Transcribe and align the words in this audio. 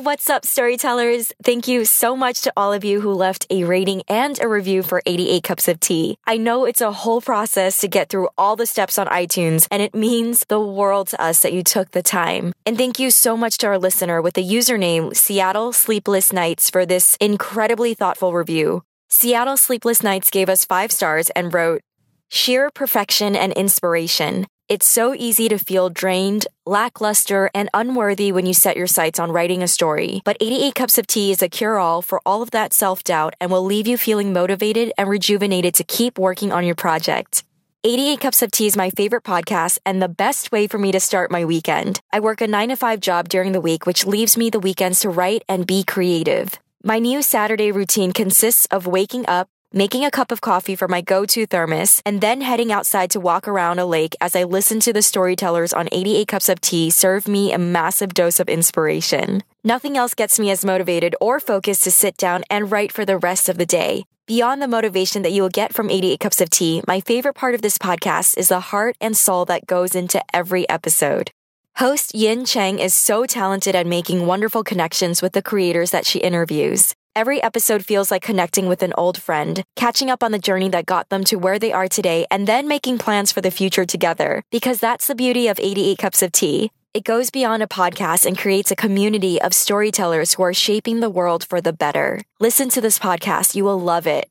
What's 0.00 0.30
up, 0.30 0.46
storytellers? 0.46 1.32
Thank 1.42 1.66
you 1.66 1.84
so 1.84 2.14
much 2.14 2.42
to 2.42 2.52
all 2.56 2.72
of 2.72 2.84
you 2.84 3.00
who 3.00 3.12
left 3.12 3.46
a 3.50 3.64
rating 3.64 4.02
and 4.06 4.40
a 4.40 4.46
review 4.46 4.84
for 4.84 5.02
88 5.04 5.42
Cups 5.42 5.66
of 5.66 5.80
Tea. 5.80 6.16
I 6.24 6.36
know 6.36 6.66
it's 6.66 6.80
a 6.80 6.92
whole 6.92 7.20
process 7.20 7.80
to 7.80 7.88
get 7.88 8.08
through 8.08 8.28
all 8.38 8.54
the 8.54 8.66
steps 8.66 8.96
on 8.96 9.08
iTunes, 9.08 9.66
and 9.72 9.82
it 9.82 9.96
means 9.96 10.44
the 10.48 10.60
world 10.60 11.08
to 11.08 11.20
us 11.20 11.42
that 11.42 11.52
you 11.52 11.64
took 11.64 11.90
the 11.90 12.02
time. 12.02 12.52
And 12.64 12.78
thank 12.78 13.00
you 13.00 13.10
so 13.10 13.36
much 13.36 13.58
to 13.58 13.66
our 13.66 13.78
listener 13.78 14.22
with 14.22 14.34
the 14.34 14.48
username 14.48 15.16
Seattle 15.16 15.72
Sleepless 15.72 16.32
Nights 16.32 16.70
for 16.70 16.86
this 16.86 17.16
incredibly 17.20 17.94
thoughtful 17.94 18.32
review. 18.32 18.84
Seattle 19.08 19.56
Sleepless 19.56 20.02
Nights 20.04 20.30
gave 20.30 20.48
us 20.48 20.64
five 20.64 20.92
stars 20.92 21.28
and 21.30 21.52
wrote, 21.52 21.80
Sheer 22.28 22.70
perfection 22.70 23.34
and 23.34 23.52
inspiration. 23.54 24.46
It's 24.68 24.90
so 24.90 25.14
easy 25.14 25.48
to 25.48 25.58
feel 25.58 25.88
drained, 25.88 26.46
lackluster, 26.66 27.50
and 27.54 27.70
unworthy 27.72 28.32
when 28.32 28.44
you 28.44 28.52
set 28.52 28.76
your 28.76 28.86
sights 28.86 29.18
on 29.18 29.32
writing 29.32 29.62
a 29.62 29.68
story. 29.68 30.20
But 30.26 30.36
88 30.40 30.74
Cups 30.74 30.98
of 30.98 31.06
Tea 31.06 31.30
is 31.30 31.40
a 31.40 31.48
cure 31.48 31.78
all 31.78 32.02
for 32.02 32.20
all 32.26 32.42
of 32.42 32.50
that 32.50 32.74
self 32.74 33.02
doubt 33.02 33.32
and 33.40 33.50
will 33.50 33.64
leave 33.64 33.86
you 33.86 33.96
feeling 33.96 34.34
motivated 34.34 34.92
and 34.98 35.08
rejuvenated 35.08 35.72
to 35.76 35.84
keep 35.84 36.18
working 36.18 36.52
on 36.52 36.66
your 36.66 36.74
project. 36.74 37.44
88 37.82 38.20
Cups 38.20 38.42
of 38.42 38.50
Tea 38.50 38.66
is 38.66 38.76
my 38.76 38.90
favorite 38.90 39.24
podcast 39.24 39.78
and 39.86 40.02
the 40.02 40.08
best 40.08 40.52
way 40.52 40.66
for 40.66 40.76
me 40.76 40.92
to 40.92 41.00
start 41.00 41.30
my 41.30 41.46
weekend. 41.46 42.02
I 42.12 42.20
work 42.20 42.42
a 42.42 42.46
9 42.46 42.68
to 42.68 42.76
5 42.76 43.00
job 43.00 43.30
during 43.30 43.52
the 43.52 43.62
week, 43.62 43.86
which 43.86 44.04
leaves 44.04 44.36
me 44.36 44.50
the 44.50 44.60
weekends 44.60 45.00
to 45.00 45.08
write 45.08 45.44
and 45.48 45.66
be 45.66 45.82
creative. 45.82 46.58
My 46.84 46.98
new 46.98 47.22
Saturday 47.22 47.72
routine 47.72 48.12
consists 48.12 48.66
of 48.66 48.86
waking 48.86 49.24
up, 49.28 49.48
making 49.72 50.04
a 50.04 50.10
cup 50.10 50.32
of 50.32 50.40
coffee 50.40 50.74
for 50.74 50.88
my 50.88 51.00
go 51.00 51.26
to 51.26 51.46
thermos, 51.46 52.00
and 52.06 52.20
then 52.20 52.40
heading 52.40 52.72
outside 52.72 53.10
to 53.10 53.20
walk 53.20 53.46
around 53.46 53.78
a 53.78 53.84
lake 53.84 54.16
as 54.20 54.34
I 54.34 54.44
listen 54.44 54.80
to 54.80 54.92
the 54.92 55.02
storytellers 55.02 55.72
on 55.72 55.88
88 55.92 56.28
Cups 56.28 56.48
of 56.48 56.60
Tea 56.60 56.90
serve 56.90 57.28
me 57.28 57.52
a 57.52 57.58
massive 57.58 58.14
dose 58.14 58.40
of 58.40 58.48
inspiration. 58.48 59.42
Nothing 59.62 59.96
else 59.96 60.14
gets 60.14 60.38
me 60.38 60.50
as 60.50 60.64
motivated 60.64 61.14
or 61.20 61.38
focused 61.40 61.84
to 61.84 61.90
sit 61.90 62.16
down 62.16 62.44
and 62.48 62.72
write 62.72 62.92
for 62.92 63.04
the 63.04 63.18
rest 63.18 63.48
of 63.48 63.58
the 63.58 63.66
day. 63.66 64.04
Beyond 64.26 64.62
the 64.62 64.68
motivation 64.68 65.22
that 65.22 65.32
you 65.32 65.42
will 65.42 65.48
get 65.48 65.74
from 65.74 65.90
88 65.90 66.20
Cups 66.20 66.40
of 66.40 66.50
Tea, 66.50 66.82
my 66.86 67.00
favorite 67.00 67.34
part 67.34 67.54
of 67.54 67.62
this 67.62 67.78
podcast 67.78 68.38
is 68.38 68.48
the 68.48 68.60
heart 68.60 68.96
and 69.00 69.16
soul 69.16 69.44
that 69.46 69.66
goes 69.66 69.94
into 69.94 70.22
every 70.34 70.68
episode. 70.68 71.30
Host 71.76 72.14
Yin 72.14 72.44
Chang 72.44 72.78
is 72.78 72.94
so 72.94 73.24
talented 73.24 73.76
at 73.76 73.86
making 73.86 74.26
wonderful 74.26 74.64
connections 74.64 75.22
with 75.22 75.32
the 75.32 75.42
creators 75.42 75.92
that 75.92 76.06
she 76.06 76.18
interviews. 76.18 76.94
Every 77.18 77.42
episode 77.42 77.84
feels 77.84 78.12
like 78.12 78.22
connecting 78.22 78.68
with 78.68 78.80
an 78.80 78.92
old 78.96 79.20
friend, 79.20 79.64
catching 79.74 80.08
up 80.08 80.22
on 80.22 80.30
the 80.30 80.38
journey 80.38 80.68
that 80.68 80.86
got 80.86 81.08
them 81.08 81.24
to 81.24 81.34
where 81.34 81.58
they 81.58 81.72
are 81.72 81.88
today, 81.88 82.26
and 82.30 82.46
then 82.46 82.68
making 82.68 82.98
plans 82.98 83.32
for 83.32 83.40
the 83.40 83.50
future 83.50 83.84
together. 83.84 84.44
Because 84.52 84.78
that's 84.78 85.08
the 85.08 85.16
beauty 85.16 85.48
of 85.48 85.58
88 85.58 85.98
Cups 85.98 86.22
of 86.22 86.30
Tea. 86.30 86.70
It 86.94 87.02
goes 87.02 87.30
beyond 87.30 87.64
a 87.64 87.66
podcast 87.66 88.24
and 88.24 88.38
creates 88.38 88.70
a 88.70 88.76
community 88.76 89.42
of 89.42 89.52
storytellers 89.52 90.34
who 90.34 90.44
are 90.44 90.54
shaping 90.54 91.00
the 91.00 91.10
world 91.10 91.42
for 91.42 91.60
the 91.60 91.72
better. 91.72 92.22
Listen 92.38 92.68
to 92.68 92.80
this 92.80 93.00
podcast, 93.00 93.56
you 93.56 93.64
will 93.64 93.80
love 93.80 94.06
it. 94.06 94.30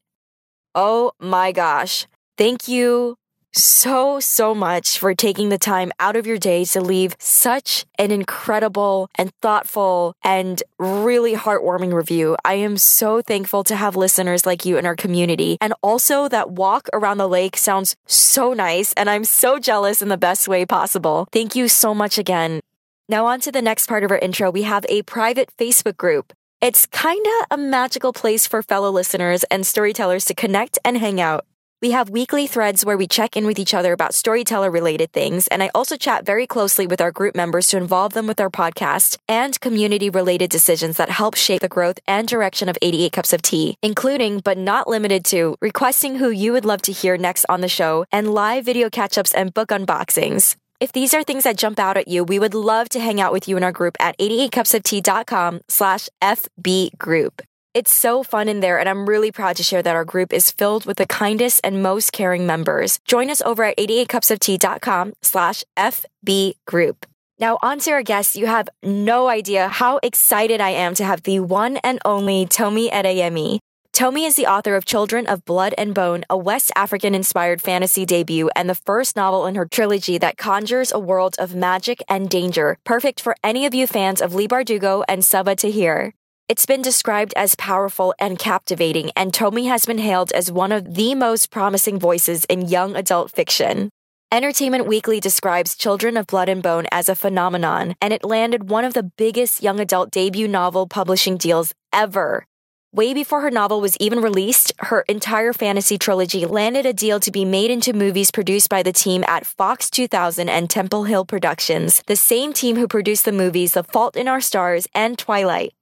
Oh 0.73 1.11
my 1.19 1.51
gosh. 1.51 2.07
Thank 2.37 2.69
you 2.69 3.17
so, 3.53 4.19
so 4.19 4.53
much 4.53 4.97
for 4.97 5.13
taking 5.15 5.49
the 5.49 5.57
time 5.57 5.91
out 5.99 6.15
of 6.15 6.27
your 6.27 6.37
day 6.37 6.65
to 6.65 6.81
leave 6.81 7.15
such 7.19 7.85
an 7.97 8.11
incredible 8.11 9.09
and 9.15 9.31
thoughtful 9.41 10.13
and 10.23 10.61
really 10.77 11.35
heartwarming 11.35 11.93
review. 11.93 12.37
I 12.45 12.55
am 12.55 12.77
so 12.77 13.21
thankful 13.21 13.63
to 13.65 13.75
have 13.75 13.95
listeners 13.95 14.45
like 14.45 14.65
you 14.65 14.77
in 14.77 14.85
our 14.85 14.95
community. 14.95 15.57
And 15.61 15.73
also, 15.81 16.27
that 16.29 16.51
walk 16.51 16.87
around 16.93 17.17
the 17.17 17.27
lake 17.27 17.57
sounds 17.57 17.95
so 18.05 18.53
nice, 18.53 18.93
and 18.93 19.09
I'm 19.09 19.23
so 19.23 19.59
jealous 19.59 20.01
in 20.01 20.09
the 20.09 20.17
best 20.17 20.47
way 20.47 20.65
possible. 20.65 21.27
Thank 21.31 21.55
you 21.55 21.67
so 21.67 21.93
much 21.93 22.17
again. 22.17 22.61
Now, 23.09 23.25
on 23.25 23.39
to 23.41 23.51
the 23.51 23.61
next 23.61 23.87
part 23.87 24.03
of 24.03 24.11
our 24.11 24.17
intro. 24.17 24.51
We 24.51 24.63
have 24.63 24.85
a 24.89 25.01
private 25.03 25.49
Facebook 25.57 25.97
group. 25.97 26.33
It's 26.59 26.85
kinda 26.87 27.45
a 27.51 27.57
magical 27.57 28.11
place 28.11 28.47
for 28.47 28.63
fellow 28.63 28.89
listeners 28.89 29.43
and 29.45 29.65
storytellers 29.65 30.25
to 30.25 30.33
connect 30.33 30.79
and 30.83 30.97
hang 30.97 31.21
out. 31.21 31.45
We 31.79 31.91
have 31.91 32.09
weekly 32.09 32.47
threads 32.47 32.83
where 32.83 32.97
we 32.97 33.05
check 33.05 33.37
in 33.37 33.45
with 33.45 33.59
each 33.59 33.75
other 33.75 33.93
about 33.93 34.15
storyteller 34.15 34.71
related 34.71 35.11
things, 35.11 35.47
and 35.47 35.61
I 35.61 35.69
also 35.75 35.95
chat 35.95 36.25
very 36.25 36.47
closely 36.47 36.87
with 36.87 36.99
our 36.99 37.11
group 37.11 37.35
members 37.35 37.67
to 37.67 37.77
involve 37.77 38.13
them 38.13 38.25
with 38.25 38.41
our 38.41 38.49
podcast 38.49 39.19
and 39.29 39.59
community 39.59 40.09
related 40.09 40.49
decisions 40.49 40.97
that 40.97 41.11
help 41.11 41.35
shape 41.35 41.61
the 41.61 41.69
growth 41.69 41.99
and 42.07 42.27
direction 42.27 42.67
of 42.67 42.79
88 42.81 43.11
Cups 43.11 43.31
of 43.31 43.43
Tea, 43.43 43.77
including 43.83 44.39
but 44.39 44.57
not 44.57 44.87
limited 44.87 45.23
to 45.25 45.55
requesting 45.61 46.15
who 46.15 46.31
you 46.31 46.51
would 46.51 46.65
love 46.65 46.81
to 46.81 46.91
hear 46.91 47.15
next 47.15 47.45
on 47.47 47.61
the 47.61 47.67
show 47.67 48.05
and 48.11 48.33
live 48.33 48.65
video 48.65 48.89
catch 48.89 49.15
ups 49.15 49.35
and 49.35 49.53
book 49.53 49.69
unboxings. 49.69 50.55
If 50.79 50.93
these 50.93 51.13
are 51.13 51.21
things 51.21 51.43
that 51.43 51.57
jump 51.57 51.77
out 51.77 51.95
at 51.95 52.07
you, 52.07 52.23
we 52.23 52.39
would 52.39 52.55
love 52.55 52.89
to 52.89 52.99
hang 52.99 53.21
out 53.21 53.31
with 53.31 53.47
you 53.47 53.55
in 53.55 53.63
our 53.63 53.71
group 53.71 53.95
at 53.99 54.17
88cupsoftea.com 54.17 55.61
slash 55.67 56.09
FB 56.23 56.97
group. 56.97 57.43
It's 57.77 57.93
so 57.93 58.23
fun 58.23 58.49
in 58.49 58.59
there, 58.59 58.79
and 58.79 58.89
I'm 58.89 59.07
really 59.07 59.31
proud 59.31 59.55
to 59.57 59.61
share 59.61 59.83
that 59.83 59.95
our 59.95 60.03
group 60.03 60.33
is 60.33 60.49
filled 60.49 60.87
with 60.87 60.97
the 60.97 61.05
kindest 61.05 61.61
and 61.63 61.83
most 61.83 62.11
caring 62.11 62.47
members. 62.47 62.99
Join 63.05 63.29
us 63.29 63.39
over 63.43 63.63
at 63.65 63.77
88cupsoftea.com 63.77 65.13
slash 65.21 65.63
FB 65.77 66.55
group. 66.65 67.05
Now, 67.37 67.59
on 67.61 67.77
to 67.81 67.91
our 67.91 68.01
guests. 68.01 68.35
You 68.35 68.47
have 68.47 68.67
no 68.81 69.27
idea 69.27 69.67
how 69.67 69.99
excited 70.01 70.59
I 70.59 70.71
am 70.71 70.95
to 70.95 71.05
have 71.05 71.21
the 71.21 71.39
one 71.39 71.77
and 71.83 71.99
only 72.03 72.47
Tomi 72.47 72.89
Adeyemi. 72.89 73.59
Tomi 73.93 74.25
is 74.25 74.35
the 74.35 74.47
author 74.47 74.75
of 74.75 74.85
Children 74.85 75.27
of 75.27 75.45
Blood 75.45 75.75
and 75.77 75.93
Bone, 75.93 76.23
a 76.31 76.35
West 76.35 76.71
African 76.75 77.13
inspired 77.13 77.61
fantasy 77.61 78.07
debut 78.07 78.49
and 78.55 78.67
the 78.67 78.81
first 78.89 79.15
novel 79.15 79.45
in 79.45 79.53
her 79.53 79.67
trilogy 79.67 80.17
that 80.17 80.37
conjures 80.37 80.91
a 80.91 80.97
world 80.97 81.35
of 81.37 81.53
magic 81.53 82.01
and 82.09 82.27
danger, 82.27 82.79
perfect 82.85 83.21
for 83.21 83.35
any 83.43 83.67
of 83.67 83.75
you 83.75 83.85
fans 83.85 84.19
of 84.19 84.33
Leigh 84.33 84.47
Bardugo 84.47 85.03
and 85.07 85.21
Sabaa 85.21 85.55
Tahir. 85.55 86.15
It's 86.49 86.65
been 86.65 86.81
described 86.81 87.33
as 87.35 87.55
powerful 87.55 88.15
and 88.19 88.39
captivating, 88.39 89.11
and 89.17 89.33
Tomi 89.33 89.65
has 89.65 89.85
been 89.85 89.97
hailed 89.97 90.31
as 90.31 90.49
one 90.49 90.71
of 90.71 90.95
the 90.95 91.13
most 91.13 91.51
promising 91.51 91.99
voices 91.99 92.45
in 92.45 92.69
young 92.69 92.95
adult 92.95 93.31
fiction. 93.31 93.89
Entertainment 94.31 94.87
Weekly 94.87 95.19
describes 95.19 95.75
Children 95.75 96.15
of 96.15 96.25
Blood 96.25 96.47
and 96.47 96.63
Bone 96.63 96.85
as 96.89 97.09
a 97.09 97.15
phenomenon, 97.15 97.95
and 98.01 98.13
it 98.13 98.23
landed 98.23 98.69
one 98.69 98.85
of 98.85 98.93
the 98.93 99.03
biggest 99.03 99.61
young 99.61 99.81
adult 99.81 100.09
debut 100.09 100.47
novel 100.47 100.87
publishing 100.87 101.35
deals 101.35 101.73
ever. 101.91 102.45
Way 102.93 103.13
before 103.13 103.41
her 103.41 103.51
novel 103.51 103.81
was 103.81 103.97
even 103.97 104.21
released, 104.21 104.71
her 104.77 105.01
entire 105.09 105.51
fantasy 105.51 105.97
trilogy 105.97 106.45
landed 106.45 106.85
a 106.85 106.93
deal 106.93 107.19
to 107.19 107.31
be 107.31 107.43
made 107.43 107.71
into 107.71 107.91
movies 107.91 108.31
produced 108.31 108.69
by 108.69 108.83
the 108.83 108.93
team 108.93 109.25
at 109.27 109.45
Fox 109.45 109.89
2000 109.89 110.47
and 110.47 110.69
Temple 110.69 111.03
Hill 111.03 111.25
Productions, 111.25 112.01
the 112.07 112.15
same 112.15 112.53
team 112.53 112.77
who 112.77 112.87
produced 112.87 113.25
the 113.25 113.33
movies 113.33 113.73
The 113.73 113.83
Fault 113.83 114.15
in 114.15 114.29
Our 114.29 114.39
Stars 114.39 114.87
and 114.95 115.17
Twilight. 115.17 115.73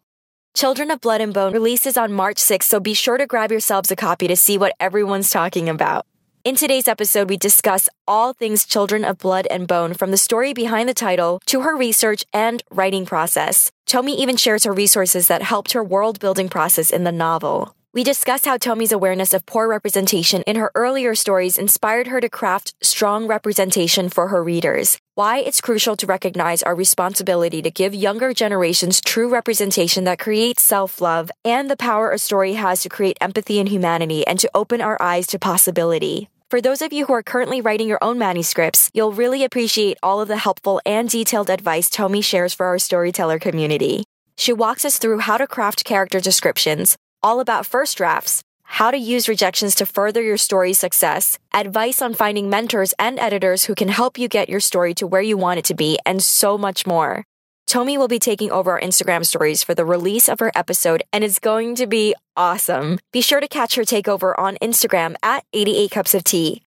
Children 0.55 0.89
of 0.91 1.01
Blood 1.01 1.19
and 1.19 1.33
Bone 1.33 1.53
releases 1.53 1.97
on 1.97 2.13
March 2.13 2.37
6th, 2.37 2.63
so 2.63 2.79
be 2.79 2.93
sure 2.93 3.17
to 3.17 3.27
grab 3.27 3.51
yourselves 3.51 3.91
a 3.91 3.95
copy 3.95 4.25
to 4.29 4.37
see 4.37 4.57
what 4.57 4.73
everyone's 4.79 5.29
talking 5.29 5.67
about. 5.67 6.07
In 6.45 6.55
today's 6.55 6.87
episode, 6.87 7.27
we 7.27 7.35
discuss 7.35 7.89
all 8.07 8.31
things 8.31 8.65
Children 8.65 9.03
of 9.03 9.17
Blood 9.17 9.47
and 9.51 9.67
Bone 9.67 9.93
from 9.93 10.11
the 10.11 10.17
story 10.17 10.53
behind 10.53 10.87
the 10.87 10.93
title 10.93 11.41
to 11.47 11.59
her 11.59 11.75
research 11.75 12.23
and 12.31 12.63
writing 12.71 13.05
process. 13.05 13.69
Tomi 13.85 14.17
even 14.17 14.37
shares 14.37 14.63
her 14.63 14.71
resources 14.71 15.27
that 15.27 15.41
helped 15.41 15.73
her 15.73 15.83
world 15.83 16.21
building 16.21 16.47
process 16.47 16.89
in 16.89 17.03
the 17.03 17.11
novel. 17.11 17.75
We 17.95 18.03
discuss 18.03 18.43
how 18.43 18.57
Tomi's 18.57 18.91
awareness 18.91 19.33
of 19.33 19.45
poor 19.45 19.69
representation 19.69 20.41
in 20.41 20.57
her 20.57 20.69
earlier 20.75 21.15
stories 21.15 21.57
inspired 21.57 22.07
her 22.07 22.19
to 22.19 22.27
craft 22.27 22.73
strong 22.81 23.25
representation 23.25 24.09
for 24.09 24.27
her 24.27 24.43
readers, 24.43 24.97
why 25.13 25.37
it's 25.37 25.61
crucial 25.61 25.95
to 25.95 26.05
recognize 26.05 26.61
our 26.61 26.75
responsibility 26.75 27.61
to 27.61 27.71
give 27.71 27.95
younger 27.95 28.33
generations 28.33 28.99
true 28.99 29.29
representation 29.29 30.03
that 30.03 30.19
creates 30.19 30.61
self 30.61 30.99
love, 30.99 31.31
and 31.45 31.69
the 31.69 31.77
power 31.77 32.11
a 32.11 32.17
story 32.17 32.55
has 32.55 32.81
to 32.81 32.89
create 32.89 33.17
empathy 33.21 33.61
and 33.61 33.69
humanity 33.69 34.27
and 34.27 34.39
to 34.39 34.51
open 34.53 34.81
our 34.81 35.01
eyes 35.01 35.25
to 35.27 35.39
possibility. 35.39 36.27
For 36.49 36.59
those 36.59 36.81
of 36.81 36.91
you 36.91 37.05
who 37.05 37.13
are 37.13 37.23
currently 37.23 37.61
writing 37.61 37.87
your 37.87 38.03
own 38.03 38.17
manuscripts, 38.17 38.91
you'll 38.93 39.13
really 39.13 39.45
appreciate 39.45 39.99
all 40.03 40.19
of 40.19 40.27
the 40.27 40.35
helpful 40.35 40.81
and 40.85 41.07
detailed 41.07 41.49
advice 41.49 41.89
Tomi 41.89 42.19
shares 42.19 42.53
for 42.53 42.65
our 42.65 42.77
storyteller 42.77 43.39
community. 43.39 44.03
She 44.37 44.51
walks 44.51 44.83
us 44.83 44.97
through 44.97 45.19
how 45.19 45.37
to 45.37 45.47
craft 45.47 45.85
character 45.85 46.19
descriptions, 46.19 46.97
all 47.25 47.39
about 47.39 47.65
first 47.65 47.97
drafts, 47.97 48.43
how 48.61 48.91
to 48.91 48.97
use 48.97 49.27
rejections 49.27 49.73
to 49.73 49.85
further 49.87 50.21
your 50.21 50.37
story's 50.37 50.77
success, 50.77 51.39
advice 51.51 51.99
on 51.99 52.13
finding 52.13 52.51
mentors 52.51 52.93
and 52.99 53.17
editors 53.17 53.63
who 53.63 53.73
can 53.73 53.87
help 53.87 54.19
you 54.19 54.27
get 54.27 54.47
your 54.47 54.59
story 54.59 54.93
to 54.93 55.07
where 55.07 55.23
you 55.23 55.35
want 55.35 55.57
it 55.57 55.65
to 55.65 55.73
be, 55.73 55.97
and 56.05 56.21
so 56.21 56.55
much 56.55 56.85
more. 56.85 57.23
Tomi 57.65 57.97
will 57.97 58.07
be 58.07 58.19
taking 58.19 58.51
over 58.51 58.73
our 58.73 58.79
Instagram 58.79 59.25
stories 59.25 59.63
for 59.63 59.73
the 59.73 59.85
release 59.85 60.29
of 60.29 60.39
her 60.39 60.51
episode, 60.53 61.01
and 61.11 61.23
it's 61.23 61.39
going 61.39 61.73
to 61.73 61.87
be 61.87 62.13
awesome. 62.37 62.99
Be 63.11 63.21
sure 63.21 63.39
to 63.39 63.47
catch 63.47 63.73
her 63.73 63.81
takeover 63.81 64.37
on 64.37 64.55
Instagram 64.61 65.15
at 65.23 65.43
88 65.51 65.89
Cups 65.89 66.13
of 66.13 66.23
Tea. 66.23 66.64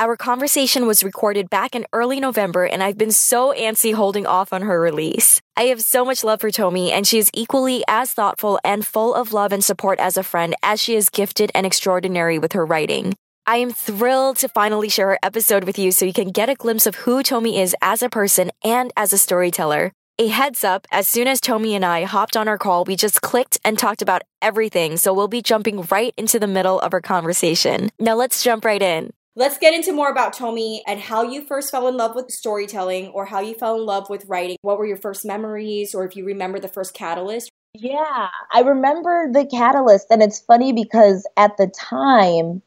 Our 0.00 0.16
conversation 0.16 0.86
was 0.86 1.04
recorded 1.04 1.50
back 1.50 1.76
in 1.76 1.84
early 1.92 2.20
November, 2.20 2.64
and 2.64 2.82
I've 2.82 2.96
been 2.96 3.12
so 3.12 3.52
antsy 3.52 3.92
holding 3.92 4.24
off 4.24 4.50
on 4.50 4.62
her 4.62 4.80
release. 4.80 5.42
I 5.58 5.64
have 5.64 5.82
so 5.82 6.06
much 6.06 6.24
love 6.24 6.40
for 6.40 6.50
Tomi, 6.50 6.90
and 6.90 7.06
she 7.06 7.18
is 7.18 7.30
equally 7.34 7.84
as 7.86 8.14
thoughtful 8.14 8.58
and 8.64 8.86
full 8.86 9.14
of 9.14 9.34
love 9.34 9.52
and 9.52 9.62
support 9.62 10.00
as 10.00 10.16
a 10.16 10.22
friend 10.22 10.54
as 10.62 10.80
she 10.80 10.96
is 10.96 11.10
gifted 11.10 11.50
and 11.54 11.66
extraordinary 11.66 12.38
with 12.38 12.52
her 12.54 12.64
writing. 12.64 13.12
I 13.46 13.58
am 13.58 13.72
thrilled 13.72 14.38
to 14.38 14.48
finally 14.48 14.88
share 14.88 15.08
her 15.08 15.18
episode 15.22 15.64
with 15.64 15.78
you 15.78 15.92
so 15.92 16.06
you 16.06 16.14
can 16.14 16.30
get 16.30 16.48
a 16.48 16.54
glimpse 16.54 16.86
of 16.86 16.94
who 16.94 17.22
Tomi 17.22 17.60
is 17.60 17.76
as 17.82 18.00
a 18.00 18.08
person 18.08 18.50
and 18.64 18.90
as 18.96 19.12
a 19.12 19.18
storyteller. 19.18 19.92
A 20.18 20.28
heads 20.28 20.64
up, 20.64 20.86
as 20.90 21.08
soon 21.08 21.28
as 21.28 21.42
Tomi 21.42 21.74
and 21.74 21.84
I 21.84 22.04
hopped 22.04 22.38
on 22.38 22.48
our 22.48 22.56
call, 22.56 22.84
we 22.84 22.96
just 22.96 23.20
clicked 23.20 23.60
and 23.66 23.78
talked 23.78 24.00
about 24.00 24.22
everything, 24.40 24.96
so 24.96 25.12
we'll 25.12 25.28
be 25.28 25.42
jumping 25.42 25.82
right 25.90 26.14
into 26.16 26.38
the 26.38 26.46
middle 26.46 26.80
of 26.80 26.94
our 26.94 27.02
conversation. 27.02 27.90
Now 27.98 28.14
let's 28.14 28.42
jump 28.42 28.64
right 28.64 28.80
in. 28.80 29.12
Let's 29.36 29.58
get 29.58 29.74
into 29.74 29.92
more 29.92 30.10
about 30.10 30.32
Tomi 30.32 30.82
and 30.88 30.98
how 30.98 31.22
you 31.22 31.46
first 31.46 31.70
fell 31.70 31.86
in 31.86 31.96
love 31.96 32.16
with 32.16 32.32
storytelling 32.32 33.08
or 33.08 33.26
how 33.26 33.38
you 33.38 33.54
fell 33.54 33.76
in 33.76 33.86
love 33.86 34.10
with 34.10 34.24
writing. 34.26 34.56
What 34.62 34.76
were 34.76 34.86
your 34.86 34.96
first 34.96 35.24
memories 35.24 35.94
or 35.94 36.04
if 36.04 36.16
you 36.16 36.24
remember 36.24 36.58
the 36.58 36.66
first 36.66 36.94
catalyst? 36.94 37.48
Yeah, 37.72 38.28
I 38.52 38.60
remember 38.62 39.30
the 39.32 39.46
catalyst. 39.46 40.08
And 40.10 40.20
it's 40.20 40.40
funny 40.40 40.72
because 40.72 41.28
at 41.36 41.56
the 41.58 41.68
time, 41.68 42.60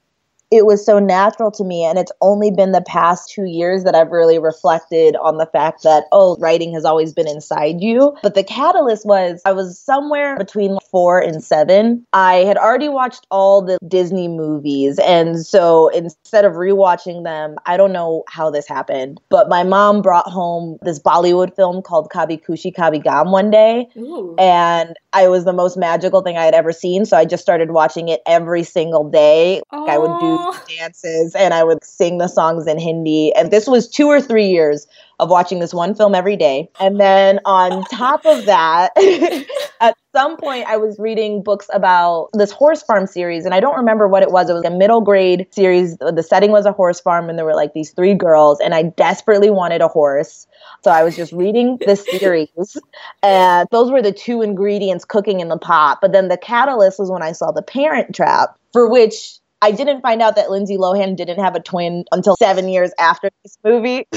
it 0.53 0.67
was 0.67 0.85
so 0.85 0.99
natural 0.99 1.49
to 1.49 1.63
me. 1.63 1.83
And 1.83 1.97
it's 1.97 2.11
only 2.21 2.51
been 2.51 2.73
the 2.73 2.81
past 2.81 3.31
two 3.31 3.45
years 3.45 3.83
that 3.85 3.95
I've 3.95 4.11
really 4.11 4.37
reflected 4.37 5.15
on 5.15 5.37
the 5.39 5.47
fact 5.47 5.81
that, 5.81 6.03
oh, 6.11 6.37
writing 6.39 6.71
has 6.75 6.85
always 6.85 7.11
been 7.11 7.27
inside 7.27 7.81
you. 7.81 8.15
But 8.21 8.35
the 8.35 8.43
catalyst 8.43 9.03
was 9.03 9.41
I 9.45 9.51
was 9.51 9.79
somewhere 9.79 10.37
between 10.37 10.77
four 10.91 11.19
and 11.19 11.43
seven. 11.43 12.05
I 12.13 12.35
had 12.35 12.57
already 12.57 12.87
watched 12.87 13.25
all 13.31 13.63
the 13.63 13.79
Disney 13.87 14.27
movies. 14.27 14.99
And 14.99 15.43
so 15.43 15.87
instead 15.87 16.45
of 16.45 16.53
rewatching 16.53 17.23
them, 17.23 17.55
I 17.65 17.75
don't 17.75 17.91
know 17.91 18.23
how 18.27 18.51
this 18.51 18.67
happened, 18.67 19.19
but 19.29 19.49
my 19.49 19.63
mom 19.63 20.03
brought 20.03 20.27
home 20.27 20.77
this 20.83 20.99
Bollywood 20.99 21.55
film 21.55 21.81
called 21.81 22.11
Kabhie 22.11 23.03
Gham 23.03 23.31
one 23.31 23.49
day. 23.49 23.87
Ooh. 23.97 24.35
And 24.37 24.95
I 25.13 25.27
was 25.29 25.45
the 25.45 25.53
most 25.53 25.77
magical 25.77 26.21
thing 26.21 26.37
I 26.37 26.45
had 26.45 26.53
ever 26.53 26.71
seen. 26.71 27.05
So 27.05 27.17
I 27.17 27.25
just 27.25 27.41
started 27.41 27.71
watching 27.71 28.09
it 28.09 28.21
every 28.27 28.61
single 28.61 29.09
day. 29.09 29.63
I 29.71 29.97
would 29.97 30.19
do 30.19 30.42
dances 30.67 31.35
and 31.35 31.53
I 31.53 31.63
would 31.63 31.83
sing 31.83 32.17
the 32.17 32.27
songs 32.27 32.67
in 32.67 32.79
Hindi. 32.79 33.33
And 33.35 33.51
this 33.51 33.67
was 33.67 33.87
two 33.87 34.07
or 34.07 34.21
three 34.21 34.47
years 34.47 34.87
of 35.19 35.29
watching 35.29 35.59
this 35.59 35.73
one 35.73 35.95
film 35.95 36.15
every 36.15 36.35
day. 36.35 36.69
And 36.79 36.99
then 36.99 37.39
on 37.45 37.83
top 37.85 38.25
of 38.25 38.45
that, 38.45 38.91
at 39.81 39.95
some 40.15 40.37
point 40.37 40.65
I 40.67 40.77
was 40.77 40.97
reading 40.99 41.43
books 41.43 41.67
about 41.73 42.29
this 42.33 42.51
horse 42.51 42.83
farm 42.83 43.07
series 43.07 43.45
and 43.45 43.53
I 43.53 43.59
don't 43.59 43.77
remember 43.77 44.07
what 44.07 44.23
it 44.23 44.31
was. 44.31 44.49
It 44.49 44.53
was 44.53 44.65
a 44.65 44.71
middle 44.71 45.01
grade 45.01 45.47
series. 45.51 45.97
The 45.97 46.23
setting 46.23 46.51
was 46.51 46.65
a 46.65 46.71
horse 46.71 46.99
farm 46.99 47.29
and 47.29 47.37
there 47.37 47.45
were 47.45 47.55
like 47.55 47.73
these 47.73 47.91
three 47.91 48.15
girls 48.15 48.59
and 48.59 48.73
I 48.73 48.83
desperately 48.83 49.49
wanted 49.49 49.81
a 49.81 49.87
horse. 49.87 50.47
So 50.83 50.91
I 50.91 51.03
was 51.03 51.15
just 51.15 51.31
reading 51.31 51.77
this 51.85 52.05
series, 52.19 52.77
and 53.21 53.67
those 53.71 53.91
were 53.91 54.01
the 54.01 54.11
two 54.11 54.41
ingredients 54.41 55.05
cooking 55.05 55.39
in 55.39 55.47
the 55.47 55.57
pot. 55.57 55.99
But 56.01 56.11
then 56.11 56.27
the 56.27 56.37
catalyst 56.37 56.99
was 56.99 57.09
when 57.09 57.21
I 57.21 57.31
saw 57.31 57.51
The 57.51 57.61
Parent 57.61 58.13
Trap, 58.13 58.57
for 58.73 58.89
which 58.89 59.39
I 59.63 59.71
didn't 59.71 60.01
find 60.01 60.21
out 60.21 60.35
that 60.35 60.51
Lindsay 60.51 60.75
Lohan 60.75 61.15
didn't 61.15 61.39
have 61.39 61.55
a 61.55 61.61
twin 61.61 62.03
until 62.11 62.35
seven 62.35 62.67
years 62.67 62.91
after 62.99 63.29
this 63.43 63.57
movie. 63.63 64.05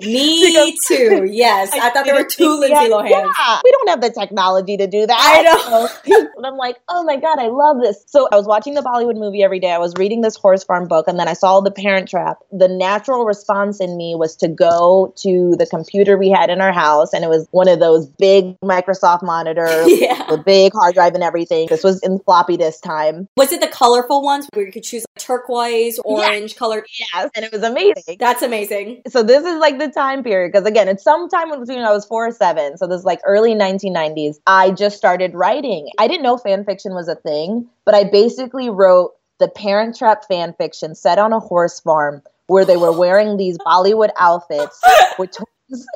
Me 0.00 0.78
too. 0.86 1.22
Yes, 1.34 1.72
I, 1.72 1.88
I 1.88 1.90
thought 1.90 2.04
there 2.04 2.14
were 2.14 2.28
two 2.28 2.60
Lindsay 2.60 2.90
Lohans. 2.90 3.10
Yeah, 3.10 3.60
we 3.64 3.72
don't 3.72 3.88
have 3.88 4.00
the 4.00 4.10
technology 4.10 4.76
to 4.76 4.86
do 4.86 5.06
that. 5.06 5.18
I 5.18 5.42
know. 5.42 6.28
and 6.36 6.46
I'm 6.46 6.56
like, 6.56 6.76
oh 6.88 7.02
my 7.02 7.16
god, 7.16 7.38
I 7.38 7.48
love 7.48 7.78
this. 7.80 8.04
So 8.06 8.28
I 8.30 8.36
was 8.36 8.46
watching 8.46 8.74
the 8.74 8.82
Bollywood 8.82 9.16
movie 9.16 9.42
every 9.42 9.58
day. 9.58 9.72
I 9.72 9.78
was 9.78 9.94
reading 9.96 10.20
this 10.20 10.36
horse 10.36 10.62
farm 10.62 10.86
book, 10.86 11.08
and 11.08 11.18
then 11.18 11.26
I 11.26 11.32
saw 11.32 11.60
The 11.60 11.70
Parent 11.72 12.08
Trap. 12.08 12.38
The 12.52 12.68
natural 12.68 13.24
response 13.24 13.80
in 13.80 13.96
me 13.96 14.14
was 14.14 14.36
to 14.36 14.48
go 14.48 15.12
to 15.18 15.56
the 15.58 15.66
computer 15.66 16.16
we 16.16 16.30
had 16.30 16.50
in 16.50 16.60
our 16.60 16.72
house, 16.72 17.12
and 17.12 17.24
it 17.24 17.28
was 17.28 17.48
one 17.50 17.68
of 17.68 17.80
those 17.80 18.06
big 18.06 18.58
Microsoft 18.60 19.22
monitors, 19.22 19.86
yeah. 19.88 20.24
the 20.28 20.38
big 20.38 20.72
hard 20.72 20.94
drive 20.94 21.14
and 21.14 21.24
everything. 21.24 21.66
This 21.68 21.82
was 21.82 22.00
in 22.02 22.20
floppy 22.20 22.56
disk 22.56 22.82
time. 22.82 23.28
Was 23.36 23.50
it 23.50 23.60
the 23.60 23.68
colorful 23.68 24.22
ones 24.22 24.48
where 24.52 24.64
you 24.64 24.72
could 24.72 24.83
choose 24.84 25.04
like 25.16 25.24
turquoise, 25.24 25.98
orange 26.04 26.50
yes. 26.50 26.58
color. 26.58 26.84
Yes, 26.98 27.30
and 27.34 27.44
it 27.44 27.52
was 27.52 27.62
amazing. 27.62 28.16
That's 28.18 28.42
amazing. 28.42 29.02
So 29.08 29.22
this 29.22 29.44
is 29.44 29.58
like 29.58 29.78
the 29.78 29.88
time 29.88 30.22
period 30.22 30.52
because 30.52 30.66
again, 30.66 30.88
it's 30.88 31.02
sometime 31.02 31.48
between 31.58 31.78
I 31.80 31.92
was 31.92 32.04
four 32.04 32.26
or 32.26 32.32
seven. 32.32 32.76
So 32.76 32.86
this 32.86 33.00
is 33.00 33.04
like 33.04 33.20
early 33.24 33.54
1990s. 33.54 34.36
I 34.46 34.70
just 34.70 34.96
started 34.96 35.34
writing. 35.34 35.88
I 35.98 36.08
didn't 36.08 36.22
know 36.22 36.36
fan 36.36 36.64
fiction 36.64 36.94
was 36.94 37.08
a 37.08 37.14
thing, 37.14 37.68
but 37.84 37.94
I 37.94 38.04
basically 38.04 38.70
wrote 38.70 39.12
the 39.40 39.48
Parent 39.48 39.96
Trap 39.96 40.24
fan 40.28 40.54
fiction 40.54 40.94
set 40.94 41.18
on 41.18 41.32
a 41.32 41.40
horse 41.40 41.80
farm 41.80 42.22
where 42.46 42.64
they 42.64 42.76
were 42.76 42.96
wearing 42.96 43.36
these 43.36 43.58
Bollywood 43.58 44.10
outfits 44.18 44.80
with 45.18 45.32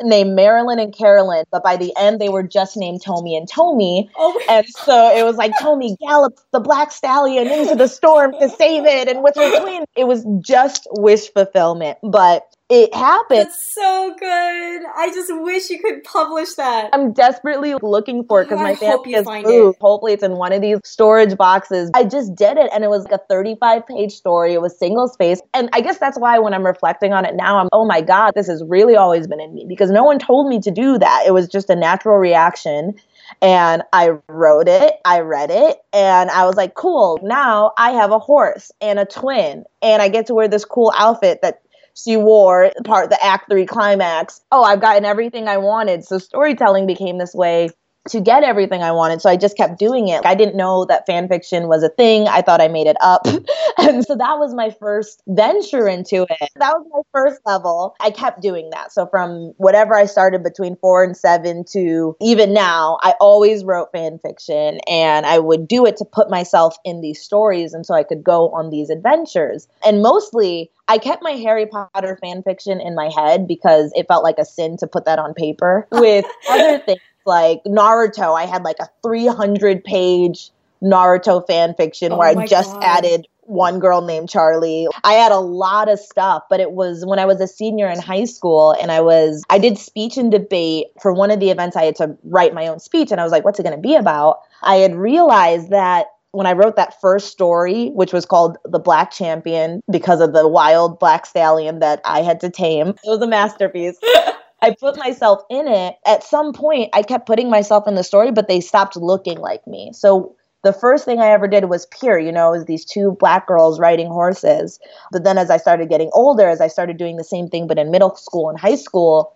named 0.03 0.35
Marilyn 0.35 0.79
and 0.79 0.95
Carolyn, 0.95 1.45
but 1.51 1.63
by 1.63 1.77
the 1.77 1.93
end 1.97 2.21
they 2.21 2.29
were 2.29 2.43
just 2.43 2.77
named 2.77 3.03
Tomi 3.03 3.37
and 3.37 3.49
Tomi. 3.49 4.11
Oh 4.17 4.41
and 4.49 4.67
so 4.69 5.17
it 5.17 5.25
was 5.25 5.37
like 5.37 5.53
Tomi 5.61 5.97
gallops 6.07 6.45
the 6.53 6.61
black 6.61 6.93
stallion 6.93 7.47
into 7.49 7.75
the 7.75 7.89
storm 7.89 8.33
to 8.41 8.49
save 8.49 8.85
it 8.85 9.09
and 9.09 9.23
with 9.23 9.35
her 9.37 9.61
twin. 9.61 9.85
It 9.97 10.05
was 10.05 10.25
just 10.41 10.87
wish 10.93 11.33
fulfillment. 11.33 11.99
But 12.03 12.45
it 12.71 12.95
happened. 12.95 13.41
That's 13.41 13.75
so 13.75 14.15
good. 14.19 14.83
I 14.95 15.11
just 15.15 15.35
wish 15.35 15.71
you 15.71 15.81
could 15.81 16.05
publish 16.05 16.53
that. 16.55 16.91
I'm 16.93 17.13
desperately 17.13 17.75
looking 17.81 18.25
for 18.25 18.43
it 18.43 18.45
because 18.45 18.61
oh, 18.61 18.63
my 18.63 18.75
family 18.75 19.13
has 19.13 19.25
moved. 19.25 19.77
It. 19.77 19.81
Hopefully, 19.81 20.13
it's 20.13 20.23
in 20.23 20.33
one 20.33 20.53
of 20.53 20.61
these 20.61 20.79
storage 20.85 21.35
boxes. 21.39 21.91
I 21.95 22.05
just 22.05 22.35
did 22.35 22.59
it, 22.59 22.71
and 22.75 22.85
it 22.85 22.91
was 22.91 23.05
like 23.05 23.13
a 23.13 23.25
35 23.27 23.87
page 23.87 24.13
story. 24.13 24.53
It 24.53 24.61
was 24.61 24.79
single 24.79 25.09
space, 25.09 25.41
and 25.55 25.71
I 25.73 25.81
guess 25.81 25.99
that's 25.99 26.19
why 26.19 26.39
when 26.39 26.53
I'm 26.53 26.67
reflecting 26.67 27.15
on 27.15 27.25
it 27.25 27.35
now, 27.35 27.59
I'm 27.59 27.69
oh 27.73 27.87
my 27.87 28.03
god, 28.03 28.33
this 28.35 28.49
has 28.49 28.63
really 28.67 28.97
always 28.97 29.27
been 29.27 29.41
in 29.41 29.55
me 29.55 29.65
because 29.67 29.91
no 29.91 30.05
one 30.05 30.19
told 30.19 30.49
me 30.49 30.61
to 30.61 30.71
do 30.71 30.99
that. 30.99 31.25
It 31.27 31.33
was 31.33 31.49
just 31.49 31.71
a 31.71 31.77
natural 31.77 32.19
reaction. 32.19 32.95
And 33.43 33.83
I 33.93 34.13
wrote 34.29 34.69
it, 34.69 34.95
I 35.05 35.21
read 35.21 35.51
it, 35.51 35.77
and 35.93 36.31
I 36.31 36.47
was 36.47 36.57
like, 36.57 36.73
cool, 36.73 37.21
now 37.23 37.73
I 37.77 37.91
have 37.91 38.11
a 38.11 38.19
horse 38.19 38.73
and 38.81 38.99
a 38.99 39.05
twin, 39.05 39.65
and 39.83 40.01
I 40.01 40.09
get 40.09 40.27
to 40.29 40.35
wear 40.35 40.49
this 40.49 40.65
cool 40.65 40.95
outfit 40.97 41.41
that 41.43 41.61
she 42.05 42.17
wore 42.17 42.71
part 42.85 43.11
the 43.11 43.25
act 43.25 43.51
three 43.51 43.67
climax. 43.67 44.41
Oh, 44.53 44.63
I've 44.63 44.81
gotten 44.81 45.05
everything 45.05 45.49
I 45.49 45.59
wanted. 45.59 46.05
So 46.05 46.19
storytelling 46.19 46.87
became 46.87 47.19
this 47.19 47.35
way 47.35 47.71
to 48.09 48.21
get 48.21 48.43
everything 48.43 48.83
I 48.83 48.93
wanted. 48.93 49.21
So 49.23 49.31
I 49.31 49.37
just 49.37 49.57
kept 49.57 49.79
doing 49.79 50.09
it. 50.09 50.25
I 50.25 50.35
didn't 50.35 50.57
know 50.57 50.85
that 50.87 51.07
fan 51.07 51.29
fiction 51.29 51.69
was 51.69 51.83
a 51.83 51.89
thing. 51.89 52.27
I 52.29 52.43
thought 52.43 52.61
I 52.61 52.69
made 52.69 52.87
it 52.87 52.97
up. 53.01 53.27
and 53.79 54.05
so 54.05 54.17
that 54.17 54.39
was 54.39 54.55
my 54.55 54.71
first 54.71 55.23
venture 55.29 55.89
into 55.89 56.23
it. 56.23 56.51
That 56.57 56.75
was 56.75 56.87
my 56.93 57.03
first 57.13 57.41
level. 57.47 57.95
I 58.01 58.11
kept 58.11 58.41
doing 58.41 58.71
that. 58.71 58.93
So 58.93 59.07
from 59.07 59.53
whatever 59.57 59.95
I 59.97 60.07
started 60.07 60.43
between 60.43 60.77
four 60.77 61.05
and 61.05 61.17
seven 61.17 61.65
to 61.73 62.17
even 62.21 62.53
now, 62.53 62.99
I 63.03 63.15
always 63.21 63.65
wrote 63.65 63.93
fan 63.93 64.19
fiction 64.19 64.81
and 64.89 65.27
I 65.27 65.39
would 65.39 65.69
do 65.69 65.87
it 65.87 65.97
to 65.99 66.05
put 66.05 66.31
myself 66.31 66.77
in 66.85 67.01
these 67.01 67.21
stories. 67.21 67.75
And 67.75 67.85
so 67.85 67.95
I 67.95 68.03
could 68.03 68.25
go 68.25 68.51
on 68.51 68.71
these 68.71 68.91
adventures. 68.91 69.69
And 69.85 70.03
mostly, 70.03 70.71
I 70.89 70.97
kept 70.97 71.23
my 71.23 71.33
Harry 71.33 71.67
Potter 71.67 72.19
fan 72.21 72.43
fiction 72.43 72.81
in 72.81 72.95
my 72.95 73.11
head 73.15 73.47
because 73.47 73.93
it 73.95 74.09
felt 74.09 74.25
like 74.25 74.39
a 74.39 74.45
sin 74.45 74.79
to 74.79 74.87
put 74.87 75.05
that 75.05 75.19
on 75.19 75.35
paper. 75.35 75.87
With 75.93 76.25
other 76.49 76.79
things, 76.79 77.01
like 77.29 77.63
Naruto, 77.65 78.37
I 78.37 78.47
had 78.47 78.65
like 78.65 78.79
a 78.81 78.89
300 79.03 79.85
page 79.85 80.51
Naruto 80.83 81.47
fan 81.47 81.75
fiction 81.75 82.13
oh 82.13 82.19
where 82.19 82.29
I 82.29 82.47
just 82.47 82.73
God. 82.75 82.85
added 82.85 83.29
one 83.43 83.79
girl 83.79 84.03
named 84.03 84.29
Charlie. 84.29 84.87
I 85.05 85.15
had 85.15 85.33
a 85.33 85.39
lot 85.39 85.89
of 85.89 85.99
stuff, 85.99 86.43
but 86.51 86.61
it 86.61 86.73
was 86.73 87.05
when 87.07 87.19
I 87.19 87.25
was 87.25 87.41
a 87.41 87.47
senior 87.47 87.89
in 87.89 87.99
high 87.99 88.25
school 88.25 88.75
and 88.81 88.91
I 88.93 89.01
was 89.01 89.45
I 89.49 89.59
did 89.59 89.79
speech 89.79 90.17
and 90.17 90.31
debate 90.31 90.89
for 91.01 91.13
one 91.13 91.31
of 91.31 91.41
the 91.41 91.51
events 91.51 91.77
I 91.77 91.85
had 91.85 91.97
to 91.97 92.17
write 92.25 92.53
my 92.53 92.67
own 92.67 92.81
speech 92.81 93.11
and 93.11 93.21
I 93.21 93.25
was 93.25 93.33
like 93.33 93.45
what's 93.45 93.59
it 93.59 93.63
going 93.63 93.77
to 93.77 93.81
be 93.81 93.95
about? 93.95 94.41
I 94.63 94.77
had 94.77 94.95
realized 94.95 95.71
that 95.71 96.09
when 96.33 96.47
I 96.47 96.53
wrote 96.53 96.77
that 96.77 97.01
first 97.01 97.29
story, 97.29 97.89
which 97.89 98.13
was 98.13 98.27
called 98.27 98.59
The 98.65 98.79
Black 98.79 99.11
Champion 99.11 99.83
because 99.91 100.21
of 100.21 100.35
the 100.35 100.47
wild 100.47 100.99
black 100.99 101.25
stallion 101.25 101.79
that 101.79 102.03
I 102.05 102.21
had 102.21 102.41
to 102.41 102.51
tame, 102.51 102.89
it 102.89 102.99
was 103.05 103.23
a 103.23 103.27
masterpiece. 103.27 103.99
I 104.61 104.75
put 104.79 104.97
myself 104.97 105.43
in 105.51 105.69
it. 105.69 105.97
At 106.05 106.25
some 106.25 106.53
point, 106.53 106.91
I 106.93 107.03
kept 107.03 107.27
putting 107.27 107.51
myself 107.51 107.87
in 107.87 107.95
the 107.95 108.05
story, 108.05 108.33
but 108.33 108.49
they 108.49 108.61
stopped 108.61 108.97
looking 108.97 109.39
like 109.39 109.67
me. 109.67 109.93
So 109.93 110.35
the 110.65 110.73
first 110.73 111.05
thing 111.05 111.21
I 111.21 111.29
ever 111.29 111.47
did 111.47 111.67
was 111.67 111.87
Pure, 111.87 112.19
you 112.21 112.33
know, 112.33 112.53
it 112.53 112.59
was 112.59 112.67
these 112.67 112.85
two 112.85 113.17
black 113.21 113.47
girls 113.47 113.79
riding 113.79 114.09
horses. 114.09 114.81
But 115.13 115.25
then 115.25 115.39
as 115.39 115.51
I 115.51 115.57
started 115.57 115.89
getting 115.89 116.11
older, 116.13 116.49
as 116.49 116.61
I 116.61 116.67
started 116.67 116.97
doing 116.97 117.17
the 117.17 117.25
same 117.25 117.49
thing, 117.49 117.67
but 117.67 117.79
in 117.79 117.91
middle 117.91 118.17
school 118.17 118.49
and 118.49 118.59
high 118.59 118.75
school, 118.75 119.35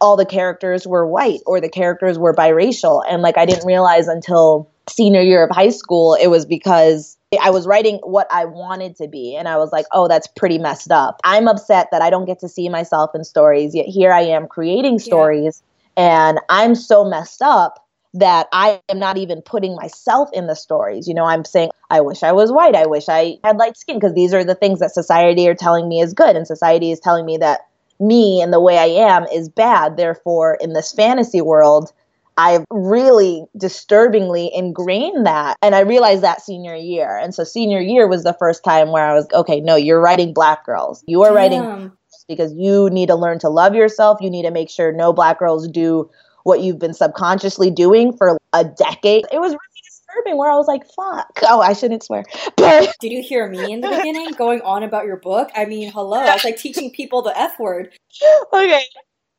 all 0.00 0.16
the 0.16 0.26
characters 0.26 0.86
were 0.86 1.06
white 1.06 1.40
or 1.46 1.60
the 1.60 1.68
characters 1.68 2.18
were 2.18 2.34
biracial. 2.34 3.02
And 3.08 3.22
like 3.22 3.38
I 3.38 3.46
didn't 3.46 3.66
realize 3.66 4.08
until 4.08 4.68
senior 4.88 5.22
year 5.22 5.44
of 5.44 5.54
high 5.54 5.70
school, 5.70 6.14
it 6.20 6.26
was 6.26 6.44
because 6.44 7.16
I 7.42 7.50
was 7.50 7.66
writing 7.66 7.98
what 8.02 8.26
I 8.30 8.44
wanted 8.44 8.96
to 8.96 9.08
be. 9.08 9.36
And 9.36 9.48
I 9.48 9.56
was 9.56 9.72
like, 9.72 9.86
oh, 9.92 10.08
that's 10.08 10.26
pretty 10.26 10.58
messed 10.58 10.90
up. 10.90 11.20
I'm 11.24 11.48
upset 11.48 11.88
that 11.92 12.02
I 12.02 12.10
don't 12.10 12.24
get 12.24 12.40
to 12.40 12.48
see 12.48 12.68
myself 12.68 13.10
in 13.14 13.24
stories, 13.24 13.74
yet 13.74 13.86
here 13.86 14.12
I 14.12 14.22
am 14.22 14.46
creating 14.46 14.98
stories. 14.98 15.62
Yeah. 15.96 16.28
And 16.28 16.40
I'm 16.48 16.74
so 16.74 17.04
messed 17.04 17.42
up 17.42 17.84
that 18.14 18.46
I 18.52 18.80
am 18.88 18.98
not 18.98 19.16
even 19.18 19.42
putting 19.42 19.74
myself 19.74 20.30
in 20.32 20.46
the 20.46 20.54
stories. 20.54 21.08
You 21.08 21.14
know, 21.14 21.24
I'm 21.24 21.44
saying, 21.44 21.70
I 21.90 22.00
wish 22.00 22.22
I 22.22 22.32
was 22.32 22.52
white. 22.52 22.76
I 22.76 22.86
wish 22.86 23.08
I 23.08 23.38
had 23.42 23.56
light 23.56 23.76
skin 23.76 23.96
because 23.96 24.14
these 24.14 24.32
are 24.32 24.44
the 24.44 24.54
things 24.54 24.78
that 24.78 24.92
society 24.92 25.48
are 25.48 25.54
telling 25.54 25.88
me 25.88 26.00
is 26.00 26.14
good. 26.14 26.36
And 26.36 26.46
society 26.46 26.92
is 26.92 27.00
telling 27.00 27.26
me 27.26 27.36
that 27.38 27.66
me 27.98 28.40
and 28.40 28.52
the 28.52 28.60
way 28.60 28.78
I 28.78 28.86
am 28.86 29.24
is 29.32 29.48
bad. 29.48 29.96
Therefore, 29.96 30.58
in 30.60 30.72
this 30.72 30.92
fantasy 30.92 31.40
world, 31.40 31.92
I've 32.36 32.64
really 32.70 33.44
disturbingly 33.56 34.50
ingrained 34.52 35.26
that. 35.26 35.56
And 35.62 35.74
I 35.74 35.80
realized 35.80 36.22
that 36.22 36.42
senior 36.42 36.74
year. 36.74 37.16
And 37.16 37.34
so, 37.34 37.44
senior 37.44 37.80
year 37.80 38.08
was 38.08 38.24
the 38.24 38.36
first 38.38 38.64
time 38.64 38.90
where 38.90 39.04
I 39.04 39.14
was, 39.14 39.26
okay, 39.32 39.60
no, 39.60 39.76
you're 39.76 40.00
writing 40.00 40.34
black 40.34 40.64
girls. 40.66 41.04
You 41.06 41.22
are 41.22 41.28
Damn. 41.28 41.36
writing 41.36 41.92
because 42.28 42.52
you 42.54 42.90
need 42.90 43.06
to 43.06 43.14
learn 43.14 43.38
to 43.40 43.48
love 43.48 43.74
yourself. 43.74 44.18
You 44.20 44.30
need 44.30 44.42
to 44.42 44.50
make 44.50 44.70
sure 44.70 44.92
no 44.92 45.12
black 45.12 45.38
girls 45.38 45.68
do 45.68 46.10
what 46.44 46.60
you've 46.60 46.78
been 46.78 46.94
subconsciously 46.94 47.70
doing 47.70 48.16
for 48.16 48.38
a 48.52 48.64
decade. 48.64 49.24
It 49.32 49.40
was 49.40 49.52
really 49.52 49.82
disturbing 49.84 50.38
where 50.38 50.50
I 50.50 50.56
was 50.56 50.66
like, 50.66 50.82
fuck. 50.94 51.40
Oh, 51.42 51.60
I 51.60 51.72
shouldn't 51.72 52.02
swear. 52.02 52.24
But 52.56 52.94
did 53.00 53.12
you 53.12 53.22
hear 53.22 53.48
me 53.48 53.72
in 53.72 53.80
the 53.80 53.88
beginning 53.88 54.32
going 54.32 54.60
on 54.62 54.82
about 54.82 55.06
your 55.06 55.16
book? 55.16 55.50
I 55.54 55.64
mean, 55.64 55.90
hello. 55.90 56.18
I 56.18 56.34
was 56.34 56.44
like 56.44 56.56
teaching 56.56 56.90
people 56.90 57.22
the 57.22 57.38
F 57.38 57.58
word. 57.58 57.94
Okay. 58.52 58.84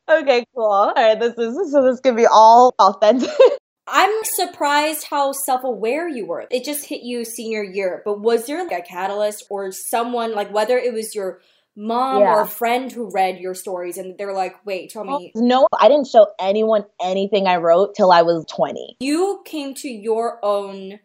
Okay, 0.10 0.46
cool. 0.56 0.66
All 0.66 0.94
right, 0.96 1.20
this 1.20 1.34
is 1.38 1.72
so 1.72 1.84
this 1.84 2.00
can 2.00 2.16
be 2.16 2.26
all 2.26 2.76
authentic. 2.80 3.30
I'm 3.88 4.24
surprised 4.24 5.06
how 5.10 5.32
self 5.32 5.64
aware 5.64 6.08
you 6.08 6.26
were. 6.26 6.46
It 6.50 6.64
just 6.64 6.86
hit 6.86 7.02
you 7.04 7.24
senior 7.24 7.64
year, 7.64 8.02
but 8.04 8.20
was 8.20 8.48
there 8.48 8.64
like 8.64 8.80
a 8.80 8.82
catalyst 8.82 9.46
or 9.50 9.72
someone, 9.72 10.34
like 10.34 10.52
whether 10.52 10.78
it 10.78 10.94
was 10.94 11.14
your 11.14 11.42
mom 11.76 12.22
yeah. 12.22 12.36
or 12.36 12.42
a 12.42 12.48
friend 12.48 12.92
who 12.92 13.12
read 13.14 13.40
your 13.40 13.54
stories 13.54 13.98
and 13.98 14.18
they're 14.18 14.34
like, 14.34 14.66
wait, 14.66 14.92
tell 14.92 15.04
me. 15.04 15.32
Oh, 15.36 15.40
no, 15.40 15.68
I 15.80 15.88
didn't 15.88 16.08
show 16.08 16.28
anyone 16.40 16.86
anything 17.02 17.48
I 17.48 17.58
wrote 17.58 17.96
till 17.96 18.12
I 18.12 18.22
was 18.22 18.46
20. 18.50 18.98
You 19.00 19.42
came 19.46 19.76
to 19.76 19.90
your 19.90 20.40
own 20.44 21.00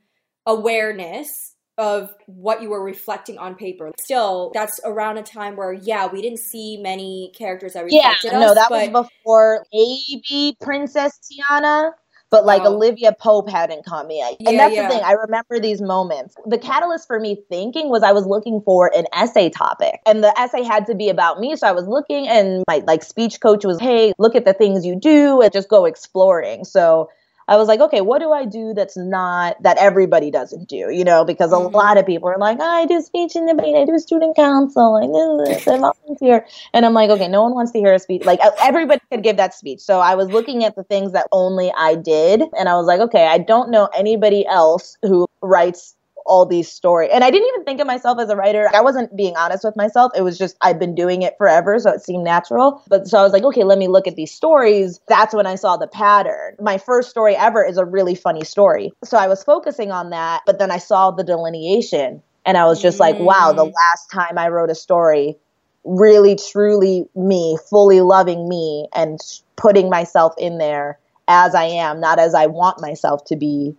awareness 0.47 1.50
of 1.81 2.15
what 2.27 2.61
you 2.61 2.69
were 2.69 2.85
reflecting 2.85 3.39
on 3.39 3.55
paper. 3.55 3.91
Still, 3.99 4.51
that's 4.53 4.79
around 4.85 5.17
a 5.17 5.23
time 5.23 5.57
where, 5.57 5.73
yeah, 5.73 6.07
we 6.07 6.21
didn't 6.21 6.41
see 6.41 6.77
many 6.77 7.33
characters 7.35 7.73
that 7.73 7.85
reflected 7.85 8.31
yeah, 8.31 8.39
us. 8.39 8.47
no, 8.47 8.55
that 8.55 8.71
was 8.71 9.07
before 9.07 9.65
maybe 9.73 10.57
Princess 10.61 11.19
Tiana 11.25 11.93
but 12.31 12.47
like 12.47 12.63
oh. 12.63 12.75
Olivia 12.75 13.13
Pope 13.13 13.51
hadn't 13.51 13.85
caught 13.85 14.07
me. 14.07 14.21
And 14.21 14.37
yeah, 14.41 14.51
that's 14.53 14.75
yeah. 14.75 14.83
the 14.83 14.95
thing. 14.95 15.05
I 15.05 15.13
remember 15.13 15.59
these 15.59 15.83
moments. 15.83 16.37
The 16.47 16.59
catalyst 16.59 17.07
for 17.07 17.19
me 17.19 17.43
thinking 17.49 17.89
was 17.89 18.03
I 18.03 18.13
was 18.13 18.25
looking 18.25 18.63
for 18.65 18.91
an 18.97 19.07
essay 19.13 19.51
topic, 19.51 20.01
and 20.07 20.23
the 20.23 20.33
essay 20.39 20.63
had 20.63 20.87
to 20.87 20.95
be 20.95 21.09
about 21.09 21.41
me. 21.41 21.57
So 21.57 21.67
I 21.67 21.73
was 21.73 21.87
looking, 21.89 22.29
and 22.29 22.63
my 22.69 22.83
like 22.87 23.03
speech 23.03 23.41
coach 23.41 23.65
was, 23.65 23.81
"Hey, 23.81 24.13
look 24.19 24.37
at 24.37 24.45
the 24.45 24.55
things 24.55 24.87
you 24.87 24.95
do, 24.95 25.41
and 25.41 25.53
just 25.53 25.69
go 25.69 25.85
exploring." 25.85 26.65
So 26.65 27.11
I 27.49 27.57
was 27.57 27.69
like, 27.69 27.81
okay, 27.81 28.01
what 28.01 28.21
do 28.21 28.33
I 28.33 28.45
do 28.45 28.73
that's 28.75 28.97
not 28.97 29.61
that 29.63 29.77
everybody 29.79 30.31
doesn't 30.31 30.69
do, 30.69 30.91
you 30.91 31.05
know? 31.05 31.25
Because 31.25 31.53
a 31.53 31.57
mm-hmm. 31.57 31.75
lot 31.75 31.99
of 31.99 32.07
people 32.07 32.29
are 32.29 32.39
like, 32.39 32.59
oh, 32.61 32.65
I 32.65 32.87
do 32.87 33.01
speech 33.01 33.35
and 33.35 33.49
debate, 33.49 33.75
I 33.75 33.85
do 33.85 33.99
student 33.99 34.37
council, 34.37 34.97
I 34.97 35.07
do 35.07 35.45
this, 35.45 35.67
I 35.67 35.79
volunteer, 35.79 36.47
and 36.73 36.87
I'm 36.87 36.95
like, 36.95 37.11
okay, 37.11 37.29
no 37.29 37.43
one 37.43 37.55
wants 37.55 37.73
to 37.73 37.79
hear 37.79 37.95
a 37.95 37.99
speech. 37.99 38.25
Like 38.25 38.41
everybody 38.63 39.01
could 39.11 39.23
give 39.23 39.37
that 39.37 39.55
speech. 39.55 39.81
So 39.81 40.01
I 40.01 40.15
was 40.15 40.29
looking 40.29 40.65
at 40.65 40.77
the 40.77 40.85
things 40.85 41.13
that 41.13 41.27
only 41.33 41.73
I 41.77 41.95
did, 41.95 42.43
and 42.59 42.69
I 42.69 42.75
was 42.75 42.87
like, 42.87 43.01
okay, 43.01 43.27
I 43.27 43.39
don't 43.39 43.71
know 43.71 43.89
anybody 43.97 44.47
else 44.47 44.97
who 45.03 45.27
writes 45.43 45.97
all 46.27 46.47
these 46.47 46.71
stories. 46.71 47.11
And 47.13 47.25
I 47.25 47.31
didn't 47.31 47.49
even 47.49 47.65
think 47.65 47.81
of 47.81 47.87
myself 47.87 48.19
as 48.19 48.29
a 48.29 48.37
writer. 48.37 48.71
I 48.73 48.81
wasn't 48.81 49.17
being 49.17 49.37
honest 49.37 49.65
with 49.65 49.77
myself. 49.77 50.13
It 50.15 50.23
was 50.23 50.39
just 50.39 50.57
I've 50.61 50.79
been 50.79 50.95
doing 50.95 51.23
it 51.23 51.37
forever, 51.39 51.79
so 51.79 51.91
it 51.91 52.03
seemed 52.03 52.25
natural. 52.25 52.83
But 52.89 53.09
so 53.09 53.19
I 53.19 53.23
was 53.23 53.33
like, 53.33 53.43
okay, 53.45 53.65
let 53.65 53.79
me 53.79 53.89
look 53.89 54.07
at 54.07 54.17
these 54.17 54.33
stories. 54.33 55.01
That's 55.09 55.35
when 55.35 55.47
I 55.47 55.55
saw 55.55 55.77
the 55.77 55.87
pattern. 55.87 56.57
My 56.61 56.79
first 56.79 57.11
story 57.11 57.35
ever 57.37 57.65
is 57.65 57.77
a 57.77 57.85
really 57.85 58.15
funny 58.15 58.45
story. 58.45 58.93
So 59.05 59.17
I 59.17 59.29
was 59.29 59.43
focusing 59.43 59.91
on 59.91 60.11
that, 60.11 60.43
but 60.47 60.59
then 60.59 60.71
I 60.71 60.79
saw 60.79 61.11
the 61.11 61.25
delineation 61.25 62.23
and 62.47 62.57
I 62.57 62.65
was 62.67 62.81
just 62.81 62.97
mm. 62.97 63.01
like, 63.01 63.19
wow, 63.19 63.53
the 63.53 63.65
mm. 63.65 63.73
last 63.73 64.11
time 64.11 64.39
I 64.39 64.49
wrote 64.49 64.71
a 64.71 64.75
story 64.75 65.37
really 65.85 66.37
truly 66.37 67.07
me, 67.15 67.59
fully 67.69 68.01
loving 68.01 68.49
me 68.49 68.89
and 68.95 69.19
putting 69.57 69.89
myself 69.89 70.35
in 70.39 70.59
there 70.59 70.99
as 71.29 71.55
I 71.55 71.65
am, 71.65 72.01
not 72.01 72.19
as 72.19 72.35
I 72.35 72.47
want 72.47 72.81
myself 72.81 73.25
to 73.27 73.37
be 73.37 73.75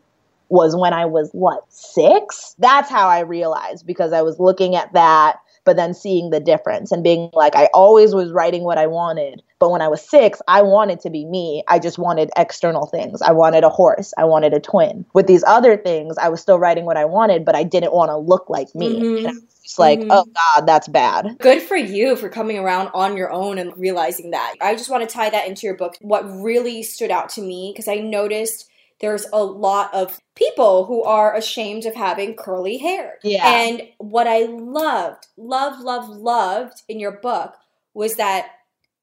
was 0.51 0.75
when 0.75 0.93
I 0.93 1.05
was 1.05 1.29
what, 1.31 1.63
six? 1.69 2.55
That's 2.59 2.89
how 2.89 3.07
I 3.07 3.21
realized 3.21 3.87
because 3.87 4.11
I 4.11 4.21
was 4.21 4.37
looking 4.37 4.75
at 4.75 4.91
that, 4.93 5.37
but 5.63 5.77
then 5.77 5.93
seeing 5.93 6.29
the 6.29 6.41
difference 6.41 6.91
and 6.91 7.03
being 7.03 7.29
like, 7.33 7.55
I 7.55 7.69
always 7.73 8.13
was 8.13 8.31
writing 8.31 8.63
what 8.63 8.77
I 8.77 8.87
wanted. 8.87 9.41
But 9.59 9.71
when 9.71 9.81
I 9.81 9.87
was 9.87 10.01
six, 10.01 10.41
I 10.47 10.61
wanted 10.61 10.99
to 11.01 11.09
be 11.09 11.23
me. 11.23 11.63
I 11.67 11.79
just 11.79 11.97
wanted 11.97 12.31
external 12.35 12.85
things. 12.87 13.21
I 13.21 13.31
wanted 13.31 13.63
a 13.63 13.69
horse. 13.69 14.13
I 14.17 14.25
wanted 14.25 14.53
a 14.53 14.59
twin. 14.59 15.05
With 15.13 15.27
these 15.27 15.43
other 15.45 15.77
things, 15.77 16.17
I 16.17 16.29
was 16.29 16.41
still 16.41 16.59
writing 16.59 16.83
what 16.83 16.97
I 16.97 17.05
wanted, 17.05 17.45
but 17.45 17.55
I 17.55 17.63
didn't 17.63 17.93
want 17.93 18.09
to 18.09 18.17
look 18.17 18.49
like 18.49 18.73
me. 18.75 18.99
Mm-hmm. 18.99 19.37
It's 19.63 19.79
like, 19.79 19.99
mm-hmm. 19.99 20.11
oh 20.11 20.25
God, 20.25 20.65
that's 20.65 20.87
bad. 20.89 21.37
Good 21.39 21.61
for 21.61 21.77
you 21.77 22.17
for 22.17 22.27
coming 22.27 22.57
around 22.57 22.89
on 22.93 23.15
your 23.15 23.31
own 23.31 23.57
and 23.57 23.77
realizing 23.77 24.31
that. 24.31 24.55
I 24.59 24.75
just 24.75 24.89
want 24.89 25.07
to 25.07 25.13
tie 25.13 25.29
that 25.29 25.47
into 25.47 25.65
your 25.65 25.77
book. 25.77 25.95
What 26.01 26.23
really 26.23 26.83
stood 26.83 27.11
out 27.11 27.29
to 27.29 27.41
me, 27.41 27.71
because 27.71 27.87
I 27.87 27.95
noticed 27.95 28.67
there's 29.01 29.25
a 29.33 29.43
lot 29.43 29.93
of 29.93 30.19
people 30.35 30.85
who 30.85 31.03
are 31.03 31.35
ashamed 31.35 31.85
of 31.85 31.95
having 31.95 32.35
curly 32.35 32.77
hair. 32.77 33.17
Yeah. 33.23 33.47
And 33.47 33.81
what 33.97 34.27
I 34.27 34.45
loved, 34.45 35.27
loved, 35.37 35.81
loved, 35.83 36.09
loved 36.09 36.83
in 36.87 36.99
your 36.99 37.11
book 37.11 37.55
was 37.93 38.15
that 38.15 38.51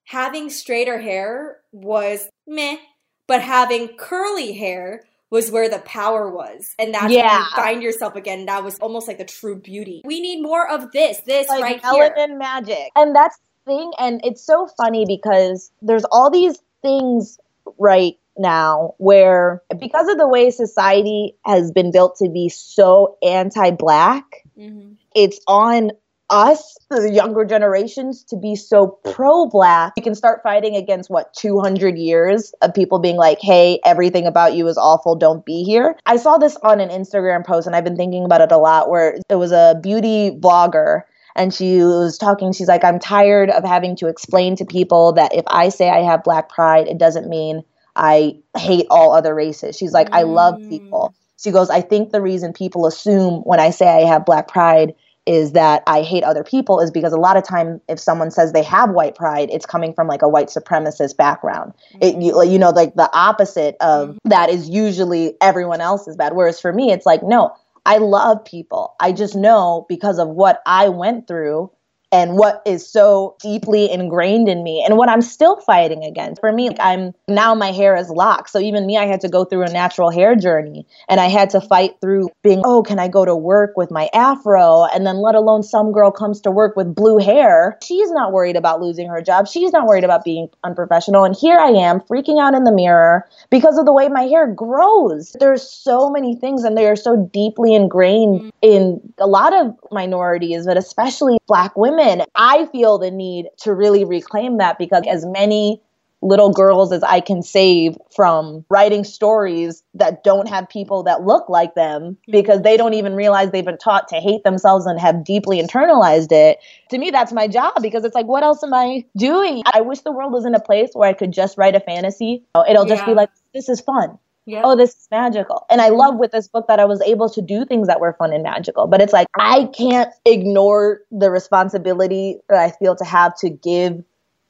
having 0.04 0.48
straighter 0.48 0.98
hair 0.98 1.58
was 1.72 2.28
meh, 2.46 2.78
but 3.26 3.42
having 3.42 3.88
curly 3.96 4.52
hair 4.52 5.02
was 5.30 5.50
where 5.50 5.68
the 5.68 5.80
power 5.80 6.30
was. 6.30 6.74
And 6.78 6.94
that's 6.94 7.12
yeah. 7.12 7.30
when 7.30 7.40
you 7.40 7.50
find 7.56 7.82
yourself 7.82 8.16
again. 8.16 8.46
That 8.46 8.64
was 8.64 8.78
almost 8.78 9.08
like 9.08 9.18
the 9.18 9.24
true 9.24 9.56
beauty. 9.56 10.00
We 10.04 10.20
need 10.20 10.40
more 10.40 10.68
of 10.70 10.90
this, 10.92 11.20
this 11.26 11.48
like 11.48 11.62
right 11.62 11.84
here. 11.84 12.38
magic. 12.38 12.88
And 12.96 13.14
that's 13.14 13.38
the 13.66 13.72
thing. 13.72 13.92
And 13.98 14.20
it's 14.24 14.42
so 14.42 14.68
funny 14.78 15.04
because 15.06 15.70
there's 15.82 16.04
all 16.10 16.30
these 16.30 16.58
things 16.80 17.38
right 17.78 18.16
now 18.38 18.94
where 18.98 19.62
because 19.78 20.08
of 20.08 20.18
the 20.18 20.28
way 20.28 20.50
society 20.50 21.36
has 21.44 21.70
been 21.72 21.90
built 21.92 22.16
to 22.16 22.28
be 22.28 22.48
so 22.48 23.16
anti-black 23.22 24.24
mm-hmm. 24.58 24.92
it's 25.14 25.40
on 25.46 25.90
us 26.30 26.76
the 26.90 27.10
younger 27.10 27.44
generations 27.44 28.24
to 28.24 28.36
be 28.36 28.54
so 28.54 28.98
pro-black. 29.12 29.94
We 29.96 30.02
can 30.02 30.14
start 30.14 30.42
fighting 30.42 30.76
against 30.76 31.10
what 31.10 31.32
200 31.34 31.96
years 31.96 32.52
of 32.62 32.74
people 32.74 32.98
being 32.98 33.16
like 33.16 33.38
hey 33.40 33.80
everything 33.84 34.26
about 34.26 34.54
you 34.54 34.66
is 34.68 34.76
awful. 34.76 35.16
Don't 35.16 35.44
be 35.44 35.64
here. 35.64 35.96
I 36.06 36.16
saw 36.16 36.38
this 36.38 36.56
on 36.62 36.80
an 36.80 36.90
instagram 36.90 37.44
post 37.44 37.66
and 37.66 37.74
i've 37.74 37.84
been 37.84 37.96
thinking 37.96 38.24
about 38.24 38.40
it 38.40 38.52
a 38.52 38.58
lot 38.58 38.90
where 38.90 39.18
it 39.28 39.36
was 39.36 39.52
a 39.52 39.78
beauty 39.82 40.30
blogger 40.30 41.02
and 41.34 41.54
she 41.54 41.78
was 41.78 42.18
talking. 42.18 42.52
She's 42.52 42.68
like 42.68 42.84
i'm 42.84 42.98
tired 42.98 43.50
of 43.50 43.64
having 43.64 43.96
to 43.96 44.08
explain 44.08 44.56
to 44.56 44.64
people 44.64 45.12
that 45.14 45.34
if 45.34 45.44
i 45.46 45.68
say 45.68 45.88
i 45.88 46.00
have 46.00 46.24
black 46.24 46.48
pride 46.48 46.88
it 46.88 46.98
doesn't 46.98 47.28
mean 47.28 47.62
I 47.98 48.38
hate 48.56 48.86
all 48.90 49.12
other 49.12 49.34
races. 49.34 49.76
She's 49.76 49.92
like, 49.92 50.08
mm. 50.08 50.14
I 50.14 50.22
love 50.22 50.54
mm. 50.54 50.70
people. 50.70 51.14
She 51.38 51.50
goes, 51.50 51.68
I 51.68 51.82
think 51.82 52.10
the 52.10 52.22
reason 52.22 52.52
people 52.52 52.86
assume 52.86 53.42
when 53.42 53.60
I 53.60 53.70
say 53.70 53.86
I 53.88 54.06
have 54.06 54.24
black 54.24 54.48
pride 54.48 54.94
is 55.26 55.52
that 55.52 55.82
I 55.86 56.00
hate 56.00 56.24
other 56.24 56.42
people 56.42 56.80
is 56.80 56.90
because 56.90 57.12
a 57.12 57.18
lot 57.18 57.36
of 57.36 57.44
time 57.44 57.82
if 57.86 58.00
someone 58.00 58.30
says 58.30 58.52
they 58.52 58.62
have 58.62 58.90
white 58.90 59.14
pride, 59.14 59.50
it's 59.52 59.66
coming 59.66 59.92
from 59.92 60.08
like 60.08 60.22
a 60.22 60.28
white 60.28 60.48
supremacist 60.48 61.18
background. 61.18 61.74
It 62.00 62.16
you, 62.16 62.42
you 62.44 62.58
know 62.58 62.70
like 62.70 62.94
the 62.94 63.10
opposite 63.12 63.76
of 63.80 64.10
mm-hmm. 64.10 64.28
that 64.30 64.48
is 64.48 64.70
usually 64.70 65.34
everyone 65.42 65.82
else 65.82 66.08
is 66.08 66.16
bad. 66.16 66.34
Whereas 66.34 66.58
for 66.58 66.72
me, 66.72 66.92
it's 66.92 67.04
like 67.04 67.22
no, 67.22 67.54
I 67.84 67.98
love 67.98 68.42
people. 68.44 68.94
I 69.00 69.12
just 69.12 69.36
know 69.36 69.84
because 69.86 70.18
of 70.18 70.28
what 70.28 70.62
I 70.64 70.88
went 70.88 71.28
through 71.28 71.70
and 72.10 72.34
what 72.36 72.62
is 72.64 72.90
so 72.90 73.36
deeply 73.40 73.90
ingrained 73.90 74.48
in 74.48 74.62
me 74.62 74.82
and 74.84 74.96
what 74.96 75.08
I'm 75.08 75.20
still 75.20 75.60
fighting 75.60 76.04
against. 76.04 76.40
For 76.40 76.52
me, 76.52 76.68
like 76.68 76.78
I'm 76.80 77.12
now 77.28 77.54
my 77.54 77.70
hair 77.70 77.96
is 77.96 78.08
locked. 78.08 78.50
So 78.50 78.58
even 78.58 78.86
me, 78.86 78.96
I 78.96 79.06
had 79.06 79.20
to 79.22 79.28
go 79.28 79.44
through 79.44 79.64
a 79.64 79.72
natural 79.72 80.10
hair 80.10 80.34
journey 80.34 80.86
and 81.08 81.20
I 81.20 81.26
had 81.26 81.50
to 81.50 81.60
fight 81.60 81.96
through 82.00 82.30
being, 82.42 82.62
oh, 82.64 82.82
can 82.82 82.98
I 82.98 83.08
go 83.08 83.24
to 83.24 83.36
work 83.36 83.76
with 83.76 83.90
my 83.90 84.08
afro? 84.14 84.84
And 84.86 85.06
then 85.06 85.16
let 85.16 85.34
alone 85.34 85.62
some 85.62 85.92
girl 85.92 86.10
comes 86.10 86.40
to 86.42 86.50
work 86.50 86.76
with 86.76 86.94
blue 86.94 87.18
hair. 87.18 87.78
She's 87.82 88.10
not 88.10 88.32
worried 88.32 88.56
about 88.56 88.80
losing 88.80 89.08
her 89.08 89.20
job. 89.20 89.46
She's 89.46 89.72
not 89.72 89.86
worried 89.86 90.04
about 90.04 90.24
being 90.24 90.48
unprofessional. 90.64 91.24
And 91.24 91.36
here 91.36 91.58
I 91.58 91.70
am 91.70 92.00
freaking 92.00 92.40
out 92.40 92.54
in 92.54 92.64
the 92.64 92.72
mirror 92.72 93.28
because 93.50 93.76
of 93.76 93.84
the 93.84 93.92
way 93.92 94.08
my 94.08 94.22
hair 94.22 94.46
grows. 94.46 95.36
There's 95.38 95.62
so 95.62 96.08
many 96.08 96.36
things 96.36 96.64
and 96.64 96.76
they 96.76 96.86
are 96.86 96.96
so 96.96 97.28
deeply 97.32 97.74
ingrained 97.74 98.40
mm. 98.40 98.50
in 98.62 99.12
a 99.18 99.26
lot 99.26 99.52
of 99.52 99.74
minorities, 99.90 100.64
but 100.64 100.78
especially 100.78 101.38
black 101.46 101.76
women 101.76 101.97
women, 101.98 102.26
I 102.34 102.66
feel 102.66 102.98
the 102.98 103.10
need 103.10 103.48
to 103.58 103.72
really 103.72 104.04
reclaim 104.04 104.58
that 104.58 104.78
because 104.78 105.04
as 105.08 105.24
many 105.24 105.82
little 106.20 106.50
girls 106.50 106.90
as 106.90 107.02
I 107.04 107.20
can 107.20 107.42
save 107.42 107.96
from 108.14 108.64
writing 108.68 109.04
stories 109.04 109.84
that 109.94 110.24
don't 110.24 110.48
have 110.48 110.68
people 110.68 111.04
that 111.04 111.22
look 111.22 111.48
like 111.48 111.76
them 111.76 112.16
because 112.26 112.62
they 112.62 112.76
don't 112.76 112.94
even 112.94 113.14
realize 113.14 113.52
they've 113.52 113.64
been 113.64 113.78
taught 113.78 114.08
to 114.08 114.16
hate 114.16 114.42
themselves 114.42 114.84
and 114.84 114.98
have 114.98 115.22
deeply 115.22 115.62
internalized 115.62 116.32
it. 116.32 116.58
To 116.90 116.98
me, 116.98 117.10
that's 117.10 117.32
my 117.32 117.46
job 117.46 117.74
because 117.80 118.04
it's 118.04 118.16
like, 118.16 118.26
what 118.26 118.42
else 118.42 118.64
am 118.64 118.74
I 118.74 119.04
doing? 119.16 119.62
I 119.66 119.82
wish 119.82 120.00
the 120.00 120.10
world 120.10 120.32
was 120.32 120.44
in 120.44 120.56
a 120.56 120.60
place 120.60 120.90
where 120.92 121.08
I 121.08 121.12
could 121.12 121.32
just 121.32 121.56
write 121.56 121.76
a 121.76 121.80
fantasy. 121.80 122.42
It'll 122.68 122.84
just 122.84 123.02
yeah. 123.02 123.06
be 123.06 123.14
like, 123.14 123.30
this 123.54 123.68
is 123.68 123.80
fun. 123.80 124.18
Yep. 124.48 124.62
Oh, 124.64 124.76
this 124.76 124.90
is 124.92 125.08
magical. 125.10 125.66
And 125.68 125.82
I 125.82 125.90
love 125.90 126.16
with 126.16 126.32
this 126.32 126.48
book 126.48 126.68
that 126.68 126.80
I 126.80 126.86
was 126.86 127.02
able 127.02 127.28
to 127.28 127.42
do 127.42 127.66
things 127.66 127.86
that 127.86 128.00
were 128.00 128.14
fun 128.14 128.32
and 128.32 128.42
magical. 128.42 128.86
But 128.86 129.02
it's 129.02 129.12
like, 129.12 129.26
I 129.38 129.68
can't 129.74 130.10
ignore 130.24 131.02
the 131.10 131.30
responsibility 131.30 132.38
that 132.48 132.58
I 132.58 132.70
feel 132.70 132.96
to 132.96 133.04
have 133.04 133.36
to 133.40 133.50
give 133.50 134.02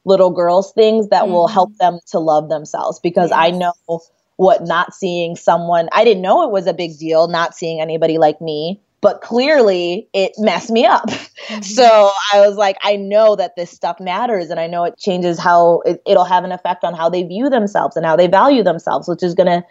little 0.05 0.31
girls 0.31 0.73
things 0.73 1.09
that 1.09 1.25
mm-hmm. 1.25 1.33
will 1.33 1.49
help 1.49 1.77
them 1.79 1.99
to 2.13 2.21
love 2.21 2.49
themselves 2.49 3.01
because 3.01 3.31
yes. 3.31 3.39
I 3.39 3.51
know 3.51 3.73
what 4.37 4.63
not 4.63 4.95
seeing 4.95 5.35
someone, 5.35 5.89
I 5.91 6.05
didn't 6.05 6.23
know 6.23 6.45
it 6.45 6.53
was 6.53 6.69
a 6.69 6.73
big 6.73 6.97
deal 6.97 7.27
not 7.27 7.57
seeing 7.57 7.81
anybody 7.81 8.19
like 8.19 8.41
me, 8.41 8.81
but 9.01 9.21
clearly 9.21 10.09
it 10.13 10.31
messed 10.39 10.71
me 10.71 10.87
up. 10.87 11.11
Mm-hmm. 11.49 11.63
So 11.63 12.11
I 12.35 12.47
was 12.47 12.57
like, 12.57 12.77
I 12.83 12.97
know 12.97 13.35
that 13.37 13.57
this 13.57 13.71
stuff 13.71 14.01
matters 14.01 14.51
and 14.51 14.61
I 14.61 14.67
know 14.67 14.85
it 14.85 14.99
changes 14.99 15.39
how 15.39 15.81
it, 15.87 16.03
it'll 16.05 16.27
have 16.27 16.45
an 16.45 16.53
effect 16.53 16.85
on 16.85 16.93
how 16.93 17.09
they 17.09 17.23
view 17.23 17.49
themselves 17.49 17.97
and 17.97 18.05
how 18.05 18.17
they 18.17 18.27
value 18.27 18.63
themselves, 18.63 19.09
which 19.09 19.23
is 19.23 19.35
going 19.35 19.47
to 19.47 19.65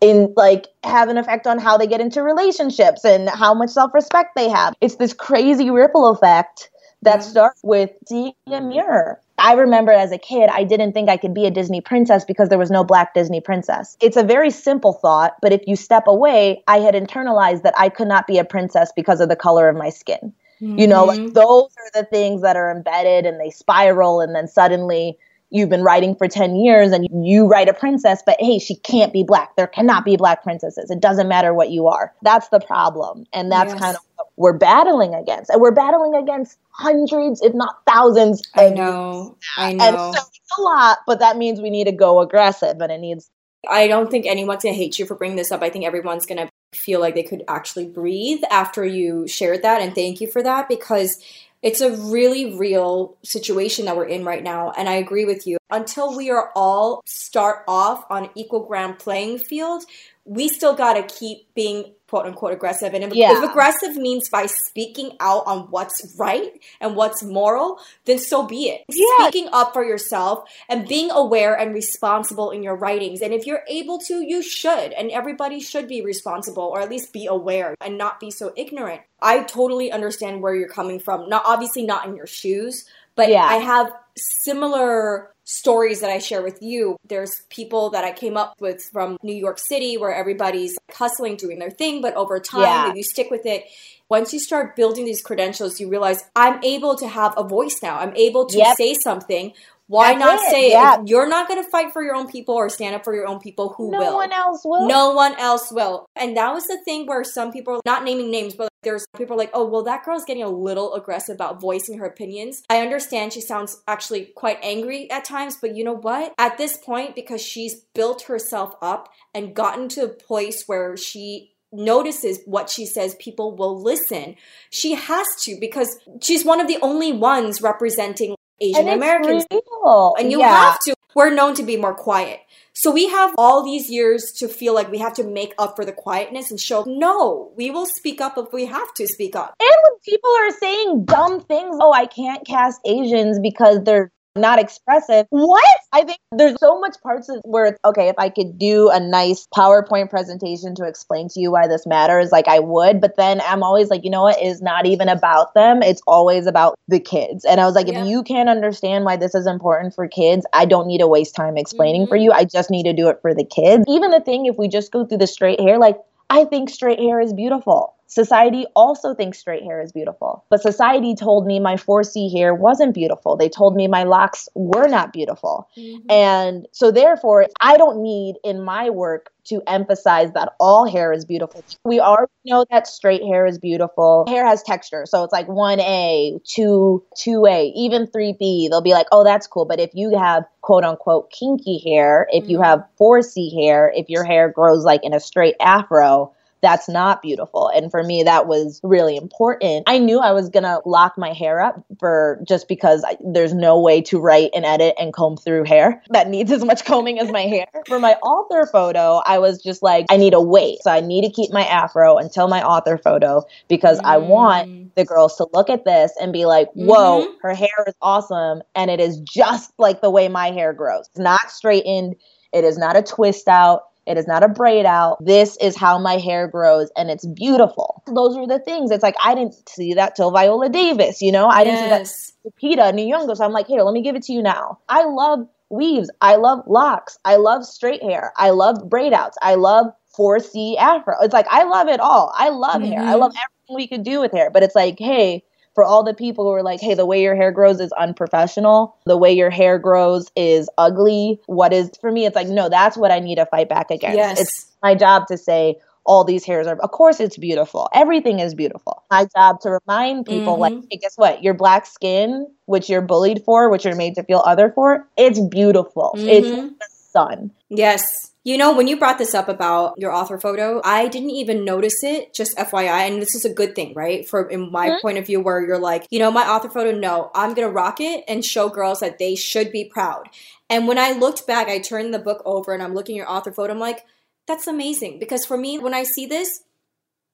in 0.00 0.32
like 0.36 0.66
have 0.82 1.08
an 1.08 1.18
effect 1.18 1.46
on 1.46 1.58
how 1.58 1.76
they 1.76 1.86
get 1.86 2.00
into 2.00 2.22
relationships 2.22 3.04
and 3.04 3.28
how 3.28 3.54
much 3.54 3.70
self-respect 3.70 4.34
they 4.36 4.48
have. 4.48 4.74
It's 4.80 4.96
this 4.96 5.12
crazy 5.12 5.70
ripple 5.70 6.10
effect 6.10 6.70
that 7.02 7.20
mm-hmm. 7.20 7.30
starts 7.30 7.60
with 7.62 7.90
seeing 8.06 8.34
a 8.46 8.60
mirror. 8.60 9.20
I 9.36 9.54
remember 9.54 9.90
as 9.90 10.12
a 10.12 10.18
kid, 10.18 10.48
I 10.52 10.62
didn't 10.62 10.92
think 10.92 11.08
I 11.08 11.16
could 11.16 11.34
be 11.34 11.44
a 11.44 11.50
Disney 11.50 11.80
princess 11.80 12.24
because 12.24 12.48
there 12.48 12.58
was 12.58 12.70
no 12.70 12.84
black 12.84 13.14
Disney 13.14 13.40
princess. 13.40 13.96
It's 14.00 14.16
a 14.16 14.22
very 14.22 14.50
simple 14.50 14.92
thought, 14.92 15.34
but 15.42 15.52
if 15.52 15.62
you 15.66 15.74
step 15.74 16.06
away, 16.06 16.62
I 16.68 16.78
had 16.78 16.94
internalized 16.94 17.62
that 17.62 17.74
I 17.76 17.88
could 17.88 18.06
not 18.06 18.26
be 18.26 18.38
a 18.38 18.44
princess 18.44 18.92
because 18.94 19.20
of 19.20 19.28
the 19.28 19.36
color 19.36 19.68
of 19.68 19.76
my 19.76 19.90
skin. 19.90 20.32
Mm-hmm. 20.60 20.78
You 20.78 20.86
know, 20.86 21.04
like 21.04 21.18
mm-hmm. 21.18 21.32
those 21.32 21.70
are 21.78 22.02
the 22.02 22.06
things 22.06 22.42
that 22.42 22.56
are 22.56 22.70
embedded 22.70 23.26
and 23.26 23.40
they 23.40 23.50
spiral, 23.50 24.20
and 24.20 24.34
then 24.34 24.46
suddenly 24.46 25.18
you've 25.54 25.68
been 25.68 25.84
writing 25.84 26.16
for 26.16 26.26
10 26.26 26.56
years 26.56 26.90
and 26.90 27.06
you 27.24 27.46
write 27.46 27.68
a 27.68 27.72
princess, 27.72 28.22
but 28.26 28.36
hey, 28.40 28.58
she 28.58 28.74
can't 28.74 29.12
be 29.12 29.22
black. 29.22 29.54
There 29.56 29.68
cannot 29.68 30.04
be 30.04 30.16
black 30.16 30.42
princesses. 30.42 30.90
It 30.90 31.00
doesn't 31.00 31.28
matter 31.28 31.54
what 31.54 31.70
you 31.70 31.86
are. 31.86 32.12
That's 32.22 32.48
the 32.48 32.58
problem. 32.58 33.24
And 33.32 33.52
that's 33.52 33.72
yes. 33.72 33.80
kind 33.80 33.96
of 33.96 34.02
what 34.16 34.28
we're 34.36 34.58
battling 34.58 35.14
against. 35.14 35.50
And 35.50 35.60
we're 35.60 35.70
battling 35.70 36.16
against 36.16 36.58
hundreds, 36.70 37.40
if 37.40 37.54
not 37.54 37.76
thousands. 37.86 38.42
I 38.56 38.70
know. 38.70 39.38
I 39.56 39.74
know. 39.74 39.84
And 39.84 39.96
so 39.96 40.22
it's 40.26 40.58
a 40.58 40.60
lot, 40.60 40.98
but 41.06 41.20
that 41.20 41.36
means 41.36 41.60
we 41.60 41.70
need 41.70 41.84
to 41.84 41.92
go 41.92 42.20
aggressive 42.20 42.80
and 42.80 42.90
it 42.90 42.98
needs. 42.98 43.30
I 43.70 43.86
don't 43.86 44.10
think 44.10 44.26
anyone's 44.26 44.64
going 44.64 44.74
to 44.74 44.78
hate 44.78 44.98
you 44.98 45.06
for 45.06 45.14
bringing 45.14 45.36
this 45.36 45.52
up. 45.52 45.62
I 45.62 45.70
think 45.70 45.84
everyone's 45.84 46.26
going 46.26 46.38
to 46.38 46.50
feel 46.76 46.98
like 46.98 47.14
they 47.14 47.22
could 47.22 47.44
actually 47.46 47.86
breathe 47.86 48.42
after 48.50 48.84
you 48.84 49.28
shared 49.28 49.62
that. 49.62 49.80
And 49.80 49.94
thank 49.94 50.20
you 50.20 50.26
for 50.26 50.42
that 50.42 50.68
because 50.68 51.22
it's 51.64 51.80
a 51.80 51.96
really 51.96 52.54
real 52.56 53.16
situation 53.24 53.86
that 53.86 53.96
we're 53.96 54.04
in 54.04 54.22
right 54.22 54.42
now. 54.42 54.70
And 54.76 54.86
I 54.86 54.96
agree 54.96 55.24
with 55.24 55.46
you. 55.46 55.56
Until 55.70 56.14
we 56.14 56.30
are 56.30 56.52
all 56.54 57.02
start 57.06 57.64
off 57.66 58.04
on 58.10 58.28
equal 58.34 58.66
ground 58.66 58.98
playing 58.98 59.38
field, 59.38 59.84
we 60.26 60.48
still 60.48 60.74
got 60.74 60.92
to 60.92 61.02
keep 61.02 61.52
being 61.54 61.94
quote 62.14 62.26
unquote 62.26 62.52
aggressive. 62.52 62.94
And 62.94 63.02
if, 63.02 63.12
yeah. 63.12 63.36
if, 63.36 63.50
aggressive 63.50 63.96
means 63.96 64.28
by 64.28 64.46
speaking 64.46 65.16
out 65.18 65.42
on 65.46 65.62
what's 65.70 66.14
right 66.16 66.52
and 66.80 66.94
what's 66.94 67.24
moral, 67.24 67.80
then 68.04 68.20
so 68.20 68.46
be 68.46 68.68
it. 68.68 68.84
Yeah. 68.88 69.06
Speaking 69.18 69.48
up 69.52 69.72
for 69.72 69.84
yourself 69.84 70.48
and 70.68 70.86
being 70.86 71.10
aware 71.10 71.58
and 71.58 71.74
responsible 71.74 72.52
in 72.52 72.62
your 72.62 72.76
writings. 72.76 73.20
And 73.20 73.34
if 73.34 73.48
you're 73.48 73.64
able 73.68 73.98
to, 74.06 74.24
you 74.24 74.44
should. 74.44 74.92
And 74.92 75.10
everybody 75.10 75.58
should 75.58 75.88
be 75.88 76.02
responsible 76.02 76.62
or 76.62 76.80
at 76.80 76.88
least 76.88 77.12
be 77.12 77.26
aware 77.26 77.74
and 77.80 77.98
not 77.98 78.20
be 78.20 78.30
so 78.30 78.52
ignorant. 78.56 79.00
I 79.20 79.42
totally 79.42 79.90
understand 79.90 80.40
where 80.40 80.54
you're 80.54 80.68
coming 80.68 81.00
from. 81.00 81.28
Not 81.28 81.42
obviously 81.44 81.84
not 81.84 82.06
in 82.06 82.14
your 82.14 82.28
shoes, 82.28 82.84
but 83.16 83.28
yeah. 83.28 83.42
I 83.42 83.56
have 83.56 83.90
similar 84.16 85.33
stories 85.44 86.00
that 86.00 86.10
I 86.10 86.18
share 86.18 86.42
with 86.42 86.58
you. 86.60 86.96
There's 87.06 87.42
people 87.50 87.90
that 87.90 88.04
I 88.04 88.12
came 88.12 88.36
up 88.36 88.54
with 88.60 88.82
from 88.82 89.18
New 89.22 89.34
York 89.34 89.58
City 89.58 89.96
where 89.96 90.14
everybody's 90.14 90.76
hustling, 90.92 91.36
doing 91.36 91.58
their 91.58 91.70
thing, 91.70 92.00
but 92.00 92.14
over 92.14 92.40
time, 92.40 92.62
yeah. 92.62 92.90
if 92.90 92.96
you 92.96 93.02
stick 93.02 93.30
with 93.30 93.46
it, 93.46 93.64
once 94.08 94.32
you 94.32 94.38
start 94.38 94.76
building 94.76 95.04
these 95.04 95.22
credentials, 95.22 95.80
you 95.80 95.88
realize 95.88 96.22
I'm 96.34 96.62
able 96.62 96.96
to 96.96 97.08
have 97.08 97.34
a 97.36 97.44
voice 97.44 97.80
now. 97.82 97.98
I'm 97.98 98.14
able 98.16 98.46
to 98.46 98.58
yep. 98.58 98.76
say 98.76 98.94
something 98.94 99.52
why 99.86 100.14
That's 100.14 100.20
not 100.20 100.34
it. 100.36 100.50
say 100.50 100.70
yeah. 100.70 101.00
if 101.00 101.08
you're 101.08 101.28
not 101.28 101.46
going 101.46 101.62
to 101.62 101.70
fight 101.70 101.92
for 101.92 102.02
your 102.02 102.14
own 102.14 102.26
people 102.26 102.54
or 102.54 102.70
stand 102.70 102.94
up 102.94 103.04
for 103.04 103.14
your 103.14 103.26
own 103.26 103.38
people, 103.38 103.74
who 103.76 103.90
no 103.90 103.98
will? 103.98 104.06
No 104.06 104.16
one 104.16 104.32
else 104.32 104.62
will. 104.64 104.88
No 104.88 105.10
one 105.12 105.34
else 105.34 105.70
will. 105.70 106.06
And 106.16 106.36
that 106.36 106.54
was 106.54 106.66
the 106.66 106.78
thing 106.84 107.06
where 107.06 107.22
some 107.22 107.52
people, 107.52 107.82
not 107.84 108.02
naming 108.02 108.30
names, 108.30 108.54
but 108.54 108.70
there's 108.84 109.06
people 109.16 109.36
like, 109.36 109.50
oh, 109.54 109.66
well, 109.66 109.82
that 109.84 110.04
girl's 110.04 110.24
getting 110.24 110.42
a 110.42 110.48
little 110.48 110.94
aggressive 110.94 111.34
about 111.34 111.60
voicing 111.60 111.98
her 111.98 112.06
opinions. 112.06 112.62
I 112.70 112.80
understand 112.80 113.32
she 113.32 113.40
sounds 113.40 113.82
actually 113.88 114.26
quite 114.26 114.58
angry 114.62 115.10
at 115.10 115.24
times, 115.24 115.56
but 115.60 115.74
you 115.76 115.84
know 115.84 115.96
what? 115.96 116.34
At 116.38 116.58
this 116.58 116.76
point, 116.76 117.14
because 117.14 117.42
she's 117.42 117.80
built 117.94 118.22
herself 118.22 118.74
up 118.80 119.08
and 119.34 119.54
gotten 119.54 119.88
to 119.90 120.04
a 120.04 120.08
place 120.08 120.64
where 120.66 120.96
she 120.96 121.52
notices 121.72 122.40
what 122.46 122.70
she 122.70 122.86
says, 122.86 123.16
people 123.16 123.56
will 123.56 123.80
listen. 123.80 124.36
She 124.70 124.94
has 124.94 125.26
to 125.42 125.56
because 125.58 125.98
she's 126.22 126.44
one 126.44 126.60
of 126.60 126.68
the 126.68 126.78
only 126.80 127.12
ones 127.12 127.60
representing 127.60 128.36
Asian 128.60 128.88
Americans. 128.88 129.44
And 129.50 130.30
you 130.30 130.40
yeah. 130.40 130.70
have 130.70 130.78
to. 130.80 130.94
We're 131.14 131.34
known 131.34 131.54
to 131.54 131.62
be 131.62 131.76
more 131.76 131.94
quiet. 131.94 132.40
So 132.76 132.90
we 132.90 133.08
have 133.08 133.34
all 133.38 133.62
these 133.64 133.88
years 133.88 134.32
to 134.38 134.48
feel 134.48 134.74
like 134.74 134.90
we 134.90 134.98
have 134.98 135.14
to 135.14 135.24
make 135.24 135.54
up 135.58 135.76
for 135.76 135.84
the 135.84 135.92
quietness 135.92 136.50
and 136.50 136.58
show, 136.58 136.84
no, 136.88 137.52
we 137.56 137.70
will 137.70 137.86
speak 137.86 138.20
up 138.20 138.36
if 138.36 138.52
we 138.52 138.66
have 138.66 138.92
to 138.94 139.06
speak 139.06 139.36
up. 139.36 139.54
And 139.60 139.76
when 139.84 140.00
people 140.04 140.30
are 140.30 140.50
saying 140.58 141.04
dumb 141.04 141.40
things, 141.40 141.76
oh, 141.80 141.92
I 141.92 142.06
can't 142.06 142.44
cast 142.44 142.80
Asians 142.84 143.38
because 143.38 143.84
they're 143.84 144.10
not 144.36 144.58
expressive. 144.58 145.26
What? 145.30 145.64
I 145.92 146.02
think 146.04 146.18
there's 146.32 146.56
so 146.58 146.80
much 146.80 146.96
parts 147.02 147.28
of 147.28 147.40
where 147.44 147.66
it's 147.66 147.78
okay, 147.84 148.08
if 148.08 148.16
I 148.18 148.28
could 148.28 148.58
do 148.58 148.90
a 148.90 148.98
nice 148.98 149.46
PowerPoint 149.54 150.10
presentation 150.10 150.74
to 150.76 150.84
explain 150.84 151.28
to 151.30 151.40
you 151.40 151.52
why 151.52 151.68
this 151.68 151.86
matters, 151.86 152.32
like 152.32 152.48
I 152.48 152.58
would. 152.58 153.00
But 153.00 153.16
then 153.16 153.40
I'm 153.42 153.62
always 153.62 153.90
like, 153.90 154.04
you 154.04 154.10
know 154.10 154.22
what? 154.22 154.36
It's 154.40 154.60
not 154.60 154.86
even 154.86 155.08
about 155.08 155.54
them. 155.54 155.82
It's 155.82 156.02
always 156.06 156.46
about 156.46 156.74
the 156.88 157.00
kids. 157.00 157.44
And 157.44 157.60
I 157.60 157.66
was 157.66 157.74
like, 157.74 157.86
yeah. 157.86 158.02
if 158.02 158.08
you 158.08 158.22
can't 158.22 158.48
understand 158.48 159.04
why 159.04 159.16
this 159.16 159.34
is 159.34 159.46
important 159.46 159.94
for 159.94 160.08
kids, 160.08 160.44
I 160.52 160.64
don't 160.64 160.86
need 160.86 160.98
to 160.98 161.06
waste 161.06 161.36
time 161.36 161.56
explaining 161.56 162.02
mm-hmm. 162.02 162.08
for 162.08 162.16
you. 162.16 162.32
I 162.32 162.44
just 162.44 162.70
need 162.70 162.84
to 162.84 162.92
do 162.92 163.08
it 163.08 163.18
for 163.22 163.34
the 163.34 163.44
kids. 163.44 163.84
Even 163.88 164.10
the 164.10 164.20
thing, 164.20 164.46
if 164.46 164.58
we 164.58 164.68
just 164.68 164.90
go 164.90 165.06
through 165.06 165.18
the 165.18 165.26
straight 165.26 165.60
hair, 165.60 165.78
like 165.78 165.96
I 166.30 166.44
think 166.44 166.70
straight 166.70 166.98
hair 166.98 167.20
is 167.20 167.32
beautiful. 167.32 167.93
Society 168.06 168.66
also 168.76 169.14
thinks 169.14 169.38
straight 169.38 169.62
hair 169.62 169.80
is 169.80 169.92
beautiful. 169.92 170.44
But 170.50 170.62
society 170.62 171.14
told 171.14 171.46
me 171.46 171.58
my 171.58 171.76
4C 171.76 172.32
hair 172.32 172.54
wasn't 172.54 172.94
beautiful. 172.94 173.36
They 173.36 173.48
told 173.48 173.74
me 173.74 173.88
my 173.88 174.04
locks 174.04 174.48
were 174.54 174.88
not 174.88 175.12
beautiful. 175.12 175.68
Mm-hmm. 175.76 176.10
And 176.10 176.68
so, 176.72 176.90
therefore, 176.90 177.46
I 177.60 177.76
don't 177.76 178.02
need 178.02 178.36
in 178.44 178.62
my 178.62 178.90
work 178.90 179.30
to 179.44 179.62
emphasize 179.66 180.32
that 180.32 180.52
all 180.58 180.86
hair 180.86 181.12
is 181.12 181.24
beautiful. 181.24 181.64
We 181.84 182.00
already 182.00 182.32
know 182.46 182.64
that 182.70 182.86
straight 182.86 183.22
hair 183.22 183.46
is 183.46 183.58
beautiful. 183.58 184.24
Hair 184.28 184.46
has 184.46 184.62
texture. 184.62 185.04
So 185.06 185.22
it's 185.24 185.32
like 185.32 185.46
1A, 185.48 186.42
2, 186.44 187.04
2A, 187.16 187.72
even 187.74 188.06
3B. 188.06 188.70
They'll 188.70 188.80
be 188.80 188.92
like, 188.92 189.06
oh, 189.12 189.24
that's 189.24 189.46
cool. 189.46 189.64
But 189.64 189.80
if 189.80 189.90
you 189.94 190.16
have 190.16 190.44
quote 190.62 190.84
unquote 190.84 191.30
kinky 191.30 191.78
hair, 191.84 192.26
if 192.32 192.48
you 192.48 192.58
mm-hmm. 192.58 192.64
have 192.64 192.84
4C 193.00 193.54
hair, 193.54 193.92
if 193.94 194.08
your 194.08 194.24
hair 194.24 194.48
grows 194.48 194.84
like 194.84 195.04
in 195.04 195.12
a 195.12 195.20
straight 195.20 195.56
afro, 195.60 196.32
that's 196.64 196.88
not 196.88 197.20
beautiful. 197.20 197.68
And 197.68 197.90
for 197.90 198.02
me, 198.02 198.22
that 198.22 198.46
was 198.46 198.80
really 198.82 199.16
important. 199.16 199.84
I 199.86 199.98
knew 199.98 200.18
I 200.18 200.32
was 200.32 200.48
going 200.48 200.62
to 200.62 200.80
lock 200.86 201.18
my 201.18 201.34
hair 201.34 201.60
up 201.60 201.84
for 202.00 202.40
just 202.48 202.68
because 202.68 203.04
I, 203.06 203.18
there's 203.22 203.52
no 203.52 203.78
way 203.78 204.00
to 204.02 204.18
write 204.18 204.50
and 204.54 204.64
edit 204.64 204.94
and 204.98 205.12
comb 205.12 205.36
through 205.36 205.64
hair 205.64 206.02
that 206.10 206.28
needs 206.28 206.50
as 206.50 206.64
much 206.64 206.86
combing 206.86 207.18
as 207.18 207.30
my 207.30 207.42
hair. 207.42 207.66
For 207.86 208.00
my 208.00 208.14
author 208.14 208.66
photo, 208.66 209.20
I 209.26 209.38
was 209.38 209.62
just 209.62 209.82
like, 209.82 210.06
I 210.08 210.16
need 210.16 210.30
to 210.30 210.40
wait. 210.40 210.78
So 210.82 210.90
I 210.90 211.00
need 211.00 211.22
to 211.22 211.30
keep 211.30 211.52
my 211.52 211.66
afro 211.66 212.16
until 212.16 212.48
my 212.48 212.62
author 212.62 212.96
photo 212.96 213.42
because 213.68 214.00
mm. 214.00 214.04
I 214.06 214.16
want 214.16 214.94
the 214.96 215.04
girls 215.04 215.36
to 215.36 215.46
look 215.52 215.68
at 215.68 215.84
this 215.84 216.12
and 216.18 216.32
be 216.32 216.46
like, 216.46 216.68
whoa, 216.72 217.26
mm-hmm. 217.26 217.32
her 217.42 217.54
hair 217.54 217.84
is 217.86 217.94
awesome. 218.00 218.62
And 218.74 218.90
it 218.90 219.00
is 219.00 219.20
just 219.20 219.72
like 219.78 220.00
the 220.00 220.10
way 220.10 220.28
my 220.28 220.50
hair 220.50 220.72
grows. 220.72 221.08
It's 221.10 221.18
not 221.18 221.50
straightened. 221.50 222.16
It 222.54 222.64
is 222.64 222.78
not 222.78 222.96
a 222.96 223.02
twist 223.02 223.48
out. 223.48 223.82
It 224.06 224.18
is 224.18 224.26
not 224.26 224.42
a 224.42 224.48
braid 224.48 224.86
out. 224.86 225.24
This 225.24 225.56
is 225.58 225.76
how 225.76 225.98
my 225.98 226.18
hair 226.18 226.46
grows 226.46 226.90
and 226.96 227.10
it's 227.10 227.26
beautiful. 227.26 228.02
Those 228.06 228.36
are 228.36 228.46
the 228.46 228.58
things. 228.58 228.90
It's 228.90 229.02
like 229.02 229.16
I 229.22 229.34
didn't 229.34 229.68
see 229.68 229.94
that 229.94 230.14
till 230.16 230.30
Viola 230.30 230.68
Davis, 230.68 231.22
you 231.22 231.32
know? 231.32 231.46
I 231.46 231.62
yes. 231.62 232.32
didn't 232.44 232.62
see 232.62 232.74
that 232.74 232.92
Lupita 232.92 232.92
Nyong'o. 232.92 233.36
So 233.36 233.44
I'm 233.44 233.52
like, 233.52 233.66
here, 233.66 233.82
let 233.82 233.94
me 233.94 234.02
give 234.02 234.16
it 234.16 234.22
to 234.24 234.32
you 234.32 234.42
now. 234.42 234.78
I 234.88 235.04
love 235.04 235.46
weaves. 235.70 236.10
I 236.20 236.36
love 236.36 236.60
locks. 236.66 237.18
I 237.24 237.36
love 237.36 237.64
straight 237.64 238.02
hair. 238.02 238.32
I 238.36 238.50
love 238.50 238.88
braid 238.88 239.12
outs. 239.12 239.38
I 239.42 239.54
love 239.54 239.86
4C 240.16 240.76
afro. 240.78 241.16
It's 241.22 241.32
like 241.32 241.46
I 241.50 241.64
love 241.64 241.88
it 241.88 242.00
all. 242.00 242.32
I 242.36 242.50
love 242.50 242.82
mm-hmm. 242.82 242.92
hair. 242.92 243.00
I 243.00 243.14
love 243.14 243.32
everything 243.32 243.76
we 243.76 243.88
could 243.88 244.04
do 244.04 244.20
with 244.20 244.32
hair. 244.32 244.50
But 244.50 244.62
it's 244.62 244.74
like, 244.74 244.98
hey, 244.98 245.42
for 245.74 245.84
all 245.84 246.02
the 246.02 246.14
people 246.14 246.44
who 246.44 246.50
are 246.52 246.62
like, 246.62 246.80
hey, 246.80 246.94
the 246.94 247.06
way 247.06 247.20
your 247.22 247.34
hair 247.34 247.50
grows 247.50 247.80
is 247.80 247.92
unprofessional. 247.92 248.96
The 249.06 249.16
way 249.16 249.32
your 249.32 249.50
hair 249.50 249.78
grows 249.78 250.30
is 250.36 250.68
ugly. 250.78 251.40
What 251.46 251.72
is, 251.72 251.90
for 252.00 252.10
me, 252.12 252.26
it's 252.26 252.36
like, 252.36 252.48
no, 252.48 252.68
that's 252.68 252.96
what 252.96 253.10
I 253.10 253.18
need 253.20 253.36
to 253.36 253.46
fight 253.46 253.68
back 253.68 253.90
against. 253.90 254.16
Yes. 254.16 254.40
It's 254.40 254.72
my 254.82 254.94
job 254.94 255.26
to 255.28 255.36
say, 255.36 255.76
all 256.06 256.22
these 256.22 256.44
hairs 256.44 256.66
are, 256.66 256.76
of 256.80 256.90
course, 256.90 257.18
it's 257.18 257.38
beautiful. 257.38 257.88
Everything 257.94 258.38
is 258.38 258.54
beautiful. 258.54 259.02
My 259.10 259.26
job 259.34 259.60
to 259.62 259.78
remind 259.86 260.26
people, 260.26 260.58
like, 260.58 260.74
Mhm. 260.74 260.86
hey, 260.90 260.98
guess 260.98 261.16
what? 261.16 261.42
Your 261.42 261.54
black 261.54 261.86
skin, 261.86 262.46
which 262.66 262.90
you're 262.90 263.00
bullied 263.00 263.42
for, 263.44 263.70
which 263.70 263.86
you're 263.86 263.96
made 263.96 264.14
to 264.16 264.22
feel 264.22 264.42
other 264.44 264.70
for, 264.74 265.08
it's 265.16 265.40
beautiful. 265.40 266.10
It's 266.14 266.46
Mhm. 266.46 266.78
the 266.78 266.86
sun. 266.90 267.50
Yes. 267.70 268.32
You 268.46 268.58
know, 268.58 268.76
when 268.76 268.88
you 268.88 268.98
brought 268.98 269.16
this 269.16 269.34
up 269.34 269.48
about 269.48 269.94
your 269.96 270.12
author 270.12 270.38
photo, 270.38 270.82
I 270.84 271.08
didn't 271.08 271.30
even 271.30 271.64
notice 271.64 272.02
it, 272.02 272.34
just 272.34 272.54
FYI. 272.58 273.06
And 273.06 273.22
this 273.22 273.34
is 273.34 273.46
a 273.46 273.52
good 273.52 273.74
thing, 273.74 273.94
right? 273.94 274.28
For 274.28 274.46
in 274.50 274.70
my 274.70 274.90
Mhm. 274.90 275.00
point 275.00 275.16
of 275.16 275.24
view, 275.24 275.40
where 275.40 275.66
you're 275.66 275.78
like, 275.78 276.06
you 276.10 276.18
know, 276.18 276.30
my 276.30 276.46
author 276.46 276.68
photo, 276.68 276.92
no, 276.92 277.30
I'm 277.34 277.54
going 277.54 277.66
to 277.66 277.72
rock 277.72 278.00
it 278.00 278.22
and 278.28 278.44
show 278.44 278.68
girls 278.68 279.00
that 279.00 279.18
they 279.18 279.34
should 279.34 279.72
be 279.72 279.86
proud. 279.86 280.28
And 280.68 280.86
when 280.86 280.98
I 280.98 281.12
looked 281.12 281.46
back, 281.46 281.68
I 281.68 281.78
turned 281.78 282.12
the 282.12 282.18
book 282.18 282.42
over 282.44 282.74
and 282.74 282.82
I'm 282.82 282.94
looking 282.94 283.16
at 283.16 283.22
your 283.22 283.30
author 283.30 283.50
photo, 283.50 283.72
I'm 283.72 283.80
like, 283.80 284.04
that's 284.46 284.66
amazing. 284.66 285.18
Because 285.18 285.46
for 285.46 285.56
me, 285.56 285.78
when 285.78 285.94
I 285.94 286.02
see 286.02 286.26
this, 286.26 286.64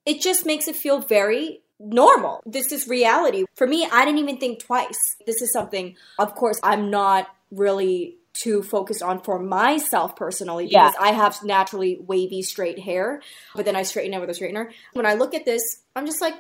it 0.07 0.21
just 0.21 0.47
makes 0.47 0.69
it 0.69 0.77
feel 0.77 1.01
very 1.01 1.61
normal. 1.81 2.41
This 2.47 2.71
is 2.71 2.87
reality. 2.87 3.47
For 3.57 3.67
me, 3.67 3.89
I 3.91 4.05
didn't 4.05 4.21
even 4.21 4.39
think 4.39 4.63
twice. 4.63 5.17
This 5.27 5.43
is 5.43 5.53
something, 5.53 5.97
of 6.21 6.37
course, 6.37 6.61
I'm 6.63 6.89
not 6.89 7.27
really 7.51 8.20
too 8.33 8.63
focused 8.63 9.03
on 9.03 9.21
for 9.21 9.39
myself 9.39 10.17
personally 10.17 10.67
Yeah. 10.67 10.89
because 10.89 10.97
I 11.01 11.13
have 11.13 11.43
naturally 11.43 11.99
wavy 12.01 12.43
straight 12.43 12.79
hair, 12.79 13.21
but 13.55 13.65
then 13.65 13.77
I 13.77 13.83
straighten 13.83 14.15
it 14.15 14.21
with 14.21 14.31
a 14.31 14.33
straightener. 14.33 14.71
When 14.95 15.07
I 15.07 15.15
look 15.15 15.35
at 15.35 15.45
this, 15.45 15.63
I'm 15.97 16.07
just 16.07 16.21
like, 16.21 16.35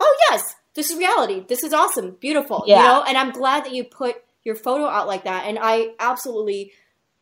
oh 0.00 0.16
yes, 0.30 0.42
this 0.74 0.90
is 0.90 0.98
reality. 0.98 1.44
This 1.46 1.62
is 1.62 1.72
awesome, 1.72 2.16
beautiful. 2.20 2.64
Yeah. 2.66 2.80
You 2.80 2.88
know, 2.88 3.02
and 3.06 3.16
I'm 3.18 3.30
glad 3.30 3.64
that 3.64 3.72
you 3.74 3.84
put 3.84 4.16
your 4.42 4.54
photo 4.56 4.86
out 4.86 5.06
like 5.06 5.24
that. 5.24 5.44
And 5.46 5.58
I 5.60 5.90
absolutely 6.00 6.72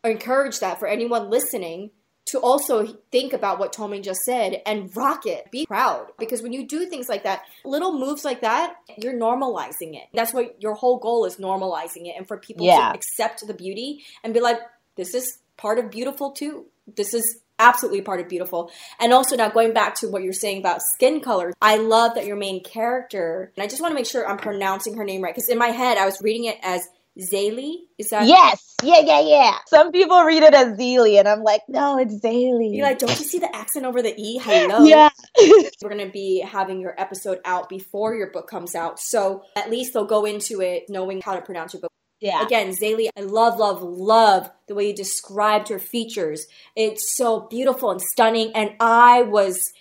encourage 0.05 0.61
that 0.61 0.79
for 0.79 0.89
anyone 0.89 1.31
listening 1.31 1.91
to 2.27 2.39
also 2.39 2.87
think 3.11 3.33
about 3.33 3.59
what 3.59 3.73
Tomi 3.73 4.01
just 4.01 4.21
said 4.23 4.63
and 4.65 4.95
rock 4.97 5.27
it. 5.27 5.51
Be 5.51 5.67
proud. 5.67 6.07
Because 6.19 6.43
when 6.43 6.53
you 6.53 6.67
do 6.67 6.87
things 6.87 7.09
like 7.09 7.25
that, 7.25 7.43
little 7.65 7.99
moves 7.99 8.25
like 8.25 8.43
that, 8.43 8.77
you're 8.97 9.15
normalizing 9.15 9.95
it. 9.97 10.05
That's 10.15 10.33
what 10.33 10.63
your 10.63 10.75
whole 10.75 10.99
goal 10.99 11.25
is 11.25 11.37
normalizing 11.37 12.07
it 12.07 12.15
and 12.17 12.27
for 12.27 12.37
people 12.39 12.65
Yeah. 12.67 12.91
to 12.91 12.95
accept 12.95 13.47
the 13.47 13.55
beauty 13.55 14.05
and 14.23 14.33
be 14.33 14.41
like, 14.41 14.59
this 14.97 15.15
is 15.15 15.39
part 15.57 15.79
of 15.79 15.91
beautiful 15.91 16.31
too. 16.31 16.67
This 16.87 17.13
is 17.13 17.41
absolutely 17.59 18.03
part 18.03 18.21
of 18.21 18.29
beautiful. 18.29 18.71
And 18.99 19.13
also 19.13 19.37
now 19.37 19.49
going 19.49 19.73
back 19.73 19.95
to 19.97 20.09
what 20.09 20.23
you're 20.23 20.33
saying 20.33 20.59
about 20.59 20.81
skin 20.95 21.21
color, 21.21 21.53
I 21.61 21.77
love 21.77 22.15
that 22.15 22.27
your 22.27 22.37
main 22.37 22.63
character, 22.63 23.53
and 23.57 23.63
I 23.63 23.69
just 23.69 23.81
want 23.81 23.93
to 23.93 23.95
make 23.95 24.07
sure 24.07 24.27
I'm 24.29 24.39
pronouncing 24.39 24.97
her 24.97 25.05
name 25.05 25.23
right 25.23 25.35
because 25.35 25.49
in 25.49 25.59
my 25.59 25.69
head 25.69 25.99
I 25.99 26.05
was 26.05 26.21
reading 26.23 26.45
it 26.45 26.59
as 26.63 26.83
Zélie. 27.19 27.75
Is 27.99 28.11
that 28.11 28.27
Yes. 28.27 28.75
Yeah, 28.83 29.01
yeah, 29.01 29.21
yeah. 29.21 29.59
Some 29.69 29.93
people 29.93 30.23
read 30.25 30.43
it 30.43 30.55
as 30.55 30.79
Zeely, 30.79 31.19
and 31.19 31.29
I'm 31.29 31.43
like, 31.43 31.63
no, 31.69 31.99
it's 31.99 32.15
Zélie. 32.21 32.75
You're 32.75 32.87
like, 32.87 32.99
don't 32.99 33.11
you 33.19 33.25
see 33.25 33.39
the 33.39 33.55
accent 33.55 33.87
over 33.87 34.03
the 34.03 34.15
E? 34.17 34.39
Hello. 34.39 34.85
yeah. 34.85 35.11
We're 35.83 35.97
to 35.99 36.11
be 36.11 36.41
having 36.41 36.81
your 36.81 36.99
episode 36.99 37.41
out 37.45 37.69
before 37.69 38.15
your 38.15 38.31
book 38.31 38.49
comes 38.49 38.75
out. 38.75 38.99
So 38.99 39.45
at 39.57 39.71
least 39.71 39.93
they'll 39.93 40.05
go 40.05 40.25
into 40.25 40.61
it 40.61 40.85
knowing 40.89 41.21
how 41.23 41.35
to 41.35 41.43
pronounce 41.43 41.75
your 41.75 41.83
book. 41.83 41.93
yeah. 42.21 42.45
Again, 42.45 42.71
Zélie, 42.71 43.09
I 43.17 43.21
love, 43.21 43.59
love, 43.59 43.83
love 43.83 44.51
the 44.67 44.75
way 44.75 44.89
you 44.89 44.95
described 44.95 45.69
her 45.69 45.79
features. 45.79 46.47
It's 46.75 47.17
so 47.17 47.41
beautiful 47.41 47.91
and 47.91 48.01
stunning. 48.01 48.53
And 48.55 48.75
I 48.81 49.23
was 49.23 49.73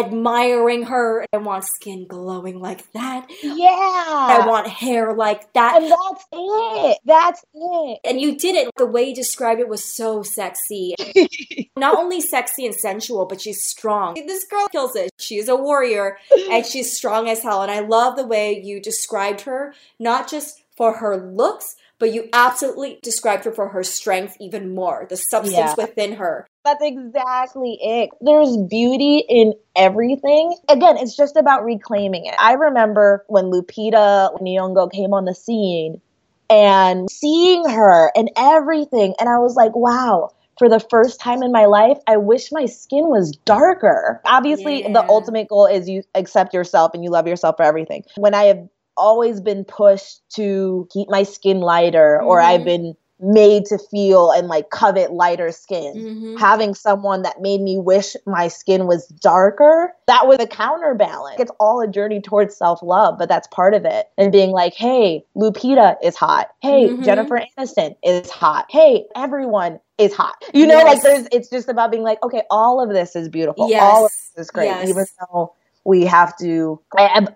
admiring 0.00 0.84
her. 0.84 1.24
I 1.32 1.36
want 1.38 1.64
skin 1.64 2.06
glowing 2.06 2.60
like 2.60 2.90
that. 2.92 3.26
Yeah. 3.42 3.66
I 3.68 4.44
want 4.46 4.66
hair 4.68 5.14
like 5.14 5.52
that. 5.54 5.82
and 5.82 5.90
that's 5.90 6.24
it. 6.32 6.98
That's 7.04 7.44
it. 7.54 7.98
And 8.04 8.20
you 8.20 8.36
did 8.36 8.54
it. 8.54 8.70
The 8.76 8.86
way 8.86 9.04
you 9.04 9.14
described 9.14 9.60
it 9.60 9.68
was 9.68 9.84
so 9.84 10.22
sexy. 10.22 10.94
Not 11.76 11.96
only 11.98 12.20
sexy 12.20 12.66
and 12.66 12.74
sensual, 12.74 13.26
but 13.26 13.40
she's 13.40 13.64
strong. 13.64 14.14
This 14.14 14.44
girl 14.44 14.66
kills 14.68 14.96
it. 14.96 15.10
She's 15.18 15.48
a 15.48 15.56
warrior 15.56 16.18
and 16.50 16.64
she's 16.70 16.96
strong 16.96 17.28
as 17.28 17.42
hell. 17.42 17.62
And 17.62 17.70
I 17.70 17.80
love 17.80 18.16
the 18.16 18.26
way 18.26 18.60
you 18.62 18.80
described 18.80 19.42
her, 19.42 19.74
not 19.98 20.28
just 20.30 20.62
for 20.76 20.94
her 20.98 21.16
looks, 21.16 21.76
but 21.98 22.12
you 22.12 22.28
absolutely 22.32 22.98
described 23.02 23.44
her 23.44 23.52
for 23.52 23.68
her 23.68 23.82
strength 23.84 24.36
even 24.40 24.74
more, 24.74 25.06
the 25.08 25.16
substance 25.16 25.56
Yeah. 25.56 25.74
within 25.76 26.14
her. 26.14 26.46
That's 26.64 26.82
exactly 26.82 27.78
it. 27.80 28.10
There's 28.22 28.56
beauty 28.56 29.22
in 29.28 29.52
everything. 29.76 30.56
Again, 30.68 30.96
it's 30.96 31.14
just 31.16 31.36
about 31.36 31.62
reclaiming 31.62 32.24
it. 32.24 32.34
I 32.38 32.54
remember 32.54 33.24
when 33.28 33.46
Lupita 33.50 34.30
Nyong'o 34.40 34.90
came 34.90 35.12
on 35.12 35.26
the 35.26 35.34
scene 35.34 36.00
and 36.48 37.10
seeing 37.10 37.68
her 37.68 38.10
and 38.16 38.30
everything, 38.36 39.14
and 39.20 39.28
I 39.28 39.38
was 39.38 39.56
like, 39.56 39.74
wow. 39.76 40.30
For 40.56 40.68
the 40.68 40.78
first 40.78 41.18
time 41.18 41.42
in 41.42 41.50
my 41.50 41.64
life, 41.64 41.98
I 42.06 42.16
wish 42.16 42.52
my 42.52 42.66
skin 42.66 43.08
was 43.08 43.32
darker. 43.44 44.22
Obviously, 44.24 44.82
Yeah. 44.82 44.92
the 44.92 45.04
ultimate 45.08 45.48
goal 45.48 45.66
is 45.66 45.88
you 45.88 46.04
accept 46.14 46.54
yourself 46.54 46.92
and 46.94 47.02
you 47.02 47.10
love 47.10 47.26
yourself 47.26 47.56
for 47.56 47.64
everything. 47.64 48.04
When 48.16 48.34
I 48.34 48.44
have 48.44 48.68
always 48.96 49.40
been 49.40 49.64
pushed 49.64 50.22
to 50.36 50.86
keep 50.92 51.10
my 51.10 51.24
skin 51.24 51.58
lighter, 51.60 52.22
or 52.22 52.38
Mhm. 52.38 52.44
I've 52.44 52.64
been 52.64 52.94
made 53.24 53.64
to 53.66 53.78
feel 53.78 54.30
and 54.30 54.48
like 54.48 54.70
covet 54.70 55.12
lighter 55.12 55.50
skin 55.52 56.04
Mhm. 56.04 56.38
having 56.38 56.74
someone 56.74 57.22
that 57.22 57.40
made 57.40 57.60
me 57.60 57.78
wish 57.78 58.16
my 58.26 58.48
skin 58.48 58.86
was 58.86 59.06
darker, 59.08 59.94
that 60.06 60.26
was 60.26 60.38
a 60.40 60.46
counterbalance. 60.46 61.40
It's 61.40 61.52
all 61.60 61.80
a 61.80 61.88
journey 61.88 62.20
towards 62.20 62.56
self 62.56 62.82
love, 62.82 63.16
but 63.18 63.28
that's 63.28 63.48
part 63.48 63.74
of 63.74 63.84
it. 63.84 64.08
And 64.18 64.32
being 64.32 64.50
like, 64.50 64.74
hey, 64.74 65.24
Lupita 65.36 65.96
is 66.02 66.16
hot. 66.16 66.50
Hey, 66.60 66.88
Mhm. 66.88 67.04
Jennifer 67.04 67.40
Aniston 67.58 67.96
is 68.02 68.30
hot. 68.30 68.66
Hey, 68.70 69.06
everyone 69.16 69.80
is 69.98 70.12
hot. 70.14 70.36
You 70.52 70.66
know, 70.66 70.76
Yes. 70.78 70.84
like 70.84 71.02
there's, 71.02 71.28
it's 71.32 71.48
just 71.48 71.68
about 71.68 71.90
being 71.90 72.02
like, 72.02 72.22
okay, 72.22 72.42
all 72.50 72.82
of 72.82 72.90
this 72.90 73.16
is 73.16 73.28
beautiful. 73.28 73.68
Yes. 73.68 73.82
All 73.82 74.06
of 74.06 74.12
this 74.36 74.46
is 74.46 74.50
great, 74.50 74.66
Yes. 74.66 74.88
even 74.88 75.06
though 75.20 75.54
we 75.84 76.04
have 76.04 76.36
to 76.38 76.80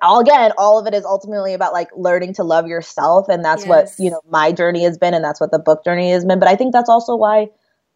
all 0.03 0.21
again 0.21 0.53
all 0.57 0.79
of 0.79 0.87
it 0.87 0.95
is 0.95 1.05
ultimately 1.05 1.53
about 1.55 1.73
like 1.73 1.89
learning 1.95 2.35
to 2.35 2.45
love 2.45 2.67
yourself. 2.67 3.29
And 3.29 3.45
that's 3.45 3.67
what 3.67 3.89
you 3.99 4.11
know 4.11 4.21
my 4.29 4.53
journey 4.53 4.85
has 4.85 4.99
been 4.99 5.15
and 5.15 5.25
that's 5.25 5.41
what 5.41 5.51
the 5.51 5.59
book 5.59 5.85
journey 5.85 6.11
has 6.11 6.25
been. 6.25 6.39
But 6.39 6.49
i 6.49 6.57
think 6.57 6.73
that's 6.73 6.89
also 6.89 7.15
why 7.17 7.51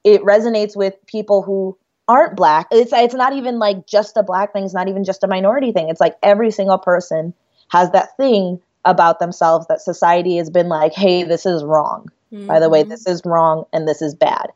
it 0.04 0.22
resonates 0.22 0.76
with 0.76 0.94
people 1.06 1.42
who 1.42 1.76
aren't 2.08 2.36
black. 2.36 2.66
It's 2.70 2.92
it's 2.92 3.14
not 3.14 3.32
even 3.32 3.58
like 3.58 3.86
just 3.86 4.16
a 4.16 4.22
black 4.22 4.52
thing. 4.52 4.64
It's 4.64 4.74
not 4.74 4.88
even 4.88 5.04
just 5.04 5.24
a 5.24 5.28
minority 5.28 5.72
thing. 5.72 5.88
It's 5.88 6.00
like 6.00 6.16
every 6.22 6.50
single 6.50 6.78
person 6.78 7.32
has 7.68 7.90
that 7.92 8.16
thing 8.16 8.60
about 8.84 9.20
themselves 9.20 9.66
that 9.68 9.80
society 9.80 10.36
has 10.36 10.50
been 10.50 10.68
like 10.68 10.92
hey 10.92 11.22
this 11.22 11.46
is 11.46 11.64
wrong. 11.64 12.10
By 12.48 12.58
the 12.58 12.68
way 12.68 12.82
Mhm. 12.84 12.88
this 12.88 13.06
is 13.06 13.22
wrong 13.24 13.64
and 13.72 13.86
this 13.86 14.02
is 14.02 14.14
bad 14.14 14.50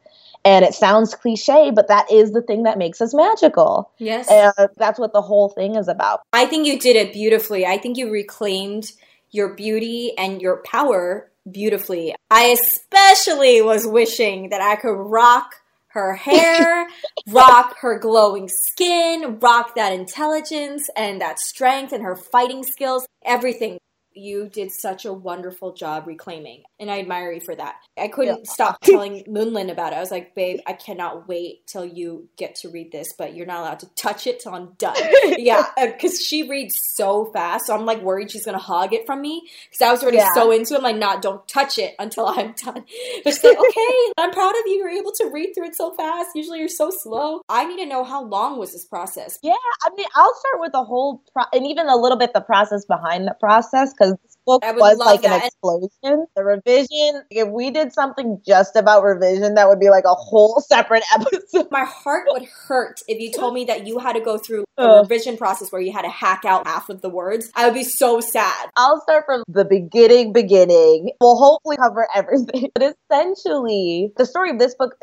and 0.47 0.65
it 0.65 0.73
sounds 0.75 1.15
cliche 1.15 1.71
but 1.71 1.89
that 1.89 2.11
is 2.11 2.33
the 2.33 2.43
thing 2.43 2.63
that 2.63 2.79
makes 2.79 3.01
us 3.01 3.13
magical 3.13 3.91
Yes. 3.99 4.31
and 4.31 4.71
that's 4.77 4.99
what 4.99 5.13
the 5.13 5.23
whole 5.23 5.49
thing 5.51 5.75
is 5.75 5.89
about 5.89 6.21
I 6.33 6.47
think 6.47 6.67
you 6.67 6.79
did 6.79 6.97
it 6.97 7.13
beautifully. 7.13 7.65
I 7.67 7.79
think 7.79 7.97
you 7.97 8.11
reclaimed 8.11 8.93
your 9.31 9.55
beauty 9.55 10.13
and 10.19 10.41
your 10.41 10.63
power 10.65 11.31
beautifully. 11.51 12.15
I 12.31 12.57
especially 12.59 13.63
was 13.63 13.87
wishing 13.87 14.51
that 14.51 14.61
I 14.61 14.77
could 14.77 14.97
rock 14.97 15.57
her 15.89 16.15
hair, 16.15 16.87
rock 17.29 17.77
her 17.81 17.99
glowing 17.99 18.49
skin, 18.49 19.39
rock 19.41 19.75
that 19.77 19.93
intelligence 19.93 20.89
and 20.97 21.21
that 21.21 21.39
strength 21.39 21.93
and 21.93 22.03
her 22.03 22.17
fighting 22.17 22.63
skills, 22.63 23.07
everything. 23.25 23.79
You 24.17 24.49
did 24.49 24.71
such 24.73 25.05
a 25.05 25.13
wonderful 25.13 25.73
job 25.75 26.07
reclaiming, 26.07 26.63
and 26.81 26.91
I 26.91 27.01
admire 27.01 27.33
you 27.33 27.41
for 27.45 27.55
that. 27.55 27.77
I 27.99 28.09
couldn't 28.09 28.39
Yeah. 28.45 28.53
stop 28.53 28.81
telling 28.83 29.25
Moonlin 29.25 29.71
about 29.71 29.93
it. 29.93 29.97
I 29.97 30.01
was 30.01 30.11
like, 30.11 30.35
babe, 30.35 30.61
I 30.67 30.73
cannot 30.73 31.29
wait 31.29 31.67
till 31.67 31.85
you 31.85 32.29
get 32.37 32.55
to 32.57 32.69
read 32.71 32.93
this, 32.93 33.13
but 33.17 33.35
you're 33.35 33.47
not 33.47 33.61
allowed 33.61 33.81
to 33.81 33.87
touch 33.95 34.27
it 34.27 34.41
till 34.41 34.55
I'm 34.55 34.73
done 34.79 34.97
yeah, 35.39 35.65
uh, 35.77 35.87
because 35.87 36.21
she 36.21 36.49
reads 36.49 36.81
so 36.95 37.27
fast, 37.33 37.67
so 37.67 37.75
I'm 37.75 37.85
like 37.87 38.01
worried 38.03 38.31
she's 38.31 38.45
gonna 38.45 38.59
hog 38.59 38.93
it 38.93 39.07
from 39.07 39.21
me 39.21 39.43
because 39.71 39.83
I 39.83 39.91
was 39.93 40.03
already 40.03 40.19
Yeah. 40.19 40.33
so 40.35 40.51
into 40.51 40.75
it. 40.75 40.79
I'm 40.79 40.83
like, 40.83 40.97
not, 40.97 41.23
don't 41.23 41.47
touch 41.47 41.79
it 41.79 41.95
until 41.99 42.27
I'm 42.27 42.53
done. 42.53 42.85
But 43.25 43.33
she's 43.35 43.45
like, 43.45 43.59
okay, 43.59 43.95
I'm 44.19 44.31
proud 44.31 44.51
of 44.57 44.63
you. 44.67 44.75
You're 44.79 44.89
able 44.91 45.13
to 45.13 45.31
read 45.33 45.53
through 45.55 45.67
it 45.67 45.77
so 45.77 45.93
fast. 45.95 46.31
Usually 46.35 46.59
you're 46.61 46.69
so 46.69 46.91
slow. 46.91 47.41
I 47.49 47.65
need 47.67 47.79
to 47.79 47.87
know 47.87 48.05
how 48.05 48.25
long 48.25 48.59
was 48.59 48.73
this 48.73 48.85
process. 48.85 49.39
Yeah, 49.43 49.55
I 49.85 49.91
mean, 49.97 50.07
I'll 50.15 50.35
start 50.37 50.61
with 50.61 50.73
the 50.73 50.85
whole 50.85 51.23
pro- 51.33 51.45
and 51.53 51.67
even 51.67 51.89
a 51.89 51.97
little 51.97 52.19
bit 52.19 52.33
the 52.33 52.41
process 52.41 52.85
behind 52.85 53.27
the 53.27 53.35
process 53.39 53.93
because 53.93 54.06
book 54.47 54.65
I 54.65 54.73
was 54.73 54.99
like 54.99 55.25
an 55.25 55.43
explosion. 55.43 56.27
The 56.35 56.45
revision, 56.45 57.25
if 57.31 57.49
we 57.49 57.71
did 57.71 57.93
something 57.93 58.41
just 58.47 58.77
about 58.77 59.03
revision, 59.03 59.55
that 59.55 59.69
would 59.69 59.81
be 59.81 59.91
like 59.91 60.05
a 60.05 60.15
whole 60.15 60.63
separate 60.67 61.03
episode. 61.15 61.69
My 61.71 61.85
heart 61.85 62.27
would 62.31 62.45
hurt 62.45 63.01
if 63.09 63.21
you 63.21 63.31
told 63.33 63.53
me 63.55 63.65
that 63.67 63.87
you 63.87 63.99
had 63.99 64.15
to 64.15 64.21
go 64.21 64.39
through 64.39 64.65
a 64.79 65.01
revision 65.01 65.37
process 65.37 65.73
where 65.73 65.81
you 65.81 65.93
had 65.93 66.03
to 66.03 66.09
hack 66.09 66.45
out 66.45 66.67
half 66.67 66.89
of 66.89 67.03
the 67.03 67.09
words. 67.09 67.51
I 67.55 67.67
would 67.67 67.75
be 67.75 67.85
so 67.85 68.21
sad. 68.21 68.71
I'll 68.77 69.01
start 69.03 69.25
from 69.27 69.43
the 69.49 69.65
beginning, 69.65 70.33
beginning. 70.33 71.11
We'll 71.21 71.37
hopefully 71.37 71.77
cover 71.77 72.09
everything. 72.15 72.71
But 72.77 72.95
essentially, 73.11 74.13
the 74.17 74.27
story 74.27 74.51
of 74.51 74.59
this 74.59 74.75
book, 74.75 74.95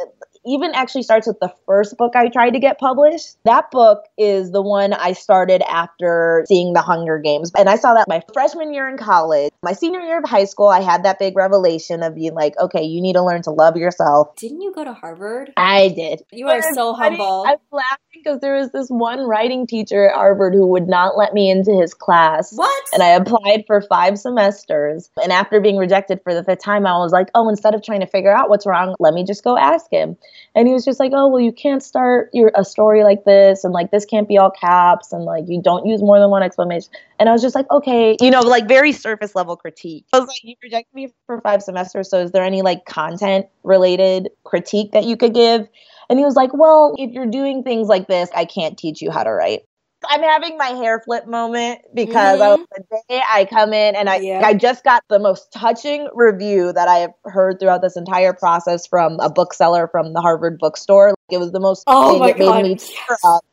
even 0.46 0.72
actually 0.74 1.04
starts 1.04 1.28
with 1.28 1.40
the 1.40 1.54
first 1.66 1.98
book 1.98 2.16
I 2.16 2.30
tried 2.30 2.52
to 2.52 2.60
get 2.60 2.80
published. 2.80 3.38
That 3.46 3.72
book 3.72 4.04
is 4.18 4.52
the 4.52 4.62
one 4.62 4.94
I 4.94 5.14
started 5.14 5.62
after 5.70 6.46
seeing 6.48 6.74
The 6.74 6.82
Hunger 6.82 7.20
Games. 7.20 7.52
And 7.58 7.70
I 7.70 7.76
saw 7.76 7.94
that 7.94 8.08
my 8.08 8.22
freshman 8.34 8.74
year 8.74 8.88
in 8.88 8.98
college. 8.98 9.52
My 9.64 9.74
senior 9.74 10.02
year 10.02 10.20
of 10.20 10.30
high 10.30 10.46
school, 10.46 10.68
I 10.68 10.82
had 10.82 11.04
that 11.04 11.20
big 11.20 11.36
revelation 11.36 12.04
of 12.04 12.16
being 12.16 12.34
like, 12.34 12.58
okay, 12.60 12.84
you 12.84 13.02
need 13.02 13.14
to 13.14 13.24
learn 13.24 13.42
to 13.44 13.52
love 13.52 13.78
yourself. 13.78 14.36
Didn't 14.36 14.62
you 14.62 14.74
go 14.74 14.84
to 14.84 14.94
Harvard? 14.94 15.54
I 15.58 15.90
did. 15.90 16.24
You 16.32 16.48
are 16.50 16.62
so 16.74 16.94
humble. 16.94 17.46
I'm 17.48 17.58
laughing 17.72 17.98
because 18.14 18.40
there 18.40 18.56
was 18.56 18.72
this 18.72 18.88
one 18.90 19.22
writing 19.22 19.68
teacher 19.68 20.10
at 20.10 20.16
Harvard 20.16 20.54
who 20.54 20.68
would 20.68 20.88
not 20.88 21.18
let 21.18 21.34
me 21.34 21.50
into 21.50 21.72
his 21.74 21.94
class. 21.94 22.54
What? 22.54 22.84
And 22.94 23.04
I 23.04 23.10
applied 23.10 23.64
for 23.68 23.82
five 23.82 24.18
semesters. 24.18 25.10
And 25.22 25.32
after 25.32 25.60
being 25.60 25.78
rejected 25.78 26.22
for 26.24 26.34
the 26.34 26.44
fifth 26.44 26.64
time, 26.64 26.86
I 26.86 26.98
was 26.98 27.12
like, 27.12 27.30
oh, 27.36 27.50
instead 27.50 27.76
of 27.76 27.84
trying 27.84 28.02
to 28.02 28.08
figure 28.08 28.36
out 28.36 28.50
what's 28.50 28.66
wrong, 28.66 28.96
let 29.00 29.14
me 29.14 29.24
just 29.24 29.44
go 29.44 29.58
ask 29.58 29.92
him. 29.92 30.18
And 30.56 30.68
he 30.68 30.74
was 30.74 30.86
just 30.86 31.00
like, 31.00 31.12
oh, 31.14 31.28
well, 31.28 31.40
you 31.40 31.52
can't 31.52 31.84
start 31.84 32.30
your 32.34 32.52
a 32.56 32.64
story 32.64 33.04
like 33.04 33.24
this, 33.26 33.64
and 33.64 33.74
like 33.74 33.92
this 33.92 34.06
can't 34.06 34.28
be 34.28 34.38
all 34.38 34.52
caps, 34.52 35.12
and 35.12 35.24
like 35.24 35.46
you 35.48 35.62
don't 35.62 35.86
use 35.86 36.02
more 36.02 36.20
than 36.20 36.30
one 36.30 36.44
exclamation. 36.44 36.92
And 37.20 37.30
I 37.30 37.32
was 37.32 37.42
just 37.42 37.56
like, 37.56 37.70
okay, 37.72 38.18
you 38.22 38.32
know, 38.32 38.42
like 38.42 38.68
very 38.68 38.92
surface 38.92 39.36
level 39.36 39.56
critique. 39.56 40.06
I 40.14 40.20
was 40.20 40.28
like, 40.28 40.44
you 40.44 40.56
rejected 40.62 40.94
me 40.94 41.10
for 41.26 41.42
five 41.42 41.64
semesters, 41.64 42.10
so 42.10 42.20
is 42.20 42.32
there 42.32 42.44
any 42.44 42.62
like 42.62 42.86
content 42.86 43.48
related 43.64 44.30
critique 44.44 44.92
that 44.92 45.06
you 45.06 45.18
could 45.18 45.34
give? 45.34 45.68
And 46.10 46.20
he 46.20 46.26
was 46.26 46.36
like, 46.36 46.54
Well, 46.54 46.96
if 46.98 47.12
you're 47.12 47.26
doing 47.26 47.64
things 47.64 47.88
like 47.88 48.08
this, 48.08 48.30
I 48.36 48.46
can't 48.46 48.78
teach 48.78 49.02
you 49.02 49.12
how 49.12 49.24
to 49.24 49.32
write. 49.32 49.62
I'm 50.10 50.22
having 50.22 50.58
my 50.58 50.70
hair 50.70 51.02
flip 51.04 51.28
moment 51.28 51.82
because 51.94 52.40
mm-hmm. 52.40 52.62
I, 52.62 52.78
the 52.92 53.02
day 53.10 53.22
I 53.30 53.46
come 53.46 53.74
in 53.74 53.96
and 53.96 54.10
I 54.10 54.18
yeah. 54.18 54.42
I 54.44 54.54
just 54.54 54.84
got 54.84 55.04
the 55.10 55.20
most 55.20 55.52
touching 55.52 56.10
review 56.14 56.74
that 56.74 56.88
I 56.88 56.98
have 57.00 57.14
heard 57.26 57.60
throughout 57.60 57.82
this 57.82 57.98
entire 57.98 58.34
process 58.34 58.88
from 58.88 59.20
a 59.20 59.30
bookseller 59.30 59.88
from 59.88 60.14
the 60.14 60.22
Harvard 60.22 60.58
bookstore. 60.60 61.10
Like, 61.10 61.18
it 61.32 61.38
was 61.38 61.52
the 61.52 61.60
most 61.60 61.84
oh 61.88 62.20
my 62.20 62.34
God. 62.34 62.64
made 62.64 62.72
me 62.72 62.76
tear 62.76 63.18
up. 63.26 63.46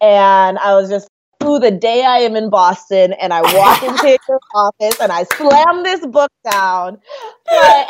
And 0.00 0.58
I 0.58 0.74
was 0.74 0.88
just 0.88 1.08
ooh, 1.44 1.58
the 1.58 1.70
day 1.70 2.04
I 2.04 2.18
am 2.18 2.36
in 2.36 2.50
Boston 2.50 3.12
and 3.14 3.32
I 3.32 3.40
walk 3.40 3.82
into 3.82 4.18
your 4.28 4.40
office 4.54 5.00
and 5.00 5.12
I 5.12 5.24
slam 5.24 5.82
this 5.82 6.06
book 6.06 6.30
down 6.50 7.00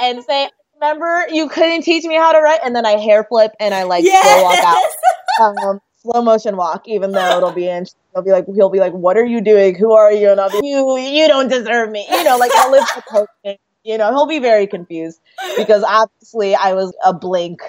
and 0.01 0.23
say, 0.25 0.49
remember 0.81 1.27
you 1.31 1.49
couldn't 1.49 1.83
teach 1.83 2.05
me 2.05 2.17
how 2.17 2.33
to 2.33 2.41
write 2.41 2.61
and 2.65 2.75
then 2.75 2.87
i 2.87 2.93
hair 2.93 3.25
flip 3.25 3.53
and 3.59 3.75
i 3.75 3.83
like 3.83 4.05
yes! 4.05 4.25
slow 4.25 4.45
walk 4.45 4.59
out 4.65 5.69
um, 5.69 5.81
slow 5.99 6.23
motion 6.23 6.57
walk 6.57 6.87
even 6.87 7.13
though 7.13 7.37
it'll 7.37 7.53
be 7.53 7.69
in 7.69 7.85
he'll 8.15 8.23
be 8.23 8.31
like 8.31 8.47
he'll 8.55 8.71
be 8.71 8.81
like 8.81 8.93
what 8.93 9.17
are 9.17 9.25
you 9.25 9.41
doing 9.41 9.75
who 9.75 9.93
are 9.93 10.13
you 10.13 10.31
and 10.31 10.41
i'll 10.41 10.51
be 10.51 10.67
you 10.69 10.97
you 10.99 11.27
don't 11.29 11.49
deserve 11.49 11.91
me 11.91 12.07
you 12.11 12.25
know 12.25 12.37
like 12.37 12.53
i'll 12.55 12.71
live 12.71 12.87
for 12.89 13.03
coaching 13.03 13.59
you 13.85 13.99
know 13.99 14.11
he'll 14.11 14.27
be 14.27 14.39
very 14.39 14.67
confused 14.67 15.21
because 15.57 15.83
obviously 15.83 16.55
i 16.55 16.73
was 16.73 16.95
a 17.05 17.13
blink 17.13 17.61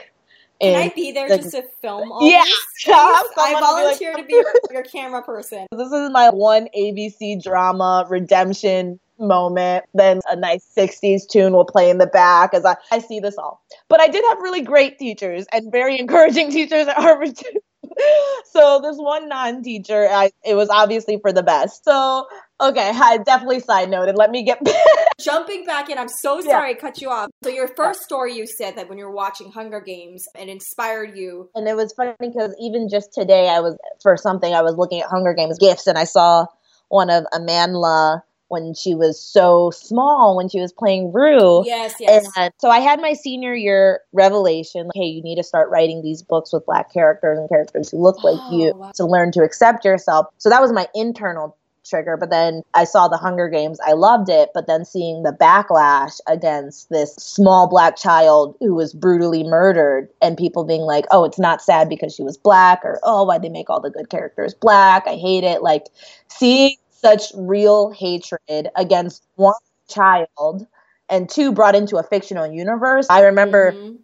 can 0.62 0.76
I 0.76 0.90
be 0.94 1.14
there 1.14 1.30
the, 1.30 1.38
just 1.38 1.52
to 1.52 1.64
film 1.82 2.12
all 2.12 2.30
yeah, 2.30 2.44
this? 2.44 2.86
I 2.90 3.56
volunteer 3.62 4.14
to 4.14 4.24
be, 4.24 4.36
like, 4.36 4.46
to 4.46 4.62
be 4.68 4.74
your, 4.74 4.82
your 4.82 4.84
camera 4.84 5.24
person. 5.24 5.68
This 5.72 5.92
is 5.94 6.10
my 6.12 6.30
one 6.32 6.68
ABC 6.78 7.42
drama 7.42 8.06
redemption 8.10 9.00
moment. 9.20 9.86
Then 9.94 10.20
a 10.30 10.36
nice 10.36 10.66
60s 10.78 11.28
tune 11.30 11.54
will 11.54 11.66
play 11.66 11.90
in 11.90 11.98
the 11.98 12.08
back 12.08 12.54
as 12.54 12.66
I, 12.66 12.76
I 12.92 13.00
see 13.00 13.20
this 13.20 13.38
all. 13.38 13.62
But 13.88 14.02
I 14.02 14.08
did 14.08 14.24
have 14.30 14.40
really 14.40 14.62
great 14.62 15.00
teachers 15.00 15.46
and 15.54 15.72
very 15.72 15.98
encouraging 16.00 16.52
teachers 16.52 16.88
at 16.88 16.98
Harvard 16.98 17.38
too. 17.38 17.60
so 18.46 18.80
this 18.82 18.98
one 18.98 19.30
non-teacher, 19.30 20.08
I, 20.10 20.32
it 20.46 20.56
was 20.56 20.70
obviously 20.70 21.20
for 21.20 21.32
the 21.32 21.44
best. 21.44 21.84
So 21.84 22.28
okay, 22.62 22.92
I 22.94 23.18
definitely 23.18 23.60
side 23.60 23.90
noted. 23.90 24.16
Let 24.16 24.32
me 24.32 24.44
get 24.44 24.60
jumping 25.20 25.66
back 25.66 25.90
in. 25.90 25.98
I'm 25.98 26.10
so 26.10 26.42
sorry 26.42 26.72
yeah. 26.72 26.78
I 26.78 26.80
cut 26.80 27.02
you 27.02 27.10
off. 27.10 27.30
So 27.44 27.50
your 27.50 27.68
first 27.68 28.02
story, 28.02 28.34
you 28.34 28.46
said 28.46 28.76
that 28.78 28.90
when 28.90 28.98
you 28.98 29.06
were 29.06 29.12
watching 29.12 29.52
Hunger 29.52 29.82
Games, 29.82 30.28
it 30.36 30.50
inspired 30.50 31.16
you. 31.16 31.50
And 31.56 31.68
it 31.68 31.76
was 31.76 31.94
funny 31.94 32.14
because 32.20 32.56
even 32.60 32.90
just 32.90 33.14
today, 33.14 33.50
I 33.50 33.60
was 33.60 33.78
for 34.02 34.18
something 34.18 34.54
I 34.54 34.62
was 34.62 34.76
looking 34.76 35.02
at 35.02 35.08
Hunger 35.08 35.34
Games 35.34 35.58
gifts, 35.58 35.88
and 35.88 35.98
I 35.98 36.04
saw 36.04 36.46
one 36.90 37.10
of 37.10 37.26
Amandla 37.34 38.22
when 38.50 38.74
she 38.74 38.94
was 38.94 39.22
so 39.22 39.72
small 39.72 40.36
when 40.36 40.50
she 40.50 40.60
was 40.60 40.74
playing 40.74 41.14
Rue. 41.14 41.66
Yes, 41.66 41.96
yes. 42.00 42.28
And 42.36 42.54
so 42.60 42.70
I 42.70 42.80
had 42.80 43.00
my 43.00 43.14
senior 43.14 43.56
year 43.56 44.02
revelation, 44.12 44.88
like, 44.88 44.96
hey, 44.96 45.06
you 45.06 45.24
need 45.24 45.38
to 45.38 45.44
start 45.44 45.70
writing 45.70 46.02
these 46.02 46.22
books 46.22 46.52
with 46.52 46.66
black 46.66 46.92
characters 46.92 47.40
and 47.40 47.48
characters 47.48 47.92
who 47.92 48.02
look 48.02 48.24
like 48.24 48.40
oh, 48.40 48.58
you 48.58 48.74
wow. 48.76 48.92
to 48.96 49.06
learn 49.06 49.32
to 49.34 49.44
accept 49.44 49.86
yourself. 49.86 50.28
So 50.38 50.50
that 50.50 50.62
was 50.62 50.74
my 50.74 50.88
internal 50.94 51.56
trigger. 51.90 52.18
But 52.18 52.30
then 52.30 52.62
I 52.74 52.84
saw 52.84 53.08
the 53.08 53.18
Hunger 53.18 53.50
Games. 53.50 53.80
I 53.86 53.94
loved 53.94 54.30
it. 54.30 54.50
But 54.54 54.68
then 54.68 54.86
seeing 54.86 55.24
the 55.24 55.32
backlash 55.32 56.20
against 56.28 56.90
this 56.90 57.16
small 57.16 57.68
black 57.68 57.98
child 57.98 58.56
who 58.60 58.76
was 58.76 58.94
brutally 58.94 59.44
murdered 59.44 60.10
and 60.22 60.38
people 60.38 60.64
being 60.64 60.82
like, 60.82 61.06
oh, 61.12 61.24
it's 61.24 61.40
not 61.40 61.62
sad 61.62 61.90
because 61.90 62.14
she 62.14 62.24
was 62.24 62.38
black 62.38 62.82
or, 62.84 63.00
oh, 63.04 63.24
why'd 63.24 63.42
they 63.42 63.50
make 63.50 63.70
all 63.70 63.82
the 63.82 63.90
good 63.90 64.10
characters 64.10 64.54
black? 64.54 65.08
I 65.08 65.16
hate 65.16 65.44
it. 65.44 65.62
Like 65.62 65.86
seeing 66.30 66.76
such 67.02 67.32
real 67.36 67.92
hatred 67.92 68.70
against 68.76 69.24
one 69.36 69.54
child 69.88 70.68
and 71.10 71.30
two 71.30 71.52
brought 71.52 71.76
into 71.76 71.98
a 71.98 72.04
fictional 72.04 72.52
universe. 72.52 73.08
I 73.10 73.24
remember 73.24 73.72
mm-hmm. 73.72 73.96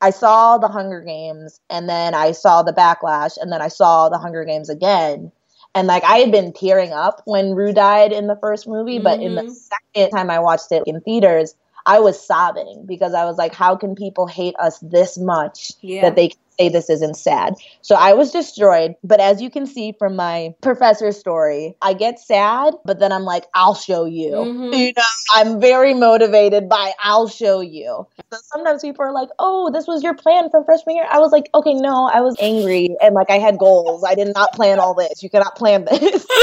I 0.00 0.10
saw 0.10 0.58
the 0.58 0.68
Hunger 0.68 1.00
Games 1.00 1.60
and 1.68 1.88
then 1.88 2.14
I 2.14 2.32
saw 2.32 2.62
the 2.62 2.72
backlash 2.72 3.36
and 3.40 3.52
then 3.52 3.62
I 3.62 3.68
saw 3.68 4.08
the 4.08 4.18
Hunger 4.18 4.44
Games 4.44 4.68
again. 4.68 5.32
And 5.74 5.86
like 5.86 6.04
I 6.04 6.18
had 6.18 6.32
been 6.32 6.52
tearing 6.52 6.92
up 6.92 7.22
when 7.26 7.54
Rue 7.54 7.72
died 7.72 8.12
in 8.12 8.26
the 8.26 8.36
first 8.36 8.66
movie, 8.66 8.96
mm-hmm. 8.96 9.04
but 9.04 9.20
in 9.20 9.34
the 9.34 9.42
mm-hmm. 9.42 9.50
second 9.94 10.10
time 10.10 10.30
I 10.30 10.38
watched 10.40 10.72
it 10.72 10.82
in 10.86 11.00
theaters, 11.00 11.54
I 11.86 12.00
was 12.00 12.24
sobbing 12.24 12.84
because 12.86 13.14
I 13.14 13.24
was 13.24 13.38
like, 13.38 13.54
how 13.54 13.76
can 13.76 13.94
people 13.94 14.26
hate 14.26 14.54
us 14.58 14.78
this 14.80 15.16
much 15.16 15.72
yeah. 15.80 16.02
that 16.02 16.16
they 16.16 16.32
say 16.60 16.68
this 16.68 16.90
isn't 16.90 17.16
sad. 17.16 17.54
So 17.82 17.94
I 17.94 18.12
was 18.12 18.30
destroyed. 18.30 18.94
But 19.02 19.20
as 19.20 19.40
you 19.40 19.50
can 19.50 19.66
see 19.66 19.92
from 19.98 20.16
my 20.16 20.54
professor 20.60 21.12
story, 21.12 21.74
I 21.82 21.94
get 21.94 22.18
sad, 22.18 22.74
but 22.84 22.98
then 22.98 23.12
I'm 23.12 23.24
like, 23.24 23.46
I'll 23.54 23.74
show 23.74 24.04
you. 24.04 24.30
Mm-hmm. 24.30 24.74
You 24.74 24.92
know, 24.96 25.02
I'm 25.34 25.60
very 25.60 25.94
motivated 25.94 26.68
by 26.68 26.92
I'll 27.02 27.28
show 27.28 27.60
you. 27.60 28.06
So 28.32 28.38
sometimes 28.42 28.82
people 28.82 29.04
are 29.04 29.12
like, 29.12 29.28
oh, 29.38 29.70
this 29.72 29.86
was 29.86 30.02
your 30.02 30.14
plan 30.14 30.50
from 30.50 30.64
freshman 30.64 30.96
year. 30.96 31.06
I 31.10 31.18
was 31.18 31.32
like, 31.32 31.48
okay, 31.54 31.74
no, 31.74 32.10
I 32.12 32.20
was 32.20 32.36
angry 32.40 32.96
and 33.00 33.14
like 33.14 33.30
I 33.30 33.38
had 33.38 33.58
goals. 33.58 34.04
I 34.04 34.14
did 34.14 34.32
not 34.34 34.52
plan 34.52 34.78
all 34.78 34.94
this. 34.94 35.22
You 35.22 35.30
cannot 35.30 35.56
plan 35.56 35.84
this. 35.84 36.26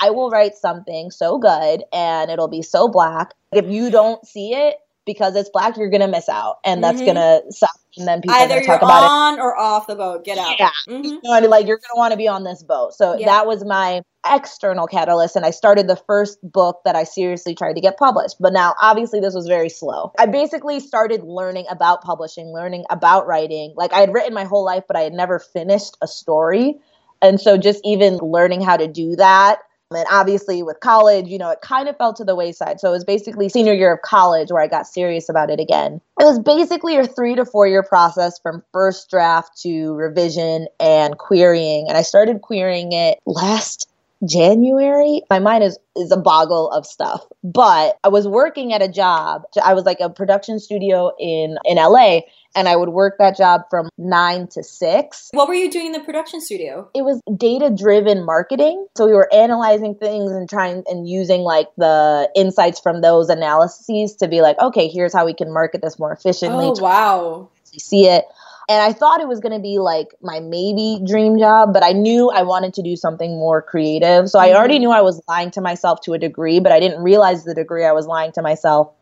I 0.00 0.10
will 0.10 0.30
write 0.30 0.54
something 0.56 1.10
so 1.10 1.38
good 1.38 1.84
and 1.92 2.30
it'll 2.30 2.48
be 2.48 2.62
so 2.62 2.88
black. 2.88 3.34
If 3.52 3.66
you 3.66 3.90
don't 3.90 4.24
see 4.26 4.54
it, 4.54 4.76
because 5.06 5.34
it's 5.34 5.50
black, 5.50 5.76
you're 5.76 5.90
gonna 5.90 6.08
miss 6.08 6.28
out, 6.28 6.58
and 6.64 6.84
that's 6.84 6.98
mm-hmm. 6.98 7.14
gonna 7.14 7.40
suck. 7.50 7.79
And 7.96 8.06
then 8.06 8.20
people 8.20 8.36
either 8.36 8.60
talk 8.60 8.66
you're 8.66 8.76
about 8.76 9.10
on 9.10 9.34
it. 9.34 9.40
or 9.40 9.58
off 9.58 9.86
the 9.86 9.96
boat. 9.96 10.24
Get 10.24 10.38
out. 10.38 10.58
Yeah, 10.58 10.70
mm-hmm. 10.88 11.04
you 11.04 11.20
know, 11.22 11.40
like 11.48 11.66
you're 11.66 11.78
gonna 11.78 11.98
want 11.98 12.12
to 12.12 12.16
be 12.16 12.28
on 12.28 12.44
this 12.44 12.62
boat. 12.62 12.94
So 12.94 13.16
yeah. 13.16 13.26
that 13.26 13.46
was 13.46 13.64
my 13.64 14.02
external 14.26 14.86
catalyst, 14.86 15.34
and 15.36 15.44
I 15.44 15.50
started 15.50 15.88
the 15.88 15.96
first 15.96 16.38
book 16.42 16.80
that 16.84 16.94
I 16.94 17.04
seriously 17.04 17.54
tried 17.54 17.74
to 17.74 17.80
get 17.80 17.96
published. 17.96 18.36
But 18.38 18.52
now, 18.52 18.74
obviously, 18.80 19.20
this 19.20 19.34
was 19.34 19.46
very 19.46 19.68
slow. 19.68 20.12
I 20.18 20.26
basically 20.26 20.78
started 20.78 21.24
learning 21.24 21.66
about 21.70 22.02
publishing, 22.02 22.52
learning 22.52 22.84
about 22.90 23.26
writing. 23.26 23.74
Like 23.76 23.92
I 23.92 24.00
had 24.00 24.12
written 24.12 24.34
my 24.34 24.44
whole 24.44 24.64
life, 24.64 24.84
but 24.86 24.96
I 24.96 25.00
had 25.00 25.12
never 25.12 25.38
finished 25.38 25.96
a 26.00 26.06
story. 26.06 26.76
And 27.22 27.40
so 27.40 27.58
just 27.58 27.80
even 27.84 28.16
learning 28.16 28.62
how 28.62 28.76
to 28.76 28.86
do 28.86 29.16
that 29.16 29.58
and 29.96 30.06
obviously, 30.10 30.62
with 30.62 30.78
college, 30.80 31.26
you 31.26 31.38
know, 31.38 31.50
it 31.50 31.60
kind 31.62 31.88
of 31.88 31.96
fell 31.96 32.14
to 32.14 32.24
the 32.24 32.36
wayside. 32.36 32.78
So 32.80 32.88
it 32.88 32.92
was 32.92 33.04
basically 33.04 33.48
senior 33.48 33.74
year 33.74 33.92
of 33.92 34.02
college 34.02 34.50
where 34.50 34.62
I 34.62 34.68
got 34.68 34.86
serious 34.86 35.28
about 35.28 35.50
it 35.50 35.58
again. 35.58 36.00
It 36.20 36.24
was 36.24 36.38
basically 36.38 36.96
a 36.96 37.06
three 37.06 37.34
to 37.34 37.44
four 37.44 37.66
year 37.66 37.82
process 37.82 38.38
from 38.38 38.62
first 38.72 39.10
draft 39.10 39.60
to 39.62 39.92
revision 39.94 40.68
and 40.78 41.18
querying. 41.18 41.88
And 41.88 41.96
I 41.96 42.02
started 42.02 42.40
querying 42.40 42.92
it 42.92 43.18
last 43.26 43.89
January. 44.28 45.22
My 45.30 45.38
mind 45.38 45.64
is 45.64 45.78
is 45.96 46.12
a 46.12 46.16
boggle 46.16 46.70
of 46.70 46.86
stuff. 46.86 47.24
But 47.42 47.98
I 48.04 48.08
was 48.08 48.26
working 48.26 48.72
at 48.72 48.82
a 48.82 48.88
job. 48.88 49.42
I 49.62 49.74
was 49.74 49.84
like 49.84 50.00
a 50.00 50.10
production 50.10 50.58
studio 50.58 51.12
in 51.18 51.56
in 51.64 51.76
LA 51.76 52.20
and 52.54 52.68
I 52.68 52.76
would 52.76 52.88
work 52.88 53.16
that 53.18 53.36
job 53.36 53.62
from 53.70 53.88
nine 53.96 54.48
to 54.48 54.62
six. 54.62 55.28
What 55.32 55.48
were 55.48 55.54
you 55.54 55.70
doing 55.70 55.86
in 55.86 55.92
the 55.92 56.00
production 56.00 56.40
studio? 56.40 56.88
It 56.94 57.02
was 57.02 57.20
data 57.36 57.70
driven 57.70 58.24
marketing. 58.24 58.86
So 58.96 59.06
we 59.06 59.12
were 59.12 59.32
analyzing 59.32 59.94
things 59.94 60.32
and 60.32 60.48
trying 60.48 60.82
and 60.86 61.08
using 61.08 61.42
like 61.42 61.68
the 61.76 62.28
insights 62.34 62.80
from 62.80 63.00
those 63.00 63.28
analyses 63.28 64.16
to 64.16 64.28
be 64.28 64.40
like, 64.40 64.58
okay, 64.58 64.88
here's 64.88 65.14
how 65.14 65.24
we 65.24 65.34
can 65.34 65.52
market 65.52 65.82
this 65.82 65.98
more 65.98 66.12
efficiently. 66.12 66.66
Oh, 66.66 66.80
wow. 66.80 67.48
See 67.64 68.06
it. 68.06 68.24
And 68.68 68.82
I 68.82 68.92
thought 68.92 69.20
it 69.20 69.28
was 69.28 69.40
going 69.40 69.54
to 69.54 69.60
be 69.60 69.78
like 69.78 70.08
my 70.22 70.40
maybe 70.40 71.00
dream 71.06 71.38
job, 71.38 71.72
but 71.72 71.82
I 71.82 71.92
knew 71.92 72.30
I 72.30 72.42
wanted 72.42 72.74
to 72.74 72.82
do 72.82 72.96
something 72.96 73.30
more 73.32 73.62
creative. 73.62 74.28
So 74.28 74.38
I 74.38 74.54
already 74.54 74.74
mm-hmm. 74.74 74.82
knew 74.82 74.90
I 74.90 75.02
was 75.02 75.20
lying 75.28 75.50
to 75.52 75.60
myself 75.60 76.00
to 76.02 76.12
a 76.12 76.18
degree, 76.18 76.60
but 76.60 76.72
I 76.72 76.80
didn't 76.80 77.02
realize 77.02 77.44
the 77.44 77.54
degree 77.54 77.84
I 77.84 77.92
was 77.92 78.06
lying 78.06 78.32
to 78.32 78.42
myself 78.42 78.92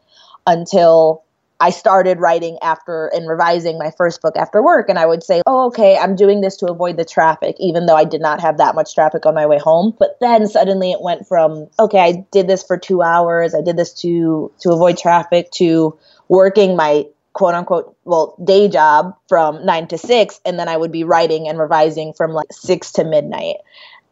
until 0.46 1.24
I 1.60 1.70
started 1.70 2.20
writing 2.20 2.56
after 2.62 3.08
and 3.08 3.28
revising 3.28 3.78
my 3.78 3.90
first 3.90 4.22
book 4.22 4.36
after 4.36 4.62
work. 4.62 4.88
And 4.88 4.98
I 4.98 5.06
would 5.06 5.24
say, 5.24 5.42
oh, 5.44 5.66
okay, 5.66 5.98
I'm 5.98 6.14
doing 6.14 6.40
this 6.40 6.56
to 6.58 6.66
avoid 6.70 6.96
the 6.96 7.04
traffic, 7.04 7.56
even 7.58 7.86
though 7.86 7.96
I 7.96 8.04
did 8.04 8.20
not 8.20 8.40
have 8.40 8.58
that 8.58 8.76
much 8.76 8.94
traffic 8.94 9.26
on 9.26 9.34
my 9.34 9.46
way 9.46 9.58
home. 9.58 9.94
But 9.98 10.18
then 10.20 10.46
suddenly 10.46 10.92
it 10.92 11.02
went 11.02 11.26
from, 11.26 11.66
okay, 11.78 11.98
I 11.98 12.26
did 12.30 12.46
this 12.46 12.62
for 12.62 12.78
two 12.78 13.02
hours, 13.02 13.54
I 13.54 13.60
did 13.60 13.76
this 13.76 13.92
to 14.02 14.52
to 14.60 14.70
avoid 14.70 14.98
traffic 14.98 15.50
to 15.52 15.98
working 16.28 16.76
my 16.76 17.06
quote 17.38 17.54
unquote, 17.54 17.96
well, 18.04 18.36
day 18.42 18.66
job 18.66 19.16
from 19.28 19.64
nine 19.64 19.86
to 19.86 19.96
six. 19.96 20.40
And 20.44 20.58
then 20.58 20.68
I 20.68 20.76
would 20.76 20.90
be 20.90 21.04
writing 21.04 21.48
and 21.48 21.56
revising 21.56 22.12
from 22.12 22.32
like 22.32 22.52
six 22.52 22.90
to 22.92 23.04
midnight. 23.04 23.58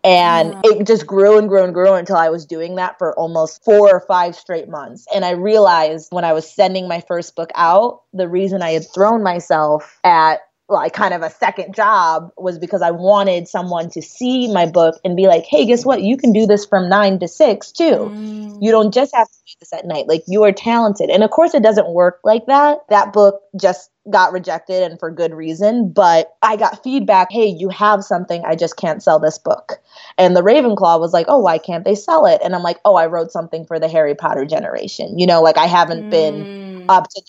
And 0.05 0.53
yeah. 0.53 0.61
it 0.71 0.87
just 0.87 1.09
grew 1.09 1.37
and 1.37 1.49
grew 1.49 1.65
and 1.65 1.75
grew 1.75 1.95
until 1.95 2.15
I 2.15 2.29
was 2.29 2.47
doing 2.47 2.77
that 2.77 2.97
for 2.99 3.19
almost 3.19 3.65
four 3.65 3.91
or 3.93 3.99
five 3.99 4.37
straight 4.37 4.69
months. 4.69 5.09
And 5.13 5.25
I 5.25 5.33
realized 5.33 6.13
when 6.13 6.25
I 6.25 6.33
was 6.33 6.49
sending 6.49 6.87
my 6.87 7.03
first 7.09 7.35
book 7.35 7.51
out, 7.57 8.03
the 8.13 8.29
reason 8.29 8.63
I 8.63 8.71
had 8.71 8.85
thrown 8.95 9.25
myself 9.25 9.99
at 10.05 10.43
like 10.69 10.93
kind 10.93 11.15
of 11.15 11.23
a 11.23 11.31
second 11.31 11.75
job 11.75 12.33
was 12.37 12.59
because 12.59 12.83
I 12.83 12.91
wanted 12.91 13.47
someone 13.47 13.89
to 13.91 14.03
see 14.03 14.53
my 14.53 14.67
book 14.67 15.01
and 15.05 15.17
be 15.17 15.29
like, 15.29 15.45
hey, 15.45 15.65
guess 15.65 15.85
what? 15.85 16.03
You 16.03 16.17
can 16.17 16.33
do 16.33 16.45
this 16.45 16.67
from 16.67 16.89
nine 16.89 17.21
to 17.21 17.29
six 17.29 17.71
too. 17.71 18.11
Mm. 18.13 18.59
You 18.61 18.73
don't 18.73 18.93
just 18.93 19.15
have 19.15 19.29
to 19.29 19.39
do 19.47 19.53
this 19.61 19.73
at 19.73 19.87
night. 19.87 20.09
Like 20.09 20.25
you 20.27 20.43
are 20.43 20.53
talented. 20.53 21.09
And 21.09 21.23
of 21.23 21.31
course, 21.31 21.55
it 21.55 21.63
doesn't 21.63 21.91
work 21.91 22.19
like 22.25 22.47
that. 22.47 22.79
That 22.89 23.13
book 23.13 23.41
just 23.61 23.91
got 24.11 24.33
rejected 24.33 24.83
and 24.83 24.99
for 24.99 25.11
good 25.11 25.33
reason. 25.33 25.93
But 25.93 26.35
I 26.43 26.57
got 26.57 26.83
feedback 26.83 27.31
hey, 27.31 27.47
you 27.47 27.69
have 27.69 28.03
something. 28.03 28.45
I 28.45 28.57
just 28.57 28.77
can't 28.77 29.03
sell 29.03 29.21
this 29.21 29.39
book. 29.39 29.79
And 30.19 30.35
the 30.35 30.43
Ravenclaw 30.43 30.99
was 30.99 31.13
like, 31.13 31.27
oh, 31.29 31.39
why 31.39 31.59
can't 31.59 31.85
they 31.85 31.95
sell 31.95 32.27
it? 32.27 32.41
And 32.43 32.57
I'm 32.57 32.63
like, 32.63 32.79
oh, 32.85 32.97
I 32.97 33.07
wrote 33.07 33.31
something 33.31 33.65
for 33.67 33.79
the 33.79 33.89
Harry 33.89 34.17
Potter 34.17 34.45
generation. 34.45 35.17
You 35.17 35.29
know, 35.29 35.43
like 35.43 35.59
I 35.59 35.67
haven't 35.67 36.07
mm. 36.07 36.11
been 36.11 36.87
up 36.89 37.09
to 37.11 37.23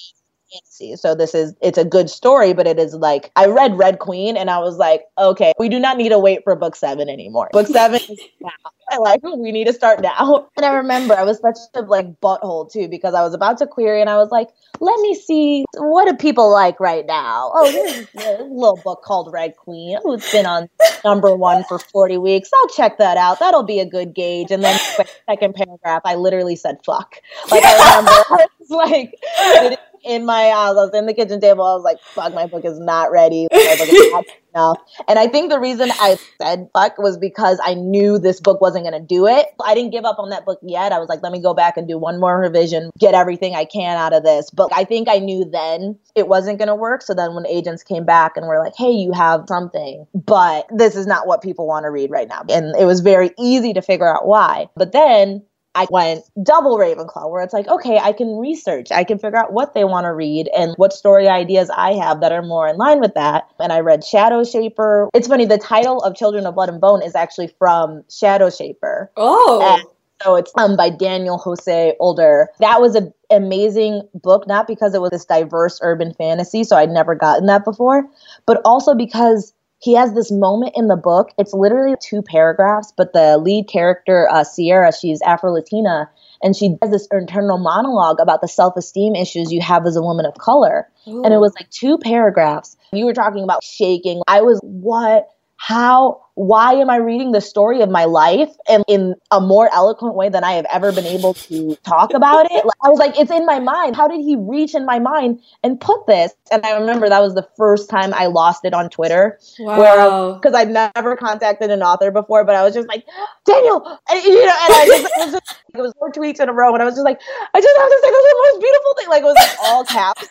fantasy. 0.52 0.96
So 0.96 1.16
this 1.16 1.34
is 1.36 1.54
it's 1.62 1.78
a 1.78 1.86
good 1.86 2.10
story, 2.10 2.54
but 2.54 2.68
it 2.68 2.80
is 2.80 2.94
like 2.94 3.32
I 3.36 3.48
read 3.48 3.78
Red 3.78 4.00
Queen 4.00 4.38
and 4.38 4.50
I 4.50 4.60
was 4.60 4.78
like, 4.78 5.04
okay, 5.18 5.54
we 5.60 5.70
do 5.70 5.80
not 5.80 5.98
need 5.98 6.10
to 6.10 6.20
wait 6.20 6.44
for 6.44 6.56
book 6.56 6.76
seven 6.76 7.10
anymore. 7.10 7.50
Book 7.52 7.68
seven 7.68 8.00
is 8.00 8.20
now. 8.42 8.50
I 8.90 8.98
like 9.00 9.22
we 9.22 9.52
need 9.52 9.68
to 9.68 9.74
start 9.74 10.02
now. 10.02 10.50
And 10.58 10.66
I 10.66 10.74
remember 10.74 11.14
I 11.14 11.24
was 11.24 11.40
such 11.40 11.58
a 11.76 11.82
like 11.82 12.20
butthole 12.20 12.72
too 12.72 12.88
because 12.88 13.14
I 13.14 13.22
was 13.22 13.34
about 13.34 13.60
to 13.60 13.68
query 13.68 14.02
and 14.02 14.10
I 14.10 14.18
was 14.18 14.32
like, 14.32 14.48
let 14.80 15.00
me 15.02 15.14
see 15.14 15.66
what 15.76 16.08
do 16.08 16.16
people 16.16 16.52
like 16.52 16.80
right 16.80 17.06
now. 17.06 17.52
Oh, 17.54 17.72
there's 17.72 18.08
a 18.40 18.44
little 18.44 18.80
book 18.84 19.04
called 19.04 19.32
Red 19.32 19.56
Queen. 19.56 20.00
Oh, 20.04 20.14
it's 20.14 20.32
been 20.32 20.46
on 20.46 20.70
number 21.04 21.36
one 21.36 21.64
for 21.66 21.78
40 21.78 22.18
weeks. 22.18 22.50
I'll 22.54 22.70
check 22.70 22.98
that 22.98 23.18
out. 23.18 23.40
That'll 23.40 23.64
be 23.64 23.80
a 23.80 23.86
good 23.86 24.16
gauge. 24.16 24.52
And 24.52 24.64
then 24.64 24.80
second 25.28 25.54
paragraph, 25.54 26.02
I 26.06 26.16
literally 26.16 26.56
said 26.56 26.78
fuck. 26.84 27.22
Like 27.52 27.64
I 27.64 28.00
remember 28.00 28.12
I 28.30 28.48
was 28.60 28.70
like 28.70 29.80
in 30.04 30.26
my 30.26 30.50
house. 30.50 30.78
I 30.78 30.86
was 30.86 30.92
in 30.94 31.06
the 31.06 31.14
kitchen 31.14 31.42
table. 31.42 31.64
I 31.64 31.74
was 31.74 31.84
like, 31.84 32.00
fuck, 32.02 32.34
my 32.34 32.48
book 32.48 32.66
is 32.66 32.80
not 32.80 33.12
ready. 33.12 33.48
Not 33.52 34.26
enough. 34.54 34.78
And 35.08 35.20
I 35.20 35.28
think 35.28 35.50
the 35.52 35.60
reason 35.60 35.92
I 35.92 36.18
said 36.42 36.70
fuck 36.74 36.98
was 36.98 37.18
because 37.18 37.60
I 37.64 37.76
knew 37.76 38.18
this 38.18 38.40
book 38.40 38.60
wasn't 38.62 38.86
going 38.86 39.00
to 39.00 39.06
do 39.06 39.28
it. 39.28 39.48
I 39.64 39.76
didn't 39.76 39.92
give 39.92 40.06
up 40.06 40.20
on 40.20 40.30
that 40.30 40.46
book 40.46 40.60
yet. 40.64 40.92
I 40.92 41.00
was 41.00 41.10
like, 41.10 41.22
let 41.22 41.32
me 41.32 41.42
go 41.42 41.54
back 41.54 41.78
and 41.78 41.88
do 41.88 41.98
one 41.98 42.20
more 42.20 42.40
revision, 42.40 42.92
get 42.98 43.14
everything 43.14 43.56
I 43.56 43.66
can 43.66 43.98
out 43.98 44.14
of 44.14 44.24
this. 44.24 44.50
But 44.50 44.70
I 44.74 44.84
think 44.84 45.08
I 45.10 45.20
knew 45.20 45.46
then 45.46 45.98
it 46.16 46.28
wasn't 46.28 46.58
going 46.58 46.70
to 46.70 46.76
work. 46.76 47.02
So 47.02 47.14
then 47.14 47.36
when 47.36 47.46
agents 47.48 47.84
came 47.84 48.06
back 48.06 48.38
and 48.38 48.48
were 48.48 48.60
like, 48.60 48.74
hey, 48.76 48.92
you 48.92 49.12
have 49.14 49.46
something, 49.48 50.08
but 50.14 50.68
this 50.76 50.96
is 50.96 51.08
not 51.08 51.28
what 51.28 51.42
people 51.42 51.68
want 51.68 51.84
to 51.86 51.92
read 51.92 52.12
right 52.12 52.28
now. 52.28 52.44
And 52.50 52.76
it 52.76 52.86
was 52.86 53.02
very 53.02 53.32
easy 53.38 53.74
to 53.74 53.82
figure 53.82 54.08
out 54.08 54.28
why. 54.28 54.68
But 54.76 54.92
then 54.92 55.44
I 55.78 55.86
went 55.92 56.26
double 56.42 56.80
Ravenclaw, 56.80 57.30
where 57.30 57.44
it's 57.44 57.54
like, 57.54 57.68
okay, 57.68 58.00
I 58.00 58.12
can 58.12 58.38
research, 58.38 58.92
I 58.92 59.04
can 59.04 59.20
figure 59.20 59.38
out 59.38 59.54
what 59.54 59.76
they 59.76 59.84
want 59.84 60.06
to 60.06 60.12
read 60.12 60.50
and 60.58 60.74
what 60.78 60.92
story 60.92 61.28
ideas 61.28 61.70
I 61.70 61.94
have 61.94 62.22
that 62.22 62.32
are 62.32 62.42
more 62.42 62.68
in 62.68 62.78
line 62.78 63.00
with 63.00 63.14
that. 63.14 63.48
And 63.60 63.72
I 63.72 63.82
read 63.82 64.02
Shadowshaper. 64.02 65.10
It's 65.14 65.28
funny, 65.28 65.46
the 65.46 65.60
title 65.60 66.02
of 66.02 66.16
Children 66.16 66.48
of 66.48 66.56
Blood 66.56 66.70
and 66.70 66.82
Bone 66.82 67.04
is 67.04 67.14
actually 67.14 67.54
from 67.60 68.02
Shadowshaper. 68.10 69.10
Oh. 69.18 69.78
And 69.78 69.88
so 70.24 70.36
it's 70.36 70.52
um, 70.58 70.76
by 70.76 70.90
Daniel 70.90 71.38
Jose 71.38 71.96
Older. 72.00 72.50
That 72.60 72.82
was 72.82 72.96
an 72.96 73.14
amazing 73.30 74.02
book, 74.16 74.48
not 74.48 74.66
because 74.66 74.96
it 74.96 75.02
was 75.02 75.12
this 75.12 75.26
diverse 75.26 75.80
urban 75.84 76.16
fantasy, 76.16 76.64
so 76.64 76.76
I'd 76.76 76.90
never 76.90 77.14
gotten 77.14 77.46
that 77.46 77.64
before, 77.64 78.04
but 78.48 78.62
also 78.66 78.96
because 78.96 79.54
he 79.80 79.94
has 79.94 80.14
this 80.14 80.32
moment 80.32 80.74
in 80.76 80.88
the 80.88 80.96
book. 80.96 81.32
It's 81.38 81.54
literally 81.54 81.96
two 82.02 82.22
paragraphs, 82.22 82.94
but 82.96 83.14
the 83.14 83.38
lead 83.38 83.68
character, 83.68 84.28
uh, 84.32 84.44
Sierra, 84.44 84.92
she's 84.92 85.22
Afro 85.22 85.52
Latina, 85.52 86.10
and 86.42 86.56
she 86.56 86.76
does 86.82 86.92
this 86.92 87.08
internal 87.12 87.58
monologue 87.58 88.20
about 88.20 88.42
the 88.42 88.48
self 88.48 88.76
esteem 88.76 89.16
issues 89.16 89.52
you 89.52 89.62
have 89.62 89.86
as 89.86 89.96
a 89.96 90.02
woman 90.02 90.26
of 90.26 90.34
color. 90.36 90.88
Ooh. 91.08 91.24
And 91.24 91.34
it 91.34 91.38
was 91.38 91.54
like 91.56 91.70
two 91.70 91.98
paragraphs. 92.00 92.76
You 92.92 93.06
were 93.06 93.14
talking 93.14 93.44
about 93.44 93.64
shaking. 93.64 94.22
I 94.28 94.42
was, 94.42 94.60
what? 94.64 95.28
How? 95.58 96.22
Why 96.38 96.74
am 96.74 96.88
I 96.88 96.98
reading 96.98 97.32
the 97.32 97.42
story 97.42 97.82
of 97.82 97.90
my 97.90 98.06
life 98.06 98.52
and 98.70 98.84
in 98.88 99.16
a 99.32 99.42
more 99.42 99.74
eloquent 99.74 100.14
way 100.14 100.30
than 100.30 100.44
I 100.44 100.52
have 100.52 100.68
ever 100.72 100.92
been 100.92 101.08
able 101.08 101.34
to 101.34 101.76
talk 101.78 102.14
about 102.14 102.46
it? 102.46 102.64
Like, 102.64 102.78
I 102.84 102.90
was 102.90 103.00
like, 103.00 103.18
it's 103.18 103.32
in 103.32 103.44
my 103.48 103.58
mind. 103.58 103.96
How 103.96 104.08
did 104.08 104.22
he 104.22 104.36
reach 104.36 104.76
in 104.76 104.86
my 104.86 105.00
mind 105.00 105.42
and 105.64 105.82
put 105.82 106.06
this? 106.06 106.34
And 106.52 106.64
I 106.64 106.78
remember 106.78 107.10
that 107.10 107.22
was 107.22 107.34
the 107.34 107.48
first 107.58 107.90
time 107.90 108.14
I 108.14 108.28
lost 108.28 108.66
it 108.66 108.76
on 108.76 108.92
Twitter. 108.92 109.40
Wow. 109.58 110.36
Because 110.36 110.54
I'd 110.54 110.70
never 110.70 111.16
contacted 111.18 111.72
an 111.72 111.82
author 111.82 112.12
before, 112.12 112.44
but 112.44 112.54
I 112.54 112.64
was 112.64 112.76
just 112.76 112.88
like, 112.88 113.04
Daniel, 113.44 114.00
and, 114.08 114.24
you 114.24 114.46
know, 114.46 114.56
and 114.62 114.74
I 114.74 114.86
just, 114.86 115.06
it 115.06 115.12
was, 115.18 115.32
just, 115.32 115.56
it 115.74 115.82
was 115.82 115.94
four 115.98 116.12
tweets 116.12 116.40
in 116.40 116.50
a 116.50 116.54
row, 116.54 116.72
and 116.72 116.84
I 116.84 116.86
was 116.86 116.94
just 116.94 117.06
like, 117.06 117.20
I 117.54 117.60
just 117.60 117.78
have 117.78 117.90
to 117.90 118.00
say 118.04 118.12
this 118.12 118.24
is 118.24 118.30
the 118.30 118.52
most 118.52 118.62
beautiful 118.62 118.94
thing. 118.98 119.10
Like 119.10 119.22
it 119.24 119.26
was 119.26 119.36
like 119.36 119.58
all 119.64 119.84
caps 119.86 120.28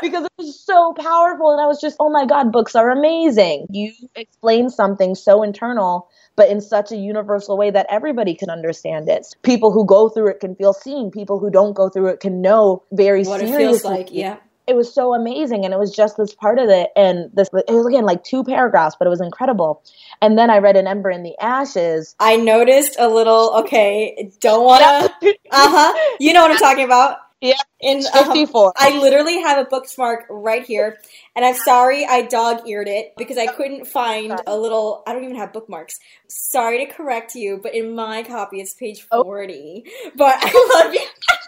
because 0.00 0.24
it 0.24 0.32
was 0.38 0.58
so 0.58 0.94
powerful, 0.94 1.52
and 1.52 1.60
I 1.60 1.66
was 1.66 1.82
just, 1.82 1.96
oh 2.00 2.08
my 2.08 2.24
god, 2.24 2.50
books 2.50 2.74
are 2.74 2.90
amazing. 2.90 3.66
You 3.70 3.92
explain 4.14 4.70
something 4.70 5.14
so 5.14 5.42
internal, 5.50 6.08
but 6.36 6.48
in 6.48 6.60
such 6.60 6.92
a 6.92 6.96
universal 6.96 7.56
way 7.58 7.70
that 7.70 7.86
everybody 7.90 8.34
can 8.34 8.50
understand 8.50 9.08
it. 9.08 9.26
People 9.42 9.72
who 9.72 9.84
go 9.84 10.08
through 10.08 10.28
it 10.28 10.40
can 10.40 10.54
feel 10.54 10.72
seen. 10.72 11.10
People 11.10 11.38
who 11.38 11.50
don't 11.50 11.74
go 11.74 11.88
through 11.88 12.06
it 12.06 12.20
can 12.20 12.40
know 12.40 12.82
very 12.92 13.24
what 13.24 13.40
seriously. 13.40 13.64
it 13.64 13.66
feels 13.66 13.84
like. 13.84 14.08
Yeah. 14.12 14.36
It 14.66 14.76
was 14.76 14.94
so 14.94 15.14
amazing, 15.14 15.64
and 15.64 15.74
it 15.74 15.78
was 15.78 15.90
just 15.90 16.16
this 16.16 16.32
part 16.32 16.60
of 16.60 16.68
it, 16.68 16.90
and 16.94 17.28
this 17.34 17.48
it 17.52 17.72
was 17.72 17.86
again 17.86 18.04
like 18.04 18.22
two 18.22 18.44
paragraphs, 18.44 18.94
but 18.96 19.06
it 19.06 19.10
was 19.10 19.20
incredible. 19.20 19.82
And 20.22 20.38
then 20.38 20.48
I 20.48 20.58
read 20.58 20.76
an 20.76 20.86
Ember 20.86 21.10
in 21.10 21.24
the 21.24 21.36
Ashes. 21.40 22.14
I 22.20 22.36
noticed 22.36 22.94
a 23.00 23.08
little. 23.08 23.52
Okay, 23.62 24.30
don't 24.38 24.64
wanna. 24.64 24.84
uh 25.24 25.30
huh. 25.50 26.16
You 26.20 26.32
know 26.32 26.42
what 26.42 26.52
I'm 26.52 26.58
talking 26.58 26.84
about. 26.84 27.16
Yep. 27.40 27.56
In 27.80 28.02
um, 28.14 28.24
54. 28.26 28.66
Um, 28.66 28.72
I 28.76 28.98
literally 28.98 29.40
have 29.40 29.58
a 29.58 29.64
bookmark 29.64 30.26
right 30.28 30.62
here. 30.62 30.98
And 31.34 31.44
I'm 31.44 31.54
sorry 31.54 32.04
I 32.04 32.22
dog 32.22 32.68
eared 32.68 32.88
it 32.88 33.14
because 33.16 33.38
I 33.38 33.46
couldn't 33.46 33.86
find 33.86 34.40
a 34.46 34.56
little, 34.56 35.02
I 35.06 35.14
don't 35.14 35.24
even 35.24 35.36
have 35.36 35.52
bookmarks. 35.52 35.98
Sorry 36.28 36.84
to 36.84 36.92
correct 36.92 37.34
you, 37.34 37.58
but 37.62 37.74
in 37.74 37.94
my 37.94 38.22
copy 38.22 38.60
it's 38.60 38.74
page 38.74 39.02
40. 39.02 39.84
Oh. 39.86 40.10
But 40.16 40.36
I 40.40 40.82
love 40.84 40.94
you. 40.94 41.00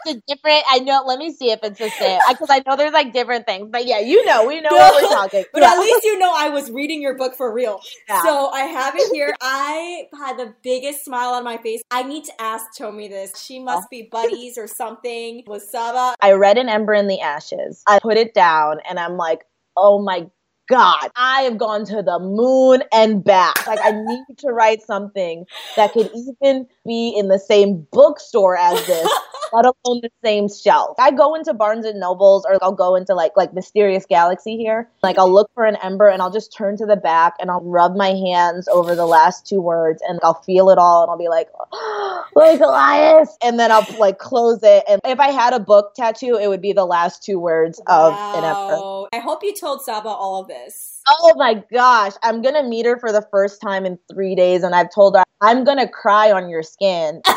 It's 0.04 0.18
a 0.18 0.22
different, 0.26 0.64
I 0.70 0.78
know, 0.80 1.02
let 1.06 1.18
me 1.18 1.32
see 1.32 1.50
if 1.50 1.60
it's 1.62 1.78
the 1.78 1.90
same. 1.90 2.18
Because 2.28 2.48
I 2.50 2.62
know 2.66 2.76
there's 2.76 2.92
like 2.92 3.12
different 3.12 3.46
things. 3.46 3.68
But 3.70 3.86
yeah, 3.86 4.00
you 4.00 4.24
know, 4.24 4.46
we 4.46 4.60
know 4.60 4.70
no, 4.70 4.76
what 4.76 5.02
we're 5.02 5.08
talking 5.08 5.44
But 5.52 5.62
yeah. 5.62 5.72
at 5.72 5.78
least 5.78 6.04
you 6.04 6.18
know 6.18 6.32
I 6.34 6.48
was 6.48 6.70
reading 6.70 7.02
your 7.02 7.16
book 7.16 7.34
for 7.36 7.52
real. 7.52 7.80
Yeah. 8.08 8.22
So 8.22 8.48
I 8.48 8.62
have 8.62 8.94
it 8.96 9.12
here. 9.12 9.34
I 9.40 10.08
had 10.18 10.36
the 10.36 10.54
biggest 10.62 11.04
smile 11.04 11.30
on 11.30 11.44
my 11.44 11.58
face. 11.58 11.82
I 11.90 12.02
need 12.02 12.24
to 12.24 12.40
ask 12.40 12.66
Tomi 12.76 13.08
this. 13.08 13.38
She 13.40 13.58
oh. 13.60 13.64
must 13.64 13.90
be 13.90 14.08
buddies 14.10 14.58
or 14.58 14.66
something 14.66 15.44
with 15.46 15.68
Sabaa. 15.72 16.14
I 16.20 16.32
read 16.32 16.58
an 16.58 16.68
Ember 16.68 16.94
in 16.94 17.08
the 17.08 17.20
Ashes. 17.20 17.82
I 17.86 17.98
put 17.98 18.16
it 18.16 18.34
down 18.34 18.78
and 18.88 18.98
I'm 18.98 19.16
like, 19.16 19.44
oh 19.76 20.02
my 20.02 20.28
God, 20.68 21.10
I 21.16 21.42
have 21.42 21.58
gone 21.58 21.84
to 21.86 22.02
the 22.02 22.18
moon 22.18 22.82
and 22.92 23.22
back. 23.22 23.66
Like, 23.66 23.80
I 23.82 23.90
need 23.92 24.38
to 24.38 24.48
write 24.48 24.82
something 24.82 25.44
that 25.76 25.92
could 25.92 26.10
even 26.14 26.66
be 26.86 27.14
in 27.16 27.28
the 27.28 27.38
same 27.38 27.86
bookstore 27.92 28.56
as 28.56 28.86
this, 28.86 29.10
let 29.52 29.64
alone 29.64 30.00
the 30.02 30.10
same 30.24 30.48
shelf. 30.48 30.96
I 30.98 31.10
go 31.10 31.34
into 31.34 31.52
Barnes 31.52 31.84
and 31.84 32.00
Nobles 32.00 32.46
or 32.48 32.58
I'll 32.62 32.72
go 32.72 32.94
into 32.96 33.14
like 33.14 33.32
like 33.36 33.52
Mysterious 33.52 34.06
Galaxy 34.06 34.56
here. 34.56 34.88
Like 35.02 35.18
I'll 35.18 35.32
look 35.32 35.50
for 35.54 35.64
an 35.64 35.76
ember 35.82 36.08
and 36.08 36.22
I'll 36.22 36.30
just 36.30 36.56
turn 36.56 36.76
to 36.78 36.86
the 36.86 36.96
back 36.96 37.34
and 37.40 37.50
I'll 37.50 37.62
rub 37.62 37.96
my 37.96 38.10
hands 38.10 38.68
over 38.68 38.94
the 38.94 39.06
last 39.06 39.46
two 39.46 39.60
words 39.60 40.02
and 40.08 40.18
I'll 40.22 40.42
feel 40.42 40.70
it 40.70 40.78
all 40.78 41.02
and 41.02 41.10
I'll 41.10 41.18
be 41.18 41.28
like, 41.28 41.48
oh, 41.72 42.24
like 42.34 42.60
Elias. 42.60 43.36
And 43.42 43.58
then 43.58 43.70
I'll 43.70 43.86
like 43.98 44.18
close 44.18 44.60
it. 44.62 44.84
And 44.88 45.00
if 45.04 45.20
I 45.20 45.30
had 45.30 45.52
a 45.52 45.60
book 45.60 45.94
tattoo, 45.94 46.38
it 46.40 46.48
would 46.48 46.62
be 46.62 46.72
the 46.72 46.86
last 46.86 47.22
two 47.22 47.38
words 47.38 47.78
of 47.80 48.12
wow. 48.12 48.38
an 48.38 48.44
ember. 48.44 49.08
I 49.12 49.20
hope 49.20 49.42
you 49.42 49.54
told 49.54 49.80
Sabaa 49.80 50.06
all 50.06 50.40
of 50.40 50.50
this. 50.52 51.00
Oh 51.08 51.34
my 51.36 51.62
gosh. 51.72 52.12
I'm 52.22 52.42
gonna 52.42 52.62
meet 52.62 52.86
her 52.86 52.98
for 52.98 53.12
the 53.12 53.26
first 53.30 53.60
time 53.60 53.86
in 53.86 53.98
three 54.12 54.34
days 54.34 54.62
and 54.62 54.74
I've 54.74 54.92
told 54.94 55.16
her 55.16 55.24
I'm 55.40 55.64
gonna 55.64 55.88
cry 55.88 56.30
on 56.32 56.48
your 56.48 56.62
skin. 56.62 57.22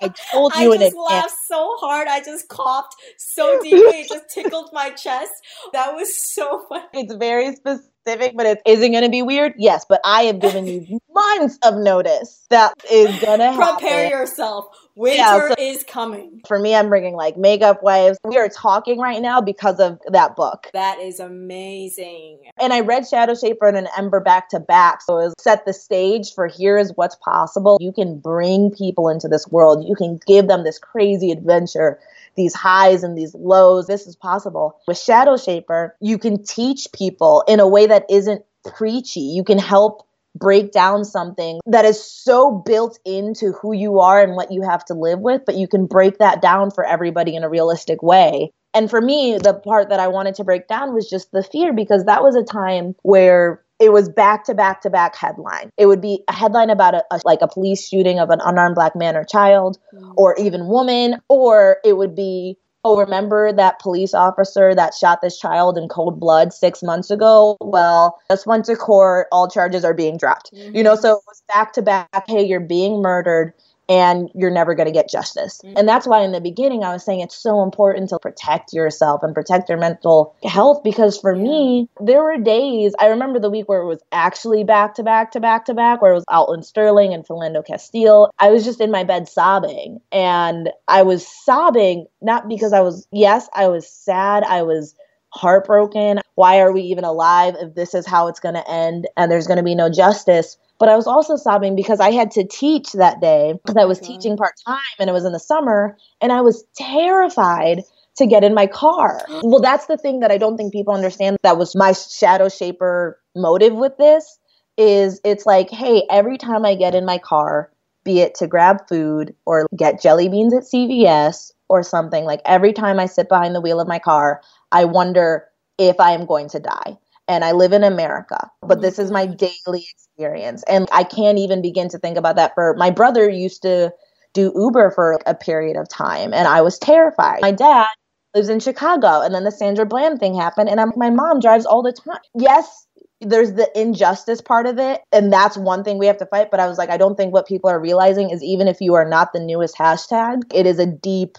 Oh 0.00 0.06
I 0.06 0.12
told 0.32 0.52
you 0.56 0.72
I 0.72 0.76
just 0.78 0.96
laughed 0.96 1.34
so 1.46 1.76
hard. 1.80 2.08
I 2.08 2.22
just 2.22 2.48
coughed 2.48 2.94
so 3.16 3.58
deeply. 3.62 3.80
it 3.80 4.08
just 4.08 4.30
tickled 4.32 4.70
my 4.72 4.90
chest. 4.90 5.32
That 5.72 5.94
was 5.94 6.14
so 6.34 6.64
funny. 6.68 6.84
It's 6.92 7.14
very 7.14 7.54
specific, 7.56 8.36
but 8.36 8.46
it 8.46 8.62
isn't 8.64 8.92
going 8.92 9.04
to 9.04 9.10
be 9.10 9.22
weird. 9.22 9.54
Yes, 9.58 9.84
but 9.88 10.00
I 10.04 10.24
have 10.24 10.40
given 10.40 10.66
you 10.66 11.00
months 11.12 11.58
of 11.64 11.74
notice 11.76 12.46
that 12.50 12.74
is 12.90 13.18
going 13.20 13.40
to 13.40 13.52
happen. 13.52 13.78
Prepare 13.78 14.08
yourself. 14.08 14.66
Winter 14.98 15.16
yeah, 15.16 15.48
so 15.48 15.54
is 15.56 15.84
coming. 15.84 16.40
For 16.48 16.58
me, 16.58 16.74
I'm 16.74 16.88
bringing 16.88 17.14
like 17.14 17.36
makeup 17.36 17.84
wipes. 17.84 18.18
We 18.24 18.36
are 18.36 18.48
talking 18.48 18.98
right 18.98 19.22
now 19.22 19.40
because 19.40 19.78
of 19.78 20.00
that 20.08 20.34
book. 20.34 20.68
That 20.72 20.98
is 20.98 21.20
amazing. 21.20 22.40
And 22.60 22.72
I 22.72 22.80
read 22.80 23.04
Shadowshaper 23.04 23.68
and 23.68 23.76
an 23.76 23.86
Ember 23.96 24.18
back 24.18 24.48
to 24.48 24.58
back. 24.58 25.02
So 25.02 25.20
it 25.20 25.40
set 25.40 25.64
the 25.66 25.72
stage 25.72 26.34
for 26.34 26.48
here 26.48 26.76
is 26.76 26.92
what's 26.96 27.14
possible. 27.14 27.78
You 27.80 27.92
can 27.92 28.18
bring 28.18 28.72
people 28.72 29.08
into 29.08 29.28
this 29.28 29.46
world. 29.46 29.86
You 29.88 29.94
can 29.94 30.18
give 30.26 30.48
them 30.48 30.64
this 30.64 30.80
crazy 30.80 31.30
adventure 31.30 32.00
these 32.34 32.54
highs 32.54 33.02
and 33.02 33.18
these 33.18 33.34
lows. 33.34 33.88
This 33.88 34.06
is 34.06 34.16
possible. 34.16 34.80
With 34.86 34.98
Shadow 34.98 35.36
Shaper, 35.36 35.96
you 36.00 36.18
can 36.18 36.42
teach 36.42 36.86
people 36.92 37.44
in 37.48 37.60
a 37.60 37.68
way 37.68 37.86
that 37.86 38.06
isn't 38.08 38.44
preachy. 38.64 39.20
You 39.20 39.44
can 39.44 39.58
help 39.58 40.07
break 40.38 40.72
down 40.72 41.04
something 41.04 41.60
that 41.66 41.84
is 41.84 42.02
so 42.02 42.62
built 42.64 42.98
into 43.04 43.52
who 43.52 43.72
you 43.72 44.00
are 44.00 44.22
and 44.22 44.36
what 44.36 44.52
you 44.52 44.62
have 44.62 44.84
to 44.86 44.94
live 44.94 45.20
with, 45.20 45.42
but 45.44 45.56
you 45.56 45.68
can 45.68 45.86
break 45.86 46.18
that 46.18 46.40
down 46.40 46.70
for 46.70 46.84
everybody 46.84 47.34
in 47.34 47.44
a 47.44 47.48
realistic 47.48 48.02
way. 48.02 48.52
And 48.74 48.90
for 48.90 49.00
me, 49.00 49.38
the 49.38 49.54
part 49.54 49.88
that 49.88 50.00
I 50.00 50.08
wanted 50.08 50.34
to 50.36 50.44
break 50.44 50.68
down 50.68 50.94
was 50.94 51.08
just 51.08 51.32
the 51.32 51.42
fear 51.42 51.72
because 51.72 52.04
that 52.04 52.22
was 52.22 52.36
a 52.36 52.44
time 52.44 52.94
where 53.02 53.64
it 53.80 53.92
was 53.92 54.08
back 54.08 54.44
to 54.44 54.54
back 54.54 54.82
to 54.82 54.90
back 54.90 55.16
headline. 55.16 55.70
It 55.76 55.86
would 55.86 56.00
be 56.00 56.24
a 56.28 56.32
headline 56.32 56.70
about 56.70 56.94
a, 56.94 57.04
a, 57.10 57.20
like 57.24 57.40
a 57.42 57.48
police 57.48 57.86
shooting 57.86 58.18
of 58.18 58.30
an 58.30 58.40
unarmed 58.44 58.74
black 58.74 58.96
man 58.96 59.16
or 59.16 59.24
child 59.24 59.78
mm. 59.94 60.12
or 60.16 60.34
even 60.36 60.66
woman 60.66 61.20
or 61.28 61.78
it 61.84 61.96
would 61.96 62.14
be 62.14 62.58
oh 62.84 62.98
remember 62.98 63.52
that 63.52 63.78
police 63.80 64.14
officer 64.14 64.74
that 64.74 64.94
shot 64.94 65.20
this 65.20 65.38
child 65.38 65.76
in 65.76 65.88
cold 65.88 66.20
blood 66.20 66.52
6 66.52 66.82
months 66.82 67.10
ago? 67.10 67.56
Well, 67.60 68.18
just 68.30 68.46
went 68.46 68.64
to 68.66 68.76
court, 68.76 69.26
all 69.32 69.48
charges 69.48 69.84
are 69.84 69.94
being 69.94 70.16
dropped. 70.16 70.52
Mm-hmm. 70.52 70.76
You 70.76 70.82
know, 70.82 70.94
so 70.94 71.16
it 71.16 71.22
was 71.26 71.42
back 71.52 71.72
to 71.74 71.82
back, 71.82 72.24
hey, 72.26 72.44
you're 72.44 72.60
being 72.60 73.02
murdered 73.02 73.52
and 73.88 74.28
you're 74.34 74.50
never 74.50 74.74
going 74.74 74.86
to 74.86 74.92
get 74.92 75.08
justice. 75.08 75.60
Mm-hmm. 75.64 75.78
And 75.78 75.88
that's 75.88 76.06
why 76.06 76.22
in 76.22 76.32
the 76.32 76.40
beginning 76.40 76.84
I 76.84 76.92
was 76.92 77.04
saying 77.04 77.20
it's 77.20 77.36
so 77.36 77.62
important 77.62 78.10
to 78.10 78.18
protect 78.18 78.72
yourself 78.72 79.22
and 79.22 79.34
protect 79.34 79.68
your 79.68 79.78
mental 79.78 80.36
health 80.44 80.82
because 80.84 81.18
for 81.18 81.34
me, 81.34 81.88
there 82.00 82.22
were 82.22 82.36
days, 82.36 82.94
I 82.98 83.06
remember 83.06 83.38
the 83.38 83.50
week 83.50 83.68
where 83.68 83.80
it 83.80 83.86
was 83.86 84.00
actually 84.12 84.64
back 84.64 84.94
to 84.94 85.02
back 85.02 85.32
to 85.32 85.40
back 85.40 85.64
to 85.66 85.74
back, 85.74 86.02
where 86.02 86.12
it 86.12 86.16
was 86.16 86.24
Alton 86.28 86.62
Sterling 86.62 87.14
and 87.14 87.26
Philando 87.26 87.64
Castile. 87.64 88.30
I 88.38 88.50
was 88.50 88.64
just 88.64 88.80
in 88.80 88.90
my 88.90 89.04
bed 89.04 89.28
sobbing. 89.28 90.00
And 90.12 90.70
I 90.86 91.02
was 91.02 91.26
sobbing 91.26 92.06
not 92.20 92.48
because 92.48 92.72
I 92.72 92.80
was, 92.80 93.06
yes, 93.10 93.48
I 93.54 93.68
was 93.68 93.88
sad. 93.88 94.44
I 94.44 94.62
was 94.62 94.94
heartbroken. 95.30 96.20
Why 96.34 96.60
are 96.60 96.72
we 96.72 96.82
even 96.82 97.04
alive 97.04 97.54
if 97.58 97.74
this 97.74 97.94
is 97.94 98.06
how 98.06 98.28
it's 98.28 98.40
going 98.40 98.54
to 98.54 98.70
end 98.70 99.06
and 99.16 99.30
there's 99.30 99.46
going 99.46 99.58
to 99.58 99.62
be 99.62 99.74
no 99.74 99.90
justice? 99.90 100.56
But 100.78 100.88
I 100.88 100.96
was 100.96 101.06
also 101.06 101.36
sobbing 101.36 101.74
because 101.74 102.00
I 102.00 102.12
had 102.12 102.30
to 102.32 102.44
teach 102.44 102.92
that 102.92 103.20
day 103.20 103.54
because 103.54 103.76
I 103.76 103.84
was 103.84 103.98
mm-hmm. 103.98 104.12
teaching 104.12 104.36
part 104.36 104.54
time 104.64 104.78
and 104.98 105.10
it 105.10 105.12
was 105.12 105.24
in 105.24 105.32
the 105.32 105.40
summer 105.40 105.96
and 106.20 106.32
I 106.32 106.40
was 106.40 106.64
terrified 106.76 107.82
to 108.16 108.26
get 108.26 108.44
in 108.44 108.54
my 108.54 108.66
car. 108.66 109.20
Well, 109.42 109.60
that's 109.60 109.86
the 109.86 109.96
thing 109.96 110.20
that 110.20 110.30
I 110.30 110.38
don't 110.38 110.56
think 110.56 110.72
people 110.72 110.94
understand. 110.94 111.38
That 111.42 111.58
was 111.58 111.74
my 111.74 111.92
shadow 111.92 112.48
shaper 112.48 113.18
motive 113.34 113.74
with 113.74 113.96
this 113.96 114.38
is 114.76 115.20
it's 115.24 115.46
like, 115.46 115.70
hey, 115.70 116.04
every 116.10 116.38
time 116.38 116.64
I 116.64 116.74
get 116.74 116.94
in 116.94 117.04
my 117.04 117.18
car, 117.18 117.70
be 118.04 118.20
it 118.20 118.34
to 118.36 118.46
grab 118.46 118.88
food 118.88 119.34
or 119.44 119.66
get 119.76 120.00
jelly 120.00 120.28
beans 120.28 120.54
at 120.54 120.62
CVS 120.62 121.52
or 121.68 121.82
something, 121.82 122.24
like 122.24 122.40
every 122.44 122.72
time 122.72 122.98
I 122.98 123.06
sit 123.06 123.28
behind 123.28 123.54
the 123.54 123.60
wheel 123.60 123.80
of 123.80 123.88
my 123.88 123.98
car, 123.98 124.40
I 124.72 124.84
wonder 124.84 125.46
if 125.78 126.00
I 126.00 126.12
am 126.12 126.26
going 126.26 126.48
to 126.50 126.60
die 126.60 126.98
and 127.26 127.44
I 127.44 127.52
live 127.52 127.72
in 127.72 127.84
America, 127.84 128.50
but 128.60 128.76
mm-hmm. 128.76 128.82
this 128.82 128.98
is 128.98 129.10
my 129.10 129.26
daily 129.26 129.86
experience. 129.90 130.64
And 130.68 130.88
I 130.92 131.04
can't 131.04 131.38
even 131.38 131.62
begin 131.62 131.88
to 131.90 131.98
think 131.98 132.16
about 132.16 132.36
that 132.36 132.54
for 132.54 132.74
my 132.76 132.90
brother 132.90 133.28
used 133.28 133.62
to 133.62 133.92
do 134.34 134.52
Uber 134.54 134.90
for 134.90 135.20
a 135.26 135.34
period 135.34 135.76
of 135.76 135.88
time 135.88 136.34
and 136.34 136.48
I 136.48 136.60
was 136.60 136.78
terrified. 136.78 137.40
My 137.42 137.52
dad 137.52 137.88
lives 138.34 138.48
in 138.48 138.60
Chicago 138.60 139.22
and 139.22 139.34
then 139.34 139.44
the 139.44 139.50
Sandra 139.50 139.86
Bland 139.86 140.20
thing 140.20 140.34
happened 140.34 140.68
and 140.68 140.80
I'm, 140.80 140.92
my 140.96 141.10
mom 141.10 141.40
drives 141.40 141.64
all 141.64 141.82
the 141.82 141.92
time. 141.92 142.18
Yes, 142.34 142.86
there's 143.20 143.54
the 143.54 143.68
injustice 143.78 144.40
part 144.40 144.66
of 144.66 144.78
it 144.78 145.00
and 145.12 145.32
that's 145.32 145.56
one 145.56 145.82
thing 145.82 145.98
we 145.98 146.06
have 146.06 146.18
to 146.18 146.26
fight 146.26 146.50
but 146.50 146.60
i 146.60 146.68
was 146.68 146.78
like 146.78 146.88
i 146.90 146.96
don't 146.96 147.16
think 147.16 147.32
what 147.32 147.48
people 147.48 147.68
are 147.68 147.80
realizing 147.80 148.30
is 148.30 148.42
even 148.42 148.68
if 148.68 148.80
you 148.80 148.94
are 148.94 149.08
not 149.08 149.32
the 149.32 149.40
newest 149.40 149.76
hashtag 149.76 150.42
it 150.54 150.66
is 150.66 150.78
a 150.78 150.86
deep 150.86 151.36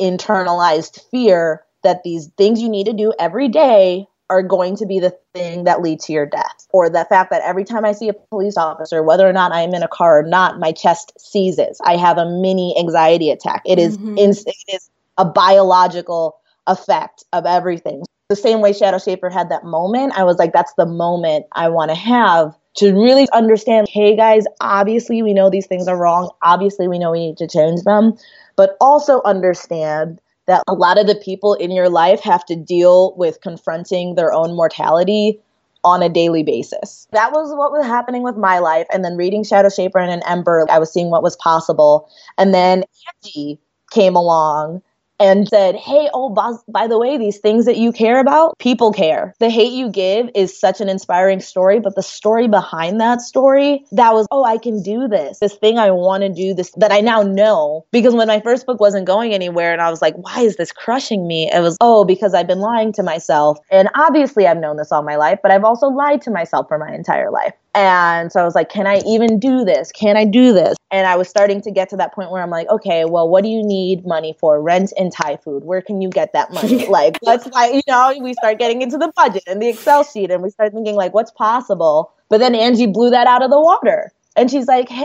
internalized 0.00 1.00
fear 1.10 1.64
that 1.82 2.02
these 2.02 2.28
things 2.36 2.60
you 2.60 2.68
need 2.68 2.86
to 2.86 2.92
do 2.92 3.12
every 3.18 3.48
day 3.48 4.06
are 4.30 4.42
going 4.42 4.76
to 4.76 4.86
be 4.86 5.00
the 5.00 5.12
thing 5.34 5.64
that 5.64 5.82
lead 5.82 5.98
to 6.00 6.12
your 6.12 6.24
death 6.24 6.68
or 6.72 6.88
the 6.88 7.04
fact 7.10 7.30
that 7.30 7.42
every 7.44 7.64
time 7.64 7.84
i 7.84 7.92
see 7.92 8.08
a 8.08 8.14
police 8.30 8.56
officer 8.56 9.02
whether 9.02 9.28
or 9.28 9.32
not 9.32 9.52
i'm 9.52 9.74
in 9.74 9.82
a 9.82 9.88
car 9.88 10.20
or 10.20 10.22
not 10.22 10.60
my 10.60 10.72
chest 10.72 11.12
seizes. 11.18 11.78
I 11.84 11.96
have 11.96 12.16
a 12.16 12.24
mini 12.24 12.74
anxiety 12.78 13.30
attack. 13.30 13.62
It 13.66 13.78
is 13.78 13.98
mm-hmm. 13.98 14.16
it 14.16 14.74
is 14.74 14.90
a 15.18 15.24
biological 15.24 16.38
effect 16.66 17.24
of 17.32 17.44
everything. 17.44 18.04
The 18.28 18.36
same 18.36 18.60
way 18.60 18.72
shadow 18.72 18.98
shaper 18.98 19.28
had 19.28 19.50
that 19.50 19.64
moment 19.64 20.12
i 20.16 20.22
was 20.22 20.38
like 20.38 20.52
that's 20.52 20.72
the 20.74 20.86
moment 20.86 21.46
i 21.52 21.68
want 21.68 21.90
to 21.90 21.96
have 21.96 22.56
to 22.76 22.92
really 22.92 23.28
understand 23.32 23.88
hey 23.90 24.14
guys 24.14 24.44
obviously 24.60 25.22
we 25.22 25.34
know 25.34 25.50
these 25.50 25.66
things 25.66 25.88
are 25.88 25.96
wrong. 25.96 26.30
Obviously 26.42 26.86
we 26.86 27.00
know 27.00 27.10
we 27.10 27.26
need 27.26 27.36
to 27.38 27.48
change 27.48 27.82
them 27.82 28.16
but 28.54 28.76
also 28.80 29.20
understand 29.24 30.20
that 30.50 30.64
a 30.66 30.74
lot 30.74 30.98
of 30.98 31.06
the 31.06 31.14
people 31.14 31.54
in 31.54 31.70
your 31.70 31.88
life 31.88 32.20
have 32.20 32.44
to 32.44 32.56
deal 32.56 33.14
with 33.16 33.40
confronting 33.40 34.16
their 34.16 34.32
own 34.32 34.56
mortality 34.56 35.38
on 35.84 36.02
a 36.02 36.08
daily 36.08 36.42
basis. 36.42 37.06
That 37.12 37.30
was 37.30 37.54
what 37.54 37.70
was 37.70 37.86
happening 37.86 38.24
with 38.24 38.36
my 38.36 38.58
life. 38.58 38.88
And 38.92 39.04
then 39.04 39.16
reading 39.16 39.44
Shadow 39.44 39.68
Shaper 39.68 40.00
and 40.00 40.22
Ember, 40.26 40.66
I 40.68 40.80
was 40.80 40.92
seeing 40.92 41.08
what 41.08 41.22
was 41.22 41.36
possible. 41.36 42.10
And 42.36 42.52
then 42.52 42.82
Angie 43.24 43.60
came 43.92 44.16
along 44.16 44.82
and 45.20 45.46
said, 45.48 45.76
Hey, 45.76 46.08
oh, 46.14 46.30
boss, 46.30 46.60
by 46.66 46.86
the 46.86 46.98
way, 46.98 47.18
these 47.18 47.38
things 47.38 47.66
that 47.66 47.76
you 47.76 47.92
care 47.92 48.18
about, 48.18 48.58
people 48.58 48.92
care. 48.92 49.34
The 49.38 49.50
Hate 49.50 49.72
You 49.72 49.90
Give 49.90 50.30
is 50.34 50.58
such 50.58 50.80
an 50.80 50.88
inspiring 50.88 51.40
story, 51.40 51.78
but 51.78 51.94
the 51.94 52.02
story 52.02 52.48
behind 52.48 53.00
that 53.00 53.20
story, 53.20 53.84
that 53.92 54.14
was, 54.14 54.26
oh, 54.30 54.44
I 54.44 54.56
can 54.58 54.82
do 54.82 55.06
this. 55.06 55.38
This 55.38 55.54
thing 55.54 55.78
I 55.78 55.90
want 55.90 56.22
to 56.22 56.30
do, 56.30 56.54
this 56.54 56.72
that 56.78 56.90
I 56.90 57.00
now 57.00 57.22
know. 57.22 57.86
Because 57.92 58.14
when 58.14 58.26
my 58.26 58.40
first 58.40 58.66
book 58.66 58.80
wasn't 58.80 59.06
going 59.06 59.34
anywhere 59.34 59.72
and 59.72 59.82
I 59.82 59.90
was 59.90 60.00
like, 60.00 60.14
why 60.16 60.40
is 60.40 60.56
this 60.56 60.72
crushing 60.72 61.26
me? 61.26 61.50
It 61.52 61.60
was, 61.60 61.76
oh, 61.80 62.04
because 62.04 62.32
I've 62.34 62.48
been 62.48 62.60
lying 62.60 62.92
to 62.94 63.02
myself. 63.02 63.58
And 63.70 63.88
obviously, 63.94 64.46
I've 64.46 64.58
known 64.58 64.78
this 64.78 64.90
all 64.90 65.02
my 65.02 65.16
life, 65.16 65.38
but 65.42 65.52
I've 65.52 65.64
also 65.64 65.88
lied 65.88 66.22
to 66.22 66.30
myself 66.30 66.66
for 66.68 66.78
my 66.78 66.92
entire 66.94 67.30
life. 67.30 67.52
And 67.74 68.32
so 68.32 68.40
I 68.40 68.44
was 68.44 68.54
like, 68.54 68.68
can 68.68 68.86
I 68.86 69.00
even 69.06 69.38
do 69.38 69.64
this? 69.64 69.92
Can 69.92 70.16
I 70.16 70.24
do 70.24 70.52
this? 70.52 70.76
And 70.90 71.06
I 71.06 71.16
was 71.16 71.28
starting 71.28 71.60
to 71.62 71.70
get 71.70 71.88
to 71.90 71.96
that 71.98 72.12
point 72.12 72.30
where 72.32 72.42
I'm 72.42 72.50
like, 72.50 72.68
okay, 72.68 73.04
well, 73.04 73.28
what 73.28 73.44
do 73.44 73.48
you 73.48 73.62
need 73.62 74.04
money 74.04 74.34
for? 74.40 74.60
Rent 74.60 74.92
and 74.98 75.12
Thai 75.12 75.36
food. 75.36 75.64
Where 75.64 75.80
can 75.80 76.02
you 76.02 76.08
get 76.08 76.32
that 76.32 76.52
money? 76.52 76.86
like, 76.88 77.18
let's 77.22 77.46
like, 77.46 77.74
you 77.74 77.82
know, 77.86 78.12
we 78.20 78.34
start 78.34 78.58
getting 78.58 78.82
into 78.82 78.98
the 78.98 79.12
budget 79.14 79.44
and 79.46 79.62
the 79.62 79.68
Excel 79.68 80.02
sheet 80.02 80.32
and 80.32 80.42
we 80.42 80.50
start 80.50 80.72
thinking 80.72 80.96
like, 80.96 81.14
what's 81.14 81.30
possible? 81.30 82.12
But 82.28 82.38
then 82.38 82.54
Angie 82.56 82.88
blew 82.88 83.10
that 83.10 83.28
out 83.28 83.42
of 83.42 83.50
the 83.50 83.60
water. 83.60 84.10
And 84.36 84.50
she's 84.50 84.66
like, 84.66 84.88
hey, 84.88 85.04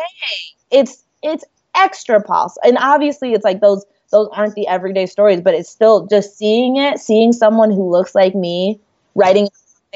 it's 0.72 1.04
it's 1.22 1.44
extra 1.76 2.22
possible. 2.22 2.62
And 2.64 2.78
obviously 2.80 3.34
it's 3.34 3.44
like 3.44 3.62
those 3.62 3.86
those 4.12 4.28
aren't 4.32 4.56
the 4.56 4.68
everyday 4.68 5.06
stories, 5.06 5.42
but 5.42 5.54
it's 5.54 5.70
still 5.70 6.08
just 6.08 6.38
seeing 6.38 6.78
it, 6.78 7.00
seeing 7.00 7.32
someone 7.32 7.70
who 7.70 7.92
looks 7.92 8.16
like 8.16 8.34
me 8.34 8.80
writing 9.16 9.50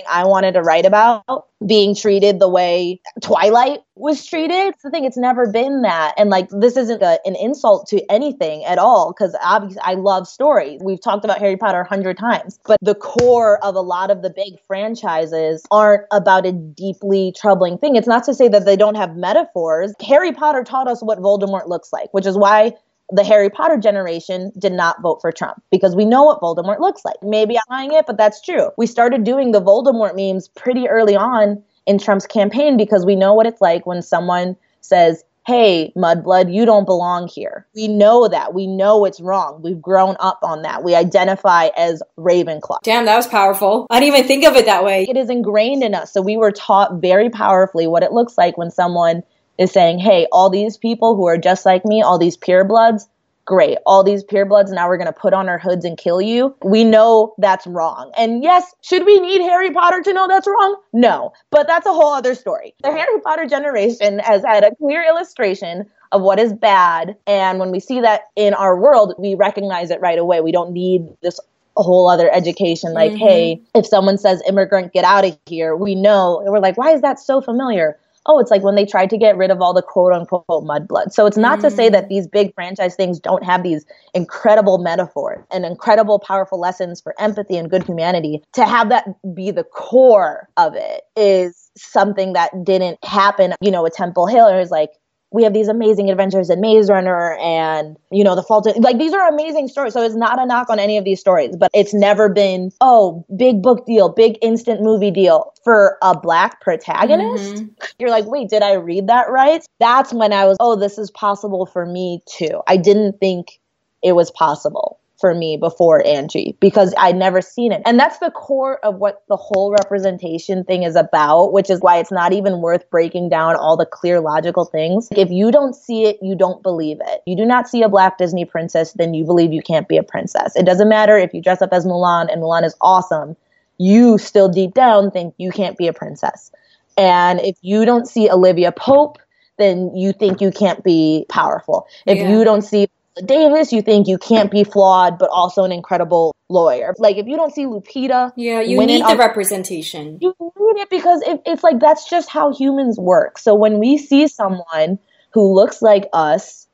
I 0.10 0.26
wanted 0.26 0.54
to 0.54 0.62
write 0.62 0.86
about 0.86 1.24
being 1.66 1.94
treated 1.94 2.40
the 2.40 2.48
way 2.48 3.02
Twilight 3.22 3.80
was 3.96 4.26
treated. 4.26 4.70
It's 4.70 4.84
the 4.84 4.90
thing, 4.90 5.04
it's 5.04 5.18
never 5.18 5.52
been 5.52 5.82
that. 5.82 6.14
And 6.18 6.30
like, 6.30 6.48
this 6.50 6.78
isn't 6.78 7.02
a, 7.02 7.20
an 7.26 7.36
insult 7.36 7.88
to 7.90 8.02
anything 8.10 8.64
at 8.64 8.78
all, 8.78 9.14
because 9.14 9.36
obviously 9.44 9.82
I 9.84 9.96
love 9.96 10.28
stories. 10.28 10.80
We've 10.84 11.02
talked 11.02 11.26
about 11.26 11.40
Harry 11.40 11.58
Potter 11.58 11.82
a 11.82 11.88
hundred 11.88 12.18
times, 12.18 12.60
but 12.66 12.78
the 12.82 12.96
core 12.96 13.64
of 13.64 13.76
a 13.76 13.82
lot 13.82 14.10
of 14.10 14.22
the 14.22 14.30
big 14.30 14.54
franchises 14.68 15.66
aren't 15.70 16.06
about 16.12 16.46
a 16.46 16.54
deeply 16.54 17.34
troubling 17.36 17.78
thing. 17.78 17.98
It's 17.98 18.08
not 18.08 18.24
to 18.26 18.34
say 18.34 18.48
that 18.48 18.66
they 18.66 18.78
don't 18.78 18.96
have 18.96 19.18
metaphors. 19.18 19.94
Harry 20.02 20.32
Potter 20.32 20.64
taught 20.64 20.88
us 20.88 21.04
what 21.04 21.20
Voldemort 21.20 21.68
looks 21.68 21.92
like, 21.92 22.08
which 22.14 22.26
is 22.26 22.38
why 22.38 22.74
the 23.12 23.24
Harry 23.24 23.50
Potter 23.50 23.78
generation 23.78 24.52
did 24.58 24.74
not 24.74 25.02
vote 25.02 25.20
for 25.22 25.32
Trump 25.32 25.62
because 25.72 25.96
we 25.96 26.06
know 26.06 26.24
what 26.24 26.42
Voldemort 26.42 26.80
looks 26.80 27.04
like. 27.04 27.18
Maybe 27.24 27.58
I'm 27.58 27.64
lying 27.70 27.94
it, 27.94 28.06
but 28.06 28.18
that's 28.18 28.42
true. 28.42 28.70
We 28.78 28.86
started 28.86 29.24
doing 29.24 29.52
the 29.52 29.62
Voldemort 29.62 30.16
memes 30.16 30.48
pretty 30.50 30.88
early 30.88 31.16
on 31.16 31.64
in 31.86 31.98
Trump's 31.98 32.28
campaign 32.28 32.78
because 32.78 33.06
we 33.06 33.16
know 33.16 33.34
what 33.34 33.48
it's 33.48 33.62
like 33.62 33.86
when 33.86 34.02
someone 34.02 34.56
says, 34.82 35.24
Hey, 35.48 35.92
Mudblood, 35.98 36.54
you 36.54 36.64
don't 36.64 36.86
belong 36.86 37.28
here. 37.28 37.66
We 37.74 37.88
know 37.88 38.28
that. 38.28 38.54
We 38.54 38.68
know 38.68 39.06
it's 39.06 39.20
wrong. 39.20 39.62
We've 39.64 39.82
grown 39.82 40.16
up 40.20 40.38
on 40.44 40.62
that. 40.62 40.84
We 40.84 40.94
identify 40.94 41.70
as 41.76 42.04
Ravenclaw. 42.20 42.78
Damn, 42.84 43.06
that 43.06 43.16
was 43.16 43.26
powerful. 43.26 43.88
I 43.90 44.00
didn't 44.00 44.14
even 44.14 44.28
think 44.28 44.46
of 44.46 44.56
it 44.56 44.66
that 44.66 44.84
way. 44.84 45.08
It 45.10 45.18
is 45.18 45.30
ingrained 45.30 45.82
in 45.82 45.96
us. 45.96 46.14
So 46.14 46.22
we 46.22 46.38
were 46.38 46.52
taught 46.52 47.02
very 47.02 47.32
powerfully 47.32 47.88
what 47.88 48.04
it 48.04 48.12
looks 48.12 48.38
like 48.38 48.58
when 48.60 48.70
someone 48.70 49.24
is 49.60 49.72
saying, 49.72 50.00
hey, 50.00 50.26
all 50.32 50.50
these 50.50 50.78
people 50.78 51.16
who 51.16 51.28
are 51.28 51.38
just 51.38 51.66
like 51.66 51.86
me, 51.86 52.02
all 52.02 52.18
these 52.18 52.38
purebloods, 52.38 53.04
great. 53.46 53.78
All 53.86 54.04
these 54.04 54.24
purebloods, 54.24 54.72
now 54.72 54.88
we're 54.88 54.98
going 54.98 55.08
to 55.08 55.12
put 55.12 55.34
on 55.34 55.50
our 55.50 55.58
hoods 55.58 55.84
and 55.84 55.98
kill 55.98 56.22
you. 56.22 56.56
We 56.64 56.84
know 56.84 57.34
that's 57.40 57.68
wrong. 57.68 58.12
And 58.18 58.42
yes, 58.42 58.74
should 58.82 59.06
we 59.06 59.20
need 59.20 59.42
Harry 59.42 59.72
Potter 59.72 60.02
to 60.02 60.14
know 60.14 60.28
that's 60.28 60.48
wrong? 60.48 60.78
No, 60.94 61.34
but 61.50 61.68
that's 61.68 61.86
a 61.86 61.92
whole 61.92 62.14
other 62.14 62.36
story. 62.36 62.74
The 62.84 62.92
Harry 62.92 63.20
Potter 63.22 63.48
generation 63.48 64.20
has 64.20 64.44
had 64.46 64.64
a 64.64 64.74
clear 64.76 65.04
illustration 65.04 65.90
of 66.12 66.22
what 66.22 66.40
is 66.40 66.54
bad. 66.54 67.18
And 67.28 67.60
when 67.60 67.72
we 67.72 67.80
see 67.80 68.02
that 68.02 68.22
in 68.36 68.54
our 68.54 68.80
world, 68.80 69.16
we 69.18 69.36
recognize 69.36 69.92
it 69.92 70.00
right 70.00 70.18
away. 70.18 70.42
We 70.42 70.52
don't 70.52 70.72
need 70.72 71.08
this 71.22 71.40
whole 71.76 72.10
other 72.10 72.30
education 72.32 72.94
like, 72.94 73.12
mm-hmm. 73.12 73.28
hey, 73.28 73.62
if 73.74 73.86
someone 73.86 74.18
says 74.18 74.42
immigrant, 74.48 74.94
get 74.94 75.04
out 75.04 75.26
of 75.26 75.38
here, 75.48 75.76
we 75.76 75.96
know. 75.96 76.42
we're 76.46 76.60
like, 76.60 76.78
why 76.78 76.92
is 76.92 77.02
that 77.02 77.20
so 77.20 77.42
familiar? 77.42 77.98
Oh, 78.30 78.38
it's 78.38 78.52
like 78.52 78.64
when 78.64 78.76
they 78.76 78.86
tried 78.86 79.10
to 79.10 79.18
get 79.18 79.36
rid 79.36 79.50
of 79.50 79.60
all 79.60 79.74
the 79.74 79.82
quote 79.82 80.14
unquote 80.14 80.46
mudblood. 80.48 81.12
So 81.12 81.26
it's 81.26 81.38
not 81.38 81.60
mm. 81.60 81.62
to 81.64 81.72
say 81.72 81.90
that 81.90 82.06
mm. 82.06 82.10
these 82.10 82.28
big 82.28 82.54
franchise 82.54 82.96
things 82.96 83.20
don't 83.20 83.44
have 83.44 83.64
these 83.64 83.86
incredible 84.14 84.78
metaphors 84.78 85.44
and 85.52 85.66
incredible 85.66 86.20
powerful 86.20 86.60
lessons 86.60 87.02
for 87.02 87.20
empathy 87.20 87.58
and 87.58 87.72
good 87.72 87.84
humanity. 87.84 88.44
To 88.54 88.66
have 88.66 88.90
that 88.90 89.06
be 89.34 89.50
the 89.50 89.64
core 89.64 90.48
of 90.58 90.76
it 90.76 91.02
is 91.16 91.72
something 91.76 92.34
that 92.34 92.52
didn't 92.64 93.04
happen, 93.04 93.56
you 93.62 93.72
know, 93.72 93.82
with 93.82 93.94
Temple 93.94 94.28
Hill. 94.28 94.48
It 94.48 94.60
was 94.60 94.70
like, 94.70 94.92
we 95.32 95.44
have 95.44 95.54
these 95.54 95.68
amazing 95.68 96.10
adventures 96.10 96.50
in 96.50 96.60
Maze 96.60 96.90
Runner 96.90 97.36
and, 97.36 97.98
you 98.12 98.24
know, 98.24 98.36
The 98.36 98.44
Fault. 98.44 98.68
Like, 98.78 98.98
these 98.98 99.14
are 99.14 99.28
amazing 99.30 99.68
stories. 99.68 99.94
So 99.94 100.02
it's 100.02 100.16
not 100.16 100.42
a 100.42 100.46
knock 100.46 100.70
on 100.70 100.80
any 100.80 100.98
of 100.98 101.04
these 101.04 101.20
stories, 101.20 101.56
but 101.56 101.70
it's 101.74 101.94
never 101.94 102.30
been, 102.30 102.72
oh, 102.82 103.26
big 103.36 103.62
book 103.62 103.86
deal, 103.86 104.10
big 104.10 104.38
instant 104.42 104.82
movie 104.82 105.12
deal 105.12 105.54
for 105.64 105.98
a 106.02 106.18
black 106.18 106.62
protagonist. 106.62 107.56
Mm-hmm. 107.56 107.86
You're 108.00 108.10
like, 108.10 108.26
wait, 108.26 108.50
did 108.50 108.64
I 108.64 108.74
read 108.74 109.08
that 109.08 109.30
right? 109.30 109.64
That's 109.80 110.12
when 110.12 110.34
I 110.34 110.46
was, 110.46 110.58
oh, 110.60 110.76
this 110.76 110.98
is 110.98 111.12
possible 111.12 111.66
for 111.68 111.86
me 111.86 112.24
too. 112.26 112.62
I 112.68 112.78
didn't 112.78 113.20
think 113.20 113.60
it 114.02 114.14
was 114.14 114.32
possible 114.32 115.00
for 115.20 115.36
me 115.36 115.58
before 115.58 116.06
Angie 116.06 116.56
because 116.60 116.94
I'd 116.98 117.16
never 117.16 117.42
seen 117.42 117.72
it. 117.72 117.82
And 117.86 118.00
that's 118.00 118.20
the 118.20 118.32
core 118.32 118.80
of 118.86 118.96
what 118.96 119.24
the 119.28 119.36
whole 119.36 119.72
representation 119.72 120.64
thing 120.64 120.84
is 120.84 120.96
about, 120.96 121.52
which 121.52 121.70
is 121.70 121.82
why 121.82 121.98
it's 121.98 122.12
not 122.12 122.34
even 122.34 122.62
worth 122.62 122.90
breaking 122.90 123.30
down 123.30 123.56
all 123.56 123.76
the 123.76 123.86
clear 123.86 124.22
logical 124.22 124.66
things. 124.66 125.10
If 125.12 125.30
you 125.30 125.52
don't 125.52 125.76
see 125.76 126.06
it, 126.06 126.18
you 126.22 126.36
don't 126.36 126.64
believe 126.64 126.98
it. 127.02 127.22
You 127.26 127.36
do 127.36 127.46
not 127.46 127.68
see 127.68 127.84
a 127.84 127.90
black 127.90 128.18
Disney 128.18 128.46
princess, 128.46 128.94
then 128.94 129.14
you 129.14 129.26
believe 129.26 129.52
you 129.52 129.62
can't 129.62 129.88
be 129.88 129.98
a 129.98 130.04
princess. 130.04 130.56
It 130.56 130.66
doesn't 130.66 130.90
matter 130.90 131.18
if 131.18 131.34
you 131.34 131.42
dress 131.42 131.62
up 131.62 131.74
as 131.74 131.86
Mulan 131.86 132.32
and 132.32 132.42
Mulan 132.42 132.64
is 132.64 132.76
awesome, 132.82 133.36
you 133.78 134.18
still 134.18 134.50
deep 134.50 134.74
down 134.74 135.12
think 135.12 135.34
you 135.38 135.52
can't 135.52 135.78
be 135.78 135.88
a 135.88 135.94
princess. 135.94 136.52
And 136.98 137.40
if 137.40 137.58
you 137.62 137.86
don't 137.86 138.08
see 138.08 138.30
Olivia 138.30 138.72
Pope, 138.72 139.18
then 139.58 139.96
you 139.96 140.14
think 140.14 140.42
you 140.42 140.52
can't 140.52 140.84
be 140.84 141.26
powerful. 141.30 141.88
If 142.06 142.18
yeah. 142.18 142.30
you 142.30 142.44
don't 142.44 142.62
see 142.62 142.90
Davis, 143.26 143.72
you 143.72 143.82
think 143.82 144.08
you 144.08 144.18
can't 144.18 144.52
be 144.52 144.64
flawed, 144.64 145.18
but 145.20 145.30
also 145.30 145.64
an 145.64 145.72
incredible 145.72 146.36
lawyer. 146.50 146.94
Like 146.98 147.18
if 147.18 147.28
you 147.28 147.36
don't 147.36 147.54
see 147.54 147.66
Lupita, 147.66 148.34
yeah, 148.36 148.62
you 148.62 148.86
need 148.86 149.06
the 149.06 149.18
representation. 149.18 150.18
You 150.22 150.36
need 150.40 150.82
it 150.82 150.90
because 150.90 151.22
it, 151.24 151.42
it's 151.46 151.64
like 151.64 151.80
that's 151.80 152.10
just 152.10 152.30
how 152.30 152.54
humans 152.54 152.98
work. 153.00 153.38
So 153.38 153.56
when 153.56 153.80
we 153.80 153.98
see 153.98 154.28
someone 154.28 155.00
who 155.32 155.54
looks 155.54 155.82
like 155.82 156.06
us 156.14 156.68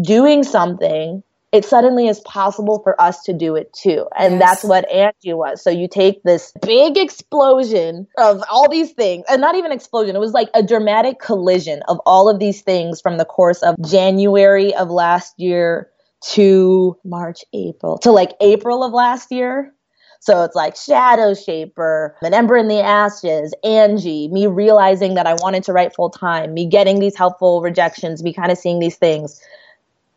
doing 0.00 0.42
something 0.42 1.22
it 1.52 1.64
suddenly 1.64 2.06
is 2.06 2.20
possible 2.20 2.80
for 2.82 3.00
us 3.00 3.22
to 3.24 3.32
do 3.32 3.56
it 3.56 3.72
too. 3.72 4.06
And 4.16 4.34
yes. 4.34 4.40
that's 4.40 4.64
what 4.64 4.90
Angie 4.90 5.32
was. 5.32 5.62
So 5.62 5.70
you 5.70 5.88
take 5.88 6.22
this 6.22 6.52
big 6.62 6.96
explosion 6.96 8.06
of 8.16 8.42
all 8.50 8.68
these 8.68 8.92
things, 8.92 9.24
and 9.28 9.40
not 9.40 9.56
even 9.56 9.72
explosion, 9.72 10.14
it 10.14 10.20
was 10.20 10.32
like 10.32 10.48
a 10.54 10.62
dramatic 10.62 11.18
collision 11.18 11.82
of 11.88 12.00
all 12.06 12.28
of 12.28 12.38
these 12.38 12.62
things 12.62 13.00
from 13.00 13.18
the 13.18 13.24
course 13.24 13.62
of 13.62 13.74
January 13.84 14.74
of 14.74 14.90
last 14.90 15.34
year 15.38 15.90
to 16.22 16.96
March, 17.04 17.44
April, 17.52 17.98
to 17.98 18.12
like 18.12 18.32
April 18.40 18.84
of 18.84 18.92
last 18.92 19.32
year. 19.32 19.74
So 20.22 20.44
it's 20.44 20.54
like 20.54 20.76
Shadow 20.76 21.32
Shaper, 21.32 22.14
An 22.20 22.34
Ember 22.34 22.58
in 22.58 22.68
the 22.68 22.82
Ashes, 22.82 23.54
Angie, 23.64 24.28
me 24.28 24.46
realizing 24.46 25.14
that 25.14 25.26
I 25.26 25.32
wanted 25.32 25.64
to 25.64 25.72
write 25.72 25.94
full 25.94 26.10
time, 26.10 26.52
me 26.52 26.66
getting 26.66 27.00
these 27.00 27.16
helpful 27.16 27.62
rejections, 27.62 28.22
me 28.22 28.34
kind 28.34 28.52
of 28.52 28.58
seeing 28.58 28.80
these 28.80 28.96
things 28.96 29.40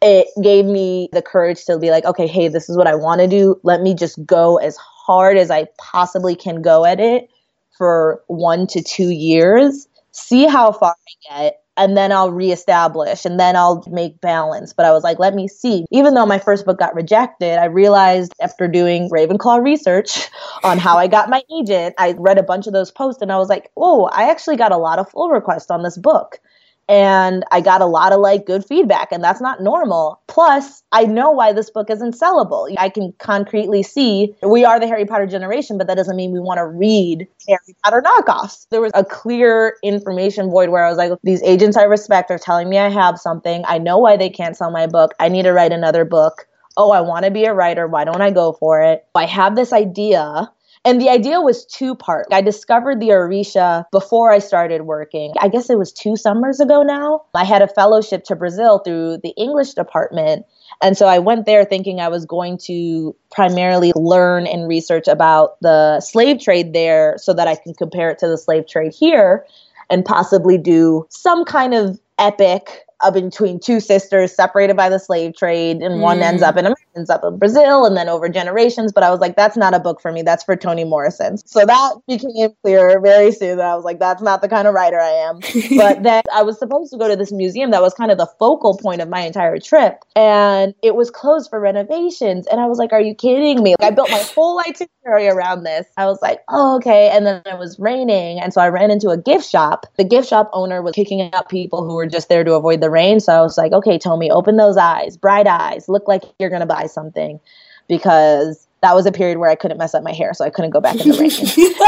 it 0.03 0.27
gave 0.43 0.65
me 0.65 1.09
the 1.13 1.21
courage 1.21 1.63
to 1.65 1.79
be 1.79 1.89
like, 1.89 2.03
okay, 2.03 2.27
hey, 2.27 2.49
this 2.49 2.69
is 2.69 2.75
what 2.75 2.87
I 2.87 2.95
want 2.95 3.21
to 3.21 3.27
do. 3.27 3.59
Let 3.63 3.81
me 3.81 3.95
just 3.95 4.23
go 4.25 4.57
as 4.57 4.75
hard 4.75 5.37
as 5.37 5.49
I 5.49 5.67
possibly 5.77 6.35
can 6.35 6.61
go 6.61 6.85
at 6.85 6.99
it 6.99 7.29
for 7.77 8.21
one 8.27 8.67
to 8.67 8.83
two 8.83 9.09
years, 9.09 9.87
see 10.11 10.45
how 10.45 10.73
far 10.73 10.93
I 11.31 11.41
get, 11.45 11.61
and 11.77 11.95
then 11.95 12.11
I'll 12.11 12.31
reestablish 12.31 13.25
and 13.25 13.39
then 13.39 13.55
I'll 13.55 13.83
make 13.89 14.19
balance. 14.19 14.73
But 14.73 14.85
I 14.85 14.91
was 14.91 15.03
like, 15.03 15.19
let 15.19 15.33
me 15.33 15.47
see. 15.47 15.85
Even 15.89 16.13
though 16.13 16.25
my 16.25 16.37
first 16.37 16.65
book 16.65 16.77
got 16.77 16.93
rejected, 16.93 17.57
I 17.57 17.65
realized 17.65 18.33
after 18.41 18.67
doing 18.67 19.09
Ravenclaw 19.09 19.63
research 19.63 20.27
on 20.65 20.77
how 20.79 20.97
I 20.97 21.07
got 21.07 21.29
my 21.29 21.41
agent, 21.57 21.95
I 21.97 22.13
read 22.17 22.37
a 22.37 22.43
bunch 22.43 22.67
of 22.67 22.73
those 22.73 22.91
posts 22.91 23.21
and 23.21 23.31
I 23.31 23.37
was 23.37 23.49
like, 23.49 23.71
oh, 23.77 24.05
I 24.11 24.29
actually 24.29 24.57
got 24.57 24.73
a 24.73 24.77
lot 24.77 24.99
of 24.99 25.09
full 25.09 25.29
requests 25.29 25.71
on 25.71 25.81
this 25.81 25.97
book 25.97 26.39
and 26.87 27.43
I 27.51 27.61
got 27.61 27.81
a 27.81 27.85
lot 27.85 28.11
of 28.11 28.19
like 28.19 28.45
good 28.45 28.65
feedback, 28.65 29.11
and 29.11 29.23
that's 29.23 29.41
not 29.41 29.61
normal. 29.61 30.21
Plus, 30.27 30.83
I 30.91 31.05
know 31.05 31.31
why 31.31 31.53
this 31.53 31.69
book 31.69 31.89
isn't 31.89 32.19
sellable. 32.19 32.73
I 32.77 32.89
can 32.89 33.13
concretely 33.19 33.83
see 33.83 34.33
we 34.41 34.65
are 34.65 34.79
the 34.79 34.87
Harry 34.87 35.05
Potter 35.05 35.27
generation, 35.27 35.77
but 35.77 35.87
that 35.87 35.95
doesn't 35.95 36.15
mean 36.15 36.31
we 36.31 36.39
want 36.39 36.57
to 36.57 36.65
read 36.65 37.27
Harry 37.47 37.75
Potter 37.83 38.03
knockoffs. 38.05 38.67
There 38.69 38.81
was 38.81 38.91
a 38.93 39.05
clear 39.05 39.77
information 39.83 40.49
void 40.49 40.69
where 40.69 40.85
I 40.85 40.89
was 40.89 40.97
like, 40.97 41.11
these 41.23 41.41
agents 41.43 41.77
I 41.77 41.83
respect 41.83 42.31
are 42.31 42.39
telling 42.39 42.69
me 42.69 42.77
I 42.77 42.89
have 42.89 43.19
something. 43.19 43.63
I 43.67 43.77
know 43.77 43.97
why 43.97 44.17
they 44.17 44.29
can't 44.29 44.57
sell 44.57 44.71
my 44.71 44.87
book. 44.87 45.13
I 45.19 45.29
need 45.29 45.43
to 45.43 45.53
write 45.53 45.71
another 45.71 46.05
book. 46.05 46.47
Oh, 46.75 46.91
I 46.91 47.01
want 47.01 47.25
to 47.25 47.31
be 47.31 47.45
a 47.45 47.53
writer. 47.53 47.87
Why 47.87 48.03
don't 48.03 48.21
I 48.21 48.31
go 48.31 48.53
for 48.53 48.81
it? 48.81 49.05
I 49.15 49.25
have 49.25 49.55
this 49.55 49.73
idea 49.73 50.51
and 50.85 50.99
the 50.99 51.09
idea 51.09 51.39
was 51.39 51.65
two 51.65 51.95
part. 51.95 52.27
I 52.31 52.41
discovered 52.41 52.99
the 52.99 53.09
Orisha 53.09 53.85
before 53.91 54.31
I 54.31 54.39
started 54.39 54.81
working. 54.81 55.33
I 55.39 55.47
guess 55.47 55.69
it 55.69 55.77
was 55.77 55.93
two 55.93 56.15
summers 56.15 56.59
ago 56.59 56.83
now. 56.83 57.21
I 57.33 57.45
had 57.45 57.61
a 57.61 57.67
fellowship 57.67 58.25
to 58.25 58.35
Brazil 58.35 58.79
through 58.79 59.19
the 59.23 59.33
English 59.37 59.73
department. 59.73 60.45
And 60.81 60.97
so 60.97 61.07
I 61.07 61.19
went 61.19 61.45
there 61.45 61.63
thinking 61.63 62.01
I 62.01 62.09
was 62.09 62.25
going 62.25 62.57
to 62.65 63.15
primarily 63.31 63.93
learn 63.95 64.45
and 64.45 64.67
research 64.67 65.07
about 65.07 65.59
the 65.61 66.01
slave 66.01 66.41
trade 66.41 66.73
there 66.73 67.15
so 67.17 67.33
that 67.33 67.47
I 67.47 67.55
can 67.55 67.73
compare 67.73 68.09
it 68.09 68.19
to 68.19 68.27
the 68.27 68.37
slave 68.37 68.67
trade 68.67 68.93
here 68.93 69.45
and 69.89 70.03
possibly 70.03 70.57
do 70.57 71.05
some 71.09 71.45
kind 71.45 71.73
of 71.73 71.99
epic 72.17 72.85
of 73.03 73.13
between 73.13 73.59
two 73.59 73.79
sisters 73.79 74.33
separated 74.33 74.75
by 74.75 74.89
the 74.89 74.99
slave 74.99 75.35
trade, 75.35 75.77
and 75.77 75.95
mm. 75.95 75.99
one 75.99 76.21
ends 76.21 76.41
up 76.41 76.55
in 76.57 76.65
America, 76.65 76.81
ends 76.95 77.09
up 77.09 77.23
in 77.23 77.37
Brazil, 77.37 77.85
and 77.85 77.95
then 77.95 78.09
over 78.09 78.29
generations. 78.29 78.91
But 78.91 79.03
I 79.03 79.09
was 79.09 79.19
like, 79.19 79.35
that's 79.35 79.57
not 79.57 79.73
a 79.73 79.79
book 79.79 80.01
for 80.01 80.11
me. 80.11 80.21
That's 80.21 80.43
for 80.43 80.55
Toni 80.55 80.83
Morrison. 80.83 81.37
So 81.37 81.65
that 81.65 81.95
became 82.07 82.51
clear 82.63 82.99
very 82.99 83.31
soon. 83.31 83.57
That 83.57 83.67
I 83.67 83.75
was 83.75 83.85
like, 83.85 83.99
that's 83.99 84.21
not 84.21 84.41
the 84.41 84.47
kind 84.47 84.67
of 84.67 84.73
writer 84.73 84.99
I 84.99 85.09
am. 85.09 85.39
but 85.77 86.03
then 86.03 86.23
I 86.33 86.43
was 86.43 86.57
supposed 86.59 86.91
to 86.91 86.97
go 86.97 87.07
to 87.07 87.15
this 87.15 87.31
museum 87.31 87.71
that 87.71 87.81
was 87.81 87.93
kind 87.93 88.11
of 88.11 88.17
the 88.17 88.29
focal 88.39 88.77
point 88.77 89.01
of 89.01 89.09
my 89.09 89.21
entire 89.21 89.59
trip, 89.59 90.03
and 90.15 90.73
it 90.81 90.95
was 90.95 91.09
closed 91.11 91.49
for 91.49 91.59
renovations. 91.59 92.47
And 92.47 92.59
I 92.59 92.67
was 92.67 92.77
like, 92.77 92.93
are 92.93 93.01
you 93.01 93.15
kidding 93.15 93.61
me? 93.63 93.75
Like, 93.79 93.91
I 93.91 93.95
built 93.95 94.09
my 94.09 94.23
whole 94.35 94.59
itinerary 94.59 95.27
around 95.27 95.63
this. 95.63 95.87
I 95.97 96.05
was 96.05 96.21
like, 96.21 96.39
oh, 96.49 96.77
okay. 96.77 97.09
And 97.09 97.25
then 97.25 97.41
it 97.45 97.57
was 97.57 97.79
raining, 97.79 98.39
and 98.39 98.53
so 98.53 98.61
I 98.61 98.69
ran 98.69 98.91
into 98.91 99.09
a 99.09 99.17
gift 99.17 99.49
shop. 99.49 99.85
The 99.97 100.03
gift 100.03 100.29
shop 100.29 100.49
owner 100.53 100.81
was 100.81 100.93
kicking 100.93 101.33
out 101.33 101.49
people 101.49 101.83
who 101.85 101.95
were 101.95 102.07
just 102.07 102.29
there 102.29 102.43
to 102.43 102.53
avoid 102.53 102.81
the 102.81 102.89
rain. 102.93 103.21
So 103.21 103.33
I 103.33 103.41
was 103.41 103.57
like, 103.57 103.73
okay, 103.73 103.99
Tomi, 103.99 104.31
open 104.31 104.57
those 104.57 104.77
eyes, 104.77 105.17
bright 105.17 105.47
eyes, 105.47 105.89
look 105.89 106.07
like 106.07 106.23
you're 106.39 106.51
going 106.51 106.61
to 106.61 106.67
buy 106.67 106.87
something 106.87 107.41
because 107.89 108.67
that 108.83 108.95
was 108.95 109.07
a 109.07 109.13
period 109.13 109.39
where 109.39 109.51
I 109.51 109.55
couldn't 109.55 109.79
mess 109.79 109.95
up 109.95 110.03
my 110.03 110.13
hair. 110.13 110.33
So 110.35 110.45
I 110.45 110.51
couldn't 110.51 110.71
go 110.71 110.81
back 110.81 111.01
in 111.01 111.09
the 111.11 111.17
rain. 111.19 111.31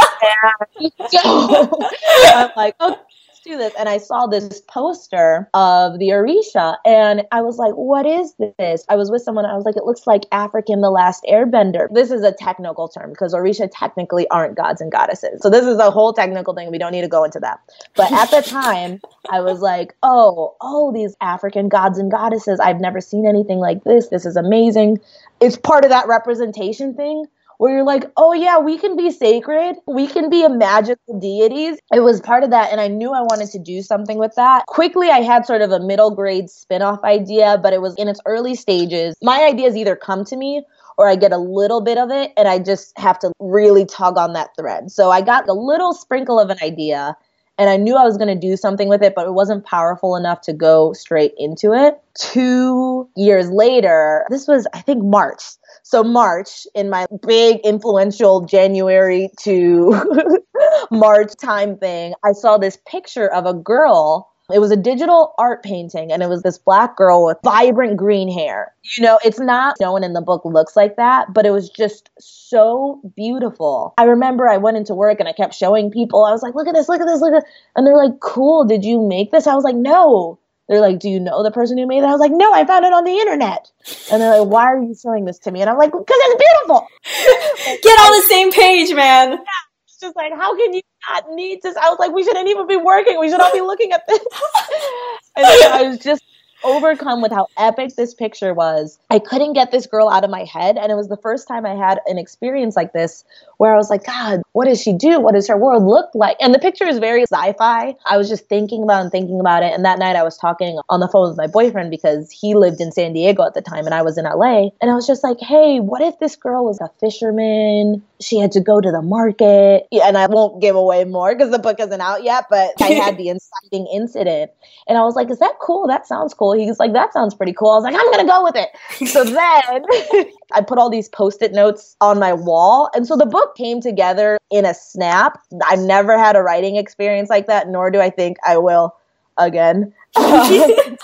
so 1.10 2.34
I'm 2.34 2.52
like, 2.58 2.76
okay 2.82 3.15
do 3.46 3.58
this. 3.58 3.74
And 3.78 3.88
I 3.88 4.00
saw 4.00 4.26
this 4.28 4.62
poster 4.62 5.50
of 5.54 6.00
the 6.00 6.10
Orisha 6.10 6.78
and 6.86 7.24
I 7.32 7.42
was 7.42 7.58
like, 7.58 7.74
what 7.74 8.06
is 8.06 8.34
this? 8.60 8.84
I 8.90 8.96
was 8.96 9.12
with 9.12 9.22
someone, 9.22 9.46
I 9.46 9.56
was 9.56 9.66
like, 9.66 9.78
it 9.78 9.86
looks 9.86 10.08
like 10.08 10.24
African 10.32 10.82
the 10.82 10.90
Last 10.90 11.24
Airbender. 11.30 11.88
This 11.94 12.12
is 12.12 12.24
a 12.24 12.32
technical 12.32 12.88
term 12.88 13.12
because 13.12 13.34
Orisha 13.34 13.70
technically 13.72 14.28
aren't 14.30 14.56
gods 14.56 14.82
and 14.82 14.92
goddesses. 14.92 15.42
So 15.42 15.50
this 15.50 15.66
is 15.66 15.78
a 15.78 15.92
whole 15.92 16.12
technical 16.12 16.54
thing. 16.54 16.72
We 16.72 16.78
don't 16.78 16.92
need 16.92 17.02
to 17.02 17.08
go 17.08 17.24
into 17.24 17.40
that. 17.40 17.60
But 17.96 18.12
at 18.12 18.32
the 18.32 18.42
time, 18.42 19.00
I 19.30 19.42
was 19.42 19.62
like, 19.62 19.96
oh, 20.02 20.56
oh, 20.60 20.92
these 20.92 21.16
African 21.22 21.70
gods 21.70 22.00
and 22.00 22.10
goddesses. 22.12 22.60
I've 22.60 22.82
never 22.82 23.00
seen 23.00 23.28
anything 23.28 23.60
like 23.60 23.84
this. 23.84 24.08
This 24.08 24.26
is 24.26 24.36
amazing. 24.36 25.00
It's 25.40 25.58
part 25.58 25.84
of 25.84 25.92
that 25.92 26.08
representation 26.08 26.96
thing 26.96 27.26
where 27.58 27.74
you're 27.74 27.86
like, 27.86 28.12
oh 28.18 28.34
yeah, 28.34 28.60
we 28.60 28.78
can 28.78 28.96
be 28.96 29.12
sacred. 29.12 29.76
We 29.88 30.08
can 30.08 30.30
be 30.30 30.44
a 30.44 30.50
magical 30.50 31.20
deities. 31.20 31.78
It 31.94 32.02
was 32.02 32.22
part 32.22 32.44
of 32.44 32.52
that. 32.52 32.72
And 32.72 32.82
I 32.82 32.88
knew 32.88 33.14
I 33.14 33.22
wanted 33.22 33.50
to 33.52 33.60
do 33.60 33.82
something 33.82 34.18
with 34.18 34.36
that. 34.36 34.66
Quickly, 34.68 35.10
I 35.10 35.22
had 35.22 35.46
sort 35.46 35.62
of 35.62 35.72
a 35.72 35.80
middle 35.80 36.12
grade 36.12 36.50
spin 36.50 36.82
off 36.82 37.04
idea, 37.04 37.60
but 37.62 37.74
it 37.74 37.82
was 37.82 37.96
in 37.96 38.08
its 38.08 38.20
early 38.26 38.56
stages. 38.56 39.16
My 39.22 39.44
ideas 39.44 39.76
either 39.76 39.96
come 39.96 40.26
to 40.26 40.36
me 40.36 40.64
or 40.98 41.10
I 41.10 41.16
get 41.16 41.32
a 41.32 41.38
little 41.38 41.82
bit 41.82 41.98
of 41.98 42.10
it 42.12 42.32
and 42.38 42.48
I 42.48 42.60
just 42.60 42.98
have 42.98 43.20
to 43.20 43.32
really 43.40 43.86
tug 43.86 44.18
on 44.18 44.34
that 44.34 44.50
thread. 44.58 44.92
So 44.92 45.12
I 45.12 45.22
got 45.22 45.48
a 45.48 45.54
little 45.54 45.94
sprinkle 45.94 46.40
of 46.40 46.50
an 46.50 46.58
idea 46.62 47.18
and 47.58 47.70
I 47.70 47.78
knew 47.78 47.96
I 47.96 48.04
was 48.04 48.18
going 48.18 48.28
to 48.28 48.48
do 48.48 48.58
something 48.58 48.90
with 48.90 49.02
it, 49.02 49.14
but 49.16 49.28
it 49.28 49.34
wasn't 49.34 49.66
powerful 49.66 50.16
enough 50.16 50.42
to 50.42 50.54
go 50.54 50.94
straight 50.94 51.34
into 51.38 51.74
it. 51.74 52.00
Two 52.16 53.10
years 53.16 53.50
later, 53.50 54.26
this 54.30 54.48
was, 54.48 54.68
I 54.74 54.82
think, 54.82 55.04
March. 55.04 55.42
So, 55.84 56.04
March, 56.04 56.68
in 56.74 56.90
my 56.90 57.06
big 57.26 57.60
influential 57.64 58.42
January 58.46 59.30
to 59.42 60.42
March 60.92 61.34
time 61.42 61.78
thing, 61.78 62.14
I 62.24 62.34
saw 62.34 62.58
this 62.58 62.78
picture 62.88 63.32
of 63.32 63.46
a 63.46 63.54
girl 63.54 64.32
It 64.54 64.60
was 64.60 64.72
a 64.72 64.76
digital 64.76 65.34
art 65.38 65.64
painting 65.64 66.12
and 66.12 66.22
it 66.22 66.30
was 66.30 66.44
this 66.44 66.58
black 66.58 66.96
girl 66.96 67.26
with 67.26 67.38
vibrant 67.44 67.98
green 67.98 68.32
hair. 68.32 68.74
You 68.96 69.04
know, 69.04 69.20
it's 69.26 69.40
not 69.40 69.76
no 69.82 69.92
one 69.92 70.04
in 70.04 70.14
the 70.14 70.22
book 70.22 70.44
looks 70.46 70.76
like 70.76 70.98
that, 70.98 71.34
but 71.34 71.46
it 71.46 71.52
was 71.52 71.70
just 71.70 72.10
so 72.20 73.02
beautiful. 73.16 73.94
I 73.98 74.04
remember 74.04 74.48
I 74.48 74.58
went 74.58 74.78
into 74.78 74.94
work 74.94 75.20
and 75.20 75.28
I 75.28 75.34
kept 75.34 75.56
showing 75.56 75.90
people. 75.90 76.24
I 76.26 76.32
was 76.32 76.44
like, 76.44 76.54
"Look 76.54 76.68
at 76.68 76.76
this, 76.76 76.88
look 76.88 77.02
at 77.02 77.08
this, 77.08 77.22
look 77.22 77.34
at." 77.34 77.44
This. 77.44 77.52
And 77.76 77.88
they're 77.88 77.98
like, 77.98 78.20
"Cool, 78.20 78.66
did 78.66 78.86
you 78.86 79.02
make 79.02 79.32
this?" 79.32 79.48
I 79.48 79.56
was 79.56 79.64
like, 79.64 79.76
"No." 79.76 80.38
They're 80.68 80.82
like, 80.82 81.00
"Do 81.00 81.10
you 81.10 81.20
know 81.20 81.44
the 81.44 81.52
person 81.52 81.78
who 81.78 81.88
made 81.88 82.04
it?" 82.04 82.06
I 82.06 82.12
was 82.12 82.20
like, 82.20 82.32
"No, 82.32 82.52
I 82.54 82.66
found 82.66 82.86
it 82.86 82.94
on 82.94 83.04
the 83.04 83.18
internet." 83.18 83.72
And 84.12 84.22
they're 84.22 84.40
like, 84.40 84.50
"Why 84.50 84.66
are 84.66 84.82
you 84.82 84.96
showing 84.96 85.26
this 85.26 85.40
to 85.40 85.52
me?" 85.52 85.62
And 85.62 85.70
I'm 85.70 85.78
like, 85.78 85.92
"Because 85.92 86.06
it's 86.10 86.44
beautiful." 86.44 86.88
Get 87.82 88.00
on 88.00 88.22
the 88.22 88.28
same 88.28 88.52
page, 88.52 88.94
man. 88.94 89.32
Yeah. 89.32 89.38
It's 89.86 90.02
just 90.02 90.16
like, 90.16 90.34
how 90.34 90.56
can 90.58 90.74
you 90.74 90.82
not 91.10 91.32
need 91.32 91.62
to? 91.64 91.70
I 91.70 91.90
was 91.90 92.00
like, 92.00 92.12
we 92.12 92.24
shouldn't 92.24 92.48
even 92.50 92.68
be 92.68 92.78
working. 92.78 93.20
We 93.20 93.30
should 93.30 93.40
all 93.40 93.54
be 93.54 93.62
looking 93.62 93.92
at 93.92 94.08
this. 94.08 94.20
and 95.36 95.46
I 95.46 95.84
was 95.88 96.00
just 96.00 96.24
overcome 96.64 97.22
with 97.22 97.32
how 97.32 97.48
epic 97.58 97.96
this 97.96 98.14
picture 98.14 98.54
was. 98.54 98.98
I 99.10 99.20
couldn't 99.20 99.54
get 99.54 99.72
this 99.72 99.86
girl 99.86 100.10
out 100.10 100.24
of 100.24 100.30
my 100.30 100.44
head. 100.44 100.78
And 100.78 100.92
it 100.92 100.96
was 100.96 101.08
the 101.08 101.18
first 101.18 101.48
time 101.48 101.66
I 101.66 101.76
had 101.76 102.00
an 102.08 102.18
experience 102.18 102.76
like 102.76 102.94
this 102.94 103.24
where 103.58 103.74
I 103.74 103.78
was 103.78 103.90
like, 103.90 104.06
God, 104.06 104.42
what 104.54 104.66
does 104.66 104.82
she 104.82 104.94
do? 104.94 105.20
What 105.20 105.34
does 105.34 105.48
her 105.48 105.58
world 105.58 105.84
look 105.84 106.10
like? 106.14 106.38
And 106.40 106.54
the 106.54 106.60
picture 106.60 106.86
is 106.86 107.00
very 107.00 107.24
sci 107.24 107.54
fi. 107.54 107.96
I 108.06 108.18
was 108.18 108.30
just 108.30 108.48
thinking 108.48 108.84
about 108.84 109.02
and 109.02 109.12
thinking 109.12 109.40
about 109.40 109.64
it. 109.64 109.74
And 109.74 109.86
that 109.86 110.00
night 110.00 110.16
I 110.16 110.24
was 110.24 110.38
talking 110.38 110.80
on 110.90 111.00
the 111.00 111.08
phone 111.08 111.30
with 111.30 111.38
my 111.38 111.48
boyfriend 111.48 111.92
because 111.92 112.32
he 112.32 112.56
lived 112.56 112.82
in 112.82 112.92
San 112.92 113.14
Diego 113.14 113.44
at 113.44 113.54
the 113.54 113.62
time 113.62 113.86
and 113.86 113.94
I 113.94 114.02
was 114.02 114.18
in 114.18 114.26
LA. 114.26 114.70
And 114.82 114.92
I 114.92 114.96
was 114.96 115.08
just 115.08 115.24
like, 115.24 115.40
hey, 115.40 115.80
what 115.80 116.02
if 116.02 116.20
this 116.20 116.36
girl 116.36 116.66
was 116.66 116.80
a 116.82 116.90
fisherman? 117.00 118.04
She 118.22 118.40
had 118.40 118.52
to 118.54 118.62
go 118.62 118.80
to 118.80 118.92
the 118.92 119.02
market. 119.02 119.88
Yeah, 119.92 120.08
and 120.08 120.18
I 120.18 120.28
won't 120.28 120.62
give 120.62 120.76
away 120.76 121.04
more 121.06 121.34
because 121.34 121.52
the 121.52 121.60
book 121.60 121.80
isn't 121.80 122.02
out 122.02 122.24
yet, 122.24 122.46
but 122.50 122.72
I 122.82 122.92
had 122.92 123.18
the 123.18 123.30
inciting 123.30 123.88
incident. 123.88 124.52
And 124.88 124.98
I 124.98 125.02
was 125.02 125.16
like, 125.16 125.30
is 125.32 125.40
that 125.40 125.56
cool? 125.60 125.88
That 125.88 126.08
sounds 126.08 126.34
cool. 126.34 126.54
He's 126.54 126.80
like, 126.80 126.94
that 126.94 127.14
sounds 127.14 127.34
pretty 127.34 127.54
cool. 127.54 127.72
I 127.72 127.76
was 127.76 127.84
like, 127.84 127.96
I'm 127.96 128.12
going 128.12 128.26
to 128.26 128.32
go 128.32 128.44
with 128.44 128.56
it. 128.56 128.70
So 129.10 129.24
then 129.36 129.86
I 130.54 130.62
put 130.62 130.78
all 130.78 130.90
these 130.90 131.10
post 131.10 131.42
it 131.42 131.52
notes 131.52 131.96
on 132.02 132.20
my 132.20 132.34
wall. 132.34 132.90
And 132.94 133.08
so 133.08 133.16
the 133.16 133.26
book 133.26 133.56
came 133.56 133.82
together 133.82 134.38
in 134.52 134.66
a 134.66 134.74
snap. 134.74 135.40
I've 135.68 135.80
never 135.80 136.18
had 136.18 136.36
a 136.36 136.42
writing 136.42 136.76
experience 136.76 137.30
like 137.30 137.48
that, 137.48 137.70
nor 137.70 137.92
do 137.92 138.00
I 138.00 138.10
think 138.10 138.38
I 138.46 138.58
will 138.58 138.96
again. 139.38 139.94
so 140.16 140.96
it 140.96 140.98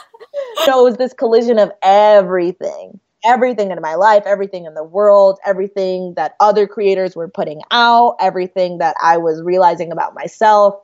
was 0.84 0.98
this 0.98 1.14
collision 1.14 1.60
of 1.60 1.72
everything 1.82 3.00
everything 3.24 3.72
in 3.72 3.80
my 3.82 3.96
life, 3.96 4.24
everything 4.26 4.66
in 4.66 4.74
the 4.74 4.84
world, 4.84 5.40
everything 5.46 6.14
that 6.16 6.36
other 6.40 6.68
creators 6.68 7.16
were 7.16 7.28
putting 7.28 7.62
out, 7.72 8.16
everything 8.20 8.80
that 8.80 8.96
I 9.02 9.18
was 9.18 9.42
realizing 9.44 9.92
about 9.92 10.14
myself 10.16 10.76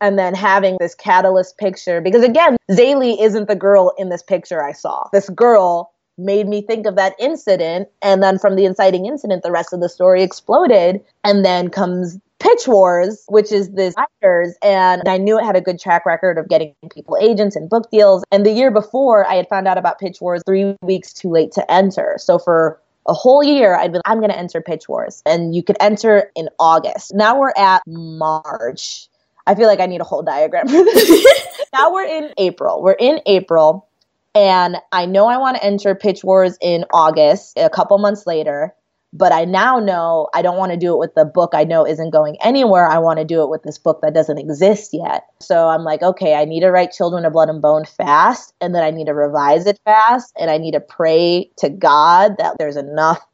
and 0.00 0.18
then 0.18 0.34
having 0.34 0.76
this 0.80 0.94
catalyst 0.94 1.56
picture 1.56 2.00
because 2.00 2.24
again 2.24 2.56
Zélie 2.70 3.20
isn't 3.22 3.48
the 3.48 3.54
girl 3.54 3.94
in 3.96 4.08
this 4.08 4.22
picture 4.22 4.62
I 4.62 4.72
saw. 4.72 5.08
This 5.12 5.28
girl 5.30 5.92
made 6.16 6.46
me 6.46 6.62
think 6.62 6.86
of 6.86 6.96
that 6.96 7.14
incident 7.18 7.88
and 8.02 8.22
then 8.22 8.38
from 8.38 8.56
the 8.56 8.64
inciting 8.64 9.06
incident 9.06 9.42
the 9.42 9.50
rest 9.50 9.72
of 9.72 9.80
the 9.80 9.88
story 9.88 10.22
exploded 10.22 11.02
and 11.24 11.44
then 11.44 11.68
comes 11.68 12.18
Pitch 12.40 12.68
Wars, 12.68 13.24
which 13.28 13.50
is 13.52 13.70
this 13.70 13.94
writers, 13.96 14.54
and 14.62 15.08
I 15.08 15.16
knew 15.16 15.38
it 15.38 15.44
had 15.44 15.56
a 15.56 15.62
good 15.62 15.78
track 15.78 16.04
record 16.04 16.36
of 16.36 16.48
getting 16.48 16.74
people 16.90 17.16
agents 17.18 17.56
and 17.56 17.70
book 17.70 17.90
deals. 17.90 18.22
And 18.30 18.44
the 18.44 18.50
year 18.50 18.70
before, 18.70 19.26
I 19.26 19.36
had 19.36 19.48
found 19.48 19.66
out 19.66 19.78
about 19.78 19.98
Pitch 19.98 20.20
Wars 20.20 20.42
three 20.44 20.76
weeks 20.82 21.12
too 21.14 21.30
late 21.30 21.52
to 21.52 21.72
enter. 21.72 22.16
So 22.18 22.38
for 22.38 22.80
a 23.06 23.14
whole 23.14 23.42
year, 23.42 23.74
I'd 23.76 23.92
been, 23.92 24.02
I'm 24.04 24.18
going 24.18 24.30
to 24.30 24.38
enter 24.38 24.60
Pitch 24.60 24.88
Wars. 24.88 25.22
And 25.24 25.54
you 25.54 25.62
could 25.62 25.76
enter 25.80 26.30
in 26.34 26.48
August. 26.58 27.14
Now 27.14 27.38
we're 27.38 27.52
at 27.56 27.82
March. 27.86 29.08
I 29.46 29.54
feel 29.54 29.66
like 29.66 29.80
I 29.80 29.86
need 29.86 30.00
a 30.00 30.04
whole 30.04 30.22
diagram 30.22 30.68
for 30.68 30.84
this. 30.84 31.26
now 31.72 31.92
we're 31.92 32.04
in 32.04 32.32
April. 32.36 32.82
We're 32.82 32.92
in 32.92 33.20
April, 33.26 33.86
and 34.34 34.76
I 34.92 35.06
know 35.06 35.26
I 35.26 35.38
want 35.38 35.56
to 35.56 35.64
enter 35.64 35.94
Pitch 35.94 36.24
Wars 36.24 36.58
in 36.60 36.84
August, 36.92 37.56
a 37.56 37.70
couple 37.70 37.98
months 37.98 38.26
later. 38.26 38.74
But 39.16 39.30
I 39.30 39.44
now 39.44 39.78
know 39.78 40.28
I 40.34 40.42
don't 40.42 40.58
want 40.58 40.72
to 40.72 40.76
do 40.76 40.92
it 40.92 40.98
with 40.98 41.14
the 41.14 41.24
book 41.24 41.50
I 41.54 41.62
know 41.62 41.86
isn't 41.86 42.10
going 42.10 42.36
anywhere. 42.42 42.88
I 42.88 42.98
want 42.98 43.20
to 43.20 43.24
do 43.24 43.44
it 43.44 43.48
with 43.48 43.62
this 43.62 43.78
book 43.78 44.00
that 44.02 44.12
doesn't 44.12 44.38
exist 44.38 44.90
yet. 44.92 45.22
So 45.38 45.68
I'm 45.68 45.84
like, 45.84 46.02
okay, 46.02 46.34
I 46.34 46.44
need 46.44 46.62
to 46.62 46.70
write 46.70 46.90
Children 46.90 47.24
of 47.24 47.32
Blood 47.32 47.48
and 47.48 47.62
Bone 47.62 47.84
fast, 47.84 48.54
and 48.60 48.74
then 48.74 48.82
I 48.82 48.90
need 48.90 49.06
to 49.06 49.14
revise 49.14 49.66
it 49.66 49.78
fast, 49.84 50.32
and 50.36 50.50
I 50.50 50.58
need 50.58 50.72
to 50.72 50.80
pray 50.80 51.48
to 51.58 51.70
God 51.70 52.38
that 52.38 52.56
there's 52.58 52.76
enough 52.76 53.24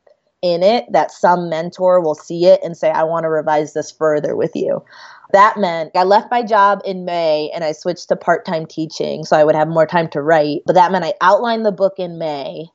in 0.42 0.62
it 0.62 0.84
that 0.92 1.11
some 1.11 1.48
mentor 1.48 2.01
will 2.01 2.14
see 2.14 2.46
it 2.46 2.61
and 2.62 2.76
say, 2.76 2.90
I 2.90 3.05
want 3.05 3.24
to 3.24 3.30
revise 3.30 3.72
this 3.72 3.90
further 3.90 4.36
with 4.36 4.53
you. 4.55 4.84
That 5.32 5.58
meant 5.58 5.92
I 5.94 6.04
left 6.04 6.30
my 6.30 6.42
job 6.42 6.80
in 6.84 7.04
May 7.04 7.50
and 7.54 7.64
I 7.64 7.72
switched 7.72 8.08
to 8.08 8.16
part 8.16 8.44
time 8.44 8.66
teaching 8.66 9.24
so 9.24 9.36
I 9.36 9.44
would 9.44 9.54
have 9.54 9.68
more 9.68 9.86
time 9.86 10.08
to 10.10 10.22
write. 10.22 10.62
But 10.66 10.74
that 10.74 10.92
meant 10.92 11.04
I 11.04 11.14
outlined 11.20 11.64
the 11.64 11.72
book 11.72 11.94
in 11.98 12.18
May. 12.18 12.66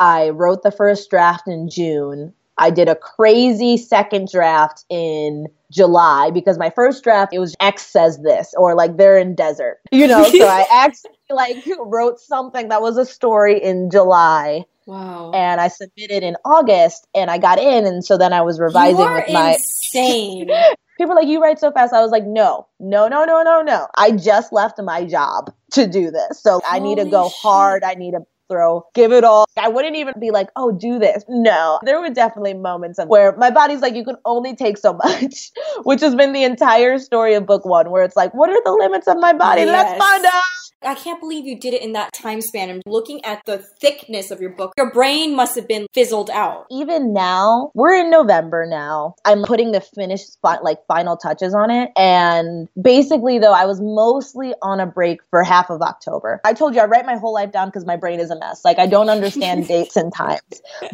I 0.00 0.30
wrote 0.30 0.62
the 0.62 0.72
first 0.72 1.10
draft 1.10 1.46
in 1.46 1.68
June. 1.68 2.32
I 2.58 2.70
did 2.70 2.88
a 2.88 2.94
crazy 2.94 3.76
second 3.76 4.28
draft 4.30 4.84
in 4.90 5.46
July 5.70 6.30
because 6.30 6.58
my 6.58 6.70
first 6.70 7.02
draft 7.02 7.32
it 7.32 7.38
was 7.38 7.54
X 7.60 7.86
says 7.86 8.18
this 8.22 8.52
or 8.56 8.74
like 8.74 8.96
they're 8.96 9.18
in 9.18 9.34
desert. 9.34 9.78
You 9.92 10.06
know, 10.06 10.24
so 10.24 10.46
I 10.46 10.66
actually 10.72 11.12
like 11.30 11.56
wrote 11.80 12.18
something 12.18 12.68
that 12.68 12.82
was 12.82 12.96
a 12.98 13.06
story 13.06 13.62
in 13.62 13.90
July. 13.90 14.64
Wow. 14.86 15.32
And 15.32 15.60
I 15.60 15.68
submitted 15.68 16.22
in 16.22 16.36
August 16.44 17.06
and 17.14 17.30
I 17.30 17.38
got 17.38 17.58
in 17.58 17.86
and 17.86 18.04
so 18.04 18.18
then 18.18 18.32
I 18.32 18.42
was 18.42 18.58
revising 18.58 18.98
with 18.98 19.32
my 19.32 19.52
insane. 19.52 20.50
people 21.02 21.16
like, 21.16 21.28
you 21.28 21.40
write 21.42 21.58
so 21.58 21.70
fast. 21.70 21.92
I 21.92 22.00
was 22.00 22.10
like, 22.10 22.24
no, 22.24 22.66
no, 22.80 23.08
no, 23.08 23.24
no, 23.24 23.42
no, 23.42 23.62
no. 23.62 23.86
I 23.96 24.12
just 24.12 24.52
left 24.52 24.80
my 24.82 25.04
job 25.04 25.52
to 25.72 25.86
do 25.86 26.10
this. 26.10 26.40
So 26.40 26.60
Holy 26.64 26.64
I 26.66 26.78
need 26.78 26.98
to 26.98 27.04
go 27.04 27.28
shit. 27.28 27.38
hard. 27.42 27.84
I 27.84 27.94
need 27.94 28.12
to 28.12 28.20
throw, 28.48 28.84
give 28.94 29.12
it 29.12 29.24
all. 29.24 29.46
I 29.56 29.68
wouldn't 29.68 29.96
even 29.96 30.14
be 30.20 30.30
like, 30.30 30.48
oh, 30.56 30.72
do 30.72 30.98
this. 30.98 31.24
No, 31.28 31.80
there 31.84 32.00
were 32.00 32.10
definitely 32.10 32.54
moments 32.54 32.98
of 32.98 33.08
where 33.08 33.34
my 33.36 33.50
body's 33.50 33.80
like, 33.80 33.94
you 33.94 34.04
can 34.04 34.16
only 34.24 34.54
take 34.54 34.76
so 34.78 34.92
much, 35.04 35.50
which 35.84 36.00
has 36.00 36.14
been 36.14 36.32
the 36.32 36.44
entire 36.44 36.98
story 36.98 37.34
of 37.34 37.46
book 37.46 37.64
one, 37.64 37.90
where 37.90 38.04
it's 38.04 38.16
like, 38.16 38.34
what 38.34 38.50
are 38.50 38.62
the 38.64 38.72
limits 38.72 39.08
of 39.08 39.18
my 39.18 39.32
body? 39.32 39.62
Yes. 39.62 39.98
Let's 39.98 40.04
find 40.04 40.24
out. 40.26 40.61
I 40.84 40.94
can't 40.94 41.20
believe 41.20 41.46
you 41.46 41.58
did 41.58 41.74
it 41.74 41.82
in 41.82 41.92
that 41.92 42.12
time 42.12 42.40
span. 42.40 42.70
And 42.70 42.82
looking 42.86 43.24
at 43.24 43.42
the 43.46 43.58
thickness 43.58 44.30
of 44.30 44.40
your 44.40 44.50
book, 44.50 44.72
your 44.76 44.90
brain 44.92 45.34
must 45.34 45.54
have 45.56 45.68
been 45.68 45.86
fizzled 45.92 46.30
out. 46.30 46.66
Even 46.70 47.12
now, 47.12 47.70
we're 47.74 47.94
in 47.94 48.10
November 48.10 48.66
now. 48.66 49.14
I'm 49.24 49.42
putting 49.42 49.72
the 49.72 49.80
finished 49.80 50.32
spot, 50.32 50.64
like 50.64 50.78
final 50.86 51.16
touches 51.16 51.54
on 51.54 51.70
it. 51.70 51.90
And 51.96 52.68
basically, 52.80 53.38
though, 53.38 53.52
I 53.52 53.66
was 53.66 53.80
mostly 53.80 54.54
on 54.62 54.80
a 54.80 54.86
break 54.86 55.20
for 55.30 55.42
half 55.42 55.70
of 55.70 55.82
October. 55.82 56.40
I 56.44 56.52
told 56.52 56.74
you 56.74 56.80
I 56.80 56.86
write 56.86 57.06
my 57.06 57.16
whole 57.16 57.34
life 57.34 57.52
down 57.52 57.68
because 57.68 57.86
my 57.86 57.96
brain 57.96 58.20
is 58.20 58.30
a 58.30 58.38
mess. 58.38 58.64
Like 58.64 58.78
I 58.78 58.86
don't 58.86 59.08
understand 59.08 59.68
dates 59.68 59.96
and 59.96 60.12
times. 60.12 60.40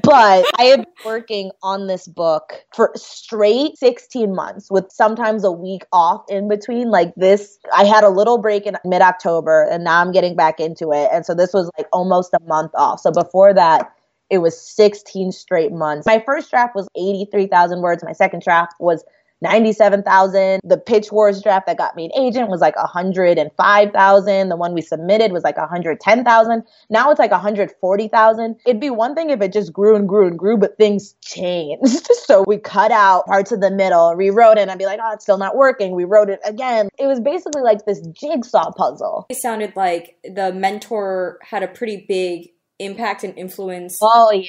But 0.03 0.47
I 0.59 0.64
have 0.64 0.80
been 0.80 0.95
working 1.05 1.51
on 1.62 1.86
this 1.86 2.07
book 2.07 2.64
for 2.74 2.93
straight 2.97 3.78
16 3.78 4.34
months 4.34 4.70
with 4.70 4.91
sometimes 4.91 5.45
a 5.45 5.53
week 5.53 5.82
off 5.93 6.24
in 6.28 6.49
between. 6.49 6.91
Like 6.91 7.14
this, 7.16 7.59
I 7.74 7.84
had 7.84 8.05
a 8.05 8.09
little 8.09 8.39
break 8.39 8.66
in 8.66 8.76
mid 8.84 9.03
October 9.03 9.66
and 9.79 9.85
now 9.85 10.01
I'm 10.01 10.11
getting 10.11 10.35
back 10.35 10.59
into 10.59 10.91
it. 10.93 11.09
And 11.12 11.24
so 11.24 11.35
this 11.35 11.55
was 11.55 11.70
like 11.79 11.87
almost 11.93 12.35
a 12.35 12.41
month 12.47 12.72
off. 12.74 12.99
So 12.99 13.12
before 13.12 13.55
that, 13.55 13.93
it 14.29 14.39
was 14.39 14.61
16 14.61 15.31
straight 15.31 15.72
months. 15.72 16.05
My 16.05 16.20
first 16.26 16.51
draft 16.51 16.74
was 16.74 16.89
83,000 16.97 17.81
words. 17.81 18.03
My 18.03 18.12
second 18.12 18.43
draft 18.43 18.74
was 18.81 19.05
97,000. 19.41 20.61
The 20.64 20.78
Pitch 20.78 21.12
Wars 21.12 21.43
draft 21.43 21.66
that 21.66 21.78
got 21.78 21.97
me 21.97 22.07
an 22.07 22.12
agent 22.16 22.49
was 22.49 22.61
like 22.61 22.76
105,000. 22.76 24.49
The 24.49 24.57
one 24.57 24.74
we 24.74 24.82
submitted 24.82 25.32
was 25.32 25.45
like 25.45 25.57
110,000. 25.57 26.62
Now 26.91 27.11
it's 27.11 27.18
like 27.18 27.30
140,000. 27.30 28.57
It'd 28.66 28.80
be 28.80 28.91
one 28.91 29.14
thing 29.14 29.30
if 29.30 29.41
it 29.41 29.53
just 29.53 29.72
grew 29.72 29.97
and 29.97 30.09
grew 30.09 30.26
and 30.26 30.39
grew, 30.39 30.57
but 30.57 30.76
things 30.76 31.14
changed. 31.24 32.07
so 32.24 32.45
we 32.47 32.59
cut 32.59 32.91
out 32.91 33.26
parts 33.26 33.53
of 33.53 33.61
the 33.61 33.70
middle, 33.70 34.14
rewrote 34.14 34.59
it, 34.59 34.62
and 34.62 34.70
I'd 34.70 34.78
be 34.78 34.86
like, 34.86 35.01
oh, 35.03 35.12
it's 35.12 35.24
still 35.24 35.39
not 35.39 35.57
working. 35.57 35.95
We 35.95 36.05
wrote 36.05 36.30
it 36.30 36.41
again. 36.45 36.89
It 36.99 37.07
was 37.07 37.20
basically 37.20 37.62
like 37.62 37.84
this 37.84 38.01
jigsaw 38.12 38.72
puzzle. 38.72 39.26
It 39.30 39.36
sounded 39.36 39.76
like 39.76 40.16
the 40.24 40.53
mentor 40.53 41.39
had 41.43 41.62
a 41.62 41.68
pretty 41.68 42.05
big 42.09 42.51
impact 42.78 43.24
and 43.24 43.36
influence. 43.36 43.99
Oh, 44.03 44.30
yeah. 44.32 44.49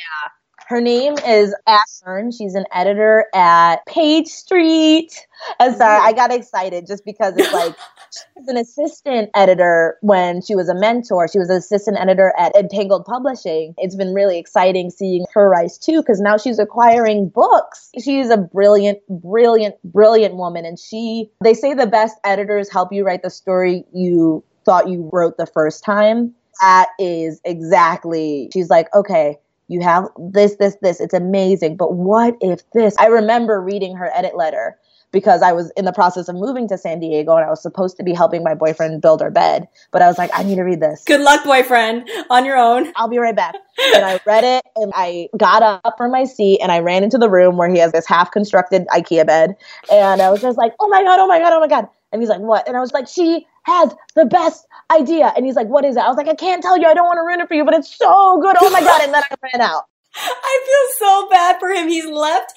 Her 0.70 0.82
name 0.82 1.16
is 1.28 1.56
Ashley 1.66 2.06
Hearn. 2.06 2.32
She's 2.32 2.54
an 2.54 2.66
editor 2.72 3.26
at 3.34 3.84
Page 3.88 4.28
Street. 4.28 5.26
And 5.60 5.76
sorry, 5.76 5.98
mm-hmm. 5.98 6.08
I 6.10 6.14
got 6.14 6.32
excited 6.32 6.86
just 6.86 7.04
because 7.06 7.34
it's 7.38 7.52
like 7.52 7.74
she's 8.38 8.48
an 8.48 8.56
assistant 8.56 9.32
editor 9.34 9.98
when 10.02 10.44
she 10.44 10.54
was 10.54 10.70
a 10.70 10.76
mentor. 10.76 11.28
She 11.28 11.40
was 11.40 11.50
an 11.50 11.58
assistant 11.58 11.98
editor 12.00 12.36
at 12.38 12.56
Entangled 12.56 13.06
Publishing. 13.06 13.74
It's 13.80 13.96
been 13.96 14.14
really 14.14 14.38
exciting 14.38 14.92
seeing 14.92 15.26
her 15.34 15.50
rise 15.50 15.80
too 15.80 16.04
because 16.04 16.22
now 16.22 16.38
she's 16.38 16.60
acquiring 16.60 17.30
books. 17.30 17.90
She's 18.00 18.30
a 18.30 18.38
brilliant, 18.38 19.00
brilliant, 19.10 19.74
brilliant 19.84 20.36
woman. 20.36 20.66
And 20.66 20.78
she, 20.78 21.32
they 21.44 21.56
say 21.56 21.74
the 21.74 21.88
best 21.88 22.16
editors 22.24 22.72
help 22.72 22.94
you 22.94 23.04
write 23.04 23.24
the 23.24 23.32
story 23.32 23.86
you 23.92 24.44
thought 24.66 24.88
you 24.88 25.10
wrote 25.12 25.36
the 25.38 25.48
first 25.48 25.84
time. 25.84 26.36
That 26.62 26.90
is 27.00 27.42
exactly, 27.44 28.52
she's 28.54 28.70
like, 28.70 28.94
okay 28.94 29.40
you 29.70 29.82
have 29.82 30.10
this, 30.18 30.56
this, 30.56 30.76
this. 30.82 31.00
It's 31.00 31.14
amazing. 31.14 31.78
But 31.78 31.94
what 31.94 32.36
if 32.42 32.70
this? 32.72 32.96
I 33.00 33.06
remember 33.06 33.62
reading 33.62 33.96
her 33.96 34.12
edit 34.14 34.36
letter 34.36 34.78
because 35.12 35.42
I 35.42 35.54
was 35.54 35.72
in 35.78 35.86
the 35.86 35.94
process 35.94 36.28
of 36.28 36.36
moving 36.36 36.68
to 36.68 36.78
San 36.78 37.00
Diego 37.00 37.36
and 37.36 37.46
I 37.46 37.50
was 37.50 37.62
supposed 37.62 37.98
to 37.98 38.04
be 38.04 38.14
helping 38.14 38.44
my 38.44 38.54
boyfriend 38.54 39.02
build 39.02 39.22
our 39.22 39.32
bed. 39.32 39.68
But 39.92 40.02
I 40.02 40.08
was 40.08 40.18
like, 40.18 40.32
I 40.34 40.44
need 40.44 40.56
to 40.56 40.64
read 40.64 40.82
this. 40.82 41.04
Good 41.06 41.22
luck, 41.22 41.44
boyfriend, 41.44 42.10
on 42.30 42.46
your 42.46 42.58
own. 42.58 42.92
I'll 42.96 43.08
be 43.08 43.18
right 43.18 43.36
back. 43.36 43.56
and 43.94 44.04
I 44.06 44.20
read 44.26 44.44
it 44.44 44.66
and 44.76 44.92
I 44.96 45.30
got 45.38 45.64
up 45.64 45.96
from 45.98 46.12
my 46.12 46.26
seat 46.26 46.60
and 46.62 46.72
I 46.72 46.80
ran 46.80 47.04
into 47.04 47.18
the 47.18 47.30
room 47.30 47.58
where 47.58 47.70
he 47.70 47.78
has 47.80 47.92
this 47.92 48.08
half 48.08 48.32
constructed 48.32 48.86
IKEA 48.88 49.26
bed. 49.26 49.56
And 49.92 50.22
I 50.22 50.30
was 50.30 50.42
just 50.42 50.58
like, 50.58 50.74
oh 50.80 50.88
my 50.90 51.04
God, 51.04 51.20
oh 51.20 51.28
my 51.28 51.40
God, 51.40 51.54
oh 51.54 51.60
my 51.60 51.68
God. 51.68 51.88
And 52.12 52.22
he's 52.22 52.30
like, 52.30 52.42
what? 52.42 52.68
And 52.68 52.76
I 52.76 52.80
was 52.80 52.92
like, 52.92 53.08
she 53.08 53.46
has 53.70 53.96
the 54.16 54.26
best 54.26 54.68
idea. 54.92 55.32
And 55.36 55.46
he's 55.46 55.56
like, 55.56 55.68
what 55.68 55.86
is 55.86 55.96
it? 55.96 56.02
I 56.02 56.08
was 56.08 56.18
like, 56.18 56.28
I 56.28 56.36
can't 56.36 56.62
tell 56.62 56.78
you. 56.78 56.88
I 56.88 56.94
don't 56.94 57.06
want 57.06 57.18
to 57.18 57.22
ruin 57.22 57.40
it 57.40 57.48
for 57.48 57.54
you, 57.54 57.64
but 57.64 57.74
it's 57.74 57.96
so 57.96 58.42
good. 58.42 58.56
Oh 58.60 58.70
my 58.72 58.82
God. 58.82 59.02
And 59.02 59.14
then 59.14 59.24
I 59.24 59.36
ran 59.42 59.62
out. 59.62 59.84
I 60.16 60.62
feel 60.66 61.08
so 61.08 61.30
bad 61.30 61.60
for 61.60 61.70
him. 61.70 61.88
He's 61.88 62.06
left 62.06 62.54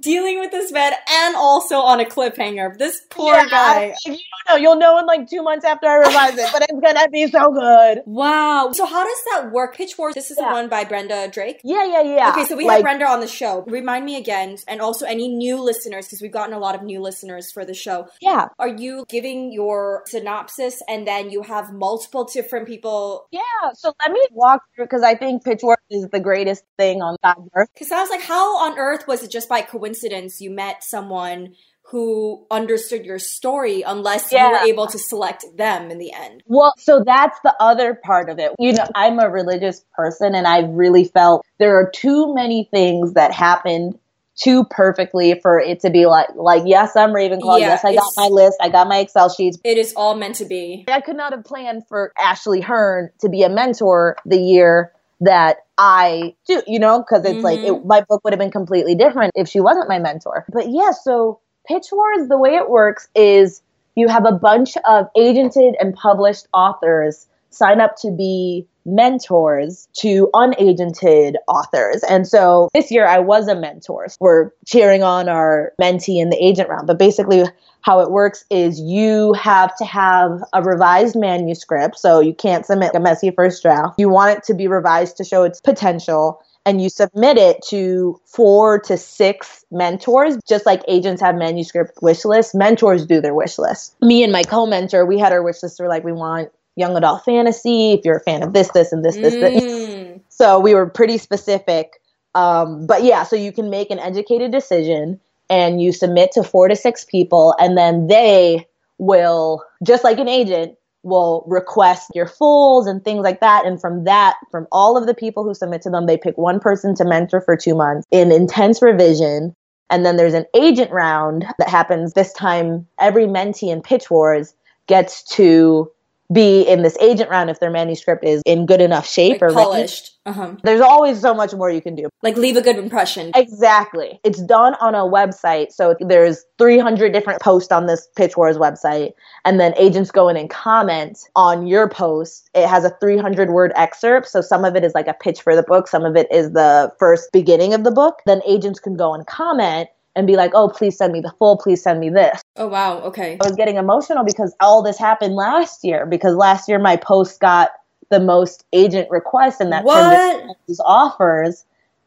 dealing 0.00 0.40
with 0.40 0.50
this 0.50 0.72
bed 0.72 0.94
and 1.08 1.36
also 1.36 1.76
on 1.76 2.00
a 2.00 2.04
cliffhanger. 2.04 2.76
This 2.76 3.02
poor 3.10 3.34
yeah, 3.34 3.48
guy. 3.48 3.94
You 4.04 4.12
don't 4.12 4.20
know. 4.48 4.56
You'll 4.56 4.76
know 4.76 4.98
in 4.98 5.06
like 5.06 5.28
two 5.28 5.42
months 5.42 5.64
after 5.64 5.86
I 5.86 5.96
revise 5.96 6.36
it, 6.36 6.48
but 6.52 6.66
it's 6.68 6.80
gonna 6.80 7.08
be 7.08 7.26
so 7.28 7.52
good. 7.52 8.02
Wow. 8.06 8.70
So 8.72 8.86
how 8.86 9.04
does 9.04 9.24
that 9.32 9.52
work? 9.52 9.76
Pitch 9.76 9.96
Wars. 9.98 10.14
This 10.14 10.30
is 10.30 10.38
yeah. 10.40 10.48
the 10.48 10.52
one 10.52 10.68
by 10.68 10.84
Brenda 10.84 11.28
Drake. 11.28 11.60
Yeah, 11.62 11.84
yeah, 11.84 12.02
yeah. 12.02 12.30
Okay, 12.30 12.44
so 12.44 12.56
we 12.56 12.66
like, 12.66 12.76
have 12.76 12.82
Brenda 12.82 13.06
on 13.06 13.20
the 13.20 13.26
show. 13.26 13.64
Remind 13.66 14.04
me 14.04 14.16
again, 14.16 14.56
and 14.66 14.80
also 14.80 15.06
any 15.06 15.28
new 15.28 15.62
listeners 15.62 16.06
because 16.06 16.20
we've 16.20 16.32
gotten 16.32 16.54
a 16.54 16.58
lot 16.58 16.74
of 16.74 16.82
new 16.82 17.00
listeners 17.00 17.50
for 17.52 17.64
the 17.64 17.74
show. 17.74 18.08
Yeah. 18.20 18.48
Are 18.58 18.68
you 18.68 19.04
giving 19.08 19.52
your 19.52 20.02
synopsis 20.06 20.82
and 20.88 21.06
then 21.06 21.30
you 21.30 21.42
have 21.42 21.72
multiple 21.72 22.24
different 22.24 22.66
people? 22.66 23.26
Yeah. 23.30 23.40
So 23.74 23.92
let 24.04 24.12
me 24.12 24.20
walk 24.32 24.62
through 24.74 24.86
because 24.86 25.02
I 25.02 25.14
think 25.14 25.44
Pitch 25.44 25.60
Wars 25.62 25.76
is 25.90 26.08
the 26.08 26.20
greatest 26.20 26.64
thing 26.96 27.02
on 27.02 27.16
that 27.22 27.38
earth. 27.54 27.68
Because 27.74 27.92
I 27.92 28.00
was 28.00 28.10
like, 28.10 28.22
how 28.22 28.58
on 28.58 28.78
earth 28.78 29.06
was 29.06 29.22
it 29.22 29.30
just 29.30 29.48
by 29.48 29.62
coincidence 29.62 30.40
you 30.40 30.50
met 30.50 30.82
someone 30.82 31.54
who 31.90 32.44
understood 32.50 33.04
your 33.04 33.18
story 33.18 33.82
unless 33.82 34.32
yeah. 34.32 34.46
you 34.46 34.52
were 34.52 34.66
able 34.66 34.86
to 34.88 34.98
select 34.98 35.44
them 35.56 35.88
in 35.88 35.98
the 35.98 36.12
end. 36.12 36.42
Well, 36.46 36.74
so 36.78 37.04
that's 37.06 37.38
the 37.44 37.54
other 37.60 37.94
part 37.94 38.28
of 38.28 38.40
it. 38.40 38.50
You 38.58 38.72
know, 38.72 38.86
I'm 38.96 39.20
a 39.20 39.30
religious 39.30 39.84
person 39.94 40.34
and 40.34 40.48
I've 40.48 40.68
really 40.70 41.04
felt 41.04 41.46
there 41.58 41.78
are 41.78 41.88
too 41.88 42.34
many 42.34 42.68
things 42.72 43.12
that 43.12 43.32
happened 43.32 43.96
too 44.36 44.64
perfectly 44.64 45.38
for 45.40 45.58
it 45.58 45.80
to 45.80 45.88
be 45.88 46.04
like 46.04 46.28
like 46.34 46.62
yes 46.66 46.94
i'm 46.94 47.08
ravenclaw 47.08 47.58
yeah, 47.58 47.68
yes 47.68 47.84
i 47.86 47.94
got 47.94 48.12
my 48.18 48.28
list 48.28 48.58
i 48.60 48.68
got 48.68 48.86
my 48.86 48.98
excel 48.98 49.30
sheets 49.30 49.56
it 49.64 49.78
is 49.78 49.94
all 49.96 50.14
meant 50.14 50.34
to 50.34 50.44
be 50.44 50.84
i 50.88 51.00
could 51.00 51.16
not 51.16 51.32
have 51.32 51.42
planned 51.42 51.82
for 51.88 52.12
ashley 52.20 52.60
hearn 52.60 53.08
to 53.18 53.30
be 53.30 53.42
a 53.42 53.48
mentor 53.48 54.14
the 54.26 54.36
year 54.36 54.92
that 55.20 55.58
I 55.78 56.34
do, 56.46 56.62
you 56.66 56.78
know, 56.78 56.98
because 56.98 57.24
it's 57.24 57.36
mm-hmm. 57.36 57.44
like 57.44 57.58
it, 57.60 57.84
my 57.84 58.02
book 58.02 58.22
would 58.24 58.32
have 58.32 58.40
been 58.40 58.50
completely 58.50 58.94
different 58.94 59.32
if 59.34 59.48
she 59.48 59.60
wasn't 59.60 59.88
my 59.88 59.98
mentor. 59.98 60.44
But 60.52 60.68
yeah, 60.68 60.90
so 60.90 61.40
Pitch 61.66 61.86
Wars, 61.90 62.28
the 62.28 62.38
way 62.38 62.56
it 62.56 62.68
works 62.68 63.08
is 63.14 63.62
you 63.94 64.08
have 64.08 64.26
a 64.26 64.32
bunch 64.32 64.76
of 64.84 65.06
agented 65.16 65.72
and 65.80 65.94
published 65.94 66.46
authors 66.52 67.26
sign 67.56 67.80
up 67.80 67.96
to 68.02 68.10
be 68.10 68.66
mentors 68.84 69.88
to 69.94 70.30
unagented 70.34 71.34
authors. 71.48 72.02
And 72.08 72.26
so 72.26 72.68
this 72.72 72.90
year 72.90 73.06
I 73.06 73.18
was 73.18 73.48
a 73.48 73.56
mentor. 73.56 74.06
We're 74.20 74.50
cheering 74.64 75.02
on 75.02 75.28
our 75.28 75.72
mentee 75.80 76.20
in 76.20 76.30
the 76.30 76.36
agent 76.36 76.68
round. 76.68 76.86
But 76.86 76.98
basically, 76.98 77.44
how 77.80 78.00
it 78.00 78.10
works 78.10 78.44
is 78.50 78.80
you 78.80 79.32
have 79.34 79.76
to 79.76 79.84
have 79.84 80.42
a 80.52 80.62
revised 80.62 81.16
manuscript. 81.16 81.98
So 81.98 82.20
you 82.20 82.34
can't 82.34 82.66
submit 82.66 82.94
a 82.94 83.00
messy 83.00 83.30
first 83.30 83.62
draft. 83.62 83.98
You 83.98 84.08
want 84.08 84.38
it 84.38 84.44
to 84.44 84.54
be 84.54 84.68
revised 84.68 85.16
to 85.18 85.24
show 85.24 85.42
its 85.42 85.60
potential. 85.60 86.42
And 86.64 86.82
you 86.82 86.88
submit 86.88 87.38
it 87.38 87.62
to 87.68 88.20
four 88.24 88.80
to 88.80 88.96
six 88.96 89.64
mentors, 89.70 90.36
just 90.48 90.66
like 90.66 90.82
agents 90.88 91.22
have 91.22 91.36
manuscript 91.36 92.02
wish 92.02 92.24
lists. 92.24 92.56
Mentors 92.56 93.06
do 93.06 93.20
their 93.20 93.34
wish 93.34 93.56
list. 93.56 93.94
Me 94.02 94.24
and 94.24 94.32
my 94.32 94.42
co-mentor, 94.42 95.06
we 95.06 95.16
had 95.16 95.32
our 95.32 95.44
wish 95.44 95.62
list. 95.62 95.78
We're 95.78 95.88
like, 95.88 96.02
we 96.02 96.10
want 96.10 96.50
young 96.76 96.96
adult 96.96 97.24
fantasy. 97.24 97.92
If 97.92 98.04
you're 98.04 98.18
a 98.18 98.20
fan 98.20 98.42
of 98.42 98.52
this, 98.52 98.70
this, 98.70 98.92
and 98.92 99.04
this, 99.04 99.16
this, 99.16 99.34
mm. 99.34 99.40
this. 99.40 100.20
So 100.28 100.60
we 100.60 100.74
were 100.74 100.86
pretty 100.88 101.18
specific. 101.18 102.00
Um, 102.34 102.86
but 102.86 103.02
yeah, 103.02 103.24
so 103.24 103.34
you 103.34 103.50
can 103.50 103.70
make 103.70 103.90
an 103.90 103.98
educated 103.98 104.52
decision 104.52 105.18
and 105.48 105.80
you 105.80 105.92
submit 105.92 106.32
to 106.32 106.42
four 106.42 106.68
to 106.68 106.76
six 106.76 107.04
people, 107.04 107.54
and 107.58 107.78
then 107.78 108.08
they 108.08 108.66
will, 108.98 109.62
just 109.84 110.02
like 110.04 110.18
an 110.18 110.28
agent, 110.28 110.76
will 111.04 111.44
request 111.46 112.10
your 112.16 112.26
fulls 112.26 112.88
and 112.88 113.04
things 113.04 113.22
like 113.22 113.38
that. 113.40 113.64
And 113.64 113.80
from 113.80 114.04
that, 114.04 114.34
from 114.50 114.66
all 114.72 114.98
of 114.98 115.06
the 115.06 115.14
people 115.14 115.44
who 115.44 115.54
submit 115.54 115.82
to 115.82 115.90
them, 115.90 116.06
they 116.06 116.18
pick 116.18 116.36
one 116.36 116.58
person 116.58 116.96
to 116.96 117.04
mentor 117.04 117.40
for 117.40 117.56
two 117.56 117.76
months 117.76 118.04
in 118.10 118.32
intense 118.32 118.82
revision. 118.82 119.54
And 119.88 120.04
then 120.04 120.16
there's 120.16 120.34
an 120.34 120.46
agent 120.52 120.90
round 120.90 121.46
that 121.58 121.68
happens 121.68 122.14
this 122.14 122.32
time. 122.32 122.88
Every 122.98 123.26
mentee 123.26 123.70
in 123.72 123.82
Pitch 123.82 124.10
Wars 124.10 124.52
gets 124.88 125.22
to 125.36 125.90
be 126.32 126.62
in 126.62 126.82
this 126.82 126.96
agent 127.00 127.30
round 127.30 127.50
if 127.50 127.60
their 127.60 127.70
manuscript 127.70 128.24
is 128.24 128.42
in 128.46 128.66
good 128.66 128.80
enough 128.80 129.08
shape 129.08 129.40
like 129.40 129.42
or 129.42 129.52
polished. 129.52 130.12
Uh-huh. 130.26 130.56
There's 130.64 130.80
always 130.80 131.20
so 131.20 131.32
much 131.34 131.54
more 131.54 131.70
you 131.70 131.80
can 131.80 131.94
do. 131.94 132.08
Like 132.22 132.36
leave 132.36 132.56
a 132.56 132.60
good 132.60 132.76
impression. 132.76 133.30
Exactly. 133.34 134.18
It's 134.24 134.42
done 134.42 134.74
on 134.80 134.94
a 134.94 135.04
website. 135.04 135.70
So 135.70 135.94
there's 136.00 136.44
300 136.58 137.12
different 137.12 137.40
posts 137.40 137.70
on 137.70 137.86
this 137.86 138.08
Pitch 138.16 138.36
Wars 138.36 138.56
website. 138.56 139.12
And 139.44 139.60
then 139.60 139.72
agents 139.78 140.10
go 140.10 140.28
in 140.28 140.36
and 140.36 140.50
comment 140.50 141.18
on 141.36 141.68
your 141.68 141.88
post. 141.88 142.50
It 142.54 142.66
has 142.66 142.84
a 142.84 142.90
300 143.00 143.50
word 143.50 143.72
excerpt. 143.76 144.26
So 144.26 144.40
some 144.40 144.64
of 144.64 144.74
it 144.74 144.82
is 144.82 144.94
like 144.94 145.06
a 145.06 145.14
pitch 145.14 145.42
for 145.42 145.54
the 145.54 145.62
book. 145.62 145.86
Some 145.86 146.04
of 146.04 146.16
it 146.16 146.26
is 146.32 146.52
the 146.52 146.92
first 146.98 147.30
beginning 147.32 147.72
of 147.72 147.84
the 147.84 147.92
book. 147.92 148.16
Then 148.26 148.42
agents 148.46 148.80
can 148.80 148.96
go 148.96 149.14
and 149.14 149.24
comment 149.26 149.88
and 150.16 150.26
be 150.26 150.34
like, 150.34 150.52
oh, 150.54 150.68
please 150.68 150.96
send 150.96 151.12
me 151.12 151.20
the 151.20 151.32
full, 151.38 151.58
please 151.58 151.82
send 151.82 152.00
me 152.00 152.08
this. 152.08 152.40
Oh, 152.56 152.66
wow. 152.66 153.00
Okay. 153.02 153.38
I 153.40 153.46
was 153.46 153.54
getting 153.54 153.76
emotional 153.76 154.24
because 154.24 154.54
all 154.60 154.82
this 154.82 154.98
happened 154.98 155.34
last 155.34 155.84
year 155.84 156.06
because 156.06 156.34
last 156.34 156.68
year 156.68 156.78
my 156.78 156.96
post 156.96 157.38
got 157.38 157.70
the 158.08 158.18
most 158.18 158.64
agent 158.72 159.08
requests 159.10 159.60
and 159.60 159.70
that 159.72 159.84
what? 159.84 160.56
these 160.66 160.80
offers. 160.84 161.64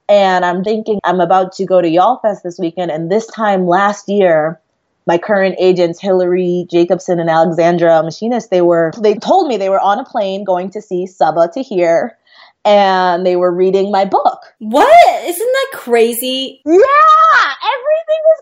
And 0.10 0.44
I'm 0.44 0.64
thinking 0.64 1.00
I'm 1.04 1.22
about 1.22 1.54
to 1.54 1.66
go 1.66 1.82
to 1.82 1.88
YALLFest 1.88 2.42
this 2.42 2.58
weekend. 2.58 2.90
And 2.90 3.12
this 3.12 3.28
time 3.28 3.68
last 3.68 4.10
year, 4.10 4.60
my 5.06 5.20
current 5.20 5.56
agents, 5.60 6.02
Hillary 6.02 6.66
Jacobson 6.70 7.20
and 7.20 7.30
Alexandra 7.30 8.02
Machinist, 8.02 8.50
they 8.50 8.62
were 8.62 8.92
they 9.02 9.16
told 9.16 9.48
me 9.48 9.58
they 9.58 9.70
were 9.70 9.80
on 9.80 10.00
a 10.00 10.06
plane 10.06 10.44
going 10.44 10.72
to 10.72 10.82
see 10.82 11.06
Sabaa 11.06 11.52
Tahir 11.52 12.18
and 12.66 13.26
they 13.26 13.36
were 13.36 13.54
reading 13.54 13.92
my 13.92 14.06
book. 14.06 14.54
What? 14.60 15.24
Isn't 15.26 15.54
that 15.54 15.70
crazy? 15.74 16.62
Yeah, 16.66 16.72
everything 16.74 18.22
was 18.24 18.42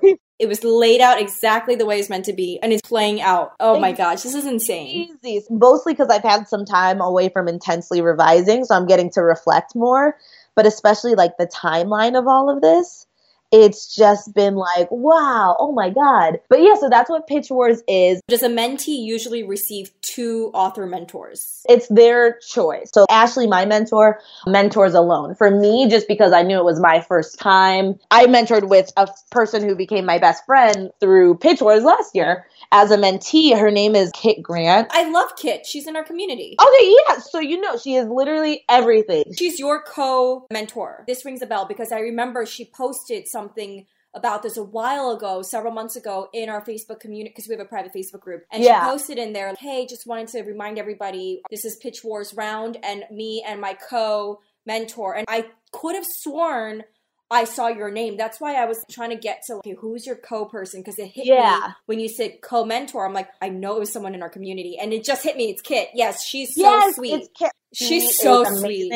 crazy. 0.00 0.20
It 0.38 0.48
was 0.48 0.64
laid 0.64 1.00
out 1.00 1.20
exactly 1.20 1.76
the 1.76 1.86
way 1.86 2.00
it's 2.00 2.10
meant 2.10 2.24
to 2.24 2.32
be, 2.32 2.58
and 2.62 2.72
it's 2.72 2.86
playing 2.86 3.20
out. 3.20 3.52
Oh 3.60 3.78
my 3.78 3.92
gosh, 3.92 4.22
this 4.22 4.34
is 4.34 4.46
insane. 4.46 5.16
Easy. 5.24 5.46
Mostly 5.48 5.92
because 5.92 6.08
I've 6.08 6.24
had 6.24 6.48
some 6.48 6.64
time 6.64 7.00
away 7.00 7.28
from 7.28 7.46
intensely 7.46 8.00
revising, 8.00 8.64
so 8.64 8.74
I'm 8.74 8.86
getting 8.86 9.10
to 9.10 9.22
reflect 9.22 9.76
more. 9.76 10.16
But 10.56 10.66
especially 10.66 11.14
like 11.14 11.36
the 11.38 11.46
timeline 11.46 12.18
of 12.18 12.26
all 12.26 12.50
of 12.50 12.62
this 12.62 13.06
it's 13.54 13.94
just 13.94 14.34
been 14.34 14.56
like, 14.56 14.88
wow, 14.90 15.56
oh 15.60 15.70
my 15.70 15.88
God. 15.88 16.40
But 16.48 16.60
yeah, 16.60 16.74
so 16.74 16.88
that's 16.88 17.08
what 17.08 17.28
Pitch 17.28 17.50
Wars 17.50 17.82
is. 17.86 18.20
Does 18.26 18.42
a 18.42 18.48
mentee 18.48 19.00
usually 19.00 19.44
receive 19.44 19.92
two 20.00 20.50
author 20.52 20.86
mentors? 20.86 21.64
It's 21.68 21.86
their 21.86 22.40
choice. 22.40 22.90
So 22.92 23.06
Ashley, 23.08 23.46
my 23.46 23.64
mentor, 23.64 24.20
mentors 24.44 24.94
alone. 24.94 25.36
For 25.36 25.52
me, 25.52 25.86
just 25.88 26.08
because 26.08 26.32
I 26.32 26.42
knew 26.42 26.58
it 26.58 26.64
was 26.64 26.80
my 26.80 27.00
first 27.00 27.38
time, 27.38 27.96
I 28.10 28.26
mentored 28.26 28.68
with 28.68 28.92
a 28.96 29.08
person 29.30 29.62
who 29.62 29.76
became 29.76 30.04
my 30.04 30.18
best 30.18 30.44
friend 30.46 30.90
through 30.98 31.36
Pitch 31.36 31.62
Wars 31.62 31.84
last 31.84 32.12
year 32.12 32.46
as 32.72 32.90
a 32.90 32.96
mentee. 32.96 33.56
Her 33.56 33.70
name 33.70 33.94
is 33.94 34.10
Kit 34.14 34.42
Grant. 34.42 34.88
I 34.90 35.08
love 35.08 35.36
Kit. 35.36 35.64
She's 35.64 35.86
in 35.86 35.94
our 35.94 36.02
community. 36.02 36.56
Okay, 36.60 36.94
yeah. 37.08 37.18
So 37.18 37.38
you 37.38 37.60
know, 37.60 37.78
she 37.78 37.94
is 37.94 38.08
literally 38.08 38.64
everything. 38.68 39.26
She's 39.38 39.60
your 39.60 39.80
co 39.80 40.48
mentor. 40.50 41.04
This 41.06 41.24
rings 41.24 41.40
a 41.40 41.46
bell 41.46 41.66
because 41.66 41.92
I 41.92 42.00
remember 42.00 42.44
she 42.46 42.64
posted 42.64 43.28
something 43.44 43.86
about 44.14 44.42
this 44.42 44.56
a 44.56 44.62
while 44.62 45.10
ago, 45.10 45.42
several 45.42 45.72
months 45.72 45.96
ago, 45.96 46.28
in 46.32 46.48
our 46.48 46.64
Facebook 46.64 47.00
community 47.00 47.30
because 47.30 47.48
we 47.48 47.54
have 47.54 47.64
a 47.64 47.68
private 47.68 47.92
Facebook 47.92 48.20
group. 48.20 48.44
And 48.52 48.62
yeah. 48.62 48.80
she 48.80 48.90
posted 48.90 49.18
in 49.18 49.32
there, 49.32 49.52
hey, 49.58 49.86
just 49.86 50.06
wanted 50.06 50.28
to 50.28 50.42
remind 50.42 50.78
everybody 50.78 51.42
this 51.50 51.64
is 51.64 51.76
Pitch 51.76 52.04
Wars 52.04 52.32
round 52.34 52.78
and 52.82 53.04
me 53.10 53.44
and 53.46 53.60
my 53.60 53.74
co 53.74 54.40
mentor. 54.64 55.16
And 55.16 55.26
I 55.28 55.46
could 55.72 55.96
have 55.96 56.06
sworn 56.06 56.84
I 57.30 57.44
saw 57.44 57.68
your 57.68 57.90
name. 57.90 58.16
That's 58.16 58.40
why 58.40 58.54
I 58.54 58.66
was 58.66 58.78
trying 58.90 59.10
to 59.10 59.16
get 59.16 59.42
to 59.46 59.54
okay, 59.54 59.74
who's 59.80 60.06
your 60.06 60.14
co-person 60.14 60.80
because 60.80 60.98
it 60.98 61.08
hit 61.08 61.26
yeah. 61.26 61.60
me 61.66 61.72
when 61.86 61.98
you 61.98 62.08
said 62.08 62.42
co-mentor. 62.42 63.04
I'm 63.04 63.14
like, 63.14 63.28
I 63.40 63.48
know 63.48 63.76
it 63.76 63.80
was 63.80 63.92
someone 63.92 64.14
in 64.14 64.22
our 64.22 64.28
community, 64.28 64.78
and 64.80 64.92
it 64.92 65.04
just 65.04 65.24
hit 65.24 65.36
me. 65.36 65.50
It's 65.50 65.62
Kit. 65.62 65.88
Yes, 65.94 66.22
she's 66.22 66.54
so 66.54 66.60
yes, 66.60 66.94
sweet. 66.94 67.14
It's 67.14 67.28
Kit. 67.36 67.50
She's 67.72 68.18
so 68.20 68.44
sweet. 68.44 68.92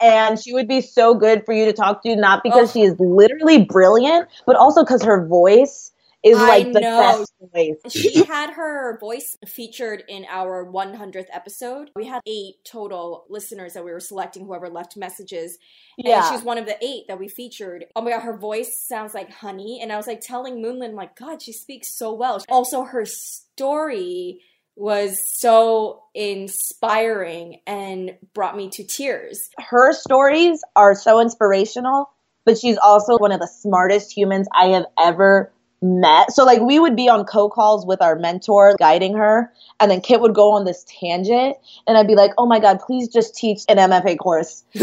And 0.00 0.42
she 0.42 0.52
would 0.52 0.68
be 0.68 0.80
so 0.80 1.14
good 1.14 1.44
for 1.44 1.52
you 1.52 1.66
to 1.66 1.72
talk 1.72 2.02
to, 2.04 2.16
not 2.16 2.42
because 2.42 2.70
oh. 2.70 2.72
she 2.72 2.82
is 2.82 2.98
literally 2.98 3.64
brilliant, 3.64 4.28
but 4.46 4.56
also 4.56 4.82
because 4.82 5.02
her 5.02 5.26
voice 5.26 5.92
is 6.22 6.38
like 6.38 6.72
the 6.72 6.80
best 6.80 7.32
voice. 7.54 7.76
she 7.92 8.24
had 8.24 8.50
her 8.50 8.98
voice 8.98 9.38
featured 9.46 10.04
in 10.08 10.26
our 10.28 10.66
100th 10.66 11.26
episode. 11.32 11.90
We 11.96 12.06
had 12.06 12.20
eight 12.26 12.56
total 12.64 13.24
listeners 13.30 13.72
that 13.72 13.84
we 13.84 13.92
were 13.92 14.00
selecting, 14.00 14.44
whoever 14.44 14.68
left 14.68 14.96
messages. 14.96 15.58
And 15.96 16.08
yeah. 16.08 16.30
she's 16.30 16.42
one 16.42 16.58
of 16.58 16.66
the 16.66 16.76
eight 16.84 17.04
that 17.08 17.18
we 17.18 17.28
featured. 17.28 17.86
Oh 17.96 18.02
my 18.02 18.10
god, 18.10 18.20
her 18.20 18.36
voice 18.36 18.84
sounds 18.86 19.14
like 19.14 19.32
honey. 19.32 19.80
And 19.82 19.92
I 19.92 19.96
was 19.96 20.06
like 20.06 20.20
telling 20.20 20.62
Moonlin, 20.62 20.94
like, 20.94 21.16
God, 21.16 21.40
she 21.40 21.52
speaks 21.52 21.96
so 21.96 22.12
well. 22.12 22.42
Also, 22.48 22.84
her 22.84 23.06
story 23.06 24.40
was 24.80 25.20
so 25.38 26.02
inspiring 26.14 27.60
and 27.66 28.16
brought 28.32 28.56
me 28.56 28.70
to 28.70 28.82
tears. 28.82 29.50
Her 29.58 29.92
stories 29.92 30.64
are 30.74 30.94
so 30.94 31.20
inspirational, 31.20 32.08
but 32.46 32.56
she's 32.56 32.78
also 32.78 33.18
one 33.18 33.30
of 33.30 33.40
the 33.40 33.46
smartest 33.46 34.16
humans 34.16 34.48
I 34.54 34.68
have 34.68 34.86
ever 34.98 35.52
met. 35.82 36.32
So 36.32 36.44
like 36.44 36.60
we 36.60 36.78
would 36.78 36.96
be 36.96 37.08
on 37.08 37.24
co-calls 37.24 37.86
with 37.86 38.02
our 38.02 38.16
mentor 38.16 38.76
guiding 38.78 39.14
her 39.14 39.52
and 39.78 39.90
then 39.90 40.00
Kit 40.00 40.20
would 40.20 40.34
go 40.34 40.52
on 40.52 40.64
this 40.64 40.84
tangent 40.86 41.56
and 41.86 41.96
I'd 41.96 42.06
be 42.06 42.14
like, 42.14 42.32
"Oh 42.36 42.46
my 42.46 42.58
god, 42.58 42.80
please 42.80 43.08
just 43.08 43.34
teach 43.34 43.62
an 43.68 43.78
MFA 43.78 44.18
course." 44.18 44.64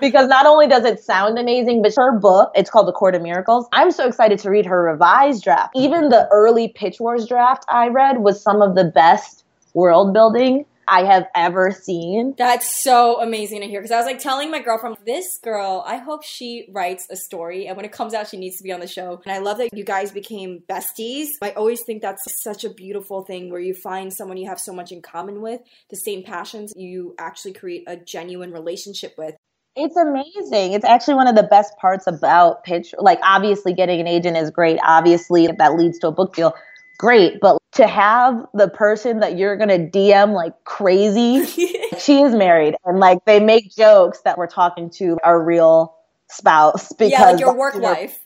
because 0.00 0.28
not 0.28 0.46
only 0.46 0.66
does 0.68 0.84
it 0.84 1.02
sound 1.02 1.38
amazing, 1.38 1.82
but 1.82 1.94
her 1.96 2.12
book, 2.18 2.50
it's 2.54 2.70
called 2.70 2.88
The 2.88 2.92
Court 2.92 3.14
of 3.14 3.22
Miracles. 3.22 3.66
I'm 3.72 3.90
so 3.90 4.06
excited 4.06 4.38
to 4.40 4.50
read 4.50 4.66
her 4.66 4.82
revised 4.82 5.42
draft. 5.42 5.72
Even 5.74 6.10
the 6.10 6.28
early 6.30 6.68
Pitch 6.68 7.00
Wars 7.00 7.26
draft 7.26 7.64
I 7.68 7.88
read 7.88 8.18
was 8.18 8.40
some 8.42 8.62
of 8.62 8.74
the 8.74 8.84
best 8.84 9.44
world 9.74 10.12
building 10.12 10.64
I 10.90 11.04
have 11.04 11.28
ever 11.36 11.70
seen. 11.70 12.34
That's 12.36 12.82
so 12.82 13.22
amazing 13.22 13.60
to 13.60 13.66
hear 13.68 13.80
because 13.80 13.92
I 13.92 13.96
was 13.96 14.06
like 14.06 14.18
telling 14.18 14.50
my 14.50 14.60
girlfriend, 14.60 14.96
this 15.06 15.38
girl, 15.42 15.84
I 15.86 15.96
hope 15.96 16.24
she 16.24 16.66
writes 16.72 17.06
a 17.10 17.16
story 17.16 17.68
and 17.68 17.76
when 17.76 17.86
it 17.86 17.92
comes 17.92 18.12
out, 18.12 18.28
she 18.28 18.36
needs 18.36 18.56
to 18.56 18.64
be 18.64 18.72
on 18.72 18.80
the 18.80 18.88
show. 18.88 19.22
And 19.24 19.32
I 19.32 19.38
love 19.38 19.58
that 19.58 19.70
you 19.72 19.84
guys 19.84 20.10
became 20.10 20.62
besties. 20.68 21.28
I 21.40 21.50
always 21.52 21.82
think 21.84 22.02
that's 22.02 22.42
such 22.42 22.64
a 22.64 22.70
beautiful 22.70 23.22
thing 23.22 23.50
where 23.50 23.60
you 23.60 23.74
find 23.74 24.12
someone 24.12 24.36
you 24.36 24.48
have 24.48 24.60
so 24.60 24.72
much 24.72 24.90
in 24.90 25.00
common 25.00 25.40
with, 25.40 25.60
the 25.90 25.96
same 25.96 26.24
passions, 26.24 26.72
you 26.76 27.14
actually 27.18 27.52
create 27.52 27.84
a 27.86 27.96
genuine 27.96 28.52
relationship 28.52 29.14
with. 29.16 29.36
It's 29.76 29.96
amazing. 29.96 30.72
It's 30.72 30.84
actually 30.84 31.14
one 31.14 31.28
of 31.28 31.36
the 31.36 31.44
best 31.44 31.76
parts 31.78 32.08
about 32.08 32.64
pitch. 32.64 32.92
Like, 32.98 33.20
obviously, 33.22 33.72
getting 33.72 34.00
an 34.00 34.08
agent 34.08 34.36
is 34.36 34.50
great. 34.50 34.80
Obviously, 34.84 35.44
if 35.44 35.56
that 35.58 35.74
leads 35.74 36.00
to 36.00 36.08
a 36.08 36.12
book 36.12 36.34
deal 36.34 36.54
great. 36.98 37.40
But 37.40 37.59
to 37.80 37.86
have 37.86 38.46
the 38.52 38.68
person 38.68 39.20
that 39.20 39.38
you're 39.38 39.56
going 39.56 39.70
to 39.70 39.98
DM 39.98 40.34
like 40.34 40.52
crazy, 40.64 41.46
she 41.98 42.20
is 42.20 42.34
married. 42.34 42.74
And 42.84 43.00
like 43.00 43.24
they 43.24 43.40
make 43.40 43.74
jokes 43.74 44.20
that 44.24 44.36
we're 44.36 44.46
talking 44.46 44.90
to 44.90 45.18
our 45.24 45.42
real 45.42 45.96
spouse 46.28 46.90
because 46.90 47.10
yeah, 47.10 47.24
like 47.24 47.40
your 47.40 47.56
work 47.56 47.74
wife. 47.76 48.20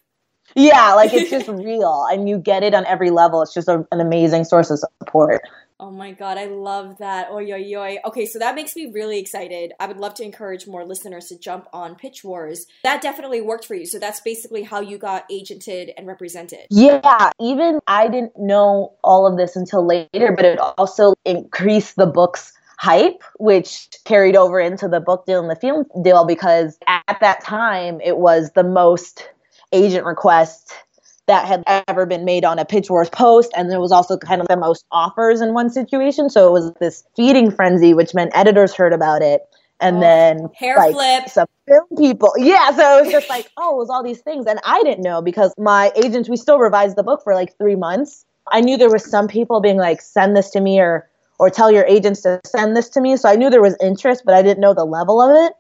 Yeah, 0.57 0.95
like 0.95 1.13
it's 1.13 1.31
just 1.31 1.49
real 1.65 2.07
and 2.11 2.29
you 2.29 2.39
get 2.39 2.65
it 2.65 2.75
on 2.75 2.85
every 2.87 3.11
level. 3.11 3.43
It's 3.43 3.55
just 3.55 3.69
a, 3.69 3.87
an 3.93 4.01
amazing 4.01 4.45
source 4.45 4.71
of 4.71 4.81
support. 4.81 5.43
Oh 5.81 5.91
my 5.91 6.13
god, 6.13 6.39
I 6.39 6.45
love 6.45 6.99
that. 6.99 7.33
Oi, 7.33 7.53
oi, 7.53 7.75
oi. 7.77 7.99
Okay, 8.07 8.27
so 8.27 8.39
that 8.39 8.55
makes 8.55 8.77
me 8.77 8.93
really 8.93 9.19
excited. 9.19 9.73
I 9.81 9.89
would 9.89 9.97
love 9.97 10.15
to 10.15 10.23
encourage 10.23 10.69
more 10.69 10.85
listeners 10.85 11.27
to 11.27 11.39
jump 11.39 11.67
on 11.73 11.97
Pitch 11.97 12.23
Wars. 12.23 12.67
That 12.85 13.03
definitely 13.03 13.41
worked 13.41 13.65
for 13.65 13.75
you. 13.75 13.85
So 13.85 13.99
that's 13.99 14.21
basically 14.21 14.63
how 14.63 14.81
you 14.81 14.99
got 14.99 15.29
agented 15.29 15.93
and 15.97 16.07
represented. 16.07 16.67
Yeah, 16.71 17.33
even 17.41 17.81
I 17.89 18.07
didn't 18.07 18.39
know 18.39 18.93
all 19.03 19.27
of 19.27 19.37
this 19.37 19.57
until 19.57 19.85
later, 19.85 20.33
but 20.37 20.45
it 20.45 20.61
also 20.61 21.15
increased 21.25 21.97
the 21.97 22.07
book's 22.07 22.53
hype, 22.79 23.25
which 23.41 23.89
carried 24.05 24.37
over 24.37 24.61
into 24.61 24.87
the 24.87 25.01
book 25.01 25.27
deal 25.27 25.41
and 25.41 25.51
the 25.51 25.57
film 25.57 25.87
deal 26.03 26.25
because 26.25 26.79
at 26.87 27.19
that 27.21 27.43
time 27.43 28.01
it 28.01 28.19
was 28.19 28.53
the 28.55 28.65
most 28.65 29.29
agent 29.73 30.07
request 30.07 30.73
that 31.27 31.47
had 31.47 31.63
ever 31.89 32.07
been 32.07 32.25
made 32.25 32.45
on 32.45 32.59
a 32.59 32.65
Pitch 32.65 32.91
Wars 32.91 33.09
post. 33.09 33.51
And 33.57 33.71
there 33.71 33.81
was 33.81 33.93
also 33.93 34.17
kind 34.17 34.41
of 34.41 34.49
the 34.49 34.57
most 34.57 34.85
offers 34.91 35.41
in 35.41 35.55
one 35.55 35.71
situation. 35.71 36.29
So 36.31 36.49
it 36.49 36.53
was 36.53 36.73
this 36.81 37.05
feeding 37.17 37.51
frenzy, 37.51 37.95
which 37.95 38.15
meant 38.15 38.33
editors 38.35 38.75
heard 38.75 38.93
about 38.93 39.23
it. 39.23 39.43
And 39.81 39.97
oh, 39.97 40.01
then 40.01 40.49
hair 40.55 40.77
like, 40.77 40.93
flip. 40.93 41.29
Some 41.29 41.47
film 41.67 41.87
people. 41.99 42.33
Yeah. 42.39 42.71
So 42.73 42.99
it 42.99 43.03
was 43.05 43.13
just 43.13 43.29
like, 43.29 43.51
oh, 43.57 43.75
it 43.75 43.79
was 43.79 43.91
all 43.91 44.03
these 44.03 44.21
things. 44.21 44.47
And 44.47 44.61
I 44.65 44.83
didn't 44.83 45.03
know 45.03 45.23
because 45.23 45.53
my 45.59 45.93
agents, 45.97 46.29
we 46.29 46.37
still 46.37 46.59
revised 46.59 46.97
the 46.97 47.03
book 47.03 47.23
for 47.25 47.35
like 47.35 47.57
three 47.59 47.77
months. 47.77 48.25
I 48.53 48.61
knew 48.61 48.77
there 48.77 48.91
was 48.91 49.09
some 49.09 49.27
people 49.27 49.61
being 49.61 49.79
like, 49.79 50.03
send 50.03 50.37
this 50.37 50.51
to 50.51 50.61
me 50.61 50.81
or 50.81 51.09
or 51.41 51.51
tell 51.51 51.71
your 51.71 51.85
agents 51.87 52.21
to 52.23 52.41
send 52.47 52.77
this 52.77 52.89
to 52.91 53.01
me. 53.01 53.17
So 53.17 53.29
I 53.29 53.35
knew 53.35 53.51
there 53.51 53.61
was 53.61 53.77
interest, 53.83 54.23
but 54.25 54.35
I 54.35 54.43
didn't 54.43 54.61
know 54.61 54.73
the 54.73 54.85
level 54.85 55.21
of 55.21 55.47
it 55.47 55.55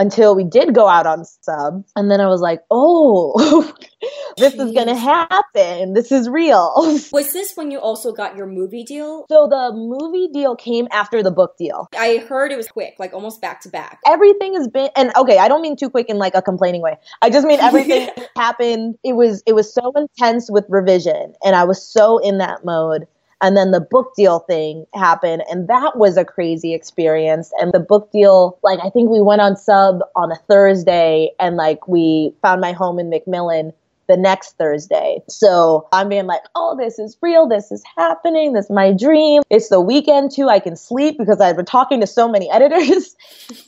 until 0.00 0.34
we 0.34 0.44
did 0.44 0.74
go 0.74 0.88
out 0.88 1.06
on 1.06 1.24
sub. 1.42 1.84
And 1.94 2.10
then 2.10 2.22
I 2.22 2.26
was 2.26 2.40
like, 2.40 2.62
oh, 2.70 3.34
this 4.38 4.54
Jeez. 4.54 4.66
is 4.66 4.72
going 4.72 4.86
to 4.86 4.96
happen. 4.96 5.92
This 5.92 6.10
is 6.10 6.28
real. 6.28 6.72
Was 7.12 7.32
this 7.34 7.52
when 7.54 7.70
you 7.70 7.78
also 7.78 8.10
got 8.10 8.34
your 8.34 8.46
movie 8.46 8.82
deal? 8.82 9.26
So 9.28 9.46
the 9.46 9.72
movie 9.74 10.28
deal 10.32 10.56
came 10.56 10.88
after 10.90 11.22
the 11.22 11.30
book 11.30 11.56
deal. 11.58 11.86
I 11.96 12.24
heard 12.28 12.50
it 12.50 12.56
was 12.56 12.68
quick, 12.68 12.94
like 12.98 13.12
almost 13.12 13.42
back 13.42 13.60
to 13.62 13.68
back. 13.68 13.98
Everything 14.06 14.54
has 14.54 14.68
been, 14.68 14.88
and 14.96 15.12
okay, 15.16 15.36
I 15.36 15.48
don't 15.48 15.60
mean 15.60 15.76
too 15.76 15.90
quick 15.90 16.08
in 16.08 16.16
like 16.16 16.34
a 16.34 16.40
complaining 16.40 16.80
way. 16.80 16.96
I 17.20 17.28
just 17.28 17.46
mean 17.46 17.60
everything 17.60 18.08
happened. 18.36 18.96
It 19.04 19.12
was, 19.12 19.42
it 19.46 19.54
was 19.54 19.72
so 19.72 19.92
intense 19.94 20.50
with 20.50 20.64
revision 20.70 21.34
and 21.44 21.54
I 21.54 21.64
was 21.64 21.86
so 21.86 22.18
in 22.18 22.38
that 22.38 22.64
mode 22.64 23.06
and 23.42 23.56
then 23.56 23.70
the 23.70 23.80
book 23.80 24.12
deal 24.16 24.40
thing 24.40 24.86
happened, 24.94 25.42
and 25.50 25.68
that 25.68 25.96
was 25.96 26.16
a 26.16 26.24
crazy 26.24 26.74
experience. 26.74 27.52
And 27.60 27.72
the 27.72 27.80
book 27.80 28.10
deal, 28.12 28.58
like, 28.62 28.78
I 28.82 28.90
think 28.90 29.10
we 29.10 29.20
went 29.20 29.40
on 29.40 29.56
sub 29.56 30.00
on 30.16 30.30
a 30.30 30.36
Thursday, 30.48 31.30
and 31.38 31.56
like, 31.56 31.88
we 31.88 32.34
found 32.42 32.60
my 32.60 32.72
home 32.72 32.98
in 32.98 33.10
Macmillan 33.10 33.72
the 34.10 34.16
next 34.16 34.58
Thursday. 34.58 35.22
So 35.28 35.88
I'm 35.92 36.08
being 36.08 36.26
like, 36.26 36.42
oh, 36.56 36.76
this 36.76 36.98
is 36.98 37.16
real. 37.22 37.46
This 37.46 37.70
is 37.70 37.82
happening. 37.96 38.52
This 38.52 38.64
is 38.64 38.70
my 38.70 38.92
dream. 38.92 39.42
It's 39.50 39.68
the 39.68 39.80
weekend 39.80 40.32
too. 40.32 40.48
I 40.48 40.58
can 40.58 40.74
sleep 40.74 41.16
because 41.16 41.40
I've 41.40 41.54
been 41.54 41.64
talking 41.64 42.00
to 42.00 42.08
so 42.08 42.28
many 42.28 42.50
editors. 42.52 43.14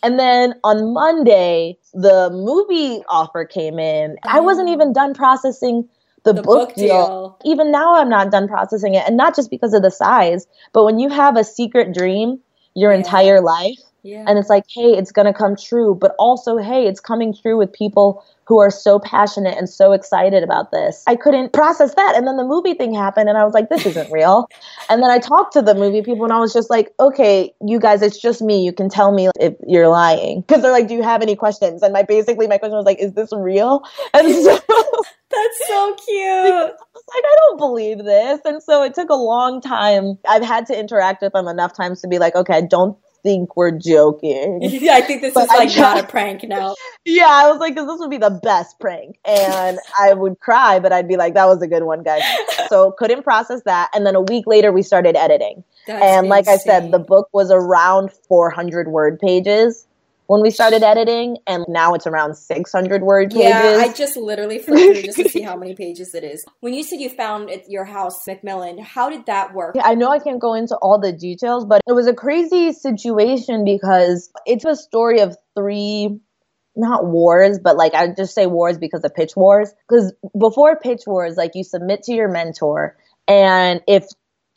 and 0.03 0.19
then 0.19 0.55
on 0.65 0.93
Monday, 0.93 1.79
the 1.95 2.29
movie 2.33 3.05
offer 3.09 3.45
came 3.45 3.79
in. 3.79 4.17
I 4.25 4.41
wasn't 4.41 4.69
mm. 4.69 4.73
even 4.73 4.93
done 4.93 5.15
processing 5.15 5.89
the, 6.25 6.33
the 6.33 6.43
book, 6.43 6.69
book 6.69 6.75
deal, 6.77 6.87
deal, 6.87 7.39
even 7.45 7.71
now 7.71 7.97
I'm 7.97 8.09
not 8.09 8.31
done 8.31 8.49
processing 8.49 8.95
it. 8.95 9.05
And 9.07 9.17
not 9.17 9.35
just 9.35 9.51
because 9.51 9.75
of 9.75 9.83
the 9.83 9.91
size, 9.91 10.47
but 10.73 10.85
when 10.85 10.99
you 10.99 11.09
have 11.09 11.37
a 11.37 11.45
secret 11.45 11.95
dream 11.95 12.41
your 12.75 12.93
yeah. 12.93 12.99
entire 12.99 13.41
life, 13.41 13.79
yeah. 14.03 14.25
and 14.27 14.39
it's 14.39 14.49
like, 14.49 14.65
hey, 14.69 14.97
it's 14.97 15.13
going 15.13 15.27
to 15.27 15.33
come 15.33 15.57
true, 15.57 15.95
but 15.95 16.15
also, 16.19 16.57
hey, 16.57 16.87
it's 16.87 17.01
coming 17.01 17.35
true 17.35 17.57
with 17.57 17.73
people 17.73 18.25
who 18.53 18.61
are 18.61 18.71
so 18.71 18.99
passionate 18.99 19.57
and 19.57 19.67
so 19.67 19.93
excited 19.93 20.43
about 20.43 20.71
this. 20.73 21.03
I 21.07 21.17
couldn't 21.17 21.55
process 21.55 21.95
that. 21.95 22.15
And 22.15 22.27
then 22.27 22.37
the 22.37 22.45
movie 22.45 22.75
thing 22.75 22.93
happened, 22.93 23.31
and 23.31 23.39
I 23.39 23.45
was 23.47 23.55
like, 23.55 23.71
this 23.71 23.87
isn't 23.87 24.13
real. 24.13 24.47
and 24.91 25.03
then 25.03 25.11
I 25.11 25.21
talked 25.21 25.55
to 25.55 25.63
the 25.63 25.75
movie 25.75 26.03
people, 26.03 26.25
and 26.25 26.35
I 26.35 26.39
was 26.39 26.53
just 26.53 26.69
like, 26.69 26.93
okay, 27.01 27.55
you 27.67 27.81
guys, 27.81 28.03
it's 28.03 28.21
just 28.21 28.43
me. 28.43 28.63
You 28.63 28.75
can 28.75 28.91
tell 28.91 29.11
me 29.11 29.31
if 29.41 29.55
you're 29.67 29.89
lying. 29.89 30.45
Because 30.53 30.61
they're 30.61 30.73
like, 30.73 30.87
do 30.87 30.95
you 30.95 31.03
have 31.03 31.23
any 31.23 31.35
questions? 31.35 31.83
And 31.83 31.95
my 31.95 32.03
basically, 32.03 32.47
my 32.47 32.59
question 32.59 32.77
was 32.77 32.85
like, 32.85 32.99
is 32.99 33.15
this 33.15 33.31
real? 33.33 33.83
And 34.13 34.35
so. 34.35 34.61
That's 35.31 35.67
so 35.67 35.95
cute. 35.95 36.53
I 36.53 36.73
was 36.93 37.05
like, 37.15 37.25
I 37.25 37.37
don't 37.39 37.57
believe 37.57 38.05
this. 38.05 38.41
And 38.45 38.63
so 38.63 38.83
it 38.83 38.93
took 38.93 39.09
a 39.09 39.15
long 39.15 39.63
time. 39.63 40.19
I've 40.29 40.43
had 40.43 40.67
to 40.67 40.79
interact 40.79 41.23
with 41.23 41.33
them 41.33 41.49
enough 41.49 41.75
times 41.75 42.03
to 42.03 42.09
be 42.09 42.19
like, 42.19 42.35
okay, 42.35 42.57
I 42.57 42.61
don't 42.61 42.99
think 43.23 43.57
we're 43.57 43.71
joking. 43.71 44.61
Yeah, 44.83 44.95
I 44.95 45.01
think 45.03 45.23
this 45.23 45.35
but 45.35 45.45
is 45.45 45.49
like 45.51 45.77
not 45.77 46.03
a 46.03 46.07
prank 46.07 46.43
now. 46.45 46.75
Yeah, 47.05 47.29
I 47.29 47.51
was 47.51 47.59
like, 47.59 47.75
this 47.75 47.85
would 47.87 48.11
be 48.11 48.19
the 48.19 48.39
best 48.43 48.79
prank. 48.79 49.19
And 49.25 49.79
I 49.99 50.15
would 50.15 50.39
cry, 50.41 50.79
but 50.79 50.93
I'd 50.93 51.09
be 51.09 51.17
like, 51.17 51.35
that 51.35 51.47
was 51.47 51.61
a 51.63 51.67
good 51.67 51.83
one, 51.85 52.03
guys. 52.03 52.23
So 52.69 52.93
couldn't 52.93 53.23
process 53.23 53.63
that. 53.65 53.91
And 53.95 54.07
then 54.07 54.15
a 54.15 54.23
week 54.23 54.47
later, 54.47 54.73
we 54.73 54.83
started 54.83 55.15
editing. 55.15 55.63
That's 55.87 56.03
and 56.03 56.29
like 56.29 56.47
insane. 56.47 56.55
I 56.55 56.81
said, 56.81 56.91
the 56.91 56.99
book 56.99 57.29
was 57.33 57.51
around 57.51 58.11
400 58.29 58.89
word 58.89 59.19
pages 59.19 59.87
when 60.33 60.41
we 60.41 60.51
started 60.51 60.83
editing, 60.83 61.37
and 61.47 61.67
now 61.69 61.93
it's 61.93 62.07
around 62.07 62.37
600 62.37 63.03
word 63.03 63.33
pages. 63.33 63.45
Yeah, 63.45 63.77
I 63.79 63.93
just 63.93 64.17
literally 64.17 64.61
flipped 64.61 64.95
through 64.95 65.03
just 65.03 65.19
to 65.19 65.29
see 65.29 65.43
how 65.51 65.59
many 65.59 65.75
pages 65.75 66.15
it 66.15 66.25
is. 66.25 66.43
When 66.61 66.73
you 66.73 66.83
said 66.83 67.01
you 67.01 67.11
found 67.11 67.51
at 67.51 67.69
your 67.69 67.85
house, 67.85 68.27
Macmillan, 68.27 68.79
how 68.79 69.11
did 69.11 69.27
that 69.27 69.53
work? 69.53 69.75
Yeah, 69.77 69.83
I 69.85 69.95
know 69.95 70.09
I 70.09 70.21
can't 70.21 70.41
go 70.41 70.55
into 70.55 70.75
all 70.77 70.99
the 70.99 71.13
details, 71.13 71.67
but 71.67 71.83
it 71.87 71.93
was 71.93 72.07
a 72.07 72.15
crazy 72.15 72.73
situation 72.73 73.63
because 73.67 74.31
it's 74.47 74.65
a 74.65 74.75
story 74.75 75.21
of 75.21 75.37
three 75.55 76.19
not 76.75 77.05
wars, 77.05 77.59
but 77.63 77.77
like 77.77 77.93
I 77.93 78.09
just 78.17 78.35
say 78.35 78.47
wars 78.47 78.79
because 78.79 79.05
of 79.05 79.15
pitch 79.15 79.37
wars. 79.37 79.71
Because 79.87 80.15
before 80.41 80.81
pitch 80.81 81.03
wars, 81.07 81.37
like 81.37 81.51
you 81.55 81.63
submit 81.63 82.05
to 82.05 82.15
your 82.15 82.31
mentor, 82.31 82.97
and 83.29 83.83
if 83.87 84.07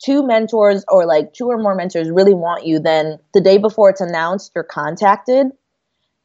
two 0.02 0.26
mentors 0.26 0.86
or 0.88 1.04
like 1.04 1.34
two 1.34 1.48
or 1.48 1.58
more 1.58 1.74
mentors 1.74 2.08
really 2.10 2.32
want 2.32 2.64
you, 2.64 2.80
then 2.80 3.18
the 3.34 3.42
day 3.42 3.58
before 3.58 3.90
it's 3.90 4.00
announced, 4.00 4.52
you're 4.54 4.64
contacted 4.64 5.48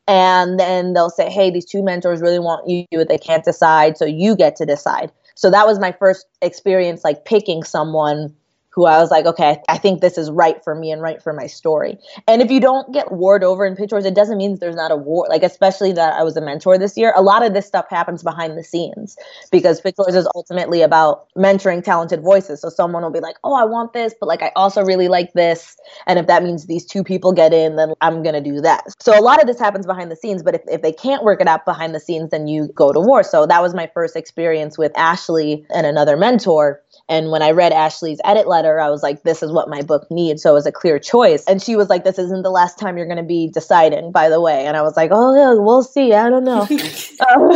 and 0.07 0.59
then 0.59 0.93
they'll 0.93 1.09
say 1.09 1.29
hey 1.29 1.51
these 1.51 1.65
two 1.65 1.83
mentors 1.83 2.21
really 2.21 2.39
want 2.39 2.67
you 2.67 2.85
but 2.91 3.07
they 3.07 3.17
can't 3.17 3.43
decide. 3.45 3.97
So 3.97 4.05
you 4.05 4.35
get 4.35 4.55
to 4.57 4.65
decide. 4.65 5.11
So 5.35 5.49
that 5.49 5.65
was 5.65 5.79
my 5.79 5.91
first 5.91 6.25
experience 6.41 7.03
like 7.03 7.25
picking 7.25 7.63
someone 7.63 8.35
who 8.71 8.85
I 8.85 8.99
was 8.99 9.11
like, 9.11 9.25
okay, 9.25 9.61
I 9.67 9.77
think 9.77 9.99
this 9.99 10.17
is 10.17 10.31
right 10.31 10.63
for 10.63 10.75
me 10.75 10.91
and 10.91 11.01
right 11.01 11.21
for 11.21 11.33
my 11.33 11.45
story. 11.47 11.97
And 12.27 12.41
if 12.41 12.49
you 12.49 12.59
don't 12.59 12.91
get 12.93 13.11
warred 13.11 13.43
over 13.43 13.65
in 13.65 13.75
pitch 13.75 13.91
wars, 13.91 14.05
it 14.05 14.15
doesn't 14.15 14.37
mean 14.37 14.57
there's 14.59 14.75
not 14.75 14.91
a 14.91 14.95
war. 14.95 15.27
Like, 15.29 15.43
especially 15.43 15.91
that 15.93 16.13
I 16.13 16.23
was 16.23 16.37
a 16.37 16.41
mentor 16.41 16.77
this 16.77 16.95
year, 16.95 17.13
a 17.15 17.21
lot 17.21 17.45
of 17.45 17.53
this 17.53 17.67
stuff 17.67 17.89
happens 17.89 18.23
behind 18.23 18.57
the 18.57 18.63
scenes 18.63 19.17
because 19.51 19.81
pitch 19.81 19.95
wars 19.97 20.15
is 20.15 20.27
ultimately 20.35 20.81
about 20.81 21.27
mentoring 21.35 21.83
talented 21.83 22.21
voices. 22.21 22.61
So 22.61 22.69
someone 22.69 23.03
will 23.03 23.11
be 23.11 23.19
like, 23.19 23.35
oh, 23.43 23.55
I 23.55 23.65
want 23.65 23.91
this, 23.91 24.13
but 24.19 24.27
like, 24.27 24.41
I 24.41 24.53
also 24.55 24.83
really 24.83 25.09
like 25.09 25.33
this. 25.33 25.75
And 26.07 26.17
if 26.17 26.27
that 26.27 26.41
means 26.41 26.67
these 26.67 26.85
two 26.85 27.03
people 27.03 27.33
get 27.33 27.53
in, 27.53 27.75
then 27.75 27.93
I'm 27.99 28.23
going 28.23 28.41
to 28.41 28.41
do 28.41 28.61
that. 28.61 28.85
So 29.01 29.17
a 29.17 29.21
lot 29.21 29.41
of 29.41 29.47
this 29.47 29.59
happens 29.59 29.85
behind 29.85 30.09
the 30.11 30.15
scenes, 30.15 30.43
but 30.43 30.55
if, 30.55 30.61
if 30.67 30.81
they 30.81 30.93
can't 30.93 31.25
work 31.25 31.41
it 31.41 31.47
out 31.47 31.65
behind 31.65 31.93
the 31.93 31.99
scenes, 31.99 32.29
then 32.29 32.47
you 32.47 32.69
go 32.73 32.93
to 32.93 33.01
war. 33.01 33.23
So 33.23 33.45
that 33.45 33.61
was 33.61 33.73
my 33.73 33.89
first 33.93 34.15
experience 34.15 34.77
with 34.77 34.97
Ashley 34.97 35.65
and 35.73 35.85
another 35.85 36.15
mentor 36.15 36.81
and 37.11 37.29
when 37.29 37.41
I 37.41 37.51
read 37.51 37.73
Ashley's 37.73 38.21
edit 38.23 38.47
letter, 38.47 38.79
I 38.79 38.89
was 38.89 39.03
like, 39.03 39.23
this 39.23 39.43
is 39.43 39.51
what 39.51 39.67
my 39.67 39.81
book 39.81 40.09
needs. 40.09 40.41
So 40.41 40.51
it 40.51 40.53
was 40.53 40.65
a 40.65 40.71
clear 40.71 40.97
choice. 40.97 41.43
And 41.43 41.61
she 41.61 41.75
was 41.75 41.89
like, 41.89 42.05
this 42.05 42.17
isn't 42.17 42.43
the 42.43 42.49
last 42.49 42.79
time 42.79 42.95
you're 42.95 43.05
going 43.05 43.17
to 43.17 43.23
be 43.23 43.49
deciding, 43.49 44.13
by 44.13 44.29
the 44.29 44.39
way. 44.39 44.65
And 44.65 44.77
I 44.77 44.81
was 44.81 44.95
like, 44.95 45.09
oh, 45.11 45.35
yeah, 45.35 45.61
we'll 45.61 45.83
see. 45.83 46.13
I 46.13 46.29
don't 46.29 46.45
know. 46.45 46.61
um, 47.29 47.51